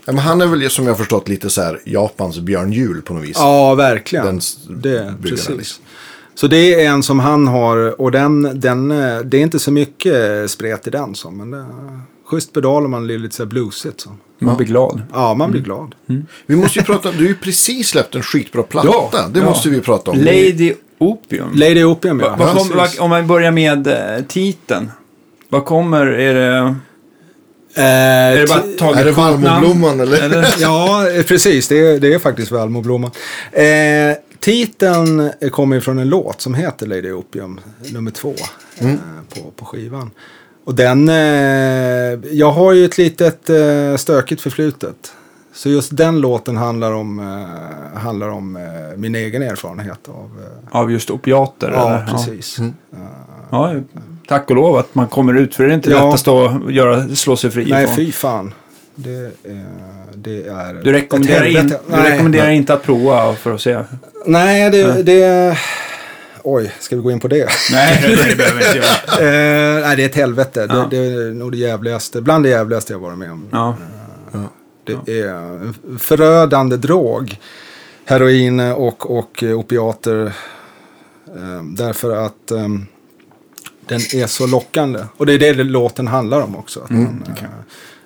Ja, 0.04 0.12
men 0.12 0.18
han 0.18 0.40
är 0.40 0.46
väl 0.46 0.70
som 0.70 0.86
jag 0.86 0.98
förstått 0.98 1.28
lite 1.28 1.50
så 1.50 1.62
här 1.62 1.80
Japans 1.84 2.40
Björn 2.40 2.72
Jul 2.72 3.02
på 3.02 3.14
något 3.14 3.24
vis. 3.24 3.36
Ja, 3.38 3.74
verkligen. 3.74 4.26
Den 4.26 4.40
det, 4.68 5.14
precis. 5.22 5.48
liksom. 5.48 5.84
Så 6.34 6.46
det 6.46 6.74
är 6.74 6.88
en 6.88 7.02
som 7.02 7.20
han 7.20 7.46
har 7.46 8.00
och 8.00 8.10
den, 8.12 8.60
den, 8.60 8.88
det 9.24 9.36
är 9.36 9.40
inte 9.40 9.58
så 9.58 9.70
mycket 9.70 10.50
spret 10.50 10.86
i 10.86 10.90
den 10.90 11.14
som. 11.14 11.36
Men 11.36 11.50
det 11.50 11.58
är 11.58 12.00
schysst 12.26 12.52
pedal 12.52 12.84
och 12.84 12.90
man 12.90 13.04
blir 13.04 13.18
lite 13.18 13.34
så 13.34 13.42
här 13.42 13.50
bluesigt. 13.50 14.00
Så. 14.00 14.10
Man 14.38 14.56
blir 14.56 14.66
glad. 14.66 15.02
Ja, 15.12 15.34
man 15.34 15.50
blir 15.50 15.60
glad. 15.60 15.94
Vi 16.46 16.56
måste 16.56 16.78
ju 16.78 16.84
prata 16.84 17.08
om, 17.08 17.16
du 17.16 17.22
har 17.22 17.28
ju 17.28 17.34
precis 17.34 17.88
släppt 17.88 18.14
en 18.14 18.22
skitbra 18.22 18.62
platta. 18.62 18.88
Ja, 18.92 19.28
det 19.32 19.40
ja. 19.40 19.46
måste 19.46 19.68
vi 19.68 19.80
prata 19.80 20.10
om. 20.10 20.18
Lady 20.18 20.74
Opium. 20.98 21.48
Lady 21.54 21.84
Opium 21.84 22.20
ja. 22.20 22.36
Va, 22.36 22.66
vad, 22.74 22.90
om 22.98 23.10
man 23.10 23.26
börjar 23.26 23.50
med 23.50 23.86
eh, 23.86 24.24
titeln. 24.28 24.90
Vad 25.48 25.64
kommer? 25.64 26.06
Är 26.06 26.34
det, 26.34 26.74
Eh, 27.76 27.84
är 27.84 28.36
det 28.40 28.46
bara 28.46 28.62
taget 28.78 29.00
är 29.00 29.04
det? 29.04 29.10
Valmoblomman 29.12 30.00
eller? 30.00 30.22
Eller? 30.22 30.54
Ja, 30.58 31.10
eh, 31.10 31.22
precis. 31.22 31.68
Det 31.68 31.78
är, 31.78 31.98
det 32.00 32.14
är 32.14 32.18
faktiskt 32.18 32.50
Valmoblomman. 32.50 33.10
Eh, 33.52 33.64
titeln 34.40 35.30
kommer 35.50 35.80
från 35.80 35.98
en 35.98 36.08
låt 36.08 36.40
som 36.40 36.54
heter 36.54 36.86
Lady 36.86 37.12
Opium, 37.12 37.60
nummer 37.92 38.10
två, 38.10 38.34
eh, 38.78 38.94
på, 39.34 39.50
på 39.56 39.64
skivan. 39.64 40.10
Och 40.64 40.74
den, 40.74 41.08
eh, 41.08 41.14
jag 42.36 42.50
har 42.50 42.72
ju 42.72 42.84
ett 42.84 42.98
litet 42.98 43.50
eh, 43.50 43.96
stökigt 43.96 44.40
förflutet. 44.42 45.12
Så 45.54 45.68
just 45.68 45.96
den 45.96 46.20
låten 46.20 46.56
handlar 46.56 46.92
om, 46.92 47.18
eh, 47.18 47.98
handlar 48.00 48.28
om 48.28 48.56
eh, 48.56 48.62
min 48.96 49.14
egen 49.14 49.42
erfarenhet 49.42 50.08
av... 50.08 50.30
Eh, 50.72 50.80
Av 50.80 50.92
just 50.92 51.10
opiater? 51.10 51.70
ja, 51.74 51.88
eller? 51.88 52.06
precis. 52.06 52.58
Ja. 52.90 52.96
ja, 53.50 53.74
tack 54.28 54.50
och 54.50 54.56
lov 54.56 54.76
att 54.76 54.94
man 54.94 55.06
kommer 55.08 55.34
ut. 55.34 55.54
För 55.54 55.64
det 55.64 55.70
är 55.72 55.74
inte 55.74 55.90
Ja. 55.90 56.04
lättast 56.06 56.28
att 56.28 56.72
göra, 56.72 57.08
slå 57.08 57.36
sig 57.36 57.50
fri 57.50 57.66
Nej, 57.70 57.84
ifrån. 57.84 57.96
fy 57.96 58.12
fan. 58.12 58.54
Det, 58.94 59.24
eh, 59.24 59.56
det 60.14 60.46
är... 60.46 60.74
Du 60.84 60.92
rekommenderar, 60.92 61.44
in, 61.44 61.68
du 61.68 61.76
Nej. 61.88 62.10
rekommenderar 62.12 62.50
inte 62.50 62.74
att 62.74 62.82
prova 62.82 63.34
för 63.34 63.54
att 63.54 63.60
se? 63.60 63.80
Nej, 64.26 64.70
det, 64.70 65.02
det... 65.02 65.58
Oj, 66.42 66.72
ska 66.80 66.96
vi 66.96 67.02
gå 67.02 67.10
in 67.10 67.20
på 67.20 67.28
det? 67.28 67.48
Nej, 67.72 68.04
det 68.28 68.36
behöver 68.36 68.58
vi 68.58 68.66
inte 68.66 68.78
göra. 68.78 68.84
Eh, 69.20 69.80
nej, 69.86 69.96
det 69.96 70.02
är 70.02 70.06
ett 70.08 70.14
helvete. 70.16 70.66
Ja. 70.68 70.86
Det, 70.90 70.96
det 70.96 71.06
är 71.06 71.30
nog 71.34 71.52
det 71.52 71.58
jävligaste, 71.58 72.20
bland 72.20 72.44
det 72.44 72.48
jävligaste 72.48 72.92
jag 72.92 73.00
varit 73.00 73.18
med 73.18 73.30
om. 73.32 73.46
Ja. 73.52 73.76
Det 75.06 75.20
är 75.20 75.28
en 75.34 75.74
förödande 75.98 76.76
drog. 76.76 77.38
Heroin 78.04 78.60
och, 78.60 79.18
och 79.18 79.42
eh, 79.42 79.58
opiater. 79.58 80.32
Eh, 81.36 81.62
därför 81.76 82.26
att 82.26 82.50
eh, 82.50 82.68
den 83.88 84.00
är 84.14 84.26
så 84.26 84.46
lockande. 84.46 85.00
Och 85.16 85.26
det 85.26 85.32
är 85.32 85.38
det 85.38 85.64
låten 85.64 86.06
handlar 86.06 86.40
om 86.40 86.56
också. 86.56 86.80
Att 86.80 86.90
man, 86.90 87.24
eh, 87.36 87.44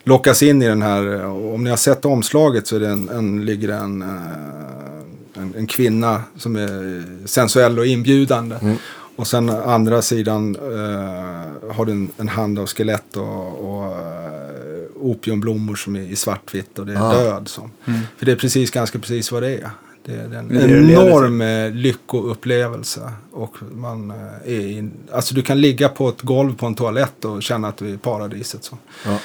lockas 0.04 0.42
in 0.42 0.62
i 0.62 0.66
den 0.68 0.82
här, 0.82 1.24
om 1.26 1.64
ni 1.64 1.70
har 1.70 1.76
sett 1.76 2.04
omslaget 2.04 2.66
så 2.66 2.76
är 2.76 2.80
det 2.80 2.88
en, 2.88 3.08
en, 3.08 3.44
ligger 3.44 3.68
en, 3.68 4.02
eh, 4.02 5.42
en, 5.42 5.54
en 5.56 5.66
kvinna 5.66 6.22
som 6.36 6.56
är 6.56 7.04
sensuell 7.26 7.78
och 7.78 7.86
inbjudande. 7.86 8.56
Mm. 8.62 8.76
Och 9.16 9.26
sen 9.26 9.50
andra 9.50 10.02
sidan 10.02 10.56
eh, 10.56 11.72
har 11.74 11.84
du 11.84 11.92
en, 11.92 12.08
en 12.16 12.28
hand 12.28 12.58
av 12.58 12.66
skelett 12.66 13.16
och, 13.16 13.74
och 13.74 13.84
eh, 13.84 14.84
opiumblommor 15.00 15.74
som 15.76 15.96
är 15.96 16.00
i 16.00 16.16
svartvitt 16.16 16.78
och 16.78 16.86
det 16.86 16.92
är 16.92 17.10
Ah. 17.10 17.12
död. 17.12 17.48
Så. 17.48 17.70
För 18.16 18.26
det 18.26 18.32
är 18.32 18.36
precis 18.36 18.70
ganska 18.70 18.98
precis 18.98 19.32
vad 19.32 19.42
det 19.42 19.50
är. 19.54 19.70
Det 20.08 20.14
är 20.14 20.24
en 20.24 20.32
Mm. 20.32 20.48
Det 20.48 20.62
är 20.62 20.68
det 20.68 20.74
det 20.74 20.80
leder 20.80 21.06
enorm 21.06 21.40
eh, 21.40 21.70
lyckoupplevelse. 21.70 23.12
Och 23.32 23.54
man 23.72 24.10
eh, 24.10 24.52
är 24.54 24.68
in, 24.68 24.92
alltså 25.12 25.34
du 25.34 25.42
kan 25.42 25.60
ligga 25.60 25.88
på 25.88 26.08
ett 26.08 26.22
golv 26.22 26.56
på 26.56 26.66
en 26.66 26.74
toalett 26.74 27.24
och 27.24 27.42
känna 27.42 27.68
att 27.68 27.76
du 27.76 27.88
är 27.90 27.94
i 27.94 27.98
paradiset. 27.98 28.64
Så. 28.64 28.78
Ja. 29.04 29.18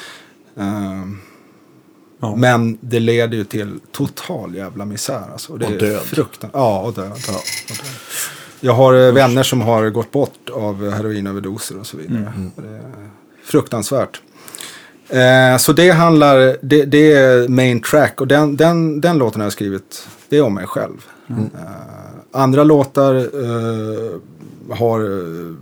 Ehm, 0.64 1.20
Ja. 2.20 2.36
Men 2.36 2.78
det 2.82 3.00
leder 3.00 3.38
ju 3.38 3.44
till 3.44 3.80
total 3.92 4.56
jävla 4.56 4.86
misär. 4.86 5.24
Alltså. 5.32 5.58
Det 5.58 5.66
Och 5.66 5.72
är 5.72 5.80
död. 5.80 6.02
fruktan- 6.02 6.50
Ja, 6.54 6.82
och 6.82 6.94
död. 6.94 7.12
Ja. 7.28 7.34
Och 7.70 7.78
död. 7.78 7.88
Jag 8.60 8.74
har 8.74 8.94
eh, 9.08 9.14
vänner 9.14 9.44
som 9.44 9.62
har 9.62 9.90
gått 9.90 10.12
bort 10.12 10.50
av 10.54 10.90
heroinöverdoser 10.92 11.80
och 11.80 11.88
så 11.88 11.98
vidare. 11.98 12.34
Mm. 12.36 12.52
Är 12.58 13.10
fruktansvärt. 13.44 14.22
Eh, 15.14 15.58
så 15.58 15.74
det 15.74 15.90
handlar, 15.92 16.58
det, 16.62 16.86
det 16.86 17.14
är 17.14 17.48
main 17.48 17.82
track 17.82 18.22
och 18.22 18.28
den, 18.28 18.56
den, 18.56 19.02
den 19.02 19.18
låten 19.18 19.42
har 19.42 19.46
jag 19.46 19.54
skrivit, 19.54 20.08
det 20.30 20.38
är 20.38 20.42
om 20.42 20.54
mig 20.54 20.68
själv. 20.68 21.06
Mm. 21.30 21.44
Eh, 21.44 22.42
andra 22.42 22.64
låtar 22.64 23.16
eh, 23.16 24.76
har 24.78 25.00
eh, 25.02 25.54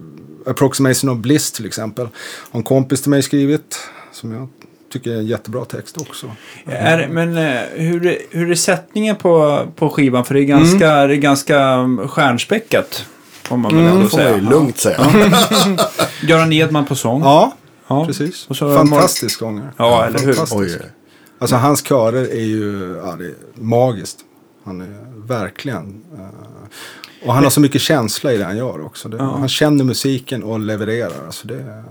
Approximation 0.52 1.10
of 1.10 1.18
Bliss 1.18 1.52
till 1.52 1.66
exempel. 1.66 2.08
Har 2.52 2.58
en 2.60 2.64
kompis 2.64 3.02
till 3.02 3.10
mig 3.10 3.22
skrivit 3.22 3.80
som 4.12 4.32
jag 4.32 4.48
tycker 4.94 5.12
är 5.12 5.16
en 5.16 5.26
jättebra 5.26 5.66
text 5.66 5.98
också. 5.98 6.32
Är, 6.66 7.08
men 7.08 7.38
eh, 7.38 7.62
hur, 7.74 8.06
är- 8.06 8.18
hur 8.32 8.52
är 8.52 8.56
sättningen 8.56 9.16
på, 9.16 9.66
på 9.76 9.90
skivan? 9.90 10.26
För 10.26 10.34
det 10.34 10.40
är 10.42 10.46
ganska, 10.46 10.88
det 11.08 11.14
är 11.14 11.18
ganska 11.18 11.60
mm, 11.62 12.08
stjärnspäckat. 12.08 13.06
Får 13.44 13.58
man 13.58 13.76
väl 13.76 13.86
ändå 13.86 14.08
får 14.08 14.18
man 14.18 14.28
säga. 14.28 14.50
lugnt 14.50 14.78
säga. 14.78 14.98
Göran 16.24 16.54
Edman 16.54 16.86
på 16.86 16.96
sång. 16.96 17.22
Ja, 17.22 17.52
Ja. 18.00 18.06
precis. 18.06 18.48
Och 18.48 18.58
så 18.58 18.76
Fantastisk 18.76 19.40
sångare. 19.40 19.74
Ja, 19.78 20.06
eller 20.06 20.20
hur? 20.20 20.36
Oj, 20.52 20.80
Alltså 21.40 21.56
hans 21.56 21.84
körer 21.88 22.32
är 22.32 22.46
ju 22.46 22.96
ja, 23.06 23.16
det 23.16 23.26
är 23.26 23.34
magiskt. 23.54 24.18
Han 24.64 24.82
är 24.82 24.88
verkligen... 25.28 26.04
eh, 26.18 27.28
och 27.28 27.34
han 27.34 27.44
har 27.44 27.52
så 27.52 27.62
mycket 27.62 27.82
känsla 27.82 28.34
i 28.34 28.38
det 28.38 28.44
han 28.46 28.58
gör 28.58 28.86
också. 28.86 29.10
Det, 29.10 29.18
Ja. 29.18 29.36
Han 29.40 29.50
känner 29.50 29.84
musiken 29.84 30.44
och 30.44 30.60
levererar. 30.60 31.26
Alltså 31.26 31.48
det, 31.48 31.84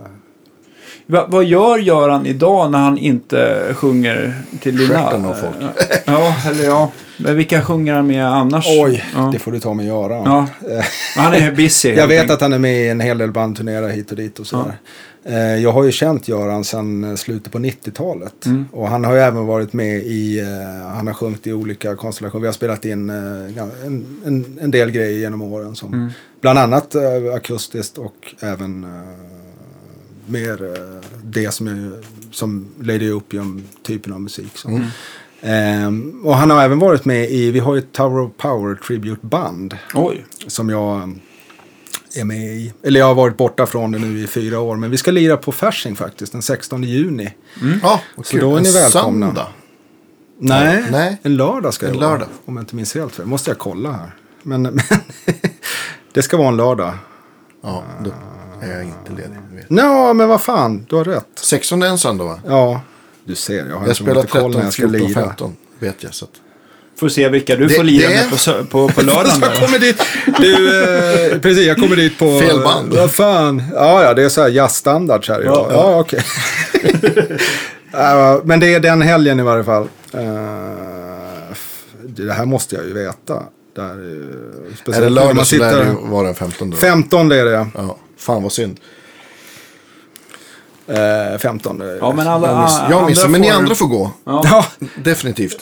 Va, 1.07 1.27
vad 1.29 1.45
gör 1.45 1.79
Göran 1.79 2.27
idag 2.27 2.71
när 2.71 2.79
han 2.79 2.99
inte 2.99 3.69
sjunger 3.75 4.35
till 4.61 4.77
dina... 4.77 4.95
Stjärten 4.95 5.25
av 5.25 5.35
folk. 5.35 5.57
Ja, 6.05 6.35
eller 6.47 6.65
ja. 6.65 6.91
Men 7.17 7.37
vilka 7.37 7.63
sjunger 7.63 7.95
han 7.95 8.07
med 8.07 8.27
annars? 8.27 8.67
oj, 8.69 9.05
ja. 9.15 9.31
det 9.33 9.39
får 9.39 9.53
du 9.53 9.61
ta 9.61 9.75
med 9.75 9.87
Göran. 9.87 10.23
Ja. 10.25 10.47
Han 11.17 11.35
är 11.35 11.53
busy. 11.53 11.93
Jag 11.95 12.07
vet 12.07 12.31
att 12.31 12.41
han 12.41 12.53
är 12.53 12.59
med 12.59 12.85
i 12.85 12.89
en 12.89 13.01
hel 13.01 13.19
del 13.19 13.31
band, 13.31 13.57
turnerar 13.57 13.89
hit 13.89 14.11
och 14.11 14.17
dit 14.17 14.39
och 14.39 14.47
sådär. 14.47 14.65
Eh, 14.67 14.73
Jag 15.63 15.73
har 15.73 15.85
ju 15.85 15.93
känt 15.93 16.29
Göran 16.29 16.65
sedan 16.65 17.05
eh, 17.05 17.15
slutet 17.15 17.53
på 17.53 17.59
90-talet. 17.59 18.47
Mm. 18.47 18.65
Och 18.73 18.89
han 18.89 19.05
har 19.05 19.15
ju 19.15 19.21
även 19.21 19.47
varit 19.47 19.73
med 19.73 19.97
i, 19.99 20.41
eh, 20.41 20.89
han 20.95 21.07
har 21.07 21.15
sjungit 21.15 21.47
i 21.47 21.53
olika 21.53 21.97
konstellationer. 21.97 22.41
Vi 22.41 22.47
har 22.47 22.53
spelat 22.53 22.85
in 22.85 23.11
eh, 23.11 23.17
en, 23.87 24.07
en, 24.25 24.59
en 24.61 24.71
del 24.71 24.91
grejer 24.91 25.19
genom 25.19 25.43
åren. 25.43 25.77
Som, 25.77 25.95
Mm. 25.95 26.11
Bland 26.41 26.59
annat 26.59 26.95
eh, 26.95 27.35
akustiskt 27.35 27.99
och 27.99 28.35
även 28.41 28.85
eh, 28.85 28.91
mer 30.27 30.65
eh, 30.65 31.01
det 31.25 31.51
som, 31.51 31.67
är, 31.69 31.93
som 32.31 32.67
Lady 32.81 33.13
Opium-typen 33.13 34.13
av 34.13 34.21
musik. 34.21 34.53
Mm. 34.67 34.83
Ehm, 35.43 36.21
och 36.25 36.37
han 36.37 36.51
har 36.51 36.63
även 36.63 36.79
varit 36.79 37.05
med 37.05 37.31
i, 37.31 37.51
vi 37.51 37.59
har 37.59 37.75
ju 37.75 37.79
ett 37.79 37.93
Tower 37.93 38.21
of 38.21 38.31
Power 38.37 38.75
Tribute 38.75 39.27
Band 39.27 39.77
Oj. 39.95 40.25
som 40.47 40.71
jag 40.71 41.19
är 42.15 42.25
med 42.25 42.39
i. 42.57 42.73
Eller 42.83 43.01
jag 43.01 43.07
har 43.07 43.15
varit 43.15 43.37
borta 43.37 43.67
från 43.67 43.93
det 43.93 43.99
nu 43.99 44.19
i 44.25 44.27
fyra 44.27 44.61
år. 44.61 44.77
Men 44.77 44.91
vi 44.91 44.97
ska 44.97 45.11
lira 45.11 45.37
på 45.37 45.53
Fasching 45.53 45.97
faktiskt 45.97 46.33
den 46.33 46.43
16 46.43 46.83
juni. 46.83 47.35
Ja, 47.83 48.01
vad 48.17 48.27
Så 48.27 48.33
kul. 48.33 48.41
då 48.41 48.57
är 48.57 48.61
ni 48.61 48.69
En 48.69 48.75
välkomna. 48.75 49.27
Söndag. 49.27 49.47
Nej, 50.39 50.85
Nej. 50.91 51.19
en 51.23 51.37
lördag 51.37 51.75
ska 51.75 51.87
En 51.87 51.93
det 51.93 51.99
vara. 51.99 52.11
lördag. 52.11 52.29
Om 52.45 52.57
jag 52.57 52.63
inte 52.63 52.77
minns 52.77 52.95
helt 52.95 53.15
fel. 53.15 53.27
måste 53.27 53.51
jag 53.51 53.59
kolla 53.59 53.93
här. 53.93 54.15
Men, 54.43 54.63
men 54.63 54.81
det 56.13 56.23
ska 56.23 56.37
vara 56.37 56.49
en 56.49 56.57
lördag. 56.57 56.95
Ja, 57.63 57.85
då 58.05 58.11
är 58.63 58.73
jag 58.73 58.85
inte 58.85 59.11
ledig. 59.11 59.37
Vet. 59.53 59.71
Nå, 59.71 60.15
men 60.15 60.29
vad 60.29 60.41
fan, 60.41 60.87
du 60.89 60.97
har 60.97 61.05
rätt. 61.05 61.27
16 61.35 61.83
är 61.83 61.87
en 61.87 61.99
söndag 61.99 62.25
va? 62.25 62.41
Ja, 62.47 62.81
du 63.25 63.35
ser. 63.35 63.55
Jag 63.57 63.65
har 63.65 63.71
Jag 63.73 63.83
inte 63.83 63.95
spelar 63.95 64.23
så 64.23 64.29
koll 64.29 64.43
när 64.43 64.49
13, 64.51 64.63
jag 64.63 64.73
ska 64.73 64.83
14, 64.89 65.09
lira. 65.09 65.21
15. 65.29 65.57
Vet 65.79 66.03
jag. 66.03 66.15
Så 66.15 66.25
att... 66.25 66.31
Får 67.01 67.09
se 67.09 67.29
vilka 67.29 67.57
du 67.57 67.67
Det- 67.67 67.75
får 67.75 67.85
lira 67.85 68.09
det- 68.09 68.15
med 68.15 68.31
på, 68.31 68.65
på, 68.89 68.89
på 68.95 69.03
lördagen. 69.07 69.41
Jag 69.41 69.55
kommer 69.55 69.79
dit. 69.79 70.03
Du, 70.41 70.83
eh, 71.33 71.39
precis, 71.41 71.67
jag 71.67 71.77
kommer 71.77 71.97
dit 71.97 72.19
på... 72.19 72.41
Fel 72.41 72.61
band. 72.61 72.93
Vad 72.95 73.11
fan. 73.11 73.63
Ja, 73.75 74.03
ja, 74.03 74.15
det 74.15 74.23
är 74.23 74.29
så 74.29 74.41
här 74.43 74.49
jazzstandard 74.49 75.29
här 75.29 75.41
idag. 75.43 75.67
Ja, 75.71 75.77
Ja, 75.77 76.01
okej. 76.01 76.25
Ja, 77.93 78.41
men 78.45 78.61
det 78.61 78.75
är 78.75 78.81
den 78.81 79.03
helgen 79.03 79.41
i 79.41 79.43
varje 79.43 79.65
fall. 79.65 79.89
Eh, 80.15 80.21
det 82.03 82.33
här 82.33 82.45
måste 82.45 82.77
jag 82.77 82.85
ju 82.85 82.93
veta. 82.93 83.35
Eh, 83.79 83.85
Är 83.85 84.77
speciellt 84.77 84.87
det 84.87 85.01
när 85.01 85.09
lördag 85.11 85.47
så 85.47 85.57
lär 85.57 85.73
det 85.77 85.85
ju 85.85 85.91
sitter... 85.91 86.07
vara 86.11 86.27
den 86.27 86.35
15 86.35 86.71
då. 86.71 86.77
15 86.77 87.33
är 87.33 87.45
det. 87.45 87.67
Ja, 87.75 87.97
fan 88.19 88.43
vad 88.43 88.53
synd. 88.53 88.81
Eh, 90.89 91.39
15. 91.39 91.83
Ja, 92.01 92.13
men 92.17 92.29
alla, 92.29 92.49
Jag, 92.51 92.63
miss, 92.63 92.73
jag 92.91 93.07
missar, 93.11 93.29
men 93.29 93.41
ni 93.41 93.51
andra 93.51 93.75
får 93.75 93.87
gå. 93.87 94.11
Ja. 94.25 94.43
Ja, 94.45 94.87
Definitivt. 95.05 95.59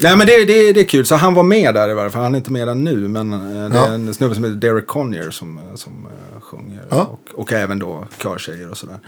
Nej 0.00 0.16
men 0.16 0.26
det, 0.26 0.44
det, 0.44 0.72
det 0.72 0.80
är 0.80 0.84
kul. 0.84 1.06
Så 1.06 1.14
han 1.14 1.34
var 1.34 1.42
med 1.42 1.74
där 1.74 1.90
i 1.90 1.94
varje 1.94 2.10
fall. 2.10 2.22
Han 2.22 2.34
är 2.34 2.38
inte 2.38 2.52
med 2.52 2.68
där 2.68 2.74
nu. 2.74 2.96
Men 3.08 3.32
eh, 3.32 3.70
det 3.70 3.76
Ja. 3.76 3.86
är 3.86 3.92
en 3.94 4.14
snubbe 4.14 4.34
som 4.34 4.44
heter 4.44 4.56
Derek 4.56 4.86
Conyer 4.86 5.30
som, 5.30 5.58
eh, 5.58 5.64
som 5.74 6.06
eh, 6.06 6.40
sjunger. 6.40 6.82
Ja. 6.90 7.02
Och, 7.12 7.40
och 7.40 7.52
även 7.52 7.78
då 7.78 8.04
körtjejer 8.22 8.70
och 8.70 8.76
sådär. 8.76 8.98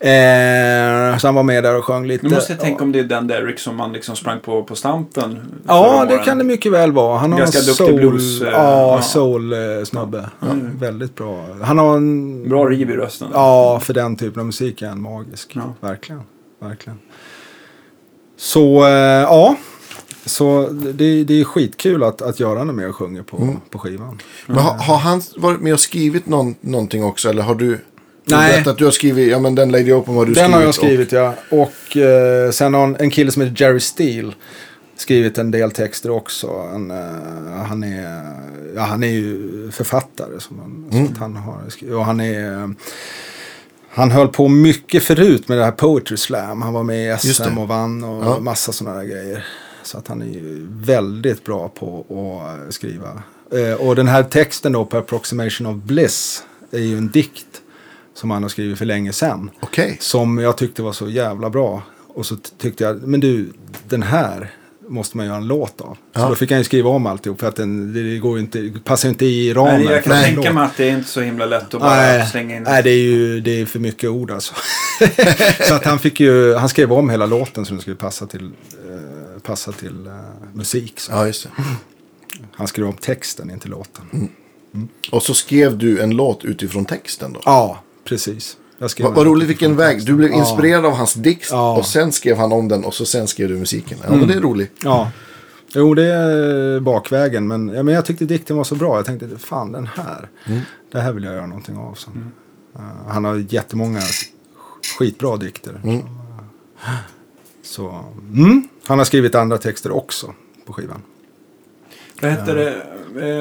Eh, 0.00 1.18
så 1.18 1.26
han 1.28 1.34
var 1.34 1.42
med 1.42 1.64
där 1.64 1.76
och 1.78 1.84
sjöng 1.84 2.06
lite. 2.06 2.26
Nu 2.26 2.34
måste 2.34 2.52
jag 2.52 2.60
tänka 2.60 2.84
om 2.84 2.92
det 2.92 2.98
är 2.98 3.04
den 3.04 3.26
Derek 3.26 3.58
som 3.58 3.76
man 3.76 3.92
liksom 3.92 4.16
sprang 4.16 4.40
på 4.40 4.62
på 4.64 4.74
Stampen. 4.76 5.38
Ja, 5.66 6.04
det 6.08 6.18
kan 6.18 6.38
det 6.38 6.44
mycket 6.44 6.72
väl 6.72 6.92
vara. 6.92 7.18
Han 7.18 7.32
har 7.32 7.38
Ganska 7.38 7.58
en 7.58 7.64
duktig 7.64 7.86
soul, 7.86 7.96
blues, 8.10 8.42
eh, 8.42 8.48
ja, 8.48 8.94
ja. 8.96 9.02
soul-snubbe. 9.02 10.30
Väldigt 10.80 11.14
bra. 11.14 11.44
Han 11.62 11.78
har 11.78 11.96
en... 11.96 12.48
Bra 12.48 12.64
riv 12.64 12.90
i 12.90 12.96
rösten. 12.96 13.28
Ja, 13.32 13.80
för 13.80 13.94
den 13.94 14.16
typen 14.16 14.40
av 14.40 14.46
musik 14.46 14.82
är 14.82 14.88
han 14.88 15.00
magisk. 15.02 15.52
Ja. 15.54 15.74
Verkligen. 15.80 16.22
Verkligen. 16.62 16.98
Så, 18.36 18.86
eh, 18.86 18.92
ja. 19.22 19.56
Så 20.28 20.68
det, 20.94 21.24
det 21.24 21.40
är 21.40 21.44
skitkul 21.44 22.02
att, 22.04 22.22
att 22.22 22.40
Göran 22.40 22.68
är 22.68 22.72
med 22.72 22.88
och 22.88 22.96
sjunger 22.96 23.22
på, 23.22 23.36
Mm. 23.36 23.56
på 23.70 23.78
skivan. 23.78 24.20
Men 24.46 24.56
har, 24.56 24.74
har 24.78 24.96
han 24.98 25.22
varit 25.36 25.60
med 25.60 25.72
och 25.72 25.80
skrivit 25.80 26.26
någon, 26.26 26.54
någonting 26.60 27.04
också? 27.04 27.28
Eller 27.28 27.42
har 27.42 27.54
du... 27.54 27.78
Du 28.24 28.34
Nej. 28.36 28.52
berättat 28.52 28.66
att 28.72 28.78
du 28.78 28.84
har 28.84 28.90
skrivit, 28.92 29.30
ja 29.30 29.38
men 29.38 29.54
den 29.54 29.72
Lady 29.72 29.92
Open 29.92 30.14
har 30.14 30.26
du 30.26 30.32
Den 30.32 30.34
skrivit. 30.44 30.54
har 30.54 30.62
jag 30.62 30.74
skrivit, 30.74 31.12
ja. 31.12 31.34
Och 31.50 31.96
eh, 31.96 32.50
sen 32.50 32.74
har 32.74 32.84
en, 32.84 32.96
en 32.98 33.10
kille 33.10 33.30
som 33.30 33.42
heter 33.42 33.62
Jerry 33.64 33.80
Steele 33.80 34.32
skrivit 34.96 35.38
en 35.38 35.50
del 35.50 35.70
texter 35.70 36.10
också. 36.10 36.62
Han, 36.72 36.90
eh, 36.90 37.62
han, 37.68 37.82
är, 37.82 38.22
ja, 38.76 38.82
han 38.82 39.02
är 39.02 39.08
ju 39.08 39.70
författare. 39.72 40.40
Som 40.40 40.58
han, 40.90 41.06
att 41.12 41.18
han, 41.18 41.36
har 41.36 41.58
skrivit, 41.68 41.94
och 41.94 42.04
han, 42.04 42.20
är, 42.20 42.74
han 43.90 44.10
höll 44.10 44.28
på 44.28 44.48
mycket 44.48 45.02
förut 45.02 45.48
med 45.48 45.58
det 45.58 45.64
här 45.64 45.72
Poetry 45.72 46.16
Slam. 46.16 46.62
Han 46.62 46.72
var 46.72 46.82
med 46.82 47.14
i 47.14 47.18
SM 47.18 47.58
och 47.58 47.68
vann 47.68 48.04
och 48.04 48.24
Ja. 48.26 48.40
massa 48.40 48.72
sådana 48.72 48.96
där 48.98 49.04
grejer. 49.04 49.44
Så 49.88 49.98
att 49.98 50.08
han 50.08 50.22
är 50.22 50.26
ju 50.26 50.66
väldigt 50.70 51.44
bra 51.44 51.68
på 51.68 51.98
att 52.08 52.64
eh, 52.66 52.70
skriva. 52.70 53.22
Eh, 53.52 53.72
och 53.86 53.96
den 53.96 54.08
här 54.08 54.22
texten 54.22 54.72
då 54.72 54.84
på 54.84 54.96
Approximation 54.98 55.66
of 55.66 55.76
Bliss 55.76 56.42
är 56.70 56.78
ju 56.78 56.98
en 56.98 57.08
dikt 57.08 57.46
som 58.14 58.30
han 58.30 58.42
har 58.42 58.50
skrivit 58.50 58.78
för 58.78 58.84
länge 58.84 59.12
sedan. 59.12 59.50
Okej. 59.60 59.96
Som 60.00 60.38
jag 60.38 60.56
tyckte 60.56 60.82
var 60.82 60.92
så 60.92 61.08
jävla 61.08 61.50
bra. 61.50 61.82
Och 62.14 62.26
så 62.26 62.36
tyckte 62.58 62.84
jag, 62.84 63.02
men 63.02 63.20
du, 63.20 63.52
den 63.88 64.02
här 64.02 64.50
måste 64.88 65.16
man 65.16 65.26
göra 65.26 65.36
en 65.36 65.46
låt 65.46 65.80
av. 65.80 65.94
Så 65.94 66.20
Ja. 66.20 66.28
då 66.28 66.34
fick 66.34 66.50
jag 66.50 66.58
ju 66.58 66.64
skriva 66.64 66.90
om 66.90 67.06
alltihop 67.06 67.40
för 67.40 67.48
att 67.48 67.56
den, 67.56 67.92
det, 67.92 68.18
går 68.18 68.38
ju 68.38 68.44
inte, 68.44 68.58
det 68.60 68.84
passar 68.84 69.08
ju 69.08 69.10
inte 69.12 69.26
i 69.26 69.54
ramen. 69.54 69.74
Nej, 69.74 69.84
jag 69.94 70.04
kan 70.04 70.22
tänka 70.22 70.52
mig 70.52 70.64
att 70.64 70.76
det 70.76 70.88
är 70.88 70.92
inte 70.96 71.08
så 71.08 71.20
himla 71.20 71.46
lätt 71.46 71.74
att 71.74 71.80
bara 71.80 71.96
Nej, 71.96 72.26
slänga 72.26 72.56
in. 72.56 72.62
nej, 72.62 72.82
det 72.82 72.90
är 72.90 73.02
ju 73.02 73.40
det 73.40 73.60
är 73.60 73.66
för 73.66 73.78
mycket 73.78 74.10
ord 74.10 74.30
alltså. 74.30 74.54
så 75.68 75.74
att 75.74 75.84
han 75.84 75.98
fick 75.98 76.20
ju, 76.20 76.54
han 76.54 76.68
skrev 76.68 76.92
om 76.92 77.10
hela 77.10 77.26
låten 77.26 77.64
så 77.64 77.72
den 77.72 77.80
skulle 77.80 77.96
passa 77.96 78.26
till, 78.26 78.50
eh, 79.48 79.52
passa 79.52 79.72
till 79.72 80.06
eh, 80.06 80.12
musik. 80.54 81.00
Så. 81.00 81.12
Ja, 81.12 81.26
just 81.26 81.42
det. 81.42 81.50
Han 82.52 82.66
skrev 82.66 82.86
om 82.86 82.92
texten, 82.96 83.50
inte 83.50 83.68
låten. 83.68 84.04
Mm. 84.12 84.88
Och 85.12 85.22
så 85.22 85.34
skrev 85.34 85.78
du 85.78 86.00
en 86.00 86.10
låt 86.10 86.44
utifrån 86.44 86.84
texten 86.84 87.32
då? 87.32 87.40
Ja, 87.44 87.82
precis. 88.04 88.56
Vad 88.78 89.14
den 89.14 89.24
roligt 89.24 89.48
vilken 89.48 89.76
väg. 89.76 89.96
texten. 89.96 90.14
Du 90.14 90.18
blev 90.18 90.30
Ja. 90.30 90.38
inspirerad 90.38 90.84
av 90.86 90.92
hans 90.92 91.14
dikt 91.14 91.48
Ja. 91.50 91.76
och 91.78 91.86
sen 91.86 92.12
skrev 92.12 92.36
han 92.36 92.52
om 92.52 92.68
den 92.68 92.84
och 92.84 92.94
så 92.94 93.06
sen 93.06 93.26
skrev 93.28 93.48
du 93.48 93.56
musiken. 93.56 93.98
Ja, 94.02 94.06
Mm. 94.06 94.18
men 94.18 94.28
det 94.28 94.34
är 94.34 94.40
roligt. 94.40 94.72
Ja. 94.84 95.10
Jo, 95.74 95.94
det 95.94 96.04
är 96.04 96.80
bakvägen. 96.80 97.48
Men, 97.48 97.68
ja, 97.68 97.82
men 97.82 97.94
jag 97.94 98.04
tyckte 98.04 98.24
dikten 98.24 98.56
var 98.56 98.64
så 98.64 98.74
bra. 98.74 98.96
Jag 98.96 99.06
tänkte, 99.06 99.28
fan 99.38 99.72
den 99.72 99.86
här. 99.96 100.28
Det 100.92 101.00
här 101.00 101.12
vill 101.12 101.24
jag 101.24 101.34
göra 101.34 101.46
någonting 101.46 101.76
av. 101.76 101.94
Så. 101.94 102.10
Eh, 102.74 102.80
han 103.08 103.24
har 103.24 103.36
jättemånga 103.48 104.00
skitbra 104.98 105.36
dikter. 105.36 105.80
Mm. 105.84 106.00
Så, 106.00 106.06
Så, 107.62 108.04
mm, 108.32 108.68
han 108.88 108.98
har 108.98 109.04
skrivit 109.04 109.34
andra 109.34 109.58
texter 109.58 109.90
också 109.96 110.34
på 110.66 110.72
skivan. 110.72 111.02
Vad 112.22 112.30
heter 112.30 112.54
det? 112.54 112.74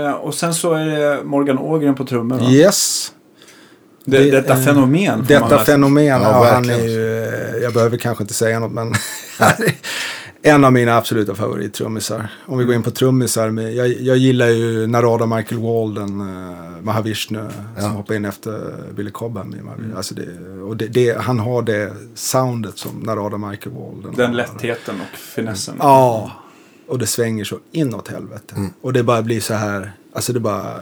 Eh, 0.05 0.11
och 0.11 0.33
sen 0.33 0.53
så 0.53 0.73
är 0.73 0.85
det 0.85 1.23
Morgan 1.23 1.57
Ågren 1.59 1.95
på 1.95 2.05
trummor 2.05 2.37
va? 2.39 2.49
Yes. 2.49 3.11
Det, 4.05 4.17
det- 4.17 4.31
detta 4.31 4.55
fenomen. 4.55 5.25
Detta 5.27 5.65
fenomen, 5.65 6.05
Ja, 6.05 6.19
ja, 6.47 6.53
han 6.53 6.69
är 6.69 6.87
ju, 6.87 7.59
jag 7.63 7.73
behöver 7.73 7.97
kanske 7.97 8.23
inte 8.23 8.33
säga 8.33 8.59
något 8.59 8.71
men 8.71 8.87
en 10.41 10.63
av 10.63 10.73
mina 10.73 10.97
absoluta 10.97 11.35
favorittrummisar. 11.35 12.27
Om 12.45 12.57
vi 12.57 12.65
går 12.65 12.75
in 12.75 12.83
på 12.83 12.91
trummisar, 12.91 13.49
med, 13.49 13.73
jag, 13.75 13.87
jag 14.01 14.17
gillar 14.17 14.47
ju 14.47 14.87
Narada 14.87 15.25
Michael 15.25 15.61
Walden, 15.61 16.21
uh, 16.21 16.81
Mahavishnu 16.81 17.49
som 17.79 17.91
hoppade 17.91 18.17
in 18.17 18.25
efter 18.25 18.73
Billy 18.95 19.11
Cobham. 19.11 19.55
Mahavishnu. 19.63 19.95
Alltså 19.97 20.15
det, 20.15 20.61
och 20.61 20.77
det, 20.77 20.87
det, 20.87 21.17
han 21.17 21.39
har 21.39 21.61
det 21.61 21.93
soundet 22.15 22.77
som 22.77 22.99
Narada 22.99 23.37
Michael 23.37 23.75
Walden 23.75 24.13
Den 24.15 24.25
har. 24.29 24.33
lättheten 24.35 24.95
och 25.01 25.17
finessen. 25.17 25.75
Ja, 25.79 26.31
och 26.87 26.99
det 26.99 27.07
svänger 27.07 27.43
så 27.43 27.57
inåt 27.71 28.07
helvete. 28.07 28.69
Och 28.81 28.93
det 28.93 29.03
bara 29.03 29.21
blir 29.21 29.39
så 29.39 29.53
här, 29.53 29.91
alltså 30.13 30.33
det 30.33 30.39
bara, 30.39 30.73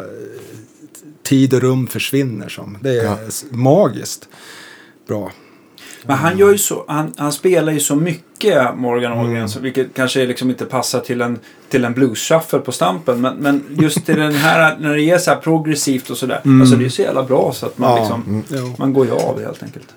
tid 1.23 1.53
och 1.53 1.61
rum 1.61 1.87
försvinner 1.87 2.49
som. 2.49 2.77
Det 2.81 2.89
är 2.99 3.03
Ja. 3.03 3.17
magiskt 3.51 4.29
bra. 5.07 5.31
Men 6.07 6.17
han 6.17 6.37
gör 6.37 6.51
ju 6.51 6.57
så, 6.57 6.85
han, 6.87 7.13
han 7.17 7.31
spelar 7.31 7.73
ju 7.73 7.79
så 7.79 7.95
mycket 7.95 8.75
Morgan 8.75 9.11
Ågren, 9.11 9.49
så, 9.49 9.59
vilket 9.59 9.93
kanske 9.93 10.25
liksom 10.25 10.49
inte 10.49 10.65
passar 10.65 10.99
till 10.99 11.21
en, 11.21 11.39
till 11.69 11.85
en 11.85 11.93
blues-shuffle 11.95 12.59
på 12.59 12.71
stampen. 12.71 13.21
Men, 13.21 13.35
men 13.35 13.63
just 13.79 14.05
till 14.05 14.15
den 14.19 14.33
här, 14.33 14.77
när 14.79 14.93
det 14.93 15.01
är 15.03 15.17
så 15.17 15.31
här 15.31 15.37
progressivt 15.37 16.09
och 16.09 16.17
sådär. 16.17 16.41
Alltså 16.61 16.75
det 16.75 16.85
är 16.85 16.89
så 16.89 17.01
jävla 17.01 17.23
bra 17.23 17.51
så 17.53 17.65
att 17.65 17.77
man 17.77 17.89
Ja, 17.89 17.99
liksom, 17.99 18.43
Jo. 18.49 18.75
man 18.77 18.93
går 18.93 19.05
ju 19.05 19.11
av 19.11 19.41
helt 19.41 19.63
enkelt. 19.63 19.87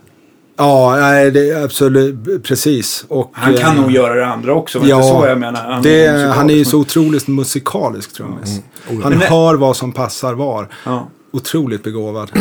Ja, 0.56 0.96
nej, 1.00 1.30
det 1.30 1.50
är 1.50 1.64
absolut, 1.64 2.42
precis. 2.42 3.04
Och, 3.08 3.30
Han 3.32 3.54
kan 3.54 3.76
eh, 3.76 3.82
nog 3.82 3.90
göra 3.92 4.14
det 4.14 4.26
andra 4.26 4.54
också, 4.54 4.78
men 4.78 4.88
ja, 4.88 4.96
inte 4.96 5.08
så 5.08 5.26
jag 5.26 5.38
menar. 5.38 5.60
Han 5.72 5.82
det, 5.82 6.06
är 6.06 6.28
han 6.28 6.50
är 6.50 6.54
ju 6.54 6.64
så 6.64 6.78
otroligt 6.78 7.28
musikalisk 7.28 8.12
trummis. 8.12 8.60
Han 8.88 8.98
Men 8.98 9.20
hör 9.20 9.54
vad 9.54 9.76
som 9.76 9.92
passar 9.92 10.34
var. 10.34 10.68
Ja. 10.84 11.08
Otroligt 11.30 11.82
begåvad. 11.82 12.30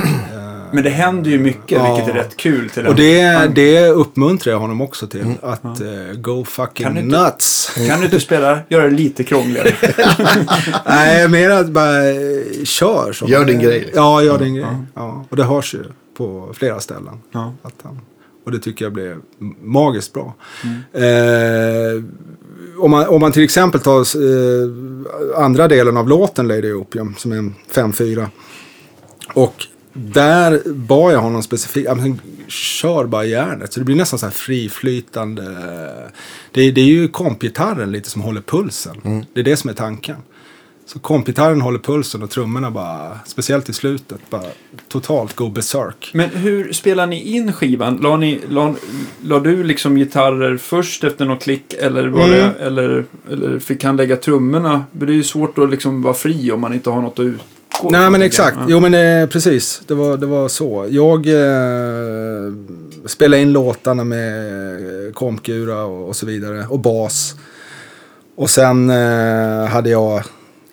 Men 0.72 0.84
det 0.84 0.89
händer 0.89 1.31
ju 1.31 1.39
mycket, 1.39 1.72
Ja. 1.72 1.95
vilket 1.95 2.15
är 2.15 2.19
rätt 2.19 2.38
kul. 2.38 2.69
Till 2.69 2.88
och 2.88 2.95
det, 2.95 3.48
det 3.56 3.88
uppmuntrar 3.89 4.53
jag 4.53 4.60
honom 4.60 4.81
också 4.81 5.07
till. 5.07 5.34
Att 5.41 5.65
eh, 5.81 6.14
go 6.15 6.45
fucking 6.45 6.85
Kan 6.85 6.95
du 6.95 7.02
inte- 7.02 7.23
nuts. 7.23 7.72
Kan 7.88 7.99
du 7.99 8.06
inte 8.06 8.19
spela, 8.19 8.60
göra 8.69 8.84
det 8.84 8.89
lite 8.95 9.23
krångligare? 9.23 9.73
Nej, 10.85 11.27
mer 11.27 11.49
att 11.49 11.68
bara 11.69 12.10
eh, 12.10 12.15
kör. 12.64 13.11
Som, 13.14 13.27
Gör 13.27 13.45
din 13.45 13.60
grej, 13.60 13.80
liksom. 13.80 14.03
Ja, 14.03 14.23
gör 14.23 14.38
din 14.39 14.56
grej. 14.56 14.65
Ja. 14.94 15.26
Och 15.30 15.35
det 15.38 15.44
hörs 15.44 15.73
ju 15.73 15.84
på 16.18 16.49
flera 16.53 16.80
ställen. 16.80 17.19
Ja. 17.31 17.53
Att 17.61 17.73
han, 17.84 17.99
och 18.45 18.52
det 18.52 18.60
tycker 18.60 18.85
jag 18.85 18.94
blev 18.94 19.18
magiskt 19.64 20.14
bra. 20.14 20.35
Mm. 20.64 21.98
Eh, 21.98 22.03
om, 22.80 22.91
man, 22.91 23.07
om 23.07 23.22
man 23.22 23.31
till 23.31 23.44
exempel 23.44 23.81
tar 23.81 23.99
eh, 23.99 25.44
andra 25.44 25.68
delen 25.68 25.98
av 25.98 26.07
låten 26.10 26.48
Lady 26.48 26.73
Opium, 26.73 27.15
som 27.18 27.31
är 27.31 27.38
en 27.38 27.56
5-4. 27.73 28.27
Och 29.34 29.53
där 29.98 30.61
bad 30.74 31.14
jag 31.14 31.19
honom 31.22 31.44
specifikt, 31.44 31.90
alltså, 31.90 32.07
kör 32.48 33.06
bara 33.06 33.26
järnet. 33.26 33.74
Så 33.74 33.80
det 33.80 33.86
blir 33.86 33.95
nästan 33.95 34.19
så 34.19 34.26
här 34.26 34.34
friflytande. 34.34 35.44
Det, 36.52 36.61
är- 36.61 36.72
det 36.72 36.82
är 36.82 36.86
ju 36.86 37.07
kompgitarren 37.07 37.91
lite 37.91 38.10
som 38.10 38.22
håller 38.22 38.41
pulsen. 38.41 39.26
Det 39.34 39.40
är 39.40 39.44
det 39.44 39.57
som 39.57 39.69
är 39.69 39.74
tanken. 39.74 40.15
Så 40.86 40.99
kompgitarren 40.99 41.61
håller 41.61 41.80
pulsen 41.80 42.24
och 42.24 42.30
trummorna 42.30 42.72
bara, 42.72 43.19
speciellt 43.26 43.69
i 43.69 43.74
slutet, 43.74 44.19
bara 44.30 44.44
totalt 44.88 45.36
go 45.36 45.49
berserk. 45.49 46.11
Men 46.14 46.30
hur 46.30 46.74
spelar 46.74 47.07
ni 47.07 47.22
in 47.36 47.53
skivan? 47.53 47.98
La, 48.02 48.18
ni, 48.18 48.40
la, 48.49 48.76
la 49.22 49.40
du 49.40 49.64
liksom 49.64 49.95
gitarrer 49.95 50.57
först 50.57 51.03
efter 51.03 51.26
någon 51.26 51.38
klick 51.38 51.74
eller, 51.74 52.07
var 52.07 52.24
Mm. 52.28 52.32
det, 52.32 52.65
eller, 52.65 53.06
eller 53.32 53.60
fick 53.60 53.84
han 53.84 53.98
lägga 53.98 54.15
trummorna? 54.15 54.86
Det 54.91 55.06
är 55.06 55.10
ju 55.11 55.24
svårt 55.24 55.57
att 55.57 55.69
liksom 55.69 56.02
vara 56.02 56.14
fri 56.14 56.52
om 56.52 56.61
man 56.61 56.74
inte 56.74 56.90
har 56.90 57.02
något 57.02 57.19
att 57.19 57.26
utgå 57.78 57.90
Nej 57.91 58.10
men 58.10 58.22
exakt, 58.22 58.58
jo 58.68 58.80
men 58.80 58.94
eh, 58.94 59.30
precis. 59.30 59.82
Det 59.88 59.94
var, 59.94 60.18
det 60.18 60.26
var 60.26 60.48
så. 60.48 60.88
Jag 60.90 61.28
eh, 61.28 62.54
spelade 63.06 63.41
in 63.41 63.52
låtarna 63.52 64.04
med 64.04 65.08
eh, 65.08 65.14
kompgura 65.14 65.84
och, 65.84 66.08
och 66.08 66.16
så 66.16 66.26
vidare. 66.26 66.68
Och 66.68 66.80
bas. 66.80 67.36
Och 68.36 68.49
sen 68.49 68.90
eh, 68.90 69.66
hade 69.66 69.90
jag, 69.90 70.20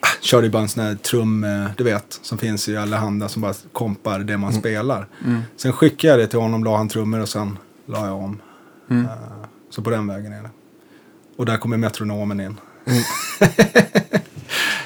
ah, 0.00 0.08
körde 0.20 0.48
bara 0.48 0.62
en 0.62 0.68
sån 0.68 0.84
här 0.84 0.94
trum, 0.94 1.44
eh, 1.44 1.66
du 1.76 1.84
vet, 1.84 2.18
som 2.22 2.38
finns 2.38 2.68
i 2.68 2.76
Allehanda 2.76 3.28
som 3.28 3.42
bara 3.42 3.54
kompar 3.72 4.18
det 4.18 4.36
man 4.36 4.52
spelar. 4.52 5.08
Mm. 5.24 5.42
Sen 5.56 5.72
skickade 5.72 6.12
jag 6.12 6.20
det 6.20 6.26
till 6.26 6.38
honom, 6.38 6.64
la 6.64 6.76
han 6.76 6.88
trummor 6.88 7.20
och 7.20 7.28
sen 7.28 7.58
la 7.86 8.06
jag 8.06 8.16
om. 8.16 8.40
Mm. 8.90 9.04
Eh, 9.04 9.10
så 9.70 9.82
på 9.82 9.90
den 9.90 10.06
vägen 10.06 10.32
är 10.32 10.42
det. 10.42 10.50
Och 11.36 11.46
där 11.46 11.56
kommer 11.56 11.76
metronomen 11.76 12.40
in. 12.40 12.60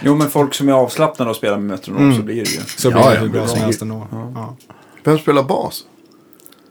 Jo 0.09 0.15
men 0.15 0.31
folk 0.31 0.55
som 0.55 0.69
är 0.69 0.73
avslappnade 0.73 1.31
och 1.31 1.37
spelar 1.37 1.57
med 1.59 1.67
metronom 1.67 2.03
Mm. 2.03 2.17
så 2.17 2.23
blir 2.23 2.35
det 2.45 2.51
ju. 2.51 2.61
Så 2.77 2.89
Ja, 2.89 2.93
blir 2.93 3.03
det 3.09 3.15
ja, 3.15 3.21
hur 3.21 3.29
bra 3.29 3.47
som 3.47 3.61
helst 3.61 3.83
ändå. 3.83 4.07
Ja. 4.13 4.33
Ja. 4.35 4.57
Vem 5.05 5.19
spelar 5.19 5.43
bas? 5.43 5.85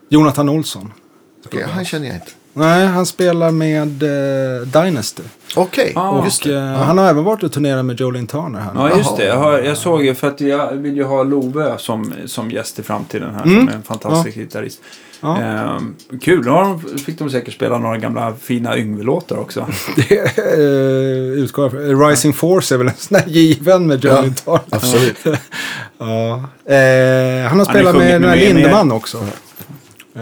Jonathan 0.10 0.50
Olsson. 0.50 0.94
Okej, 1.46 1.66
han 1.70 1.86
känner 1.86 2.08
jag 2.08 2.16
inte. 2.16 2.32
Nej, 2.54 2.86
han 2.86 3.06
spelar 3.06 3.52
med 3.52 4.04
eh, 4.04 4.68
Dynasty. 4.68 5.24
Okej, 5.56 5.94
Ah, 5.96 6.24
just 6.26 6.44
det. 6.44 6.56
eh, 6.58 6.64
Han 6.64 6.98
har 6.98 7.06
även 7.10 7.24
varit 7.24 7.44
och 7.44 7.52
turnerat 7.52 7.86
med 7.86 8.00
Jolene 8.00 8.28
Turner 8.28 8.60
här. 8.60 8.72
Ja 8.76 8.98
just 8.98 9.18
det, 9.18 9.26
jag, 9.26 9.38
har, 9.38 9.58
jag 9.60 9.78
såg 9.78 10.04
ju 10.06 10.16
för 10.16 10.28
att 10.28 10.42
jag 10.42 10.72
vill 10.74 10.98
ju 10.98 11.04
ha 11.04 11.24
Love 11.24 11.78
som, 11.78 12.14
som 12.26 12.52
gäst 12.52 12.80
i 12.80 12.84
framtiden 12.84 13.36
här. 13.36 13.44
Mm. 13.44 13.60
Som 13.60 13.68
är 13.70 13.74
en 13.74 13.84
fantastisk 13.84 14.38
gitarrist. 14.38 14.82
Ja. 15.22 15.38
Ehm, 15.42 15.96
kul, 16.22 16.46
de, 16.46 16.80
fick 16.80 17.20
de 17.20 17.30
säkert 17.30 17.54
spela 17.54 17.78
några 17.78 17.98
gamla 17.98 18.34
fina 18.42 18.78
Yngve-låtar 18.78 19.38
också. 19.38 19.68
Det 19.96 20.38
eh, 20.38 21.44
utgår 21.44 21.76
jag. 21.76 22.12
Rising 22.12 22.34
Force 22.34 22.76
är 22.76 22.78
väl 22.78 22.88
en 22.88 22.94
sån 22.98 23.18
här 23.18 23.28
given 23.28 23.88
med 23.88 24.04
Jolene 24.04 24.34
Turner. 24.34 24.60
Absolut. 24.70 25.18
Ja. 26.00 26.34
Eh, 26.74 27.50
han 27.50 27.60
har 27.60 27.66
spelat 27.66 27.96
sjungit 27.96 28.10
med 28.12 28.22
med 28.22 28.38
Lindemann 28.38 28.92
också. 28.92 29.18
Eh, 30.16 30.22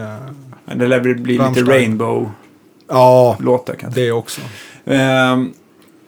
Men 0.65 0.77
Det 0.77 0.87
lär 0.87 0.99
väl 0.99 1.15
bli 1.15 1.33
lite 1.33 1.43
Rammstein. 1.43 1.67
Rainbow-låtar 1.67 3.73
ja, 3.73 3.79
kanske. 3.79 4.01
det 4.01 4.11
också. 4.11 4.41
Ehm, 4.85 5.53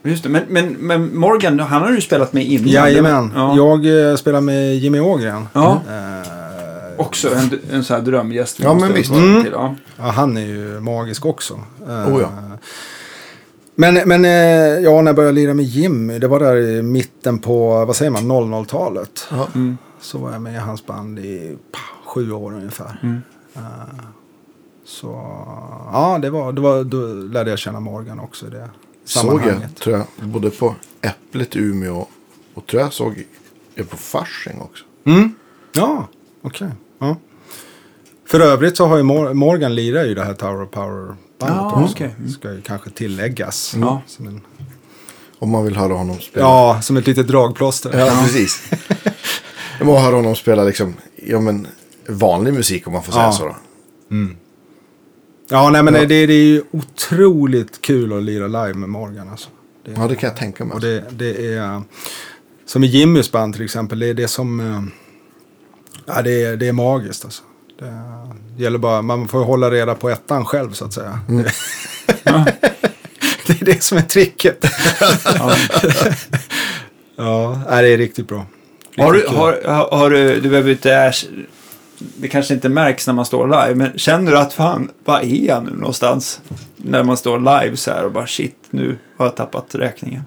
just 0.04 0.24
det, 0.24 0.30
men, 0.30 0.44
men, 0.48 0.68
men 0.74 1.18
Morgan, 1.18 1.60
han 1.60 1.82
har 1.82 1.92
du 1.92 2.02
spelat 2.02 2.34
med 2.34 2.44
innan. 2.46 2.68
Jajamän. 2.68 3.32
Ja. 3.36 3.56
Jag 3.56 4.10
eh, 4.10 4.16
spelar 4.16 4.42
med 4.42 4.76
Jimmy 4.76 5.00
Ågren. 5.00 5.48
Ja. 5.54 5.82
Eh, 5.88 6.37
Också 6.98 7.36
en, 7.36 7.60
en 7.72 7.84
sån 7.84 7.96
här 7.96 8.04
drömgäst. 8.04 8.60
vi 8.60 8.64
Ja, 8.64 8.74
men 8.74 8.94
visst. 8.94 9.12
Mm. 9.12 9.44
Till, 9.44 9.52
ja. 9.52 9.76
Ja, 9.98 10.04
han 10.04 10.38
är 10.38 10.46
ju 10.46 10.80
magisk 10.80 11.26
också. 11.26 11.60
Eh, 11.88 12.16
Oh 12.16 12.22
ja. 12.22 12.30
Men, 13.76 13.94
men 14.06 14.26
eh, 14.26 14.32
ja, 14.84 15.02
när 15.02 15.10
jag 15.10 15.16
började 15.16 15.36
lira 15.36 15.54
med 15.54 15.66
Jimmy, 15.66 16.20
det 16.20 16.28
var 16.28 16.40
där 16.40 16.58
i 16.58 16.82
mitten 16.82 17.40
på, 17.40 17.86
vad 17.86 17.96
säger 17.96 18.12
man, 18.12 18.32
00-talet. 18.32 19.28
Ja. 19.32 19.48
Mm. 19.56 19.78
Så 20.00 20.18
var 20.18 20.32
jag 20.32 20.42
med 20.42 20.54
i 20.54 20.58
hans 20.58 20.86
band 20.86 21.20
i 21.20 21.58
pa, 21.72 21.80
sju 22.06 22.32
år 22.32 22.54
ungefär. 22.54 23.00
Mm. 23.04 23.22
Eh, 23.56 23.62
så 24.86 25.08
ja, 25.94 26.20
det 26.22 26.30
var, 26.30 26.52
det 26.54 26.62
var, 26.62 26.84
då 26.84 26.98
lärde 27.14 27.50
jag 27.50 27.60
känna 27.60 27.80
Morgan 27.80 28.20
också 28.20 28.48
i 28.48 28.50
det 28.50 28.70
Såg 29.06 29.24
sammanhanget. 29.24 29.62
jag, 29.62 29.76
tror 29.76 29.98
jag, 29.98 30.28
både 30.30 30.50
på 30.50 30.76
Äpplet 31.02 31.56
i 31.56 31.60
Umeå 31.60 32.06
och 32.54 32.66
tror 32.68 32.82
jag 32.82 32.94
såg 32.94 33.24
jag 33.76 33.90
på 33.90 33.98
Fasching 33.98 34.62
också. 34.62 34.86
Mm. 35.04 35.36
Ja, 35.74 36.08
okej. 36.42 36.70
Ja. 37.00 37.16
För 38.26 38.40
övrigt 38.40 38.78
så 38.78 38.86
har 38.86 38.98
ju 38.98 39.04
Mor- 39.04 39.34
Morgan 39.34 39.76
lirat 39.76 40.06
ju 40.08 40.14
det 40.16 40.24
här 40.24 40.34
Tower 40.34 40.64
of 40.64 40.72
Power 40.72 41.06
bandet 41.40 41.58
Ja, 41.58 41.82
också. 41.84 41.94
okej. 41.94 42.16
Mm. 42.18 42.30
Ska 42.30 42.52
ju 42.54 42.62
kanske 42.62 42.90
tilläggas. 42.90 43.76
Ja. 43.82 44.02
Som 44.08 44.28
en, 44.28 44.42
Om 45.40 45.50
man 45.50 45.64
vill 45.66 45.76
höra 45.76 45.94
honom 45.94 46.20
spela. 46.20 46.46
ja, 46.46 46.80
som 46.82 46.98
ett 46.98 47.08
litet 47.08 47.28
dragplåster. 47.28 48.00
Ja, 48.00 48.20
precis. 48.24 48.70
Må 49.82 50.00
höra 50.00 50.16
honom 50.16 50.36
spela 50.36 50.64
liksom, 50.64 50.94
ja 51.16 51.40
men 51.40 51.68
vanlig 52.10 52.54
musik 52.54 52.88
om 52.88 52.94
man 52.94 53.04
får 53.04 53.12
säga 53.12 53.24
Ja. 53.26 53.32
så 53.32 53.46
då. 53.46 53.56
Ja, 55.50 55.70
nej 55.70 55.84
men 55.84 55.94
Ja. 55.94 56.00
Det, 56.06 56.26
det 56.26 56.34
är 56.34 56.44
ju 56.46 56.64
otroligt 56.72 57.82
kul 57.82 58.14
att 58.18 58.24
lira 58.24 58.48
live 58.48 58.74
med 58.74 58.90
Morgan 58.90 59.30
alltså. 59.30 59.50
Det, 59.86 59.92
Ja, 59.96 60.08
det 60.08 60.16
kan 60.16 60.28
jag 60.28 60.38
tänka 60.38 60.66
mig. 60.66 60.76
Och 60.76 60.82
det, 60.82 61.04
det 61.12 61.54
är, 61.56 61.82
som 62.66 62.84
i 62.84 62.88
Jimmys 62.88 63.32
band 63.32 63.54
till 63.54 63.64
exempel, 63.66 64.00
det 64.00 64.08
är 64.08 64.14
det 64.14 64.28
som, 64.28 64.60
eh, 64.60 64.82
ja 66.08 66.22
det 66.22 66.44
är, 66.44 66.58
det 66.58 66.68
är 66.68 66.72
magiskt 66.72 67.26
alltså. 67.26 67.44
Det 68.58 68.64
gäller 68.64 68.78
bara, 68.80 69.02
man 69.02 69.28
får 69.28 69.44
hålla 69.44 69.72
reda 69.72 69.96
på 69.96 70.10
ettan 70.10 70.46
själv 70.46 70.72
så 70.72 70.86
att 70.86 70.94
säga. 70.94 71.20
Mm. 71.30 71.44
Det, 71.44 71.52
det 73.48 73.62
är 73.62 73.66
det 73.66 73.84
som 73.84 73.98
är 73.98 74.02
tricket. 74.02 74.66
Ja. 77.20 77.62
ja, 77.70 77.82
det 77.82 77.88
är 77.88 77.98
riktigt 77.98 78.28
bra. 78.28 78.46
Har, 78.98 79.14
du, 79.14 79.20
Riktigt 79.20 79.38
har, 79.38 79.62
har, 79.66 79.98
har 79.98 80.10
du, 80.10 80.42
du 80.42 80.50
behöver 80.50 80.72
inte 80.72 81.14
det 81.98 82.28
kanske 82.28 82.54
inte 82.54 82.70
märks 82.70 83.08
när 83.08 83.14
man 83.14 83.26
står 83.26 83.48
live, 83.48 83.76
men 83.76 83.98
känner 83.98 84.32
du 84.32 84.38
att 84.38 84.54
fan, 84.54 84.92
vad 85.06 85.22
är 85.22 85.46
jag 85.46 85.64
nu 85.64 85.72
någonstans? 85.72 86.42
När 86.76 87.04
man 87.04 87.18
står 87.18 87.40
live 87.40 87.78
så 87.78 87.92
här 87.92 88.06
och 88.06 88.12
bara 88.12 88.28
shit, 88.28 88.56
nu 88.70 88.98
har 89.18 89.26
jag 89.26 89.36
tappat 89.36 89.76
räkningen. 89.76 90.22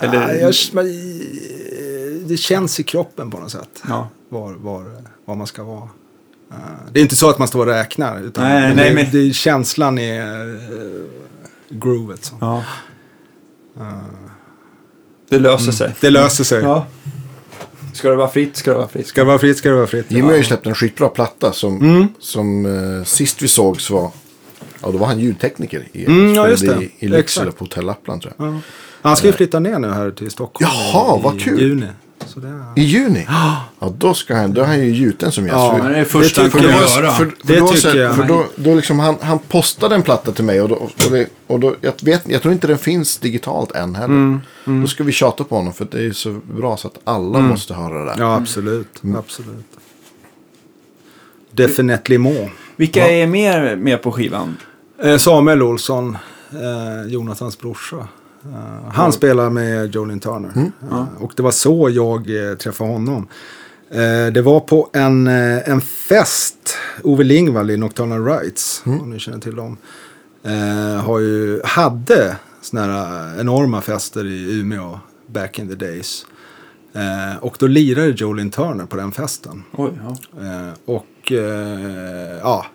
Eller, 0.00 0.14
Ja, 0.14 0.34
jag, 0.34 0.54
det 2.28 2.36
känns 2.36 2.80
i 2.80 2.82
kroppen 2.82 3.30
på 3.30 3.38
något 3.38 3.50
sätt. 3.50 3.82
ja. 3.88 4.08
Var, 4.28 4.52
var, 4.52 4.84
var 5.24 5.34
man 5.34 5.46
ska 5.46 5.64
vara. 5.64 5.88
Eh, 6.50 6.56
det 6.92 6.98
är 7.00 7.02
inte 7.02 7.16
så 7.16 7.30
att 7.30 7.38
man 7.38 7.48
står 7.48 7.60
och 7.60 7.66
räknar. 7.72 8.20
Utan 8.22 8.44
Nej, 8.44 8.60
men 8.68 8.76
nej, 8.76 8.88
det, 8.88 8.94
men- 8.94 9.28
det, 9.28 9.34
känslan 9.34 9.98
är 9.98 10.46
uh, 10.46 11.04
groovet. 11.68 12.24
Så. 12.24 12.34
Ja. 12.40 12.62
Det 15.28 15.38
löser 15.38 15.72
sig. 15.72 15.94
Det 16.00 16.10
löser 16.10 16.44
sig. 16.44 16.62
Ja. 16.62 16.86
Ska 17.92 18.10
det 18.10 18.16
vara 18.16 18.28
fritt 18.28 18.56
ska 18.56 18.70
det 18.70 18.76
vara 18.76 18.88
fritt. 18.88 19.06
Ska 19.06 19.20
det 19.20 19.26
vara 19.26 19.38
fritt 19.38 19.58
ska 19.58 19.68
det 19.68 19.74
vara 19.76 19.86
fritt. 19.86 20.10
Jimmy 20.10 20.28
har 20.28 20.36
ju 20.36 20.44
släppt 20.44 20.66
en 20.66 20.74
skitbra 20.74 21.08
platta 21.08 21.52
som, 21.52 21.76
Mm. 21.80 22.06
som 22.18 22.66
eh, 22.98 23.04
sist 23.04 23.42
vi 23.42 23.48
sågs 23.48 23.90
var, 23.90 24.10
ja 24.82 24.90
då 24.90 24.98
var 24.98 25.06
han 25.06 25.18
ljudtekniker 25.20 25.88
i, 25.92 26.04
Mm, 26.06 26.34
ja, 26.34 26.48
just 26.48 26.66
det. 26.66 26.82
i, 26.82 26.92
i 26.98 27.08
Lycksele 27.08 27.18
Exakt. 27.46 27.58
på 27.58 27.64
Hotell 27.64 27.84
Lappland 27.86 28.22
tror 28.22 28.34
jag. 28.38 28.46
Ja. 28.54 28.58
Han 29.02 29.16
ska 29.16 29.26
ju 29.26 29.32
flytta 29.32 29.58
ner 29.60 29.78
nu 29.78 29.90
här 29.90 30.10
till 30.10 30.30
Stockholm 30.30 30.70
Jaha, 30.92 31.18
i, 31.18 31.22
vad 31.22 31.40
kul. 31.40 31.60
i 31.60 31.64
juni. 31.64 31.86
Så 32.26 32.40
det, 32.40 32.62
I 32.76 32.84
juni? 32.84 33.26
Ja, 33.28 33.92
då 33.98 34.14
ska 34.14 34.34
han, 34.36 34.54
då 34.54 34.60
är 34.60 34.66
han 34.66 34.78
ju 34.80 34.94
gjuten 34.94 35.32
som 35.32 35.44
gäst. 35.44 35.54
Ja, 35.56 35.76
För- 35.78 35.88
det 35.88 35.94
är 35.94 35.98
det 35.98 36.04
första 36.04 36.40
han 36.40 36.50
tycker 36.50 36.62
kommer 36.68 36.80
jag. 36.80 36.90
göra. 36.90 37.10
För, 37.12 37.24
för 37.24 37.32
Det 37.42 37.58
då, 37.60 37.68
tycker 37.68 37.90
så, 37.90 37.96
jag. 37.96 38.16
För 38.16 38.22
då, 38.24 38.46
då 38.56 38.74
liksom 38.74 38.98
han, 38.98 39.16
han 39.20 39.38
postade 39.38 39.94
en 39.94 40.02
platta 40.02 40.32
till 40.32 40.44
mig 40.44 40.60
och, 40.60 40.68
då, 40.68 40.74
och, 40.74 40.90
det, 41.10 41.26
och 41.46 41.60
då, 41.60 41.74
jag, 41.80 41.92
vet, 42.02 42.28
jag 42.28 42.42
tror 42.42 42.54
inte 42.54 42.66
den 42.66 42.78
finns 42.78 43.18
digitalt 43.18 43.72
än 43.72 43.94
heller. 43.94 44.14
Mm, 44.14 44.40
Då 44.64 44.86
ska 44.86 45.04
vi 45.04 45.12
tjata 45.12 45.44
på 45.44 45.56
honom 45.56 45.72
för 45.72 45.86
det 45.90 46.06
är 46.06 46.12
så 46.12 46.30
bra 46.56 46.76
så 46.76 46.88
att 46.88 46.98
alla 47.04 47.38
måste 47.38 47.74
höra 47.74 47.98
det 47.98 48.04
där. 48.04 48.16
ja, 48.18 48.36
absolut. 48.36 49.00
absolut. 49.18 49.66
Definitely 51.50 52.18
more. 52.18 52.50
Vilka 52.76 53.08
är 53.10 53.26
mer 53.26 53.76
med 53.76 54.02
på 54.02 54.12
skivan? 54.12 54.56
Eh, 55.02 55.16
Samuel 55.16 55.62
Olsson, 55.62 56.16
eh, 56.52 57.12
Jonathans 57.12 57.58
brorsa. 57.58 58.08
Han 58.92 59.12
spelar 59.12 59.50
med 59.50 59.94
Jolin 59.94 60.20
Turner. 60.20 60.70
Eh, 60.90 61.06
och 61.18 61.32
det 61.36 61.42
var 61.42 61.50
så 61.50 61.90
jag 61.90 62.50
eh, 62.50 62.54
träffade 62.54 62.90
honom. 62.90 63.28
Eh, 63.90 64.32
det 64.32 64.42
var 64.42 64.60
på 64.60 64.90
en, 64.92 65.26
en 65.26 65.80
fest. 65.80 66.76
Ove 67.02 67.24
Lingvall 67.24 67.70
i 67.70 67.76
Nocturnal 67.76 68.24
Rights, 68.24 68.82
om 68.84 69.10
ni 69.10 69.18
känner 69.18 69.38
till 69.38 69.56
dem. 69.56 69.76
Har 71.04 71.18
ju, 71.18 71.60
hade 71.64 72.36
såna 72.60 72.82
här 72.82 73.40
enorma 73.40 73.80
fester 73.80 74.26
i 74.26 74.60
Umeå 74.60 74.98
back 75.26 75.58
in 75.58 75.68
the 75.68 75.74
days. 75.74 76.26
Eh, 76.94 77.36
och 77.40 77.56
då 77.58 77.66
lirade 77.66 78.10
Jolin 78.10 78.50
Turner 78.50 78.86
på 78.86 78.96
den 78.96 79.12
festen. 79.12 79.62
Oj, 79.72 79.90
ja. 80.04 80.42
Eh, 80.42 80.72
och 80.84 81.32
eh, 81.32 82.38
ja, 82.42 82.66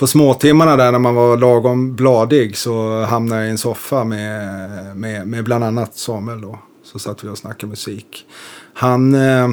på 0.00 0.06
småtimmarna 0.06 0.76
där 0.76 0.92
när 0.92 0.98
man 0.98 1.14
var 1.14 1.36
lagom 1.36 1.96
bladig 1.96 2.56
så 2.56 3.02
hamnade 3.02 3.40
jag 3.40 3.48
i 3.48 3.50
en 3.50 3.58
soffa 3.58 4.04
med, 4.04 4.96
med, 4.96 5.28
med 5.28 5.44
bland 5.44 5.64
annat 5.64 5.96
Samuel 5.96 6.40
då. 6.40 6.58
Så 6.84 6.98
satt 6.98 7.24
vi 7.24 7.28
och 7.28 7.38
snackade 7.38 7.70
musik. 7.70 8.26
Han, 8.74 9.14
eh, 9.14 9.48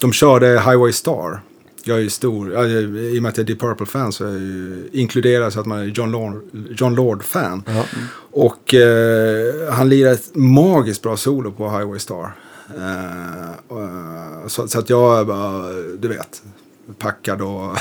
de 0.00 0.12
körde 0.12 0.46
Highway 0.46 0.92
Star. 0.92 1.40
Jag 1.84 1.98
är 1.98 2.02
ju 2.02 2.10
stor, 2.10 2.52
ja, 2.52 2.66
i 2.66 3.18
och 3.18 3.22
med 3.22 3.28
att 3.28 3.36
jag 3.36 3.44
är 3.44 3.46
Deep 3.46 3.60
Purple-fan 3.60 4.12
så 4.12 4.24
är 4.24 4.28
jag 4.28 4.40
ju 4.40 4.88
inkluderad 4.92 5.52
så 5.52 5.60
att 5.60 5.66
man 5.66 5.78
är 5.78 5.84
John 5.84 6.10
Lord, 6.10 6.42
John 6.70 6.94
Lord-fan. 6.94 7.62
Och 8.32 8.74
eh, 8.74 9.72
han 9.72 9.88
lirar 9.88 10.12
ett 10.12 10.34
magiskt 10.34 11.02
bra 11.02 11.16
solo 11.16 11.52
på 11.52 11.70
Highway 11.70 11.98
Star. 11.98 12.32
Eh, 12.78 14.46
så, 14.46 14.68
så 14.68 14.78
att 14.78 14.90
jag 14.90 15.26
bara, 15.26 15.72
du 15.98 16.08
vet, 16.08 16.42
packad 16.98 17.42
och... 17.42 17.76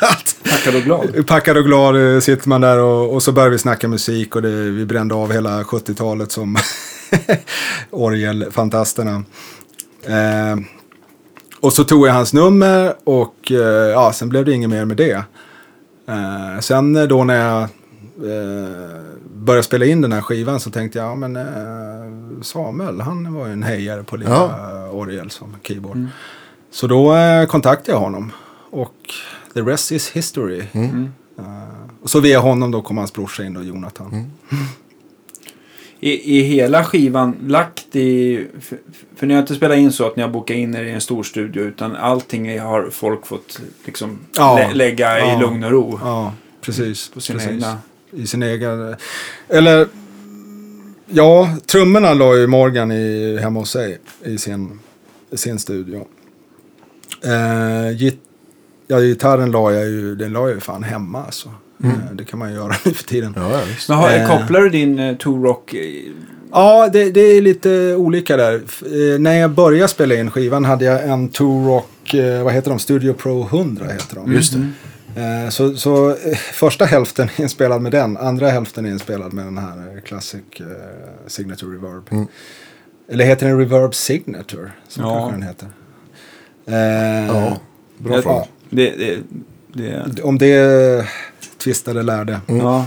Tackad 0.50 0.74
och 0.74 0.82
glad. 0.82 1.26
Packad 1.26 1.56
och 1.56 1.64
glad 1.64 2.14
eh, 2.14 2.20
sitter 2.20 2.48
man 2.48 2.60
där 2.60 2.78
och, 2.78 3.14
och 3.14 3.22
så 3.22 3.32
börjar 3.32 3.50
vi 3.50 3.58
snacka 3.58 3.88
musik 3.88 4.36
och 4.36 4.42
det, 4.42 4.50
vi 4.70 4.86
brände 4.86 5.14
av 5.14 5.32
hela 5.32 5.62
70-talet 5.62 6.32
som 6.32 6.56
orgelfantasterna. 7.90 9.24
Eh, 10.06 10.56
och 11.60 11.72
så 11.72 11.84
tog 11.84 12.06
jag 12.06 12.12
hans 12.12 12.32
nummer 12.32 12.94
och 13.04 13.52
eh, 13.52 13.56
ja, 13.90 14.12
sen 14.12 14.28
blev 14.28 14.44
det 14.44 14.52
inget 14.52 14.70
mer 14.70 14.84
med 14.84 14.96
det. 14.96 15.24
Eh, 16.08 16.60
sen 16.60 16.96
eh, 16.96 17.02
då 17.04 17.24
när 17.24 17.46
jag 17.48 17.62
eh, 17.62 19.00
började 19.34 19.62
spela 19.62 19.84
in 19.84 20.00
den 20.00 20.12
här 20.12 20.20
skivan 20.20 20.60
så 20.60 20.70
tänkte 20.70 20.98
jag, 20.98 21.08
ja 21.08 21.14
men 21.14 21.38
Samuel, 22.42 23.00
han 23.00 23.34
var 23.34 23.46
ju 23.46 23.52
en 23.52 23.62
hejare 23.62 24.02
på 24.02 24.16
lite 24.16 24.30
Ja. 24.30 24.88
orgel 24.92 25.30
som 25.30 25.56
keyboard. 25.62 26.06
Så 26.70 26.86
då 26.86 27.16
eh, 27.16 27.46
kontaktade 27.46 27.92
jag 27.92 28.00
honom 28.00 28.32
och 28.70 28.94
the 29.54 29.60
rest 29.60 29.92
is 29.92 30.10
history. 30.10 30.62
Mm. 30.72 31.12
Eh, 31.38 31.44
och 32.02 32.10
så 32.10 32.20
via 32.20 32.38
honom 32.40 32.70
då 32.70 32.82
kom 32.82 32.98
hans 32.98 33.12
brorsa 33.12 33.44
in 33.44 33.54
då, 33.54 33.62
Jonathan. 33.62 34.12
Mm. 34.12 34.26
I, 36.00 36.38
I 36.38 36.42
hela 36.42 36.84
skivan 36.84 37.36
lagt 37.46 37.96
i... 37.96 38.46
För, 38.60 38.78
för 39.16 39.26
ni 39.26 39.34
har 39.34 39.40
inte 39.40 39.54
spelat 39.54 39.78
in 39.78 39.92
så 39.92 40.06
att 40.06 40.16
ni 40.16 40.22
har 40.22 40.30
bokat 40.30 40.56
in 40.56 40.74
er 40.74 40.82
i 40.82 40.90
en 40.90 41.00
stor 41.00 41.22
studio 41.22 41.62
utan 41.62 41.96
allting 41.96 42.60
har 42.60 42.90
folk 42.90 43.26
fått 43.26 43.60
liksom 43.84 44.18
Ja. 44.36 44.56
lä, 44.56 44.74
lägga 44.74 45.18
Ja. 45.18 45.36
i 45.36 45.40
lugn 45.40 45.64
och 45.64 45.70
ro. 45.70 45.98
Ja, 46.02 46.32
precis. 46.60 47.08
På 47.08 47.20
sina 47.20 47.38
precis. 47.38 47.52
egna. 47.52 47.78
I 48.10 48.26
sin 48.26 48.42
egen... 48.42 48.96
Eller... 49.48 49.88
Ja, 51.12 51.56
trummorna 51.66 52.14
la 52.14 52.36
ju 52.36 52.46
Morgan 52.46 52.92
i, 52.92 53.38
hemma 53.42 53.60
hos 53.60 53.70
sig 53.70 53.98
i 54.24 54.38
sin, 54.38 54.80
i 55.30 55.36
sin 55.36 55.58
studio. 55.58 56.06
Eh, 57.24 57.96
git, 57.96 58.18
ja, 58.86 58.98
gitarren 59.00 59.50
la 59.50 59.72
jag 59.72 59.86
ju, 59.86 60.14
den 60.14 60.32
la 60.32 60.40
jag 60.40 60.54
ju 60.54 60.60
fan 60.60 60.82
hemma 60.82 61.24
alltså. 61.24 61.48
Eh, 61.84 61.90
det 62.14 62.24
kan 62.24 62.38
man 62.38 62.48
ju 62.48 62.54
göra 62.54 62.74
nu 62.84 62.92
för 62.92 63.04
tiden. 63.04 63.34
Ja. 63.36 63.60
Så 63.78 63.92
har, 63.94 64.10
Eh. 64.10 64.26
kopplar 64.38 64.60
du 64.60 64.68
din 64.68 65.16
Two 65.18 65.42
Rock... 65.44 65.74
i- 65.74 66.12
Ja, 66.52 66.88
det, 66.92 67.10
det 67.10 67.20
är 67.20 67.40
lite 67.40 67.94
olika 67.94 68.36
där. 68.36 68.54
Eh, 68.54 69.18
när 69.20 69.32
jag 69.34 69.50
började 69.50 69.88
spela 69.88 70.14
in 70.14 70.30
skivan 70.30 70.64
hade 70.64 70.84
jag 70.84 71.08
en 71.08 71.28
Two 71.28 71.66
Rock, 71.66 72.14
eh, 72.14 72.42
vad 72.44 72.52
heter 72.52 72.70
de? 72.70 72.78
Studio 72.78 73.12
Pro 73.12 73.42
100 73.46 73.84
heter 73.84 74.14
de. 74.16 74.32
Just 74.32 74.52
det. 74.52 75.22
Eh, 75.22 75.48
så 75.48 75.76
så 75.76 76.10
eh, 76.10 76.36
första 76.52 76.84
hälften 76.84 77.28
är 77.36 77.40
inspelad 77.42 77.82
med 77.82 77.92
den, 77.92 78.16
andra 78.16 78.48
hälften 78.48 78.86
är 78.86 78.90
inspelad 78.90 79.32
med 79.32 79.44
den 79.44 79.58
här 79.58 79.94
eh, 79.96 80.00
Classic 80.02 80.40
eh, 80.60 80.66
Signature 81.26 81.70
Reverb. 81.74 82.02
Mm. 82.10 82.26
Eller 83.08 83.24
heter 83.24 83.46
den 83.48 83.58
Reverb 83.58 83.94
Signature? 83.94 84.70
Som 84.88 85.04
Ja. 85.04 85.14
kanske 85.18 85.32
den 85.36 85.42
heter. 85.42 85.68
Eh, 86.66 87.26
Ja, 87.26 87.58
bra 87.98 88.14
Jag- 88.14 88.22
fråga. 88.22 88.44
Det, 88.70 88.90
det, 88.90 89.18
det, 89.72 90.22
Om 90.22 90.38
det 90.38 91.06
tvistade 91.58 92.02
lärde. 92.02 92.40
ja. 92.46 92.86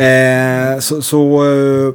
Eh, 0.00 0.78
så, 0.78 1.02
så, 1.02 1.44
eh, 1.44 1.94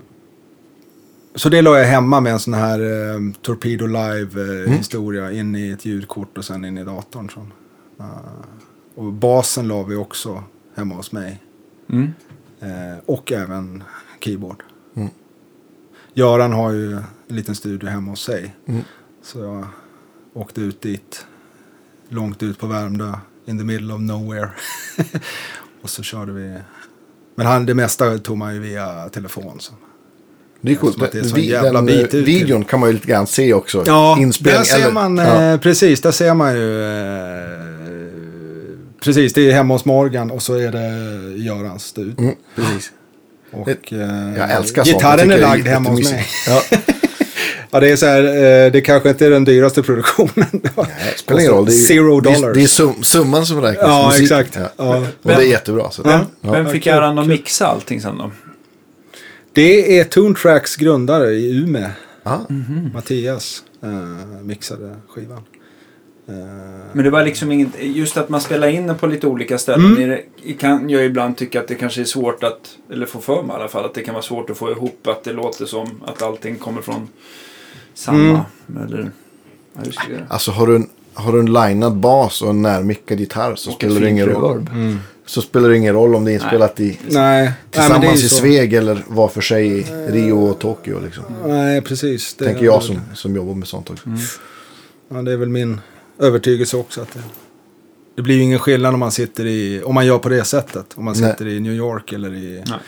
så 1.36 1.50
det 1.50 1.62
la 1.62 1.80
jag 1.80 1.86
hemma 1.86 2.20
med 2.20 2.34
en 2.34 2.40
sån 2.40 2.54
här 2.54 2.80
eh, 2.80 3.20
Torpedo 3.42 3.86
Live-historia 3.88 5.32
in 5.32 5.56
i 5.56 5.70
ett 5.70 5.86
ljudkort 5.86 6.38
och 6.38 6.46
sen 6.46 6.66
in 6.66 6.78
i 6.78 6.84
datorn. 6.84 7.30
Så. 7.30 7.40
Eh, 8.00 8.06
och 8.96 9.14
basen 9.14 9.68
la 9.68 9.84
vi 9.84 9.96
också 9.96 10.44
hemma 10.76 10.96
hos 10.96 11.12
mig. 11.12 11.40
Mm. 11.90 12.14
Eh, 12.62 12.98
och 13.06 13.32
även 13.32 13.84
keyboard. 14.20 14.64
Mm. 14.96 15.10
Göran 16.14 16.54
har 16.54 16.72
ju 16.72 16.92
en 17.28 17.36
liten 17.36 17.56
studio 17.56 17.90
hemma 17.90 18.12
hos 18.12 18.24
sig. 18.24 18.56
Mm. 18.66 18.82
Så 19.24 19.40
jag 19.40 19.68
åkte 20.36 20.62
ut 20.62 20.82
dit. 20.82 21.26
Långt 22.10 22.44
ut 22.44 22.60
på 22.60 22.68
Värmdö. 22.68 23.14
In 23.46 23.58
the 23.58 23.64
middle 23.64 23.94
of 23.94 24.02
nowhere. 24.02 24.50
och 25.82 25.90
så 25.90 26.04
körde 26.04 26.32
vi. 26.32 26.58
Men 27.36 27.46
han, 27.48 27.66
det 27.66 27.74
mesta 27.74 28.18
tog 28.18 28.38
man 28.38 28.54
ju 28.54 28.60
via 28.60 29.10
telefon. 29.10 29.60
Så. 29.60 29.74
Det 30.62 30.72
är 30.72 30.76
coolt. 30.76 31.00
Det 31.12 31.20
är 31.20 31.74
Den, 31.74 31.86
bit 31.86 31.96
eh, 31.98 32.02
ut 32.04 32.10
till- 32.12 32.24
videon 32.26 32.64
kan 32.66 32.80
man 32.80 32.90
ju 32.90 32.94
lite 32.94 33.08
grann 33.08 33.28
se 33.28 33.54
också. 33.54 33.84
Ja, 33.86 34.18
Inspelning, 34.20 34.58
där 34.60 34.64
ser 34.66 34.92
man, 34.92 35.18
ja. 35.18 35.42
eh, 35.44 35.60
precis, 35.60 36.02
där 36.02 36.12
ser 36.12 36.34
man 36.34 36.56
ju, 36.56 36.84
eh, 36.84 38.10
precis, 39.04 39.34
det 39.34 39.42
är 39.50 39.52
hemma 39.54 39.74
hos 39.74 39.86
Morgan 39.86 40.32
och 40.32 40.42
så 40.42 40.54
är 40.54 40.72
det 40.72 40.90
Görans 41.38 41.84
studio. 41.86 42.20
Mm, 42.20 42.36
precis. 42.56 42.92
Och 43.52 43.94
eh, 43.94 44.38
Jag 44.38 44.52
älskar 44.52 44.84
sånt. 44.84 44.96
gitarren 44.98 45.32
är 45.32 45.38
lagd 45.38 45.68
hemma 45.68 45.90
hos 45.90 46.12
mig. 46.12 46.26
Ja, 46.48 46.62
Ja, 47.72 47.80
det 47.80 47.92
är 47.92 47.96
så 47.96 48.06
här, 48.06 48.24
eh, 48.24 48.72
det 48.72 48.82
kanske 48.82 49.10
inte 49.10 49.26
är 49.26 49.30
den 49.30 49.44
dyraste 49.46 49.84
produktionen. 49.84 50.48
det 50.52 51.18
spelar 51.18 51.40
ingen 51.42 51.52
roll. 51.54 51.66
Det 51.66 51.72
är, 51.72 51.74
Zero 51.88 52.20
det 52.20 52.30
är, 52.30 52.34
dollars. 52.36 52.58
det 52.58 52.64
är 52.64 52.68
sum, 52.68 53.04
summan 53.04 53.46
som 53.46 53.62
räknas. 53.62 53.88
Ja, 53.88 54.08
Musik. 54.08 54.24
exakt. 54.24 54.56
Ja. 54.56 54.70
Ja. 54.78 54.98
Och 54.98 55.06
det 55.30 55.34
är 55.34 55.42
jättebra. 55.42 55.92
Så. 55.92 56.02
Ja. 56.06 56.26
Ja. 56.42 56.52
Vem 56.52 56.70
fick 56.70 56.88
äran 56.88 57.20
att 57.20 57.28
mixa 57.28 57.68
allting 57.68 58.02
sen 58.02 58.18
då? 58.18 58.32
Det 59.54 60.00
är 60.00 60.04
Toontracks 60.04 60.76
grundare 60.76 61.32
i 61.32 61.58
Umeå, 61.64 61.90
Ja. 62.24 62.46
Mattias, 62.94 63.64
eh, 63.84 63.90
mixade 64.44 64.96
skivan. 65.10 65.38
Eh, 66.28 66.34
Men 66.94 67.04
det 67.04 67.10
var 67.10 67.24
liksom 67.26 67.52
inget, 67.52 67.70
just 67.80 68.18
att 68.18 68.30
man 68.30 68.42
spelar 68.42 68.68
in 68.68 68.88
den 68.88 68.98
på 68.98 69.08
lite 69.08 69.28
olika 69.28 69.58
ställen. 69.58 69.96
Mm. 69.98 70.20
Det 70.46 70.54
kan 70.54 70.90
jag 70.90 71.06
ibland 71.06 71.38
tycka 71.38 71.60
att 71.60 71.68
det 71.68 71.76
kanske 71.76 72.02
är 72.02 72.06
svårt 72.06 72.44
att, 72.44 72.60
eller 72.94 73.06
få 73.06 73.20
för 73.20 73.42
mig 73.44 73.56
i 73.56 73.60
alla 73.60 73.68
fall, 73.68 73.86
att 73.86 73.94
det 73.94 74.02
kan 74.02 74.14
vara 74.14 74.24
svårt 74.24 74.50
att 74.50 74.58
få 74.58 74.72
ihop 74.72 75.08
att 75.08 75.24
det 75.24 75.34
låter 75.34 75.66
som 75.66 75.88
att 76.06 76.22
allting 76.22 76.56
kommer 76.56 76.82
från 76.82 77.08
samma. 78.00 78.46
Eller, 78.86 79.12
ja, 79.74 79.82
just 79.86 80.00
det. 80.10 80.26
Alltså 80.30 80.52
har 80.52 80.68
du, 80.68 80.76
en, 80.76 80.90
har 81.14 81.34
du 81.34 81.40
en 81.40 81.54
linad 81.54 81.96
bas 81.98 82.42
och 82.42 82.50
en 82.50 82.62
närmickad 82.62 83.20
gitarr 83.20 83.56
så 83.56 83.70
Och 83.70 83.76
spelar 83.76 84.02
det 84.02 84.10
ingen 84.10 84.26
roll. 84.30 84.68
mm. 84.72 85.00
Så 85.26 85.42
spelar 85.42 85.70
det 85.70 85.78
ingen 85.78 85.94
roll 85.94 86.16
om 86.16 86.26
det 86.26 86.32
är 86.32 86.34
inspelat 86.34 86.80
i, 86.80 87.00
Nej, 87.08 87.44
nej 87.44 87.52
tillsammans 87.72 88.22
ju 88.22 88.26
i 88.26 88.30
så. 88.30 88.36
Sveg 88.36 88.74
eller 88.74 89.04
var 89.08 89.28
för 89.28 89.42
sig 89.42 89.80
i 89.80 89.84
Rio 90.08 90.34
och 90.34 90.60
Tokyo. 90.60 91.00
Liksom. 91.00 91.24
Nej, 91.46 91.82
precis. 91.82 92.34
Det 92.34 92.46
Tänker 92.46 92.66
jag 92.66 92.84
som, 92.84 93.02
som 93.14 93.36
jobbar 93.36 93.56
med 93.56 93.68
sånt 93.68 93.90
också. 93.90 94.10
Ja, 95.10 95.22
det 95.22 95.32
är 95.34 95.38
väl 95.38 95.50
min 95.50 95.82
övertygelse 96.20 96.78
också 96.78 97.02
att 97.02 97.14
det, 97.14 97.20
Det 98.16 98.22
blir 98.22 98.36
ju 98.36 98.42
ingen 98.42 98.60
skillnad 98.60 98.94
om 98.94 99.00
man 99.00 99.12
sitter 99.12 99.46
i, 99.46 99.82
om 99.84 99.96
man 99.96 100.06
gör 100.06 100.18
på 100.18 100.30
det 100.30 100.44
sättet. 100.44 100.86
Om 100.96 101.06
man 101.06 101.16
Nej. 101.20 101.32
sitter 101.32 101.48
i 101.48 101.60
New 101.60 101.74
York 101.74 102.14
eller 102.14 102.34
i 102.34 102.64
Nej. 102.68 102.80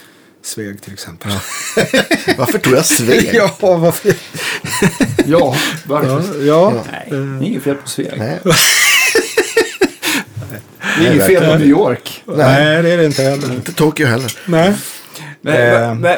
Sveg 0.44 0.82
till 0.82 0.94
exempel. 0.94 1.32
Varför 2.38 2.60
tror 2.60 2.76
jag 2.76 2.86
Sveg? 2.86 3.30
ja, 3.34 3.56
varför? 3.60 4.14
Ja, 5.26 5.56
varför? 5.86 6.46
ja, 6.46 6.74
ja. 6.76 6.84
Nej, 6.92 7.08
det 7.10 7.16
är 7.16 7.44
inget 7.48 7.64
fel 7.64 7.76
på 7.76 7.88
Sveg. 7.90 8.14
Nej. 8.18 8.40
Det 11.00 11.08
är 11.08 11.12
inget 11.14 11.26
fel 11.26 11.46
på 11.46 11.58
New 11.58 11.68
York. 11.68 12.24
Nej, 12.26 12.84
det 12.84 12.92
är 12.92 12.98
det 12.98 13.06
inte 13.06 13.24
heller. 13.24 13.54
Inte 13.54 13.74
Tokyo 13.74 14.08
heller. 14.08 14.38
Nej. 14.46 14.74
Men, 15.42 15.56
Eh. 15.84 15.96
men, 15.96 16.18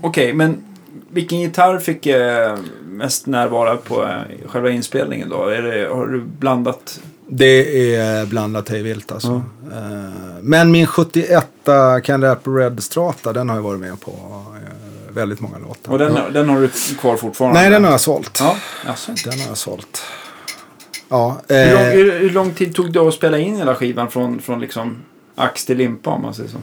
Okej, 0.00 0.32
men 0.32 0.64
vilken 1.10 1.40
gitarr 1.40 1.78
fick 1.78 2.06
eh, 2.06 2.56
mest 2.86 3.26
närvara 3.26 3.76
på 3.76 4.02
eh, 4.04 4.48
själva 4.48 4.70
inspelningen 4.70 5.28
då? 5.28 5.48
Är 5.48 5.62
det, 5.62 5.88
har 5.88 6.06
du 6.06 6.20
blandat? 6.20 7.00
Det 7.28 7.94
är 7.96 8.26
blandat 8.26 8.68
hej 8.68 8.82
vilt 8.82 9.12
alltså. 9.12 9.42
Eh, 9.72 9.80
Men 10.40 10.70
min 10.70 10.86
71 10.86 11.46
Candy 12.04 12.26
Apple 12.26 12.52
Red 12.52 12.82
Strata, 12.82 13.32
den 13.32 13.48
har 13.48 13.56
jag 13.56 13.62
varit 13.62 13.80
med 13.80 14.00
på 14.00 14.10
eh, 14.56 15.14
väldigt 15.14 15.40
många 15.40 15.58
låtar. 15.58 15.92
Och 15.92 15.98
den, 15.98 16.18
den 16.32 16.48
har 16.48 16.60
du 16.60 16.68
kvar 17.00 17.16
fortfarande? 17.16 17.60
Nej, 17.60 17.70
den 17.70 17.84
har 17.84 17.90
jag 17.90 18.00
sålt. 18.00 18.38
Ja, 18.40 18.56
alltså. 18.86 19.12
Den 19.24 19.40
har 19.40 19.48
jag 19.48 19.56
sålt. 19.56 20.02
Ja, 21.08 21.36
Hur, 21.48 21.72
lång, 21.72 21.82
eh, 21.82 21.90
hur, 21.90 22.18
hur 22.20 22.30
lång 22.30 22.50
tid 22.54 22.74
tog 22.74 22.92
det 22.92 23.00
att 23.00 23.14
spela 23.14 23.38
in 23.38 23.56
hela 23.56 23.74
skivan 23.74 24.10
från, 24.10 24.40
från 24.40 24.60
liksom 24.60 24.96
ax 25.34 25.64
till 25.64 25.76
limpa 25.78 26.10
om 26.10 26.22
man 26.22 26.34
säger 26.34 26.50
så? 26.50 26.58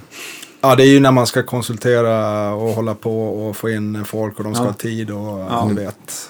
ja, 0.61 0.75
det 0.75 0.83
är 0.83 0.87
ju 0.87 0.99
när 0.99 1.11
man 1.11 1.27
ska 1.27 1.43
konsultera 1.43 2.49
och 2.53 2.69
hålla 2.69 2.95
på 2.95 3.45
och 3.47 3.57
få 3.57 3.69
in 3.69 4.05
folk 4.05 4.37
och 4.37 4.43
de 4.43 4.55
ska 4.55 4.63
Ja. 4.63 4.67
ha 4.69 4.73
tid 4.73 5.11
och 5.11 5.39
Ja. 5.39 5.65
du 5.69 5.75
vet. 5.83 6.29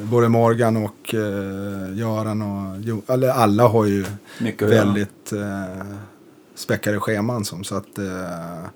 Både 0.00 0.28
Morgan 0.28 0.76
och 0.76 1.14
eh, 1.14 1.98
Göran 1.98 2.42
och 2.42 2.80
jo, 2.80 3.02
alla 3.34 3.68
har 3.68 3.84
ju 3.84 4.04
Mycket 4.38 4.68
väldigt 4.68 5.32
eh, 5.32 5.86
späckade 6.54 7.00
scheman. 7.00 7.44
Som, 7.44 7.64
så 7.64 7.74
att, 7.74 7.98
eh, 7.98 8.68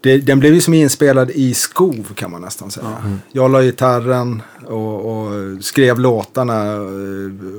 det, 0.00 0.18
den 0.18 0.40
blev 0.40 0.54
ju 0.54 0.60
som 0.60 0.74
inspelad 0.74 1.30
i 1.30 1.54
skov 1.54 2.12
kan 2.14 2.30
man 2.30 2.40
nästan 2.40 2.70
säga. 2.70 3.18
Jag 3.32 3.50
la 3.50 3.62
gitarren 3.62 4.42
och, 4.66 5.10
och 5.10 5.64
skrev 5.64 5.98
låtarna 5.98 6.72
eh, 6.72 6.80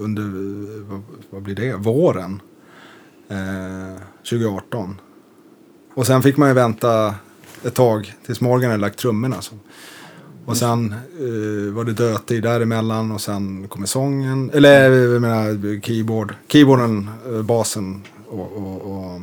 under, 0.01 0.23
vad, 0.89 1.01
vad 1.29 1.41
blir 1.41 1.55
det, 1.55 1.75
våren 1.75 2.41
eh, 3.29 4.01
2018. 4.29 5.01
Och 5.93 6.07
sen 6.07 6.23
fick 6.23 6.37
man 6.37 6.47
ju 6.47 6.53
vänta 6.53 7.15
ett 7.63 7.73
tag 7.73 8.15
tills 8.25 8.41
Morgan 8.41 8.71
hade 8.71 8.81
lagt 8.81 8.99
trummorna. 8.99 9.41
Så. 9.41 9.55
Och 10.45 10.57
sen 10.57 10.91
eh, 10.93 11.73
var 11.73 11.83
det 11.83 11.93
dödtid 11.93 12.43
däremellan 12.43 13.11
och 13.11 13.21
sen 13.21 13.67
kommer 13.67 13.85
sången, 13.87 14.49
eller 14.53 14.91
eh, 14.91 14.97
jag 14.97 15.21
menar 15.21 15.81
keyboard, 15.81 16.35
keyboarden, 16.47 17.09
eh, 17.27 17.41
basen 17.41 18.03
och, 18.27 18.51
och, 18.51 18.81
och 18.81 19.15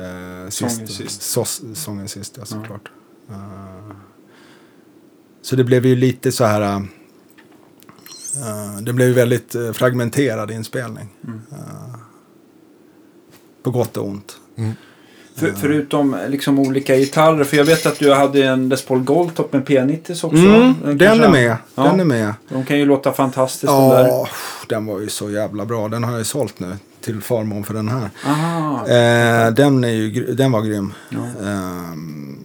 eh, 0.00 0.48
Sången 0.48 0.88
sist, 0.88 1.22
sås- 1.22 1.74
sången 1.74 2.08
sist, 2.08 2.34
ja 2.38 2.44
såklart. 2.44 2.90
Eh, 3.30 3.96
så 5.42 5.56
det 5.56 5.64
blev 5.64 5.86
ju 5.86 5.96
lite 5.96 6.32
så 6.32 6.44
här, 6.44 6.62
eh, 8.36 8.76
det 8.82 8.92
blev 8.92 9.08
ju 9.08 9.14
väldigt 9.14 9.54
eh, 9.54 9.72
fragmenterad 9.72 10.50
inspelning. 10.50 11.08
Mm. 11.24 11.40
På 13.62 13.70
gott 13.70 13.96
och 13.96 14.06
ont. 14.08 14.36
För, 15.36 15.52
förutom 15.52 16.16
liksom 16.28 16.58
olika 16.58 16.96
gitarrer, 16.96 17.44
för 17.44 17.56
jag 17.56 17.64
vet 17.64 17.86
att 17.86 17.98
du 17.98 18.12
hade 18.12 18.44
en 18.44 18.68
Les 18.68 18.84
Paul 18.84 19.00
Goldtop 19.00 19.52
med 19.52 19.64
P90 19.64 20.10
också. 20.10 20.26
Mm, 20.36 20.98
den 20.98 21.20
är 21.20 21.28
med. 21.28 21.56
Ja. 21.74 21.82
Den 21.82 22.00
är 22.00 22.04
med. 22.04 22.34
De 22.48 22.64
kan 22.64 22.78
ju 22.78 22.84
låta 22.84 23.12
fantastiskt. 23.12 23.72
Ja, 23.72 24.28
den 24.68 24.86
var 24.86 25.00
ju 25.00 25.08
så 25.08 25.30
jävla 25.30 25.64
bra. 25.64 25.88
Den 25.88 26.04
har 26.04 26.10
jag 26.10 26.18
ju 26.18 26.24
sålt 26.24 26.60
nu 26.60 26.76
till 27.00 27.20
förmån 27.20 27.64
för 27.64 27.74
den 27.74 27.88
här. 27.88 28.10
Eh, 29.46 29.52
den, 29.52 29.84
är 29.84 29.88
ju, 29.88 30.34
den 30.34 30.52
var 30.52 30.62
grym. 30.62 30.92
Ja. 31.08 31.18
Ehm, 31.46 32.38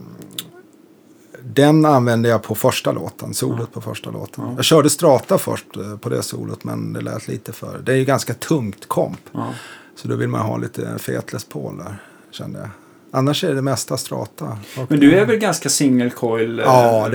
den 1.43 1.85
använde 1.85 2.29
jag 2.29 2.43
på 2.43 2.55
första 2.55 2.91
låten, 2.91 3.33
solot 3.33 3.73
på 3.73 3.81
första 3.81 4.11
låten. 4.11 4.43
Ja. 4.43 4.53
Jag 4.55 4.65
körde 4.65 4.89
strata 4.89 5.37
först 5.37 5.77
eh, 5.77 5.97
på 5.97 6.09
det 6.09 6.23
solot 6.23 6.63
men 6.63 6.93
det 6.93 7.01
lät 7.01 7.27
lite 7.27 7.53
för... 7.53 7.79
Det 7.79 7.91
är 7.91 7.95
ju 7.95 8.05
ganska 8.05 8.33
tungt 8.33 8.87
komp. 8.87 9.19
Ja. 9.31 9.53
Så 9.95 10.07
då 10.07 10.15
vill 10.15 10.29
man 10.29 10.41
ha 10.41 10.57
lite 10.57 10.97
fet 10.97 11.33
Les 11.33 11.45
Paul 11.45 11.77
där, 11.77 11.95
kände 12.31 12.59
jag. 12.59 12.69
Annars 13.11 13.43
är 13.43 13.55
det 13.55 13.61
mesta 13.61 13.97
strata. 13.97 14.57
Men 14.87 14.99
du 14.99 15.15
är 15.15 15.25
väl 15.25 15.37
ganska 15.37 15.69
single 15.69 16.09
coil 16.09 16.59
eh, 16.59 16.65
Ja, 16.65 17.09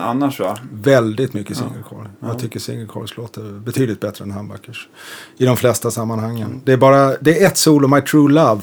annars 0.00 0.40
va? 0.40 0.58
Väldigt 0.72 1.34
mycket 1.34 1.56
single 1.56 1.82
coil. 1.88 2.08
Ja. 2.20 2.28
Jag 2.28 2.38
tycker 2.38 2.60
single 2.60 2.86
coils 2.86 3.16
låter 3.16 3.42
betydligt 3.42 4.00
bättre 4.00 4.24
än 4.24 4.30
humbuckers. 4.30 4.88
I 5.36 5.44
de 5.44 5.56
flesta 5.56 5.90
sammanhangen. 5.90 6.60
Det 6.64 6.72
är 6.72 6.76
bara, 6.76 7.16
det 7.16 7.42
är 7.42 7.46
ett 7.46 7.56
solo, 7.56 7.88
My 7.88 8.00
True 8.00 8.32
Love. 8.32 8.62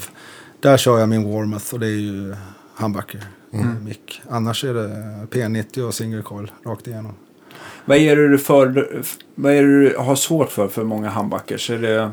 Där 0.60 0.76
kör 0.76 0.98
jag 0.98 1.08
min 1.08 1.32
Warmouth 1.32 1.74
och 1.74 1.80
det 1.80 1.86
är 1.86 2.00
ju 2.00 2.34
humbucker. 2.76 3.24
Mm. 3.52 3.84
Mick. 3.84 4.22
Annars 4.28 4.64
är 4.64 4.74
det 4.74 4.88
P90 5.30 5.80
och 5.80 5.94
single 5.94 6.22
coil 6.22 6.50
rakt 6.66 6.86
igenom. 6.86 7.14
Vad 7.84 7.98
är 7.98 8.16
det 8.16 8.28
du, 8.28 8.38
för, 8.38 8.88
vad 9.34 9.52
är 9.52 9.62
du 9.62 9.96
har 9.98 10.16
svårt 10.16 10.50
för 10.50 10.68
för 10.68 10.84
många 10.84 11.08
handbackers? 11.08 11.70
Är 11.70 11.78
det... 11.78 12.10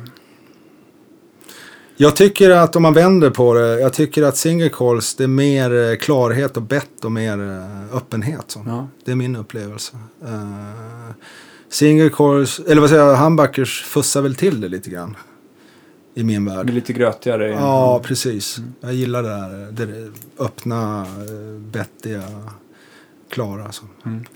Jag 2.04 2.16
tycker 2.16 2.50
att 2.50 2.76
om 2.76 2.82
man 2.82 2.94
vänder 2.94 3.30
på 3.30 3.54
det, 3.54 3.80
jag 3.80 3.94
tycker 3.94 4.24
att 4.24 4.38
single 4.38 4.70
coils 4.70 5.16
det 5.16 5.24
är 5.24 5.28
mer 5.28 5.92
eh, 5.92 5.96
klarhet 5.96 6.58
och 6.58 6.64
bett 6.64 7.06
och 7.06 7.12
mer 7.12 7.42
eh, 7.52 7.96
öppenhet. 7.98 8.44
Så. 8.48 8.64
Ja. 8.66 8.88
Det 9.06 9.12
är 9.12 9.16
min 9.16 9.36
upplevelse. 9.36 9.94
Uh, 10.24 11.12
single 11.70 12.10
coils, 12.10 12.60
eller 12.68 12.82
vad 12.82 12.90
säger 12.90 13.04
jag, 13.06 13.16
humbuckers 13.16 13.84
fussar 13.84 14.22
väl 14.22 14.36
till 14.36 14.62
det 14.62 14.68
lite 14.68 14.90
grann. 14.90 15.18
I 16.14 16.24
min 16.24 16.46
Det 16.46 16.52
är 16.52 16.56
värld. 16.56 16.70
lite 16.70 16.94
grötigare. 16.94 17.50
Ja, 17.50 18.02
precis. 18.04 18.58
Jag 18.82 18.94
gillar 18.94 19.24
det 19.24 19.30
där, 19.30 19.72
det 19.72 19.86
där 19.86 20.12
öppna, 20.40 21.06
bettiga, 21.60 22.24
klara. 23.30 23.72
Så. 23.72 23.86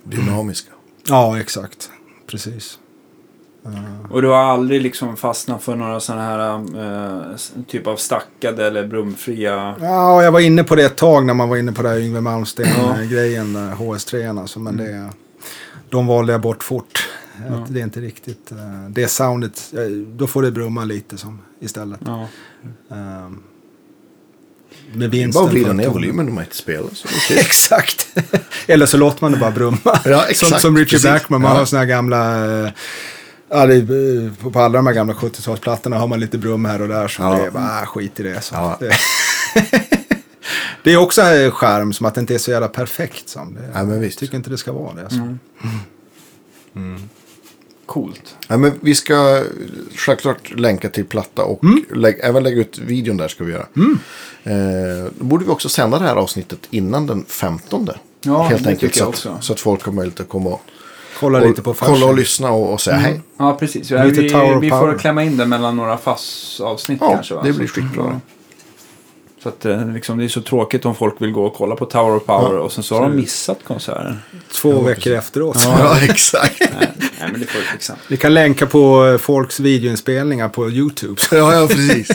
Dynamiska. 0.03 0.71
Ja, 1.07 1.39
exakt. 1.39 1.89
Precis. 2.27 2.79
Eh, 3.67 4.11
Och 4.11 4.21
du 4.21 4.27
har 4.27 4.35
aldrig 4.37 4.81
liksom 4.81 5.17
fastnat 5.17 5.63
för 5.63 5.75
några 5.75 5.99
sådana 5.99 6.23
här 6.23 6.53
eh, 7.31 7.35
typ 7.67 7.87
av 7.87 7.95
stackade 7.95 8.67
eller 8.67 8.87
brumfria? 8.87 9.75
Ja, 9.81 10.15
och 10.15 10.23
jag 10.23 10.31
var 10.31 10.39
inne 10.39 10.63
på 10.63 10.75
det 10.75 10.83
ett 10.85 10.95
tag 10.95 11.25
när 11.25 11.33
man 11.33 11.49
var 11.49 11.57
inne 11.57 11.71
på 11.71 11.81
det 11.81 11.89
här 11.89 11.97
Yngwie 11.99 12.15
Ja. 12.15 12.21
Malmsteen-grejen, 12.21 13.53
där 13.53 13.71
HS3. 13.71 14.39
Alltså, 14.41 14.59
men 14.59 14.77
det, 14.77 15.09
de 15.89 16.07
valde 16.07 16.31
jag 16.31 16.41
bort 16.41 16.63
fort. 16.63 17.09
Ja. 17.49 17.55
Att 17.55 17.73
Det 17.73 17.79
är 17.79 17.83
inte 17.83 17.99
riktigt 17.99 18.51
eh, 18.51 18.57
det 18.89 19.07
soundet. 19.07 19.73
eh, 19.73 19.79
Då 19.91 20.27
får 20.27 20.41
det 20.41 20.51
brumma 20.51 20.83
lite 20.83 21.17
som 21.17 21.39
istället. 21.59 21.99
Ja. 22.05 22.27
Um, 22.89 23.43
med 24.91 24.99
Det 24.99 25.05
är 25.05 25.21
vinsten. 25.21 25.41
bara 25.41 25.47
att 25.47 25.53
vrida 25.53 25.73
ner 25.73 25.89
volymen 25.89 26.25
när 26.25 26.33
man 26.33 26.43
inte 26.43 26.55
spelar. 26.55 26.89
Exakt. 27.31 28.07
Eller 28.67 28.85
så 28.85 28.97
låter 28.97 29.23
man 29.23 29.31
det 29.31 29.37
bara 29.37 29.51
brumma. 29.51 29.77
Ja, 29.83 29.99
som, 30.21 30.29
exakt. 30.29 30.61
som 30.61 30.77
Richie 30.77 30.89
Precis. 30.89 31.01
Blackman. 31.09 31.41
Man 31.41 31.51
Ja. 31.51 31.57
har 31.57 31.65
såna 31.65 31.79
här 31.79 31.85
gamla... 31.87 32.71
Ja, 33.49 33.65
det, 33.65 33.75
är, 33.75 34.25
eh, 34.25 34.31
på 34.33 34.51
på 34.51 34.59
alla 34.59 34.77
de 34.77 34.87
här 34.87 34.93
gamla 34.93 35.13
70-talsplattorna 35.13 35.95
har 35.97 36.07
man 36.07 36.19
lite 36.19 36.37
brum 36.37 36.65
här 36.65 36.81
och 36.81 36.87
där. 36.87 37.07
Så 37.07 37.21
Ja. 37.21 37.33
det 37.35 37.45
är 37.45 37.51
bara 37.51 37.81
ah, 37.81 37.85
skit 37.85 38.19
i 38.19 38.23
det. 38.23 38.41
Så. 38.41 38.55
Ja. 38.55 38.77
Det, 38.79 38.91
det 40.83 40.93
är 40.93 40.97
också 40.97 41.21
en 41.21 41.51
skärm 41.51 41.93
som 41.93 42.05
att 42.05 42.15
det 42.15 42.21
inte 42.21 42.33
är 42.33 42.37
så 42.37 42.51
jävla 42.51 42.67
perfekt. 42.67 43.29
Som 43.29 43.53
det, 43.53 43.69
Ja, 43.73 43.83
men 43.83 43.99
visst. 44.01 44.21
Jag 44.21 44.27
tycker 44.27 44.37
inte 44.37 44.49
det 44.49 44.57
ska 44.57 44.71
vara 44.71 44.93
det. 44.93 45.01
Alltså. 45.03 45.19
Mm. 46.75 47.01
Coolt. 47.85 48.35
Ja, 48.47 48.57
men 48.57 48.71
vi 48.81 48.95
ska 48.95 49.43
självklart 49.95 50.51
länka 50.59 50.89
till 50.89 51.05
platta 51.05 51.43
och 51.43 51.59
lä- 51.95 52.11
även 52.23 52.43
lägga 52.43 52.61
ut 52.61 52.77
videon 52.79 53.17
där 53.17 53.27
ska 53.27 53.43
vi 53.43 53.51
göra. 53.51 53.67
Eh, 54.43 55.11
då 55.19 55.23
borde 55.23 55.45
vi 55.45 55.51
också 55.51 55.69
sända 55.69 55.99
det 55.99 56.05
här 56.05 56.15
avsnittet 56.15 56.59
innan 56.69 57.07
den 57.07 57.25
15. 57.27 57.89
Ja, 58.21 58.43
helt 58.43 58.63
det 58.63 58.69
enkelt. 58.69 58.93
tycker 58.93 59.05
Så 59.11 59.27
jag 59.27 59.35
att, 59.35 59.43
så 59.43 59.53
att 59.53 59.59
folk 59.59 59.83
har 59.85 59.91
möjlighet 59.91 60.19
att 60.19 60.29
komma 60.29 60.49
och, 60.49 60.61
Kolla 61.19 61.39
och, 61.41 61.47
lite 61.47 61.61
på 61.61 61.73
kolla 61.73 62.05
och 62.05 62.15
lyssna 62.15 62.51
och, 62.51 62.73
och 62.73 62.81
säga 62.81 62.97
hej. 62.97 63.21
Ja, 63.37 63.57
precis. 63.59 63.91
Ja, 63.91 64.03
vi 64.03 64.11
vi 64.61 64.69
får 64.69 64.97
klämma 64.97 65.23
in 65.23 65.37
det 65.37 65.45
mellan 65.45 65.75
några 65.77 65.97
FASS-avsnitt 65.97 66.97
Ja, 67.01 67.11
kanske. 67.13 67.33
Va? 67.35 67.41
det 67.43 67.53
blir 67.53 67.67
Så- 67.67 67.73
skitbra. 67.73 68.03
ja. 68.13 68.19
Så 69.43 69.49
att 69.49 69.65
eh, 69.65 69.87
liksom, 69.93 70.17
det 70.17 70.23
är 70.23 70.27
så 70.27 70.41
tråkigt 70.41 70.85
om 70.85 70.95
folk 70.95 71.15
vill 71.21 71.31
gå 71.31 71.45
och 71.45 71.53
kolla 71.53 71.75
på 71.75 71.85
Tower 71.85 72.15
of 72.15 72.25
Power 72.25 72.53
Ja. 72.55 72.59
och 72.61 72.71
sen 72.71 72.83
så 72.83 72.95
har 72.95 73.01
de 73.01 73.15
missat 73.15 73.59
konserten. 73.63 74.17
Två 74.61 74.81
veckor 74.81 75.13
efteråt. 75.13 75.57
Ja, 75.65 75.97
exakt. 76.09 76.59
Nej, 76.59 76.69
nej, 76.99 77.29
men 77.31 77.39
det 77.41 77.45
får 77.47 77.59
vi 77.59 77.65
fixa. 77.65 77.95
Vi 78.07 78.17
kan 78.17 78.33
länka 78.33 78.65
på 78.65 79.05
eh, 79.05 79.17
folks 79.17 79.59
videoinspelningar 79.59 80.49
på 80.49 80.69
YouTube. 80.69 81.21
ja, 81.31 81.53
ja, 81.53 81.67
precis. 81.67 82.09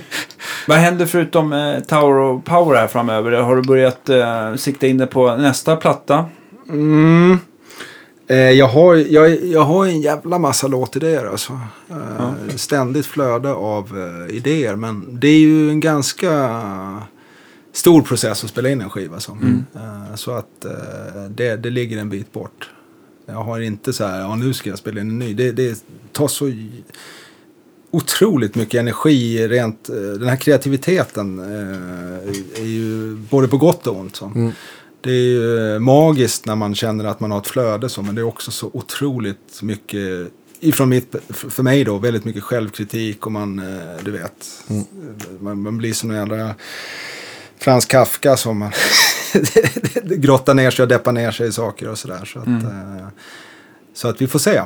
Vad 0.66 0.78
händer 0.78 1.06
förutom 1.06 1.52
eh, 1.52 1.80
Tower 1.80 2.18
of 2.18 2.44
Power 2.44 2.76
här 2.80 2.86
framöver? 2.86 3.32
Har 3.32 3.56
du 3.56 3.62
börjat 3.62 4.08
eh, 4.08 4.54
sikta 4.56 4.86
in 4.86 4.98
dig 4.98 5.06
på 5.06 5.36
nästa 5.36 5.76
platta? 5.76 6.24
Mm. 6.68 7.38
Eh, 8.30 8.50
jag, 8.50 8.68
har, 8.68 8.94
jag, 8.94 9.44
jag 9.44 9.62
har 9.62 9.86
en 9.86 10.00
jävla 10.00 10.38
massa 10.38 10.66
låtidéer 10.66 11.24
alltså. 11.24 11.60
Eh, 11.90 12.32
Ständigt 12.56 13.06
flöde 13.06 13.52
av 13.52 13.98
eh, 13.98 14.36
idéer. 14.36 14.76
Men 14.76 15.18
det 15.20 15.28
är 15.28 15.38
ju 15.38 15.70
en 15.70 15.80
ganska 15.80 16.60
stor 17.72 18.02
process 18.02 18.44
att 18.44 18.50
spela 18.50 18.68
in 18.68 18.80
en 18.80 18.90
skiva. 18.90 19.20
Som. 19.20 19.64
Eh, 19.74 20.14
så 20.14 20.30
att 20.32 20.66
det, 21.28 21.56
det 21.56 21.70
ligger 21.70 21.98
en 21.98 22.08
bit 22.08 22.32
bort. 22.32 22.70
Jag 23.26 23.34
har 23.34 23.60
inte 23.60 23.92
så 23.92 24.06
här, 24.06 24.20
ja 24.20 24.36
nu 24.36 24.52
ska 24.52 24.70
jag 24.70 24.78
spela 24.78 25.00
in 25.00 25.10
en 25.10 25.18
ny. 25.18 25.34
Det, 25.34 25.52
det 25.52 25.84
tar 26.12 26.28
så 26.28 26.52
otroligt 27.90 28.54
mycket 28.54 28.80
energi 28.80 29.48
rent, 29.48 29.84
den 30.18 30.28
här 30.28 30.36
kreativiteten 30.36 31.38
är 32.56 32.64
ju 32.64 33.16
både 33.16 33.48
på 33.48 33.56
gott 33.56 33.86
och 33.86 33.96
ont. 33.96 34.16
Så. 34.16 34.26
Mm. 34.26 34.52
Det 35.00 35.10
är 35.10 35.14
ju 35.14 35.74
eh, 35.74 35.78
magiskt 35.78 36.46
när 36.46 36.54
man 36.56 36.74
känner 36.74 37.04
att 37.04 37.20
man 37.20 37.30
har 37.30 37.38
ett 37.38 37.46
flöde 37.46 37.88
så, 37.88 38.02
men 38.02 38.14
det 38.14 38.20
är 38.20 38.26
också 38.26 38.50
så 38.50 38.70
otroligt 38.72 39.62
mycket, 39.62 40.28
ifrån 40.60 40.88
mitt, 40.88 41.14
för 41.30 41.62
mig 41.62 41.84
då, 41.84 41.98
väldigt 41.98 42.24
mycket 42.24 42.42
självkritik 42.42 43.26
och 43.26 43.32
man, 43.32 43.58
eh, 43.58 44.04
du 44.04 44.10
vet, 44.10 44.64
Mm. 44.70 44.84
man, 45.40 45.62
man 45.62 45.78
blir 45.78 45.92
som 45.92 46.10
en 46.10 46.16
jävla 46.16 46.54
Frans 47.58 47.84
Kafka 47.86 48.36
som 48.36 48.58
man 48.58 48.72
grottar 50.04 50.54
ner 50.54 50.70
sig 50.70 50.82
och 50.82 50.88
deppar 50.88 51.12
ner 51.12 51.30
sig 51.30 51.48
i 51.48 51.52
saker 51.52 51.88
och 51.88 51.98
sådär. 51.98 52.24
Så 52.24 52.38
att, 52.38 52.46
Mm. 52.46 52.66
eh, 52.66 53.06
så 53.94 54.08
att 54.08 54.22
vi 54.22 54.26
får 54.26 54.38
se 54.38 54.62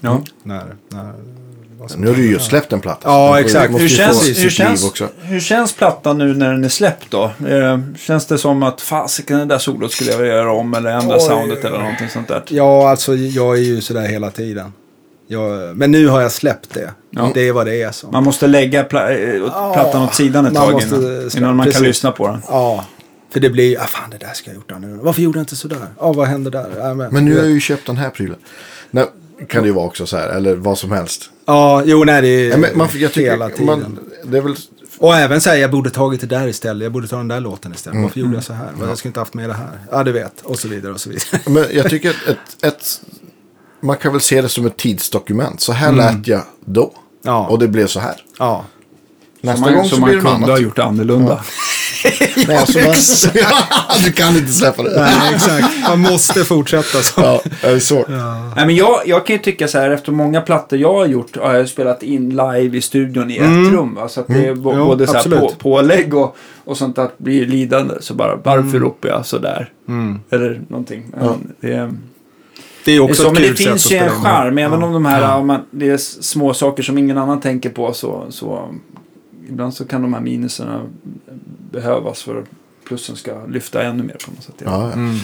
Ja. 0.00 0.22
när, 0.42 0.76
när, 0.88 1.14
Nu 1.96 2.06
har 2.06 2.14
du 2.14 2.26
ju 2.26 2.38
släppt 2.38 2.72
en 2.72 2.80
platta. 2.80 3.08
Ja, 3.08 3.38
ju- 3.38 3.44
exakt. 3.44 3.74
Hur 3.74 3.78
ju 3.78 3.88
känns, 3.88 4.28
hur, 4.28 4.50
känns, 4.50 5.02
hur 5.22 5.40
känns 5.40 5.72
plattan 5.72 6.18
nu 6.18 6.34
när 6.34 6.52
den 6.52 6.64
är 6.64 6.68
släppt 6.68 7.10
då? 7.10 7.24
Eh, 7.48 7.78
känns 7.98 8.26
det 8.26 8.38
som 8.38 8.62
att 8.62 8.80
fasiken 8.80 9.38
det 9.38 9.44
där 9.44 9.58
solot 9.58 9.92
skulle 9.92 10.10
jag 10.10 10.18
vilja 10.18 10.34
göra 10.34 10.52
om 10.52 10.74
eller 10.74 10.90
ändra 10.90 11.16
Oj. 11.16 11.20
soundet 11.20 11.64
eller 11.64 11.78
någonting 11.78 12.08
sånt 12.08 12.28
där? 12.28 12.42
Ja, 12.48 12.90
alltså 12.90 13.14
jag 13.14 13.56
är 13.58 13.62
ju 13.62 13.80
sådär 13.80 14.08
hela 14.08 14.30
tiden. 14.30 14.72
Jag, 15.28 15.76
men 15.76 15.90
nu 15.90 16.06
har 16.08 16.20
jag 16.20 16.32
släppt 16.32 16.74
det. 16.74 16.90
Ja. 17.10 17.30
Det 17.34 17.48
är 17.48 17.52
vad 17.52 17.66
det 17.66 17.82
är. 17.82 17.90
Så. 17.92 18.10
Man 18.10 18.24
måste 18.24 18.46
lägga 18.46 18.84
pla 18.84 19.10
eh, 19.12 19.34
Ja, 19.36 19.72
plattan 19.74 20.02
åt 20.02 20.14
sidan 20.14 20.46
ett 20.46 20.54
tag 20.54 20.72
måste 20.72 20.94
innan, 20.96 21.30
innan 21.36 21.56
man 21.56 21.64
precis. 21.66 21.78
kan 21.80 21.86
lyssna 21.86 22.12
på 22.12 22.26
den. 22.28 22.42
Ja, 22.48 22.84
för 23.32 23.40
det 23.40 23.50
blir, 23.50 23.80
ah, 23.80 23.84
fan 23.86 24.10
det 24.10 24.18
där 24.18 24.32
ska 24.34 24.50
jag 24.50 24.54
gjort 24.54 24.72
annorlunda. 24.72 25.04
Varför 25.04 25.22
gjorde 25.22 25.38
jag 25.38 25.42
inte 25.42 25.56
sådär? 25.56 25.78
Ja, 26.00 26.12
vad 26.12 26.26
hände 26.28 26.50
där? 26.50 26.66
Ja, 26.78 26.94
men, 26.94 27.12
Men 27.14 27.24
nu 27.24 27.34
har 27.34 27.42
jag 27.42 27.50
ju 27.50 27.60
köpt 27.60 27.86
den 27.86 27.96
här 27.96 28.10
prylen. 28.10 28.36
Nej, 28.90 29.06
kan 29.48 29.62
det 29.62 29.66
ju 29.68 29.74
vara 29.74 29.86
också 29.86 30.06
så 30.06 30.16
här, 30.16 30.28
eller 30.28 30.54
vad 30.54 30.78
som 30.78 30.92
helst. 30.92 31.30
Ja, 31.46 31.82
jo, 31.84 32.04
nej 32.04 32.22
det 32.22 32.28
är 32.28 32.50
Ja, 32.50 32.56
men 32.56 32.78
man, 32.78 32.88
jag 32.94 33.10
hela 33.10 33.48
tiden. 33.48 33.66
man, 33.66 33.98
det 34.24 34.36
är 34.36 34.42
väl, 34.42 34.54
Och 34.98 35.16
även 35.16 35.40
säga, 35.40 35.56
jag 35.56 35.70
borde 35.70 35.90
tagit 35.90 36.20
det 36.20 36.26
där 36.26 36.48
istället. 36.48 36.82
Jag 36.82 36.92
borde 36.92 37.08
ta 37.08 37.16
den 37.16 37.28
där 37.28 37.40
låten 37.40 37.72
istället. 37.72 37.94
Mm. 37.94 38.02
Varför 38.02 38.20
gjorde 38.20 38.34
jag 38.34 38.44
så 38.44 38.52
här? 38.52 38.68
Jag 38.80 38.98
skulle 38.98 39.10
inte 39.10 39.20
haft 39.20 39.34
med 39.34 39.48
det 39.50 39.54
här. 39.54 39.78
Ja, 39.90 40.04
du 40.04 40.12
vet. 40.12 40.40
Och 40.42 40.58
så 40.58 40.68
vidare 40.68 40.92
och 40.92 41.00
så 41.00 41.10
vidare. 41.10 41.40
men 41.46 41.64
jag 41.72 41.90
tycker 41.90 42.10
att 42.10 42.28
ett, 42.28 42.64
ett, 42.64 43.00
man 43.80 43.96
kan 43.96 44.12
väl 44.12 44.20
se 44.20 44.42
det 44.42 44.48
som 44.48 44.66
ett 44.66 44.76
tidsdokument. 44.76 45.60
Så 45.60 45.72
här 45.72 45.92
lät 45.92 46.26
jag 46.26 46.42
då. 46.64 46.82
Mm. 46.84 46.94
Ja. 47.22 47.46
Och 47.46 47.58
det 47.58 47.68
blev 47.68 47.86
så 47.86 48.00
här. 48.00 48.14
Ja. 48.38 48.64
Nästa 49.44 49.56
Som 49.56 49.64
man, 49.64 49.74
gång 49.74 49.88
som 49.88 49.96
så 49.96 50.00
man 50.00 50.10
blir 50.10 50.16
det 50.18 50.22
något 50.24 50.32
kunde 50.32 50.46
ha 50.46 50.52
annat. 50.52 50.62
gjort 50.62 50.78
annorlunda. 50.78 51.40
Nej, 52.48 52.56
alltså, 52.56 52.78
man, 52.78 52.94
du 54.04 54.12
kan 54.12 54.36
inte 54.36 54.52
släppa 54.52 54.82
det. 54.82 55.00
Nej, 55.00 55.34
exakt. 55.34 55.64
Man 55.88 55.98
måste 56.00 56.44
fortsätta 56.44 57.02
så. 57.02 57.20
Ja, 57.20 57.40
det 57.62 57.66
är 57.68 57.78
svårt. 57.78 58.08
Nej, 58.56 58.66
men 58.66 58.74
jag, 58.76 59.00
jag 59.06 59.26
kan 59.26 59.36
ju 59.36 59.42
tycka 59.42 59.68
så 59.68 59.78
här, 59.78 59.90
efter 59.90 60.12
många 60.12 60.40
plattor 60.40 60.78
jag 60.78 60.94
har 60.94 61.06
gjort 61.06 61.36
har 61.36 61.54
jag 61.54 61.68
spelat 61.68 62.02
in 62.02 62.30
live 62.30 62.76
i 62.78 62.80
studion 62.80 63.30
i 63.30 63.38
Mm. 63.38 63.66
ett 63.66 63.72
rum. 63.72 63.94
Va? 63.94 64.08
Så 64.08 64.20
att 64.20 64.26
det 64.26 64.46
är 64.46 64.46
Jo, 64.48 64.54
både 64.54 65.06
så 65.06 65.12
här 65.12 65.22
på, 65.40 65.48
pålägg 65.58 66.14
och, 66.14 66.36
och 66.64 66.76
sånt 66.76 66.98
att 66.98 67.18
blir 67.18 67.46
lidande. 67.46 67.94
Så 68.00 68.14
bara, 68.14 68.36
varför 68.36 68.60
Mm. 68.68 68.80
ropar 68.82 69.08
jag 69.08 69.26
sådär? 69.26 69.68
Eller 70.30 70.60
någonting. 70.68 71.02
Men 71.20 71.54
Det, 71.60 71.72
är, 71.72 71.72
Det 71.72 71.76
är 71.82 71.90
det, 72.84 72.92
är 72.96 73.00
också 73.00 73.22
så, 73.22 73.28
ett 73.28 73.34
men 73.34 73.42
det 73.42 73.54
finns 73.54 73.92
ju 73.92 73.96
en 73.96 74.10
charm. 74.10 74.58
Även 74.58 74.80
Ja. 74.80 74.86
om 74.86 74.92
de 74.92 75.06
här, 75.06 75.36
om 75.36 75.46
man, 75.46 75.60
det 75.70 75.90
är 75.90 75.96
små 75.96 76.54
saker 76.54 76.82
som 76.82 76.98
ingen 76.98 77.18
annan 77.18 77.40
tänker 77.40 77.70
på 77.70 77.92
så, 77.92 78.24
så 78.30 78.68
ibland 79.52 79.74
så 79.74 79.84
kan 79.84 80.02
de 80.02 80.14
här 80.14 80.20
minuserna 80.20 80.86
behövas 81.70 82.22
för 82.22 82.40
att 82.40 82.48
plussen 82.84 83.16
ska 83.16 83.46
lyfta 83.46 83.82
ännu 83.82 84.02
mer 84.02 84.16
på 84.26 84.30
något 84.30 84.44
sätt. 84.44 84.54
Ja, 84.58 84.86
ja 84.88 84.92
Mm. 84.92 85.16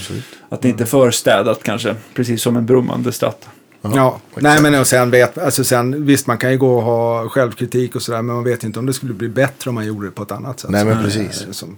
Att 0.48 0.62
det 0.62 0.68
inte 0.68 0.84
är 0.84 0.86
för 0.86 1.10
städat 1.10 1.62
kanske, 1.62 1.96
precis 2.14 2.42
som 2.42 2.56
en 2.56 2.66
brummande 2.66 3.12
statt. 3.12 3.48
Ja, 3.82 4.20
nej 4.36 4.62
men 4.62 4.80
och 4.80 4.86
sen 4.86 5.10
vet, 5.10 5.38
alltså 5.38 5.64
sen, 5.64 6.06
visst 6.06 6.26
man 6.26 6.38
kan 6.38 6.52
ju 6.52 6.59
gå 6.59 6.76
och 6.76 6.82
ha 6.82 7.28
självkritik 7.28 7.96
och 7.96 8.02
sådär, 8.02 8.22
men 8.22 8.34
man 8.34 8.44
vet 8.44 8.64
inte 8.64 8.78
om 8.78 8.86
det 8.86 8.92
skulle 8.92 9.14
bli 9.14 9.28
bättre 9.28 9.68
om 9.70 9.74
man 9.74 9.86
gjorde 9.86 10.06
det 10.06 10.10
på 10.10 10.22
ett 10.22 10.32
annat 10.32 10.60
sätt. 10.60 10.70
Nej, 10.70 10.84
men 10.84 10.96
Så, 10.96 11.02
precis. 11.02 11.42
eh, 11.46 11.50
Som, 11.50 11.76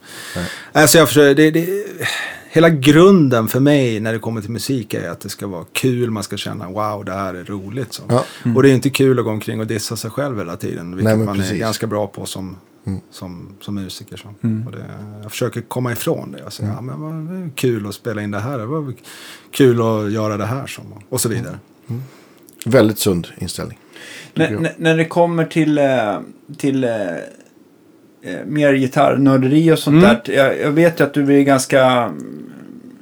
alltså 0.73 0.99
jag 0.99 1.09
försöker, 1.09 1.35
det, 1.35 1.51
det, 1.51 1.85
hela 2.51 2.69
grunden 2.71 3.49
för 3.49 3.61
mig 3.61 4.01
när 4.01 4.13
det 4.13 4.19
kommer 4.19 4.41
till 4.41 4.51
musik 4.51 4.95
är 4.95 5.11
att 5.11 5.21
det 5.21 5.29
ska 5.29 5.47
vara 5.47 5.65
kul, 5.73 6.11
man 6.11 6.23
ska 6.23 6.37
känna 6.37 6.69
wow, 6.69 7.05
det 7.05 7.13
här 7.13 7.35
är 7.35 7.45
roligt. 7.45 7.93
Så. 7.93 8.03
Ja. 8.09 8.25
Och 8.57 8.63
det 8.63 8.71
är 8.71 8.75
inte 8.75 8.91
kul 8.91 9.19
att 9.19 9.25
gå 9.25 9.31
omkring 9.31 9.61
och 9.61 9.67
dissa 9.67 9.97
sig 9.97 10.11
själv 10.11 10.39
hela 10.39 10.57
tiden, 10.57 10.97
vilket 10.97 11.17
Nej, 11.17 11.27
man 11.27 11.37
precis. 11.37 11.53
är 11.53 11.57
ganska 11.57 11.87
bra 11.87 12.07
på 12.07 12.27
som, 12.27 12.57
Mm. 12.87 13.01
som, 13.11 13.49
som 13.61 13.75
musiker. 13.75 14.17
Så. 14.17 14.29
Mm. 14.43 14.67
Och 14.67 14.73
det, 14.73 14.85
jag 15.23 15.31
försöker 15.31 15.61
komma 15.61 15.93
ifrån 15.93 16.33
det 16.33 16.43
och 16.45 16.53
säga, 16.53 16.73
ja, 16.77 16.81
men 16.81 17.01
vad 17.01 17.13
det 17.41 17.45
är 17.47 17.51
kul 17.55 17.87
att 17.87 17.95
spela 17.95 18.23
in 18.23 18.31
det 18.31 18.39
här, 18.41 18.59
det 18.59 18.67
var 18.67 18.93
kul 19.51 19.81
att 19.83 20.13
göra 20.13 20.37
det 20.37 20.47
här, 20.47 20.67
som, 20.67 20.85
och 21.09 21.21
så 21.21 21.29
vidare. 21.29 21.59
Väldigt 22.67 22.99
sund 22.99 23.27
inställning. 23.39 23.79
När, 24.35 24.73
när, 24.77 24.97
det 24.97 25.05
kommer 25.05 25.45
till, 25.45 25.79
eh, 25.79 26.19
till 26.57 26.85
eh, 26.85 26.91
eh, 28.23 28.45
mer 28.47 28.75
gitarrnörderi 28.75 29.73
och 29.73 29.79
sånt 29.79 30.05
Mm. 30.05 30.17
där. 30.25 30.35
Jag, 30.35 30.61
jag 30.61 30.71
vet 30.71 31.01
ju 31.01 31.05
att 31.05 31.15
du 31.15 31.39
är 31.39 31.43
ganska 31.43 31.85
mm, 31.87 32.37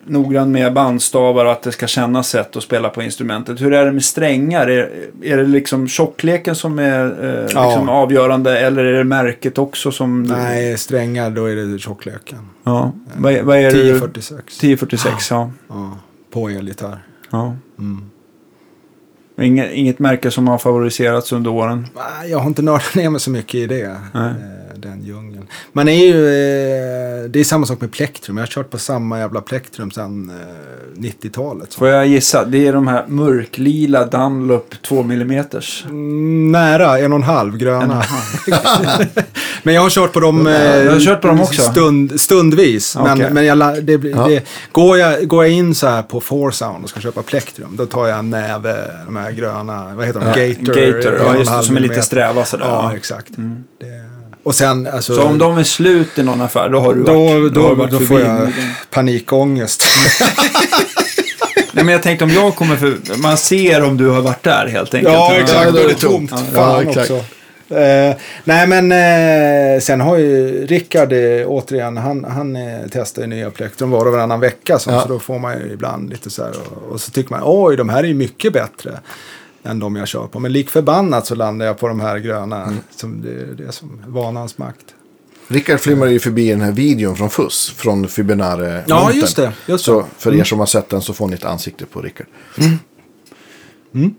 noggrann 0.07 0.53
med 0.53 0.73
bandstavar 0.73 1.45
och 1.45 1.53
att 1.53 1.63
det 1.63 1.73
ska 1.73 1.87
kännas 1.87 2.35
rätt 2.35 2.57
att 2.57 2.63
spela 2.63 2.89
på 2.89 3.03
instrumentet. 3.03 3.61
Hur 3.61 3.73
är 3.73 3.85
det 3.87 3.93
med 3.93 4.05
strängar? 4.05 4.67
Är, 4.67 4.91
är 5.23 5.37
det 5.37 5.45
liksom 5.45 5.89
tjockleken 5.89 6.55
som 6.55 6.79
är 6.79 7.25
eh, 7.25 7.51
Ja. 7.55 7.67
liksom 7.67 7.89
avgörande 7.89 8.59
eller 8.61 8.85
är 8.85 8.93
det 8.99 9.05
märket 9.05 9.59
också 9.59 9.91
som... 9.93 10.23
Nej, 10.23 10.79
strängar 10.79 11.31
då 11.31 11.45
är 11.47 11.57
det 11.57 11.79
tjockleken. 11.79 12.39
Ja. 12.65 12.93
Vad, 13.17 13.33
är- 13.33 13.43
vad 13.43 13.57
är 13.57 13.63
det? 13.63 13.69
1046. 13.69 14.57
1046, 14.59 15.31
ja. 15.31 15.51
Ja, 15.69 15.99
på 16.31 16.49
elgitarr. 16.49 16.99
ja. 17.31 17.57
Mm. 17.79 18.11
Inget, 19.41 19.73
inget 19.73 19.99
märke 19.99 20.31
som 20.31 20.49
har 20.49 20.59
favoriserats 20.59 21.33
under 21.33 21.51
åren? 21.51 21.87
Jag 22.27 22.39
har 22.39 22.47
inte 22.47 22.63
nördat 22.63 22.95
ner 22.95 23.11
mig 23.11 23.21
så 23.21 23.31
mycket 23.31 23.55
i 23.55 23.67
det. 23.67 23.97
Nej. 24.15 24.35
Eh, 24.85 24.91
Den 24.91 25.03
djungeln. 25.05 25.47
Man 25.73 25.89
är 25.89 26.07
ju, 26.07 26.27
eh, 26.27 27.31
det 27.31 27.41
är 27.41 27.45
samma 27.45 27.67
sak 27.67 27.81
med 27.81 27.93
plektrum. 27.93 28.37
Jag 28.37 28.43
har 28.43 28.49
kört 28.49 28.71
på 28.71 28.79
samma 28.79 29.19
jävla 29.19 29.41
plektrum 29.41 29.91
sedan 29.91 30.31
eh, 30.31 31.01
90-talet. 31.01 31.73
så. 31.73 31.79
Får 31.79 31.89
jag 31.89 32.07
gissa? 32.07 32.45
Det 32.45 32.67
är 32.67 32.73
de 32.73 32.87
här 32.89 33.05
mörklila 33.09 34.05
Dunlop 34.07 34.75
2 34.89 35.01
mm. 35.01 35.45
Nära, 36.53 36.99
en 36.99 37.13
och 37.13 37.19
en 37.19 37.23
halv 37.23 37.57
gröna. 37.57 38.03
men 39.63 39.75
jag 39.75 39.83
har 39.83 39.91
kört 39.91 40.13
på 40.13 40.21
dem, 40.21 40.47
eh, 40.47 40.53
Jag 40.77 40.93
har 40.93 41.01
kört 41.01 41.21
på 41.21 41.29
dem 41.29 41.41
också. 41.41 41.63
Stund, 41.63 42.21
stundvis. 42.21 42.97
Okej. 42.97 43.17
Men, 43.17 43.35
men 43.35 43.45
jag, 43.47 43.85
det, 43.85 43.93
Ja. 44.05 44.27
det, 44.29 44.45
går, 44.73 44.99
jag, 44.99 45.29
går 45.29 45.45
jag 45.45 45.53
in 45.55 45.75
så 45.75 45.87
här 45.87 46.03
på 46.03 46.21
Foursound 46.21 46.85
och 46.85 46.91
ska 46.91 47.01
köpa 47.01 47.23
plektrum, 47.23 47.69
då 47.77 47.87
tar 47.87 48.07
jag 48.07 48.19
en 48.19 48.31
näve, 48.31 48.91
de 49.07 49.17
här 49.17 49.33
gröna, 49.33 49.95
vad 49.95 50.07
heter 50.07 50.21
de? 50.21 50.27
Ja, 50.27 50.49
Gator. 50.49 50.93
Gator, 50.93 51.15
ja, 51.27 51.37
just 51.37 51.65
som 51.67 51.77
är 51.77 51.81
lite 51.81 52.03
sträva 52.03 52.45
sådär. 52.45 52.65
Ja, 52.65 52.91
Ja. 52.91 52.97
exakt. 52.97 53.37
Mm. 53.39 53.65
Det, 53.81 53.87
och 54.49 54.55
sen, 54.55 54.87
alltså, 54.87 55.15
Så 55.15 55.23
om 55.23 55.39
de 55.39 55.59
är 55.59 55.63
slut 55.65 56.19
i 56.19 56.23
någon 56.23 56.41
affär, 56.41 56.69
då 56.69 56.81
har 56.81 56.95
du 56.95 57.03
då, 57.03 57.13
varit, 57.25 57.55
då, 57.55 57.63
har 57.63 57.69
då, 57.69 57.75
du 57.75 57.97
varit 57.99 58.09
får 58.09 58.17
förbi. 58.19 58.23
jag 58.25 58.53
panikångest. 58.91 59.83
Nej, 61.73 61.85
men 61.85 61.89
jag 61.93 62.03
tänkte 62.03 62.25
om 62.25 62.31
jag 62.31 62.55
kommer 62.57 62.77
för... 62.77 63.19
Man 63.23 63.37
ser 63.39 63.85
om 63.85 63.97
du 63.97 64.09
har 64.09 64.21
varit 64.23 64.43
där 64.43 64.67
helt 64.67 64.95
enkelt. 64.95 65.15
Ja, 65.15 65.35
Ja, 65.35 65.41
exakt. 65.41 65.67
då 65.67 65.79
Då 65.79 65.85
är 65.85 65.89
det 65.89 65.95
tomt. 65.95 66.31
tomt. 66.31 66.43
Fan 66.55 66.85
Ja, 66.95 67.01
också. 67.01 67.15
Eh, 67.75 68.15
nej 68.45 68.67
men 68.67 68.93
eh, 68.93 69.81
sen 69.81 70.01
har 70.01 70.17
ju 70.17 70.67
Rickard 70.67 71.13
eh, 71.13 71.47
återigen, 71.47 71.97
han, 71.97 72.25
han 72.25 72.57
eh, 72.57 72.79
testar 72.93 73.23
ju 73.23 73.29
nya 73.29 73.51
plektrum 73.51 73.91
var 73.91 74.07
och 74.07 74.13
varannan 74.13 74.41
vecka. 74.41 74.79
Så, 74.79 74.91
Ja. 74.91 75.03
så 75.03 75.09
då 75.09 75.19
får 75.19 75.39
man 75.39 75.59
ju 75.59 75.73
ibland 75.73 76.11
lite 76.11 76.31
så 76.31 76.43
här 76.43 76.51
och, 76.51 76.93
och 76.93 77.01
så 77.01 77.11
tycker 77.11 77.31
man 77.31 77.41
oj 77.45 77.77
de 77.77 77.89
här 77.89 77.99
är 78.03 78.09
ju 78.09 78.15
mycket 78.15 78.53
bättre 78.53 78.91
än 79.63 79.79
de 79.79 79.97
jag 79.97 80.09
kör 80.09 80.27
på. 80.27 80.41
Men 80.41 80.53
lik 80.53 80.71
förbannat 80.71 81.27
så 81.27 81.35
landar 81.35 81.67
jag 81.67 81.79
på 81.79 81.89
de 81.89 82.01
här 82.01 82.19
gröna. 82.19 82.63
Mm. 82.63 82.79
Som 82.91 83.23
det, 83.23 83.55
det 83.55 83.65
är 83.65 83.71
som 83.71 84.03
vanans 84.07 84.59
makt. 84.59 84.85
Rickard 85.49 85.81
flimmar 85.81 86.07
ju 86.07 86.19
förbi 86.21 86.49
den 86.51 86.61
här 86.61 86.73
videon 86.73 87.17
från 87.17 87.31
FUS, 87.31 87.75
från 87.77 88.09
Fibinare 88.09 88.85
Ja 88.87 89.13
just 89.13 89.37
det. 89.37 89.53
Just 89.67 89.85
Så 89.85 90.01
det. 90.01 90.07
för 90.19 90.35
er 90.35 90.45
som 90.45 90.59
har 90.59 90.67
sett 90.67 90.89
den 90.89 91.03
så 91.03 91.13
får 91.15 91.29
ni 91.29 91.35
ett 91.35 91.45
ansikte 91.45 91.87
på 91.87 92.01
Rickard. 92.01 92.27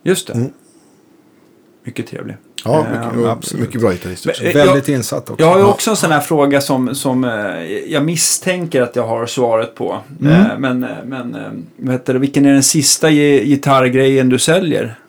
Just 0.04 0.28
det. 0.28 0.34
Mm. 0.34 0.50
Mycket 1.84 2.08
trevlig. 2.08 2.36
Ja, 2.66 2.86
Eh, 2.94 3.14
mycket, 3.16 3.30
absolut. 3.30 3.66
mycket 3.66 3.82
bra 3.82 3.92
gitarrist 3.92 4.28
också. 4.28 4.44
Men- 4.44 4.54
Väldigt 4.54 4.90
insatt 4.90 5.30
också. 5.30 5.44
Jag 5.46 5.52
har 5.52 5.58
ju 5.58 5.64
också 5.66 5.90
en 5.90 5.96
sån 5.96 6.12
här 6.12 6.20
fråga 6.20 6.62
som, 6.62 6.96
som 6.96 7.24
eh, 7.24 7.32
jag 7.88 8.06
misstänker 8.06 8.82
att 8.82 8.96
jag 8.96 9.08
har 9.08 9.26
svaret 9.26 9.76
på. 9.76 9.98
Mm. 10.22 10.34
Eh, 10.34 10.48
men 10.60 10.84
eh, 10.84 10.90
men 11.06 11.36
eh, 11.36 11.42
vad 11.78 11.94
heter 11.94 12.14
det, 12.14 12.20
vilken 12.20 12.46
är 12.46 12.54
den 12.54 12.64
sista 12.64 13.10
gi- 13.10 13.46
gitarrgrejen 13.46 14.30
du 14.30 14.40
säljer? 14.40 15.00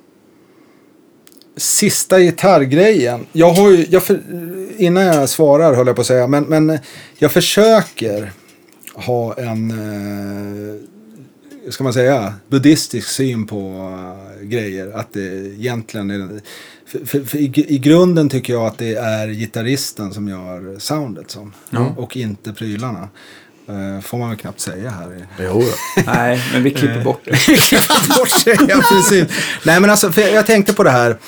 Sista 1.61 2.21
gitarrgrejen. 2.21 3.27
Jag 3.33 3.53
har 3.53 3.71
ju, 3.71 3.87
jag 3.91 4.03
för, 4.03 4.21
innan 4.77 5.03
jag 5.03 5.29
svarar 5.29 5.75
höll 5.75 5.87
jag 5.87 5.97
på 5.97 6.01
att 6.01 6.07
säga, 6.07 6.27
men, 6.27 6.45
men 6.45 6.79
jag 7.19 7.33
försöker 7.33 8.33
ha 8.95 9.35
en, 9.35 9.71
eh, 9.71 10.75
ska 11.71 11.85
man 11.85 11.93
säga, 11.93 12.35
buddhistisk 12.49 13.09
syn 13.09 13.47
på 13.47 13.59
eh, 14.41 14.47
grejer. 14.47 14.93
Att 14.95 15.13
det 15.13 15.21
egentligen 15.59 16.11
är, 16.11 16.41
för, 16.87 17.07
för, 17.07 17.21
för 17.25 17.39
i, 17.39 17.65
i 17.69 17.79
grunden 17.79 18.29
tycker 18.29 18.53
jag 18.53 18.67
att 18.67 18.79
det 18.79 18.95
är 18.95 19.29
gitarristen 19.29 20.13
som 20.15 20.29
gör 20.29 20.79
soundet 20.79 21.31
som, 21.31 21.53
Ja. 21.71 21.95
och 21.97 22.17
inte 22.17 22.53
prylarna. 22.53 23.09
Eh, 23.69 24.01
får 24.03 24.19
man 24.19 24.29
väl 24.29 24.39
knappt 24.39 24.61
säga 24.61 24.91
här. 24.91 25.27
Jo. 25.41 25.63
Nej, 26.07 26.43
men 26.53 26.63
vi 26.63 26.71
klipper 26.71 27.05
bort 27.05 27.21
det. 27.25 27.33
Klippt 27.59 28.09
bort 28.19 28.31
sig, 28.31 28.57
ja, 28.69 28.81
precis. 28.91 29.25
Nej 29.65 29.81
men 29.81 29.91
alltså, 29.91 30.13
för 30.13 30.23
jag 30.23 30.47
tänkte 30.47 30.73
på 30.73 30.83
det 30.83 30.91
här. 30.91 31.19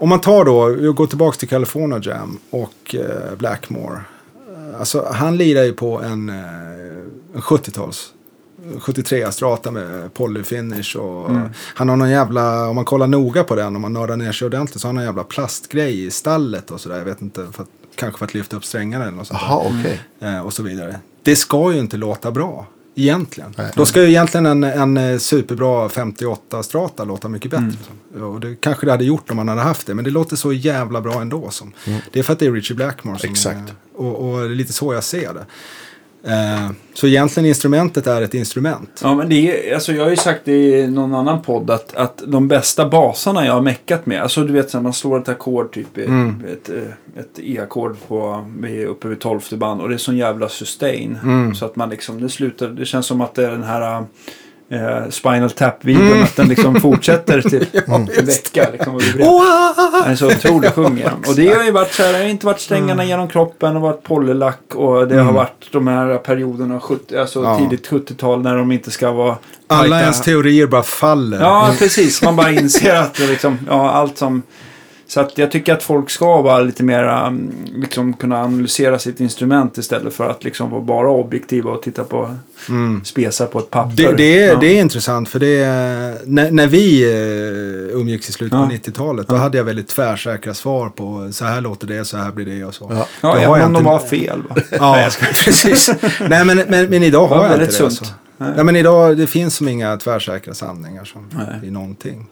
Om 0.00 0.08
man 0.08 0.20
tar 0.20 0.44
då, 0.44 0.66
vi 0.66 0.86
går 0.86 1.06
tillbaka 1.06 1.38
till 1.38 1.48
California 1.48 2.00
Jam 2.02 2.38
och 2.50 2.94
eh, 2.94 3.36
Blackmore. 3.38 4.00
Alltså 4.78 5.08
han 5.12 5.36
lirar 5.36 5.62
ju 5.62 5.72
på 5.72 6.00
en, 6.00 6.28
eh, 6.28 6.36
en 7.34 7.40
70-tals 7.40 8.12
73 8.80 9.32
strata 9.32 9.70
med 9.70 10.14
polyfinish 10.14 10.96
och 10.96 11.30
han 11.74 11.88
har 11.88 11.96
någon 11.96 12.10
jävla, 12.10 12.68
om 12.68 12.76
man 12.76 12.84
kollar 12.84 13.06
noga 13.06 13.44
på 13.44 13.54
den, 13.54 13.76
om 13.76 13.82
man 13.82 13.92
nördar 13.92 14.16
ner 14.16 14.32
sig 14.32 14.46
ordentligt 14.46 14.80
så 14.80 14.88
har 14.88 14.92
han 14.92 14.98
en 14.98 15.04
jävla 15.04 15.24
plastgrej 15.24 16.04
i 16.06 16.10
stallet 16.10 16.70
och 16.70 16.80
sådär. 16.80 16.98
Jag 16.98 17.04
vet 17.04 17.22
inte, 17.22 17.46
för 17.52 17.62
att, 17.62 17.68
kanske 17.94 18.18
för 18.18 18.24
att 18.24 18.34
lyfta 18.34 18.56
upp 18.56 18.64
strängarna 18.64 19.04
eller 19.04 19.16
något 19.16 19.26
sånt. 19.26 19.40
Jaha, 19.42 19.62
okej. 19.66 20.00
eh, 20.20 20.40
och 20.40 20.52
så 20.52 20.62
vidare. 20.62 20.98
Det 21.22 21.36
ska 21.36 21.72
ju 21.72 21.78
inte 21.78 21.96
låta 21.96 22.30
bra. 22.30 22.66
Egentligen. 23.02 23.54
Nej. 23.58 23.72
Då 23.76 23.86
ska 23.86 24.02
ju 24.02 24.08
egentligen 24.08 24.46
en, 24.46 24.64
en 24.64 24.96
eh, 24.96 25.18
superbra 25.18 25.88
58 25.88 26.62
strata 26.62 27.04
låta 27.04 27.28
mycket 27.28 27.52
Mm. 27.52 27.64
bättre. 27.70 27.78
liksom. 28.10 28.22
Och 28.34 28.40
det 28.40 28.56
kanske 28.60 28.86
det 28.86 28.92
hade 28.92 29.04
gjort 29.04 29.30
om 29.30 29.36
man 29.36 29.48
hade 29.48 29.60
haft 29.60 29.86
det. 29.86 29.94
Men 29.94 30.04
det 30.04 30.10
låter 30.10 30.36
så 30.36 30.52
jävla 30.52 31.00
bra 31.00 31.20
ändå. 31.20 31.50
Som. 31.50 31.72
Det 32.12 32.18
är 32.18 32.22
för 32.22 32.32
att 32.32 32.38
det 32.38 32.46
är 32.46 32.52
Richie 32.52 32.76
Blackmore. 32.76 33.18
Som, 33.18 33.26
Mm. 33.28 33.32
Exakt. 33.34 33.72
Och, 33.94 34.30
och 34.30 34.38
det 34.38 34.44
är 34.44 34.48
lite 34.48 34.72
så 34.72 34.94
jag 34.94 35.04
ser 35.04 35.34
det. 35.34 35.46
Eh, 36.24 36.70
så 36.94 37.06
egentligen 37.06 37.46
instrumentet 37.48 38.06
är 38.06 38.22
ett 38.22 38.34
instrument. 38.34 39.00
Ja, 39.02 39.14
men 39.14 39.28
det 39.28 39.70
är, 39.70 39.74
alltså 39.74 39.92
jag 39.92 40.02
har 40.04 40.10
ju 40.10 40.16
sagt 40.16 40.48
i 40.48 40.86
någon 40.86 41.14
annan 41.14 41.42
podd 41.42 41.70
att, 41.70 41.94
att 41.94 42.22
de 42.26 42.48
bästa 42.48 42.88
basarna 42.88 43.46
jag 43.46 43.52
har 43.52 43.60
meckat 43.60 44.06
med, 44.06 44.22
alltså 44.22 44.44
du 44.44 44.52
vet 44.52 44.70
så 44.70 44.78
här, 44.78 44.82
man 44.82 44.92
slår 44.92 45.18
ett 45.20 45.28
ackord 45.28 45.72
typ, 45.74 45.98
Mm. 45.98 46.42
ett, 46.52 46.68
eh, 46.68 47.20
ett 47.20 47.38
E-ackord 47.38 47.96
på, 48.08 48.44
uppe 48.88 49.08
vid 49.08 49.20
tolfte 49.20 49.56
band 49.56 49.80
och 49.80 49.88
det 49.88 49.94
är 49.94 49.98
sån 49.98 50.16
jävla 50.16 50.48
sustain. 50.48 51.18
Mm. 51.22 51.54
Så 51.54 51.64
att 51.64 51.76
man 51.76 51.90
liksom, 51.90 52.20
det 52.20 52.28
slutar, 52.28 52.68
det 52.68 52.86
känns 52.86 53.06
som 53.06 53.20
att 53.20 53.34
det 53.34 53.46
är 53.46 53.50
den 53.50 53.62
här 53.62 54.04
eh, 54.70 55.10
Spinal 55.10 55.50
Tap-videon, 55.50 56.22
att 56.22 56.36
den 56.36 56.48
liksom 56.48 56.80
fortsätter 56.80 57.40
till 57.50 57.66
en 57.86 58.06
vecka. 58.06 58.66
Liksom, 58.72 58.94
och 58.94 59.00
det 59.02 59.12
blir- 59.12 60.02
den 60.02 60.12
är 60.12 60.16
så 60.16 60.26
otroligt 60.26 60.72
sjunger 60.74 61.12
Och 61.28 61.34
det 61.34 61.48
har 61.56 61.64
ju 61.64 61.70
varit 61.70 61.92
så 61.94 62.02
här, 62.02 62.12
det 62.12 62.18
har 62.18 62.24
inte 62.24 62.46
varit 62.46 62.60
strängarna 62.60 63.04
genom 63.04 63.28
kroppen 63.28 63.76
och 63.76 63.82
varit 63.82 64.02
polylack 64.02 64.74
och 64.74 65.08
det 65.08 65.20
har 65.22 65.32
varit 65.32 65.68
de 65.72 65.86
här 65.88 66.18
perioderna, 66.18 66.80
70, 66.80 67.16
alltså 67.18 67.42
Ja. 67.44 67.58
tidigt 67.58 67.88
70-tal 67.90 68.42
när 68.42 68.56
de 68.56 68.72
inte 68.72 68.90
ska 68.90 69.12
vara 69.12 69.36
Alla 69.66 69.80
tajta. 69.82 70.00
ens 70.00 70.20
teorier 70.22 70.66
bara 70.66 70.82
faller. 70.82 71.40
Ja, 71.40 71.74
precis. 71.78 72.22
Man 72.22 72.36
bara 72.36 72.50
inser 72.50 72.94
att 72.94 73.14
det 73.14 73.26
liksom, 73.26 73.58
ja, 73.68 73.90
allt 73.90 74.18
som... 74.18 74.42
Så 75.10 75.20
att 75.20 75.38
jag 75.38 75.50
tycker 75.50 75.72
att 75.72 75.82
folk 75.82 76.10
ska 76.10 76.42
vara 76.42 76.60
lite 76.60 76.82
mer, 76.82 77.26
um, 77.26 77.52
liksom 77.74 78.12
kunna 78.12 78.42
analysera 78.44 78.98
sitt 78.98 79.20
instrument 79.20 79.78
istället 79.78 80.14
för 80.14 80.30
att 80.30 80.44
liksom 80.44 80.70
vara 80.70 80.80
bara 80.80 81.10
objektiva 81.10 81.70
och 81.70 81.82
titta 81.82 82.04
på 82.04 82.34
Mm. 82.68 83.04
spesar 83.04 83.46
på 83.46 83.58
ett 83.58 83.70
papper. 83.70 83.96
Det, 83.96 84.12
det, 84.16 84.38
är, 84.42 84.48
ja. 84.48 84.58
det 84.60 84.66
är 84.66 84.80
intressant 84.80 85.28
för 85.28 85.38
det 85.38 85.62
är, 85.62 86.16
när, 86.24 86.50
när 86.50 86.66
vi 86.66 87.02
eh, 87.90 87.96
umgicks 88.00 88.28
i 88.28 88.32
slutet 88.32 88.58
Ja. 88.58 88.66
på 88.66 88.72
90-talet 88.90 89.28
då 89.28 89.34
hade 89.36 89.58
jag 89.58 89.64
väldigt 89.64 89.88
tvärsäkra 89.88 90.54
svar 90.54 90.88
på 90.88 91.28
så 91.32 91.44
här 91.44 91.60
låter 91.60 91.86
det, 91.86 92.04
så 92.04 92.16
här 92.16 92.32
blir 92.32 92.46
det 92.46 92.64
och 92.64 92.74
så. 92.74 92.90
Ja. 92.94 93.06
Ja, 93.20 93.42
ja 93.42 93.50
men 93.56 93.72
de 93.72 93.78
inte- 93.78 93.90
har 93.90 93.98
fel 93.98 94.42
va? 94.48 94.56
Ja, 94.70 95.08
precis. 95.44 95.90
Nej, 96.28 96.44
men, 96.44 96.56
men, 96.68 96.90
men 96.90 97.02
idag 97.02 97.28
var 97.28 97.36
har 97.36 97.44
jag 97.44 97.54
inte 97.54 97.66
det. 97.66 97.72
sunt. 97.72 97.84
Alltså. 97.86 98.04
Nej. 98.38 98.52
Ja, 98.56 98.62
men 98.62 98.76
idag 98.76 99.16
det 99.16 99.26
finns 99.26 99.56
som 99.56 99.68
inga 99.68 99.96
tvärsäkra 99.96 100.54
sanningar 100.54 101.04
som, 101.04 101.26
Nej. 101.30 101.68
i 101.68 101.70
någonting. 101.70 102.26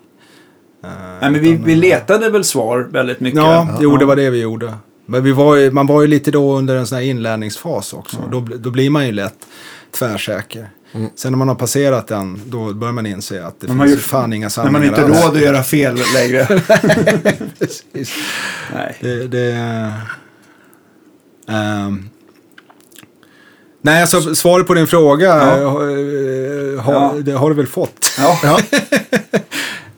Eh, 0.84 0.90
Nej, 1.20 1.30
men 1.30 1.40
vi, 1.40 1.50
utan, 1.50 1.64
vi 1.64 1.72
eh, 1.72 1.78
letade 1.78 2.30
väl 2.30 2.44
svar 2.44 2.88
väldigt 2.90 3.20
mycket. 3.20 3.40
Ja, 3.40 3.78
jo, 3.80 3.96
det 3.96 4.04
var 4.04 4.16
det 4.16 4.30
vi 4.30 4.40
gjorde. 4.40 4.74
Men 5.06 5.22
vi 5.24 5.32
var 5.32 5.56
ju, 5.56 5.70
man 5.70 5.86
var 5.86 6.00
ju 6.02 6.06
lite 6.06 6.30
då 6.30 6.56
under 6.56 6.76
en 6.76 6.86
sån 6.86 6.98
här 6.98 7.04
inlärningsfas 7.04 7.92
också. 7.92 8.16
Då, 8.32 8.40
bl- 8.40 8.56
då 8.58 8.70
blir 8.70 8.90
man 8.90 9.06
ju 9.06 9.12
lätt 9.12 9.34
tvärsäker. 9.98 10.68
Sen 11.16 11.32
när 11.32 11.36
man 11.38 11.48
har 11.48 11.54
passerat 11.54 12.06
den, 12.08 12.40
då 12.46 12.72
börjar 12.74 12.92
man 12.92 13.06
inse 13.06 13.46
att 13.46 13.60
det 13.60 13.68
man 13.68 13.86
finns 13.86 13.98
ju- 13.98 14.02
fan 14.02 14.32
inga 14.32 14.44
När 14.44 14.50
sanningar 14.50 14.72
man 14.78 14.84
inte 14.88 15.02
råd 15.02 15.36
att 15.36 15.42
göra 15.42 15.62
fel 15.62 15.98
längre. 16.14 16.46
Precis. 17.58 18.14
Nej. 18.74 18.96
Det, 19.00 19.26
det, 19.28 19.52
ehm, 21.48 22.08
nej, 23.82 24.00
alltså 24.00 24.34
svaret 24.34 24.66
på 24.66 24.74
din 24.74 24.86
fråga 24.86 25.26
Ja. 25.26 25.56
eh, 25.58 25.70
har, 25.70 26.76
har, 26.82 26.92
Ja. 26.94 27.14
det 27.22 27.32
har 27.32 27.50
du 27.50 27.56
väl 27.56 27.66
fått. 27.66 28.12
Ja. 28.18 28.58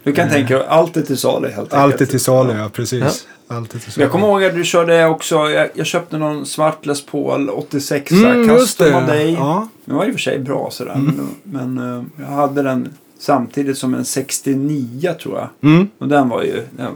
du 0.03 0.13
kan 0.13 0.29
tänka 0.29 0.59
dig, 0.59 0.67
allt 0.69 0.97
är 0.97 1.03
till 1.03 1.19
salu 1.19 1.49
helt 1.49 1.59
enkelt. 1.59 1.75
Allt 1.75 2.01
är 2.01 2.07
till 2.07 2.21
salu, 2.21 2.53
ja. 2.53 2.69
Precis. 2.69 3.27
Allt 3.49 3.75
är 3.75 3.79
till 3.79 3.93
salu. 3.93 4.05
Jag 4.05 4.13
kommer 4.13 4.27
ihåg 4.27 4.45
att 4.45 4.55
du 4.55 4.65
körde 4.65 5.07
också, 5.07 5.35
jag, 5.51 5.69
jag 5.75 5.87
köpte 5.87 6.19
någon 6.19 6.47
svart 6.47 6.87
Les 6.87 7.07
Paul 7.07 7.51
86 7.51 8.13
Mm, 8.13 8.49
custom 8.49 8.87
det. 8.87 8.97
av 8.97 9.07
dig. 9.07 9.33
Ja. 9.33 9.69
Den 9.85 9.97
var 9.97 10.05
i 10.05 10.09
och 10.09 10.13
för 10.13 10.21
sig 10.21 10.39
bra 10.39 10.69
sådär. 10.73 10.95
Mm. 10.95 11.15
Men, 11.45 11.75
men 11.75 11.97
eh, 11.99 12.05
jag 12.25 12.27
hade 12.27 12.63
den 12.63 12.89
samtidigt 13.19 13.79
som 13.79 13.95
en 13.95 14.05
69 14.05 15.15
tror 15.23 15.39
jag. 15.39 15.71
Mm. 15.71 15.89
Och 15.99 16.09
den 16.09 16.29
var 16.29 16.43
ju 16.43 16.63
den, 16.77 16.93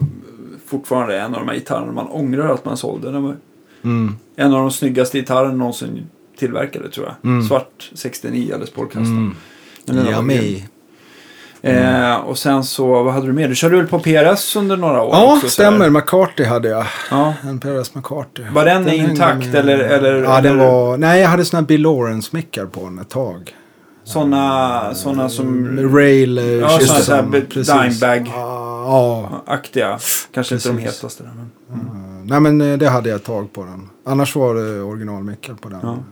fortfarande 0.66 1.20
en 1.20 1.34
av 1.34 1.40
de 1.40 1.48
här 1.48 1.54
gitarrerna 1.54 1.92
man 1.92 2.06
ångrar 2.08 2.54
att 2.54 2.64
man 2.64 2.76
sålde. 2.76 3.10
Den 3.12 3.22
var 3.22 3.36
Mm. 3.84 4.16
en 4.36 4.52
av 4.52 4.58
de 4.60 4.70
snyggaste 4.70 5.18
gitarrerna 5.18 5.54
någonsin 5.54 6.06
tillverkade 6.38 6.90
tror 6.90 7.06
jag. 7.06 7.30
Mm. 7.30 7.48
Svart 7.48 7.90
69 7.94 8.54
Les 8.60 8.70
Paul 8.70 8.86
custom. 8.86 9.06
Mm. 9.06 9.34
Men 9.86 9.96
den 9.96 10.04
var 10.14 10.22
Eh, 11.64 12.14
och 12.16 12.38
sen 12.38 12.64
så, 12.64 13.02
vad 13.02 13.14
hade 13.14 13.26
du 13.26 13.32
mer? 13.32 13.48
Du 13.48 13.54
körde 13.54 13.76
väl 13.76 13.86
på 13.86 13.98
PRS 13.98 14.56
under 14.56 14.76
några 14.76 15.02
år 15.02 15.08
Ja, 15.14 15.34
också, 15.36 15.48
stämmer. 15.48 15.90
McCarthy 15.90 16.44
hade 16.44 16.68
jag. 16.68 16.86
Ja. 17.10 17.34
En 17.42 17.60
PRS 17.60 17.94
McCarthy. 17.94 18.42
Var 18.52 18.64
den, 18.64 18.86
hängde 18.86 18.96
intakt 19.10 19.46
med- 19.46 19.54
eller? 19.54 19.78
eller 19.78 20.14
Ja, 20.22 20.40
den 20.40 20.52
eller 20.54 20.66
var... 20.70 20.96
Nej, 20.96 21.20
jag 21.20 21.28
hade 21.28 21.44
såna 21.44 21.60
här 21.60 21.66
Bill 21.66 21.82
Lawrence-mickar 21.82 22.66
på 22.66 22.80
den 22.84 22.98
ett 22.98 23.08
tag. 23.10 23.54
Såna, 24.04 24.94
såna 24.94 25.28
som... 25.28 25.78
Rail... 25.96 26.38
eh, 26.38 26.44
Ja, 26.44 26.68
såna 26.68 26.98
så 27.00 27.14
här 27.14 27.22
be- 27.22 27.40
precis. 27.40 28.00
dimebag. 28.00 28.30
Ja, 28.34 29.30
Aktiga. 29.46 29.98
Kanske 30.34 30.54
inte 30.54 30.68
de 30.68 30.76
Precis. 30.76 30.96
hetaste 31.00 31.22
där, 31.22 31.30
men... 31.36 31.80
Eh, 31.80 32.24
Nej 32.26 32.40
men 32.40 32.60
eh, 32.72 32.78
det 32.78 32.88
hade 32.88 33.08
jag 33.08 33.16
ett 33.16 33.24
tag 33.24 33.52
på 33.52 33.64
den. 33.64 33.88
Annars 34.06 34.36
var 34.36 34.54
det 34.54 34.80
originalmickar 34.82 35.54
på 35.54 35.68
den. 35.68 35.78
Ja. 35.82 35.88
Hade 35.88 36.02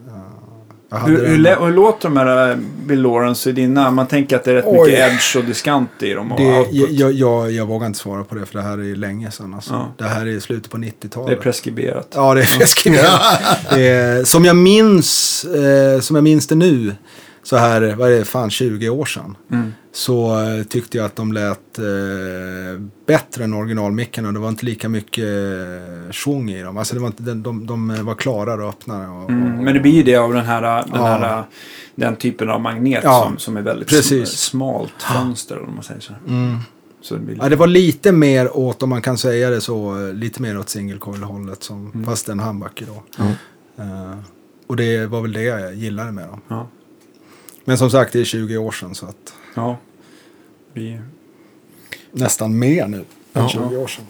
Hur, 1.06 1.27
hur, 1.27 1.56
hur 1.66 1.73
låter 1.73 2.09
de 2.09 2.16
här 2.16 2.51
äh, 2.51 2.56
Bill 2.86 3.02
Lawrence 3.02 3.51
i 3.51 3.52
dina? 3.52 3.90
Man 3.90 4.06
tänker 4.06 4.36
att 4.36 4.44
det 4.44 4.51
är 4.51 4.55
rätt 4.55 4.64
Oj. 4.66 4.90
mycket 4.90 5.12
edge 5.12 5.36
och 5.36 5.44
diskant 5.44 5.90
i 6.01 6.12
dem 6.12 6.32
och 6.32 6.40
det, 6.40 6.66
jag, 6.70 7.12
jag, 7.12 7.52
jag, 7.52 7.66
vågar 7.66 7.86
inte 7.86 7.98
svara 7.98 8.24
på 8.24 8.35
det 8.35 8.47
för 8.47 8.59
det 8.59 8.64
här 8.64 8.78
är 8.78 8.97
länge 8.97 9.31
sedan. 9.31 9.55
Alltså. 9.55 9.73
Ja. 9.73 9.93
Det 9.98 10.05
här 10.05 10.27
är 10.27 10.40
slutet 10.40 10.70
på 10.70 10.77
Det 10.77 10.86
är 10.86 10.90
90-talet. 10.90 11.40
preskriberat. 11.40 12.09
Ja, 12.14 12.35
det 12.35 12.40
är 12.40 12.59
preskriberat. 12.59 13.20
Det 13.70 13.81
är- 13.89 14.24
som 14.24 14.44
jag 14.44 14.56
minns, 14.56 15.44
eh, 15.44 16.01
som 16.01 16.16
jag 16.16 16.23
minns 16.23 16.47
det 16.47 16.55
nu, 16.55 16.93
så 17.43 17.56
här, 17.56 17.94
vad 17.94 18.12
är 18.12 18.19
det, 18.19 18.24
fan 18.24 18.51
20 18.51 18.89
år 18.89 19.05
sedan. 19.05 19.36
Mm. 19.52 19.73
Så 19.93 20.40
eh, 20.40 20.62
tyckte 20.64 20.98
jag 20.98 21.05
att 21.06 21.16
de 21.16 21.32
lät 21.32 21.78
eh, 21.78 21.85
bättre 23.06 23.44
än 23.44 23.55
originalmickarna. 23.55 24.32
Det 24.32 24.39
var 24.39 24.48
inte 24.48 24.64
lika 24.66 24.89
mycket 24.89 25.24
eh, 25.24 26.12
schwung 26.12 26.51
i 26.51 26.62
dem. 26.62 26.77
Alltså 26.77 26.94
det 26.94 27.01
var 27.01 27.06
inte, 27.06 27.23
de, 27.23 27.43
de, 27.43 27.66
de 27.66 28.05
var 28.05 28.14
klarare 28.14 28.62
och 28.62 28.69
öppnare. 28.69 29.09
Och, 29.09 29.31
Mm. 29.31 29.64
Men 29.64 29.74
det 29.74 29.81
blir 29.81 29.93
ju 29.93 30.02
det 30.02 30.16
av 30.16 30.32
den 30.35 30.44
här, 30.47 30.62
den, 30.62 30.85
Ja. 30.94 31.06
här, 31.06 31.44
den 31.94 32.16
typen 32.16 32.51
av 32.51 32.60
magnet 32.60 33.01
Ja, 33.05 33.23
som, 33.27 33.39
som 33.39 33.56
är 33.56 33.62
väldigt 33.62 33.89
precis. 33.89 34.28
sm- 34.31 34.36
smalt 34.51 35.02
fönster 35.02 35.62
om 35.62 35.74
man 35.74 35.85
säger 35.85 36.01
så. 36.01 36.12
Mm. 36.28 36.56
så 37.01 37.14
det 37.14 37.20
blir 37.20 37.36
Ja, 37.40 37.48
det 37.48 37.56
var 37.56 37.66
lite 37.66 38.12
mer 38.12 38.56
åt, 38.56 38.82
om 38.82 38.89
man 38.90 39.02
kan 39.02 39.19
säga 39.19 39.51
det 39.51 39.60
så, 39.60 40.10
lite 40.12 40.43
mer 40.43 40.59
åt 40.59 40.69
single 40.69 40.98
coil-hållet. 40.98 41.62
Som, 41.62 41.90
Mm. 41.94 42.05
Fast 42.06 42.28
en 42.28 42.40
handbacke 42.40 42.85
då. 42.85 43.23
Mm. 43.24 43.32
Eh, 43.78 44.16
och 44.66 44.77
det 44.77 45.06
var 45.06 45.20
väl 45.20 45.32
det 45.32 45.43
jag 45.43 45.74
gillade 45.74 46.12
med 46.12 46.28
dem. 46.48 46.66
Men 47.64 47.78
som 47.78 47.90
sagt, 47.90 48.12
det 48.12 48.20
är 48.20 48.24
20 48.24 48.56
år 48.56 48.70
sedan 48.72 48.94
så 48.94 49.06
att 49.06 49.34
ja. 49.55 49.76
Vi, 50.72 50.98
nästan 52.12 52.59
mer 52.59 52.86
nu 52.86 52.97
än 52.97 53.05
Ja. 53.32 53.48
20 53.48 53.76
år 53.76 53.86
sedan. 53.86 54.05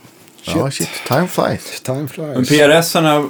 Ja, 0.44 0.70
shit. 0.70 0.88
Time 1.08 1.26
flies. 1.28 1.80
Time 1.80 1.98
Men 1.98 2.08
flies. 2.08 2.48
PRS-arna, 2.48 3.28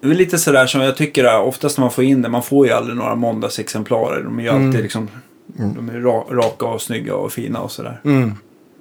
det 0.00 0.08
är 0.08 0.14
lite 0.14 0.38
sådär 0.38 0.66
som 0.66 0.80
jag 0.80 0.96
tycker 0.96 1.24
att 1.24 1.46
oftast 1.46 1.78
när 1.78 1.82
man 1.84 1.90
får 1.90 2.04
in 2.04 2.22
det, 2.22 2.28
man 2.28 2.42
får 2.42 2.66
ju 2.66 2.72
aldrig 2.72 2.96
några 2.96 3.14
måndagsexemplarer. 3.14 4.22
De 4.24 4.38
är 4.38 4.42
ju 4.42 4.48
alltid 4.48 4.68
Mm. 4.68 4.82
liksom, 4.82 5.08
de 5.46 5.88
är 5.88 6.00
ra, 6.00 6.24
raka 6.30 6.66
och 6.66 6.82
snygga 6.82 7.14
och 7.14 7.32
fina 7.32 7.60
och 7.60 7.72
sådär. 7.72 8.00
Mm. 8.04 8.34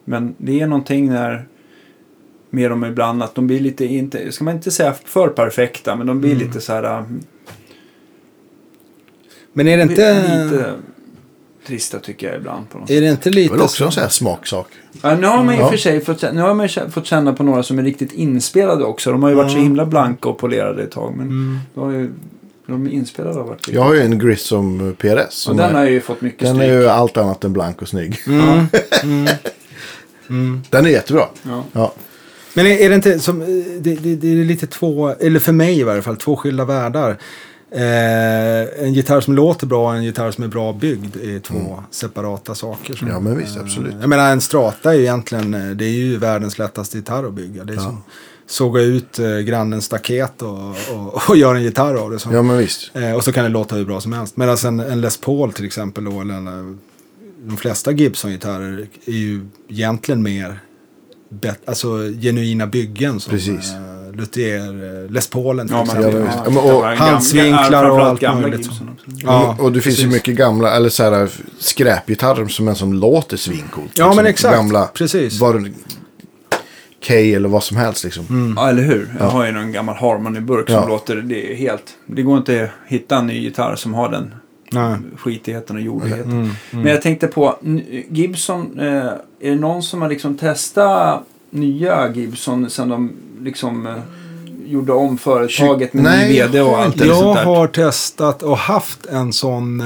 Men 0.06 0.36
det 0.38 0.62
är 0.62 0.68
någonting 0.68 1.10
när, 1.10 1.46
med 2.50 2.72
dem 2.72 2.86
ibland, 2.86 3.24
att 3.24 3.36
de 3.36 3.48
blir 3.48 3.60
lite, 3.60 3.86
inte, 3.86 4.32
ska 4.32 4.44
man 4.44 4.56
inte 4.56 4.72
säga 4.72 4.94
för 5.06 5.28
perfekta, 5.28 5.96
men 5.96 6.08
de 6.08 6.22
blir 6.22 6.32
Mm. 6.36 6.48
lite 6.48 6.62
så 6.62 6.74
här 6.74 6.84
äh, 6.84 7.04
Men 9.54 9.68
är 9.68 9.78
det 9.78 9.84
inte, 9.84 10.14
lite 10.50 10.74
trista 11.68 12.00
tycker 12.00 12.28
jag 12.28 12.36
ibland. 12.38 12.70
På 12.70 12.78
något 12.78 12.88
sätt. 12.88 12.98
är 12.98 13.02
det 13.02 13.08
inte 13.10 13.30
Det 13.30 13.34
är 13.40 13.42
lite 13.42 13.54
väl 13.54 13.62
också 13.62 13.86
en 13.86 13.92
sån 13.92 14.02
här 14.04 14.10
smaksak. 14.10 14.68
Ja, 15.02 15.16
nu 15.16 15.28
har 15.28 15.44
man 15.44 15.56
ju 15.56 15.62
Ja. 15.62 15.70
för 15.70 15.78
sig 15.78 16.02
fått, 16.02 16.22
nu 16.22 16.42
har 16.42 16.54
man 16.54 16.68
ju 16.68 16.90
fått 16.90 17.06
känna 17.06 17.34
på 17.34 17.44
några 17.44 17.64
som 17.64 17.80
är 17.80 17.84
riktigt 17.84 18.12
inspelade 18.14 18.84
också. 18.84 19.12
De 19.12 19.24
har 19.24 19.30
ju 19.30 19.36
varit 19.36 19.52
så 19.52 19.58
Ja. 19.58 19.62
himla 19.64 19.86
blanka 19.86 20.30
och 20.30 20.38
polerade 20.38 20.84
ett 20.84 20.92
tag. 20.92 21.14
Men 21.18 21.26
Mm. 21.28 21.60
de, 21.74 21.80
har 21.84 21.92
ju, 21.92 22.12
de 22.66 22.88
inspelade 22.92 23.36
har 23.40 23.44
varit 23.48 23.68
Jag 23.68 23.82
har 23.82 23.94
ju 23.94 24.02
en 24.02 24.20
Grissom 24.20 24.96
PRS. 25.00 25.26
Och 25.28 25.34
Som 25.34 25.58
den 25.58 25.70
är, 25.70 25.74
har 25.74 25.86
ju 25.86 26.02
fått 26.02 26.22
mycket 26.22 26.40
den 26.40 26.56
stryk. 26.56 26.70
är 26.70 26.80
ju 26.80 26.88
allt 26.88 27.18
annat 27.18 27.44
än 27.44 27.54
blank 27.54 27.82
och 27.82 27.88
snygg. 27.88 28.18
Mm. 28.28 28.42
Mm. 29.04 29.28
Mm. 30.30 30.62
Den 30.70 30.86
är 30.86 30.90
jättebra. 30.90 31.26
Ja. 31.44 31.64
Ja. 31.74 31.94
Men 32.54 32.66
är, 32.66 32.78
är 32.78 32.90
det 32.90 32.96
inte 32.96 33.20
som, 33.20 33.40
det, 33.80 33.96
det, 33.96 34.16
det 34.16 34.28
är 34.28 34.46
lite 34.46 34.68
två, 34.68 35.10
eller 35.10 35.40
för 35.40 35.52
mig 35.52 35.80
i 35.80 35.84
varje 35.84 36.02
fall, 36.02 36.18
två 36.18 36.36
skilda 36.36 36.66
världar. 36.66 37.18
Eh, 37.76 38.84
en 38.86 38.94
gitarr 38.94 39.22
som 39.22 39.34
låter 39.36 39.68
bra 39.68 39.90
och 39.90 39.96
en 39.96 40.04
gitarr 40.04 40.32
som 40.32 40.44
är 40.44 40.48
bra 40.48 40.74
byggd 40.74 41.16
är 41.16 41.40
två 41.40 41.84
separata 41.92 42.56
saker. 42.56 42.94
som- 42.96 43.08
Ja, 43.08 43.20
men 43.20 43.38
visst, 43.38 43.58
absolut. 43.58 43.96
Jag 44.00 44.10
menar 44.10 44.32
en 44.32 44.42
strata 44.42 44.92
är 44.94 44.96
ju 44.98 45.02
egentligen, 45.02 45.54
eh, 45.54 45.70
det 45.70 45.86
är 45.86 45.90
ju 45.90 46.18
världens 46.18 46.58
lättaste 46.60 46.98
gitarr 46.98 47.24
att 47.28 47.34
bygga. 47.34 47.64
Det 47.64 47.74
är 47.74 47.78
som 47.78 48.04
såga 48.48 48.82
ut 48.82 49.20
eh, 49.20 49.38
grannens 49.38 49.86
staket 49.86 50.42
och, 50.42 50.70
och, 50.96 51.22
och 51.30 51.38
göra 51.38 51.58
en 51.58 51.64
gitarr 51.64 51.96
av 51.96 52.12
det. 52.12 52.20
Så. 52.20 52.30
Ja, 52.34 52.42
men 52.44 52.58
visst. 52.58 52.92
Eh, 52.96 53.12
och 53.14 53.24
så 53.24 53.32
kan 53.32 53.44
det 53.44 53.50
låta 53.50 53.76
hur 53.76 53.86
bra 53.86 54.02
som 54.02 54.14
helst. 54.14 54.38
Medan 54.38 54.58
en, 54.66 54.80
en 54.80 55.02
Les 55.02 55.18
Paul 55.18 55.54
till 55.54 55.66
exempel 55.66 56.04
då, 56.06 56.22
eller 56.22 56.34
en, 56.34 56.48
eh, 56.48 56.76
de 57.44 57.58
flesta 57.58 57.92
Gibson-gitarrer 57.92 58.88
är 59.06 59.12
ju 59.12 59.46
egentligen 59.70 60.24
mer 60.24 60.60
bet, 61.30 61.60
alltså 61.66 61.88
genuina 62.22 62.68
byggen. 62.68 63.20
Som, 63.20 63.32
Precis. 63.32 63.72
Eh, 63.72 64.01
Luthier, 64.14 65.04
eh, 65.06 65.12
Les 65.12 65.30
Paulen 65.30 65.68
till 65.68 65.76
Ja, 65.76 65.84
exempel. 65.84 66.14
Ja, 66.46 66.62
och 66.62 66.82
gamla- 66.84 66.96
handsvinklar 66.96 67.90
och 67.90 68.00
allt 68.02 68.20
gamla 68.20 68.42
möjligt. 68.42 68.60
Gibson 68.66 68.90
också. 68.94 69.06
Ja, 69.26 69.56
och 69.60 69.72
det 69.72 69.82
finns 69.82 70.00
ju 70.00 70.04
precis. 70.04 70.14
mycket 70.14 70.36
gamla, 70.36 70.76
eller 70.76 70.90
så 70.90 71.04
här 71.04 71.30
skräpgitarrer 71.60 72.48
som, 72.48 72.76
som 72.76 72.94
låter 72.94 73.38
svincoolt. 73.38 73.92
Ja, 73.98 74.14
men 74.16 74.26
exakt. 74.26 74.56
Gamla, 74.56 74.86
Precis. 74.94 75.40
Var, 75.40 75.72
K 77.08 77.14
eller 77.14 77.50
vad 77.50 77.64
som 77.64 77.78
helst 77.78 78.04
liksom. 78.04 78.54
Ja, 78.58 78.70
eller 78.70 78.84
hur? 78.84 79.16
Jag 79.20 79.26
har 79.26 79.46
ju 79.46 79.52
någon 79.52 79.72
gammal 79.72 79.96
Harmony-burk 79.96 80.66
som 80.66 80.76
Ja. 80.76 80.88
låter, 80.88 81.16
det 81.16 81.52
är 81.54 81.56
helt, 81.56 81.84
det 82.06 82.22
går 82.22 82.38
inte 82.38 82.64
att 82.64 82.92
hitta 82.92 83.18
en 83.18 83.28
ny 83.28 83.40
gitarr 83.40 83.76
som 83.76 83.94
har 83.94 84.10
den 84.10 84.34
Nej. 84.72 84.98
skitigheten 85.18 85.76
och 85.76 85.82
jordigheten. 85.82 86.32
Mm, 86.32 86.50
Men 86.72 86.86
jag 86.86 87.02
tänkte 87.02 87.28
på, 87.28 87.56
Gibson, 88.10 88.80
eh, 88.80 88.86
är 88.88 89.50
det 89.50 89.56
någon 89.56 89.84
som 89.84 90.02
har 90.02 90.10
liksom 90.10 90.38
testat 90.38 91.24
nya 91.52 92.12
Gibson 92.14 92.70
sen 92.70 92.90
de 92.90 93.12
liksom 93.42 93.88
eh, 93.88 93.94
gjorde 94.66 94.94
om 94.94 95.18
företaget 95.18 95.94
med 95.94 96.04
Nej, 96.04 96.28
ny 96.30 96.34
vd 96.34 96.58
jag 96.58 96.68
och 96.68 96.78
allt 96.80 96.96
Jag 97.06 97.36
där? 97.36 97.44
har 97.44 97.68
testat 97.68 98.44
och 98.44 98.58
haft 98.58 99.06
en 99.06 99.34
sån 99.34 99.82
eh, 99.82 99.86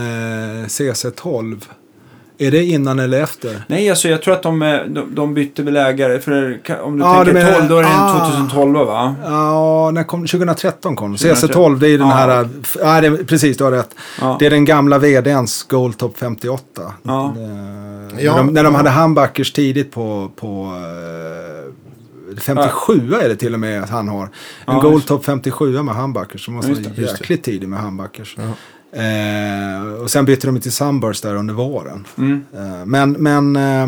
CC12. 0.67 1.61
Är 2.37 2.51
det 2.51 2.63
innan 2.63 2.99
eller 2.99 3.21
efter? 3.21 3.63
Nej, 3.67 3.89
alltså 3.89 4.07
jag 4.09 4.21
tror 4.21 4.33
att 4.33 4.43
de, 4.43 4.61
eh, 4.61 4.79
de, 4.87 5.15
de 5.15 5.33
bytte 5.33 5.63
väl 5.63 5.75
ägare. 5.77 6.19
För 6.19 6.61
om 6.83 6.97
du 6.97 7.03
Ja, 7.03 7.13
tänker 7.15 7.33
du 7.33 7.39
menar- 7.39 7.57
12, 7.57 7.69
då 7.69 7.77
är 7.77 7.81
det 7.83 7.89
ah. 7.91 8.29
2012 8.29 8.87
va? 8.87 9.15
Ja, 9.23 9.91
när 9.93 10.03
kom 10.03 10.27
2013 10.27 10.95
kom 10.95 11.17
2013. 11.17 11.49
CC12, 11.49 11.79
det 11.79 11.87
är 11.89 11.97
den 11.97 12.07
Ja. 12.07 12.13
här... 12.13 12.49
f- 12.63 12.77
Ja, 12.81 13.01
det, 13.01 13.11
precis, 13.25 13.57
du 13.57 13.63
har 13.63 13.71
rätt. 13.71 13.95
Ja. 14.21 14.35
Det 14.39 14.45
är 14.45 14.49
den 14.49 14.65
gamla 14.65 14.99
vdns 14.99 15.63
Goldtop 15.63 16.17
58. 16.17 16.63
Ja. 17.03 17.33
Det, 17.37 18.23
Ja. 18.23 18.31
när, 18.35 18.37
de, 18.43 18.53
när 18.53 18.63
de 18.63 18.73
Ja. 18.73 18.77
hade 18.77 18.89
humbuckers 18.89 19.51
tidigt 19.53 19.91
på... 19.91 20.31
på 20.35 20.71
eh, 20.75 22.39
57 22.41 23.13
är 23.23 23.29
det 23.29 23.35
till 23.35 23.53
och 23.53 23.59
med 23.59 23.83
att 23.83 23.89
han 23.89 24.07
har. 24.07 24.29
En 24.67 24.79
Goldtop 24.79 25.25
57 25.25 25.81
med 25.83 25.95
humbuckers 25.95 26.45
som 26.45 26.55
var 26.55 26.61
så 26.61 26.71
jäkligt 27.01 27.43
tidig 27.43 27.69
med 27.69 27.79
humbuckers. 27.79 28.37
Eh, 28.95 30.01
och 30.03 30.11
sen 30.11 30.25
bytte 30.25 30.47
de 30.47 30.59
till 30.61 30.71
Sunburst 30.71 31.23
där 31.23 31.35
under 31.35 31.53
våren. 31.53 32.07
Mm. 32.17 32.43
Eh, 32.53 32.85
men 32.85 33.11
men 33.11 33.55
eh, 33.55 33.87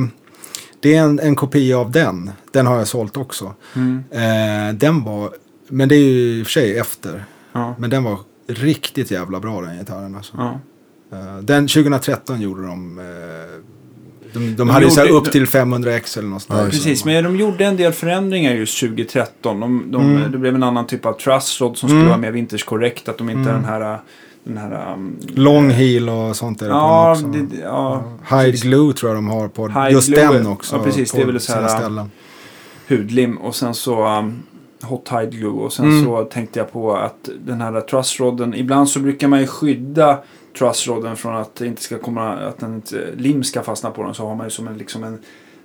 det 0.79 0.95
är 0.95 1.01
en, 1.01 1.19
en 1.19 1.35
kopia 1.35 1.77
av 1.77 1.91
den. 1.91 2.31
Den 2.51 2.67
har 2.67 2.77
jag 2.77 2.88
sålt 2.88 3.17
också. 3.17 3.53
Mm. 3.75 4.03
Eh, 4.11 4.75
den 4.75 5.03
var, 5.03 5.29
men 5.69 5.89
det 5.89 5.95
är 5.95 5.99
ju 5.99 6.39
i 6.39 6.41
och 6.43 6.45
för 6.45 6.51
sig 6.51 6.77
efter. 6.77 7.25
Ja. 7.53 7.75
Men 7.79 7.89
den 7.89 8.03
var 8.03 8.19
riktigt 8.47 9.11
jävla 9.11 9.39
bra 9.39 9.61
den 9.61 9.77
gitarren. 9.77 10.15
Alltså. 10.15 10.34
Ja. 10.38 10.59
Eh, 11.17 11.38
den 11.38 11.67
2013 11.67 12.41
gjorde 12.41 12.61
de. 12.67 12.99
Eh, 12.99 13.05
de, 14.34 14.39
de, 14.39 14.55
De 14.55 14.69
hade 14.69 14.85
ju 14.85 14.91
så 14.91 14.99
här 14.99 15.07
gjorde- 15.07 15.19
upp 15.27 15.31
till 15.31 15.45
500x 15.45 16.17
eller 16.19 16.27
något 16.29 16.45
Ja. 16.49 16.65
Precis, 16.69 17.05
men 17.05 17.23
de 17.23 17.35
gjorde 17.35 17.65
en 17.65 17.77
del 17.77 17.91
förändringar 17.93 18.53
just 18.53 18.79
2013. 18.79 19.59
De, 19.59 19.91
de, 19.91 20.01
Mm. 20.17 20.31
Det 20.31 20.38
blev 20.38 20.55
en 20.55 20.63
annan 20.63 20.88
typ 20.88 21.05
av 21.05 21.13
trussrod 21.13 21.77
som 21.77 21.89
skulle 21.89 21.99
Mm. 22.01 22.09
vara 22.09 22.17
mer 22.21 22.31
vintage-korrekt. 22.31 23.09
Att 23.09 23.17
de 23.17 23.29
inte 23.29 23.49
Mm. 23.49 23.51
är 23.51 23.53
den 23.53 23.65
här... 23.84 23.99
Den 24.48 24.57
här 24.57 24.94
um, 24.94 25.18
Long 25.36 25.69
heel 25.69 26.10
och 26.10 26.36
sånt 26.36 26.61
är 26.61 26.65
det 26.65 26.72
Ja, 26.72 27.15
på 27.22 27.28
den 27.28 27.41
också. 27.41 27.56
det, 27.56 27.61
ja, 27.64 28.03
Hide 28.30 28.52
precis. 28.52 28.64
glue 28.64 28.94
tror 28.94 29.10
jag 29.11 29.18
de 29.18 29.28
har 29.28 29.48
på 29.48 29.68
Hide 29.68 29.90
just 29.91 30.07
glue, 30.07 30.34
den 30.34 30.48
också. 30.48 30.76
ja, 30.76 30.84
precis, 30.84 31.11
på 31.11 31.18
det 31.18 31.24
är 31.24 31.28
väl 31.28 31.40
så 31.40 31.52
här, 31.53 31.68
sina 31.68 31.80
ställen. 31.80 32.11
hudlim 32.90 33.38
och 33.38 33.56
sen 33.56 33.74
så 33.74 34.07
um, 34.19 34.44
hot 34.84 35.10
hide 35.11 35.26
glue. 35.38 35.52
Och 35.52 35.74
sen 35.74 35.86
Mm. 35.86 36.06
så 36.06 36.24
tänkte 36.24 36.60
jag 36.60 36.72
på 36.72 36.95
att 36.95 37.30
den 37.45 37.61
här 37.61 37.82
trussrodden, 37.82 38.53
ibland 38.53 38.90
så 38.90 38.99
brukar 38.99 39.28
man 39.28 39.40
ju 39.41 39.48
skydda 39.48 40.19
trussrodden 40.57 41.15
från 41.15 41.36
att 41.36 41.61
inte 41.61 41.82
ska 41.82 41.98
komma, 41.98 42.30
att 42.34 42.64
inte, 42.64 43.07
lim 43.18 43.44
ska 43.44 43.61
fastna 43.64 43.91
på 43.91 44.03
den. 44.03 44.14
Så 44.14 44.28
har 44.28 44.36
man 44.36 44.45
ju 44.45 44.49
som 44.49 44.68
en, 44.68 44.78
liksom 44.78 45.03
en 45.03 45.19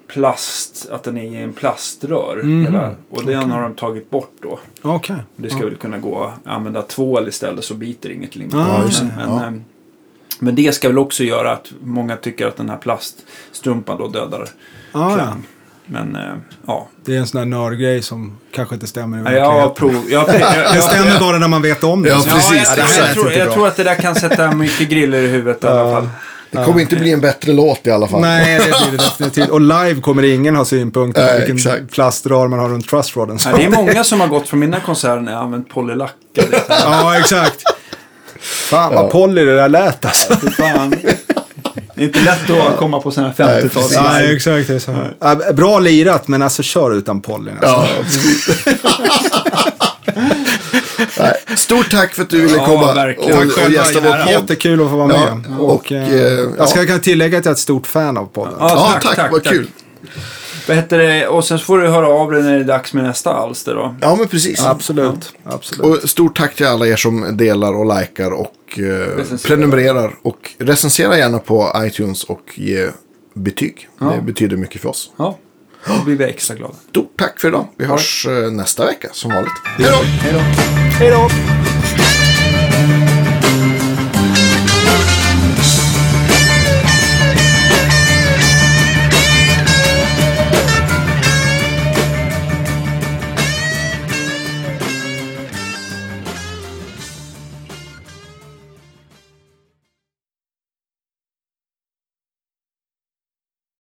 plast, 0.08 0.88
att 0.90 1.02
den 1.04 1.16
är 1.16 1.22
i 1.22 1.36
en 1.36 1.52
plaströr. 1.52 2.36
Mhm. 2.42 2.64
Hela, 2.64 2.90
och 3.10 3.24
den 3.24 3.50
har 3.50 3.62
de 3.62 3.74
tagit 3.74 4.10
bort 4.10 4.32
då. 4.42 4.58
Okej. 4.82 5.16
Det 5.36 5.50
ska 5.50 5.58
Ja. 5.60 5.64
väl 5.66 5.76
kunna 5.76 5.98
gå 5.98 6.24
att 6.24 6.52
använda 6.52 6.82
tvål 6.82 7.28
istället 7.28 7.64
så 7.64 7.74
biter 7.74 8.10
inget 8.10 8.36
lim. 8.36 8.48
Ja, 8.52 8.58
det. 8.58 9.04
men, 9.16 9.28
Ja. 9.28 9.36
men, 9.40 9.64
men 10.38 10.54
det 10.54 10.74
ska 10.74 10.88
väl 10.88 10.98
också 10.98 11.24
göra 11.24 11.52
att 11.52 11.72
många 11.82 12.16
tycker 12.16 12.46
att 12.46 12.56
den 12.56 12.70
här 12.70 12.76
plaststrumpan 12.76 13.98
då 13.98 14.08
dödar 14.08 14.48
Ah, 14.92 15.18
ja. 15.18 15.32
Men 15.86 16.16
eh, 16.16 16.32
ja. 16.66 16.88
Det 17.04 17.14
är 17.14 17.18
en 17.18 17.26
sån 17.26 17.38
där 17.38 17.46
nördgrej 17.46 18.02
som 18.02 18.38
kanske 18.54 18.74
inte 18.74 18.86
stämmer 18.86 19.18
i 19.18 19.20
Ja, 19.24 19.30
Jag 19.32 19.68
verkligheten. 19.68 19.74
prov... 19.74 20.10
Jag, 20.10 20.28
jag, 20.40 20.56
jag, 20.64 20.74
Det 20.74 20.82
stämmer 20.82 21.20
bara 21.20 21.38
när 21.38 21.48
man 21.48 21.62
vet 21.62 21.84
om 21.84 22.02
det. 22.02 22.08
Ja, 22.08 22.22
precis, 22.24 22.52
jag, 22.52 22.78
jag, 22.78 22.84
exakt. 22.84 22.96
jag, 22.98 23.14
tror, 23.14 23.32
jag 23.32 23.52
tror 23.52 23.66
att 23.68 23.76
det 23.76 23.84
där 23.84 23.94
kan 23.94 24.14
sätta 24.14 24.52
mycket 24.54 24.88
griller 24.88 25.22
i 25.22 25.26
huvudet 25.26 25.64
i 25.64 25.66
alla 25.66 25.92
fall. 25.92 26.08
Det 26.52 26.64
kommer 26.64 26.80
inte 26.80 26.96
bli 26.96 27.12
en 27.12 27.20
bättre 27.20 27.52
låt 27.52 27.86
i 27.86 27.90
alla 27.90 28.08
fall. 28.08 28.20
Nej, 28.20 28.58
det 28.58 28.64
blir 28.64 28.98
det 28.98 29.04
definitivt. 29.04 29.48
Och 29.48 29.60
live 29.60 30.00
kommer 30.00 30.22
ingen 30.22 30.56
ha 30.56 30.64
synpunkter 30.64 31.20
på 31.20 31.26
Nej, 31.26 31.38
vilken 31.38 31.56
exakt. 31.56 31.92
plastrar 31.92 32.48
man 32.48 32.58
har 32.58 32.68
runt 32.68 32.88
trussrodden. 32.88 33.38
Ja, 33.44 33.56
det 33.56 33.64
är 33.64 33.70
många 33.70 34.04
som 34.04 34.20
har 34.20 34.28
gått 34.28 34.48
från 34.48 34.60
mina 34.60 34.80
konserter 34.80 35.20
när 35.20 35.32
jag 35.32 35.38
har 35.38 35.44
använt 35.44 35.68
polylack. 35.68 36.12
Ja, 36.68 37.18
exakt. 37.18 37.62
Fan 38.40 38.94
vad 38.94 39.10
poly 39.10 39.44
det 39.44 39.56
där 39.56 39.68
lät 39.68 40.04
alltså. 40.04 40.36
Fan. 40.36 40.90
Det 41.94 42.02
är 42.02 42.04
inte 42.04 42.20
lätt 42.20 42.50
att 42.50 42.76
komma 42.76 43.00
på 43.00 43.10
sådana 43.10 43.34
här 43.38 43.46
Nej, 43.46 43.62
50-tals... 43.62 43.72
precis. 43.74 44.00
Nej, 44.12 44.36
exakt. 44.36 44.68
Det 44.68 44.74
är 44.74 44.78
så. 44.78 45.06
Ja, 45.18 45.52
bra 45.52 45.78
lirat, 45.78 46.28
men 46.28 46.42
alltså 46.42 46.62
kör 46.62 46.94
utan 46.94 47.20
pollen. 47.20 47.58
Alltså. 47.62 47.88
Ja. 48.66 48.72
Nej, 51.18 51.56
Stort 51.56 51.90
tack 51.90 52.14
för 52.14 52.22
att 52.22 52.30
du 52.30 52.40
ville 52.40 52.56
Ja, 52.56 52.66
komma 52.66 52.94
verkligen. 52.94 53.32
och, 53.32 53.38
Tack 53.38 53.46
och 53.48 53.52
själva, 53.52 53.74
gästa 53.78 54.00
vår 54.00 54.10
podd. 54.24 54.30
Jättekul 54.32 54.82
att 54.82 54.90
få 54.90 54.96
vara 54.96 55.12
Ja, 55.14 55.34
med. 55.34 55.58
och, 55.60 55.74
Och, 55.74 55.92
eh, 55.92 56.12
eh, 56.14 56.20
jag 56.58 56.68
ska 56.68 56.80
ja. 56.80 56.86
kan 56.86 57.00
tillägga 57.00 57.38
att 57.38 57.44
jag 57.44 57.50
är 57.50 57.54
ett 57.54 57.58
stort 57.58 57.86
fan 57.86 58.16
av 58.16 58.26
podden. 58.26 58.54
Ja, 58.58 58.68
Ja, 58.68 58.90
tack, 58.92 59.02
tack, 59.02 59.16
tack, 59.16 59.32
vad 59.32 59.44
tack. 59.44 59.52
kul. 59.52 59.68
Vad 60.68 60.76
heter 60.76 60.98
det? 60.98 61.26
Och 61.28 61.44
sen 61.44 61.58
får 61.58 61.78
du 61.78 61.88
höra 61.88 62.08
av 62.08 62.30
dig 62.30 62.42
när 62.42 62.52
det 62.54 62.60
är 62.60 62.64
dags 62.64 62.94
med 62.94 63.04
nästa 63.04 63.32
alster 63.34 63.74
då. 63.74 63.94
Ja, 64.00 64.16
men 64.16 64.28
precis. 64.28 64.64
Absolut. 64.64 65.32
Absolut. 65.44 66.02
Och 66.02 66.10
stort 66.10 66.36
tack 66.36 66.54
till 66.54 66.66
alla 66.66 66.86
er 66.86 66.96
som 66.96 67.36
delar 67.36 67.72
och 67.74 67.98
likar 68.00 68.30
och 68.30 68.78
eh, 68.78 69.24
prenumererar. 69.46 70.14
Och 70.22 70.50
recensera 70.58 71.18
gärna 71.18 71.38
på 71.38 71.72
iTunes 71.76 72.24
och 72.24 72.40
ge 72.54 72.88
betyg. 73.34 73.88
Ja. 74.00 74.06
Det 74.06 74.22
betyder 74.22 74.56
mycket 74.56 74.82
för 74.82 74.88
oss. 74.88 75.10
Då 75.86 76.04
blir 76.04 76.16
vi 76.16 76.24
extra 76.24 76.56
glada. 76.56 76.74
Stort 76.90 77.16
tack 77.18 77.40
för 77.40 77.48
idag. 77.48 77.68
Vi 77.76 77.84
hörs 77.84 78.26
eh, 78.26 78.50
nästa 78.50 78.86
vecka 78.86 79.08
som 79.12 79.30
vanligt. 79.30 79.52
Hej 79.64 79.86
då! 79.90 79.96
Hej 80.04 80.32
då. 80.32 80.38
Hej 80.98 81.10
då! 81.10 81.61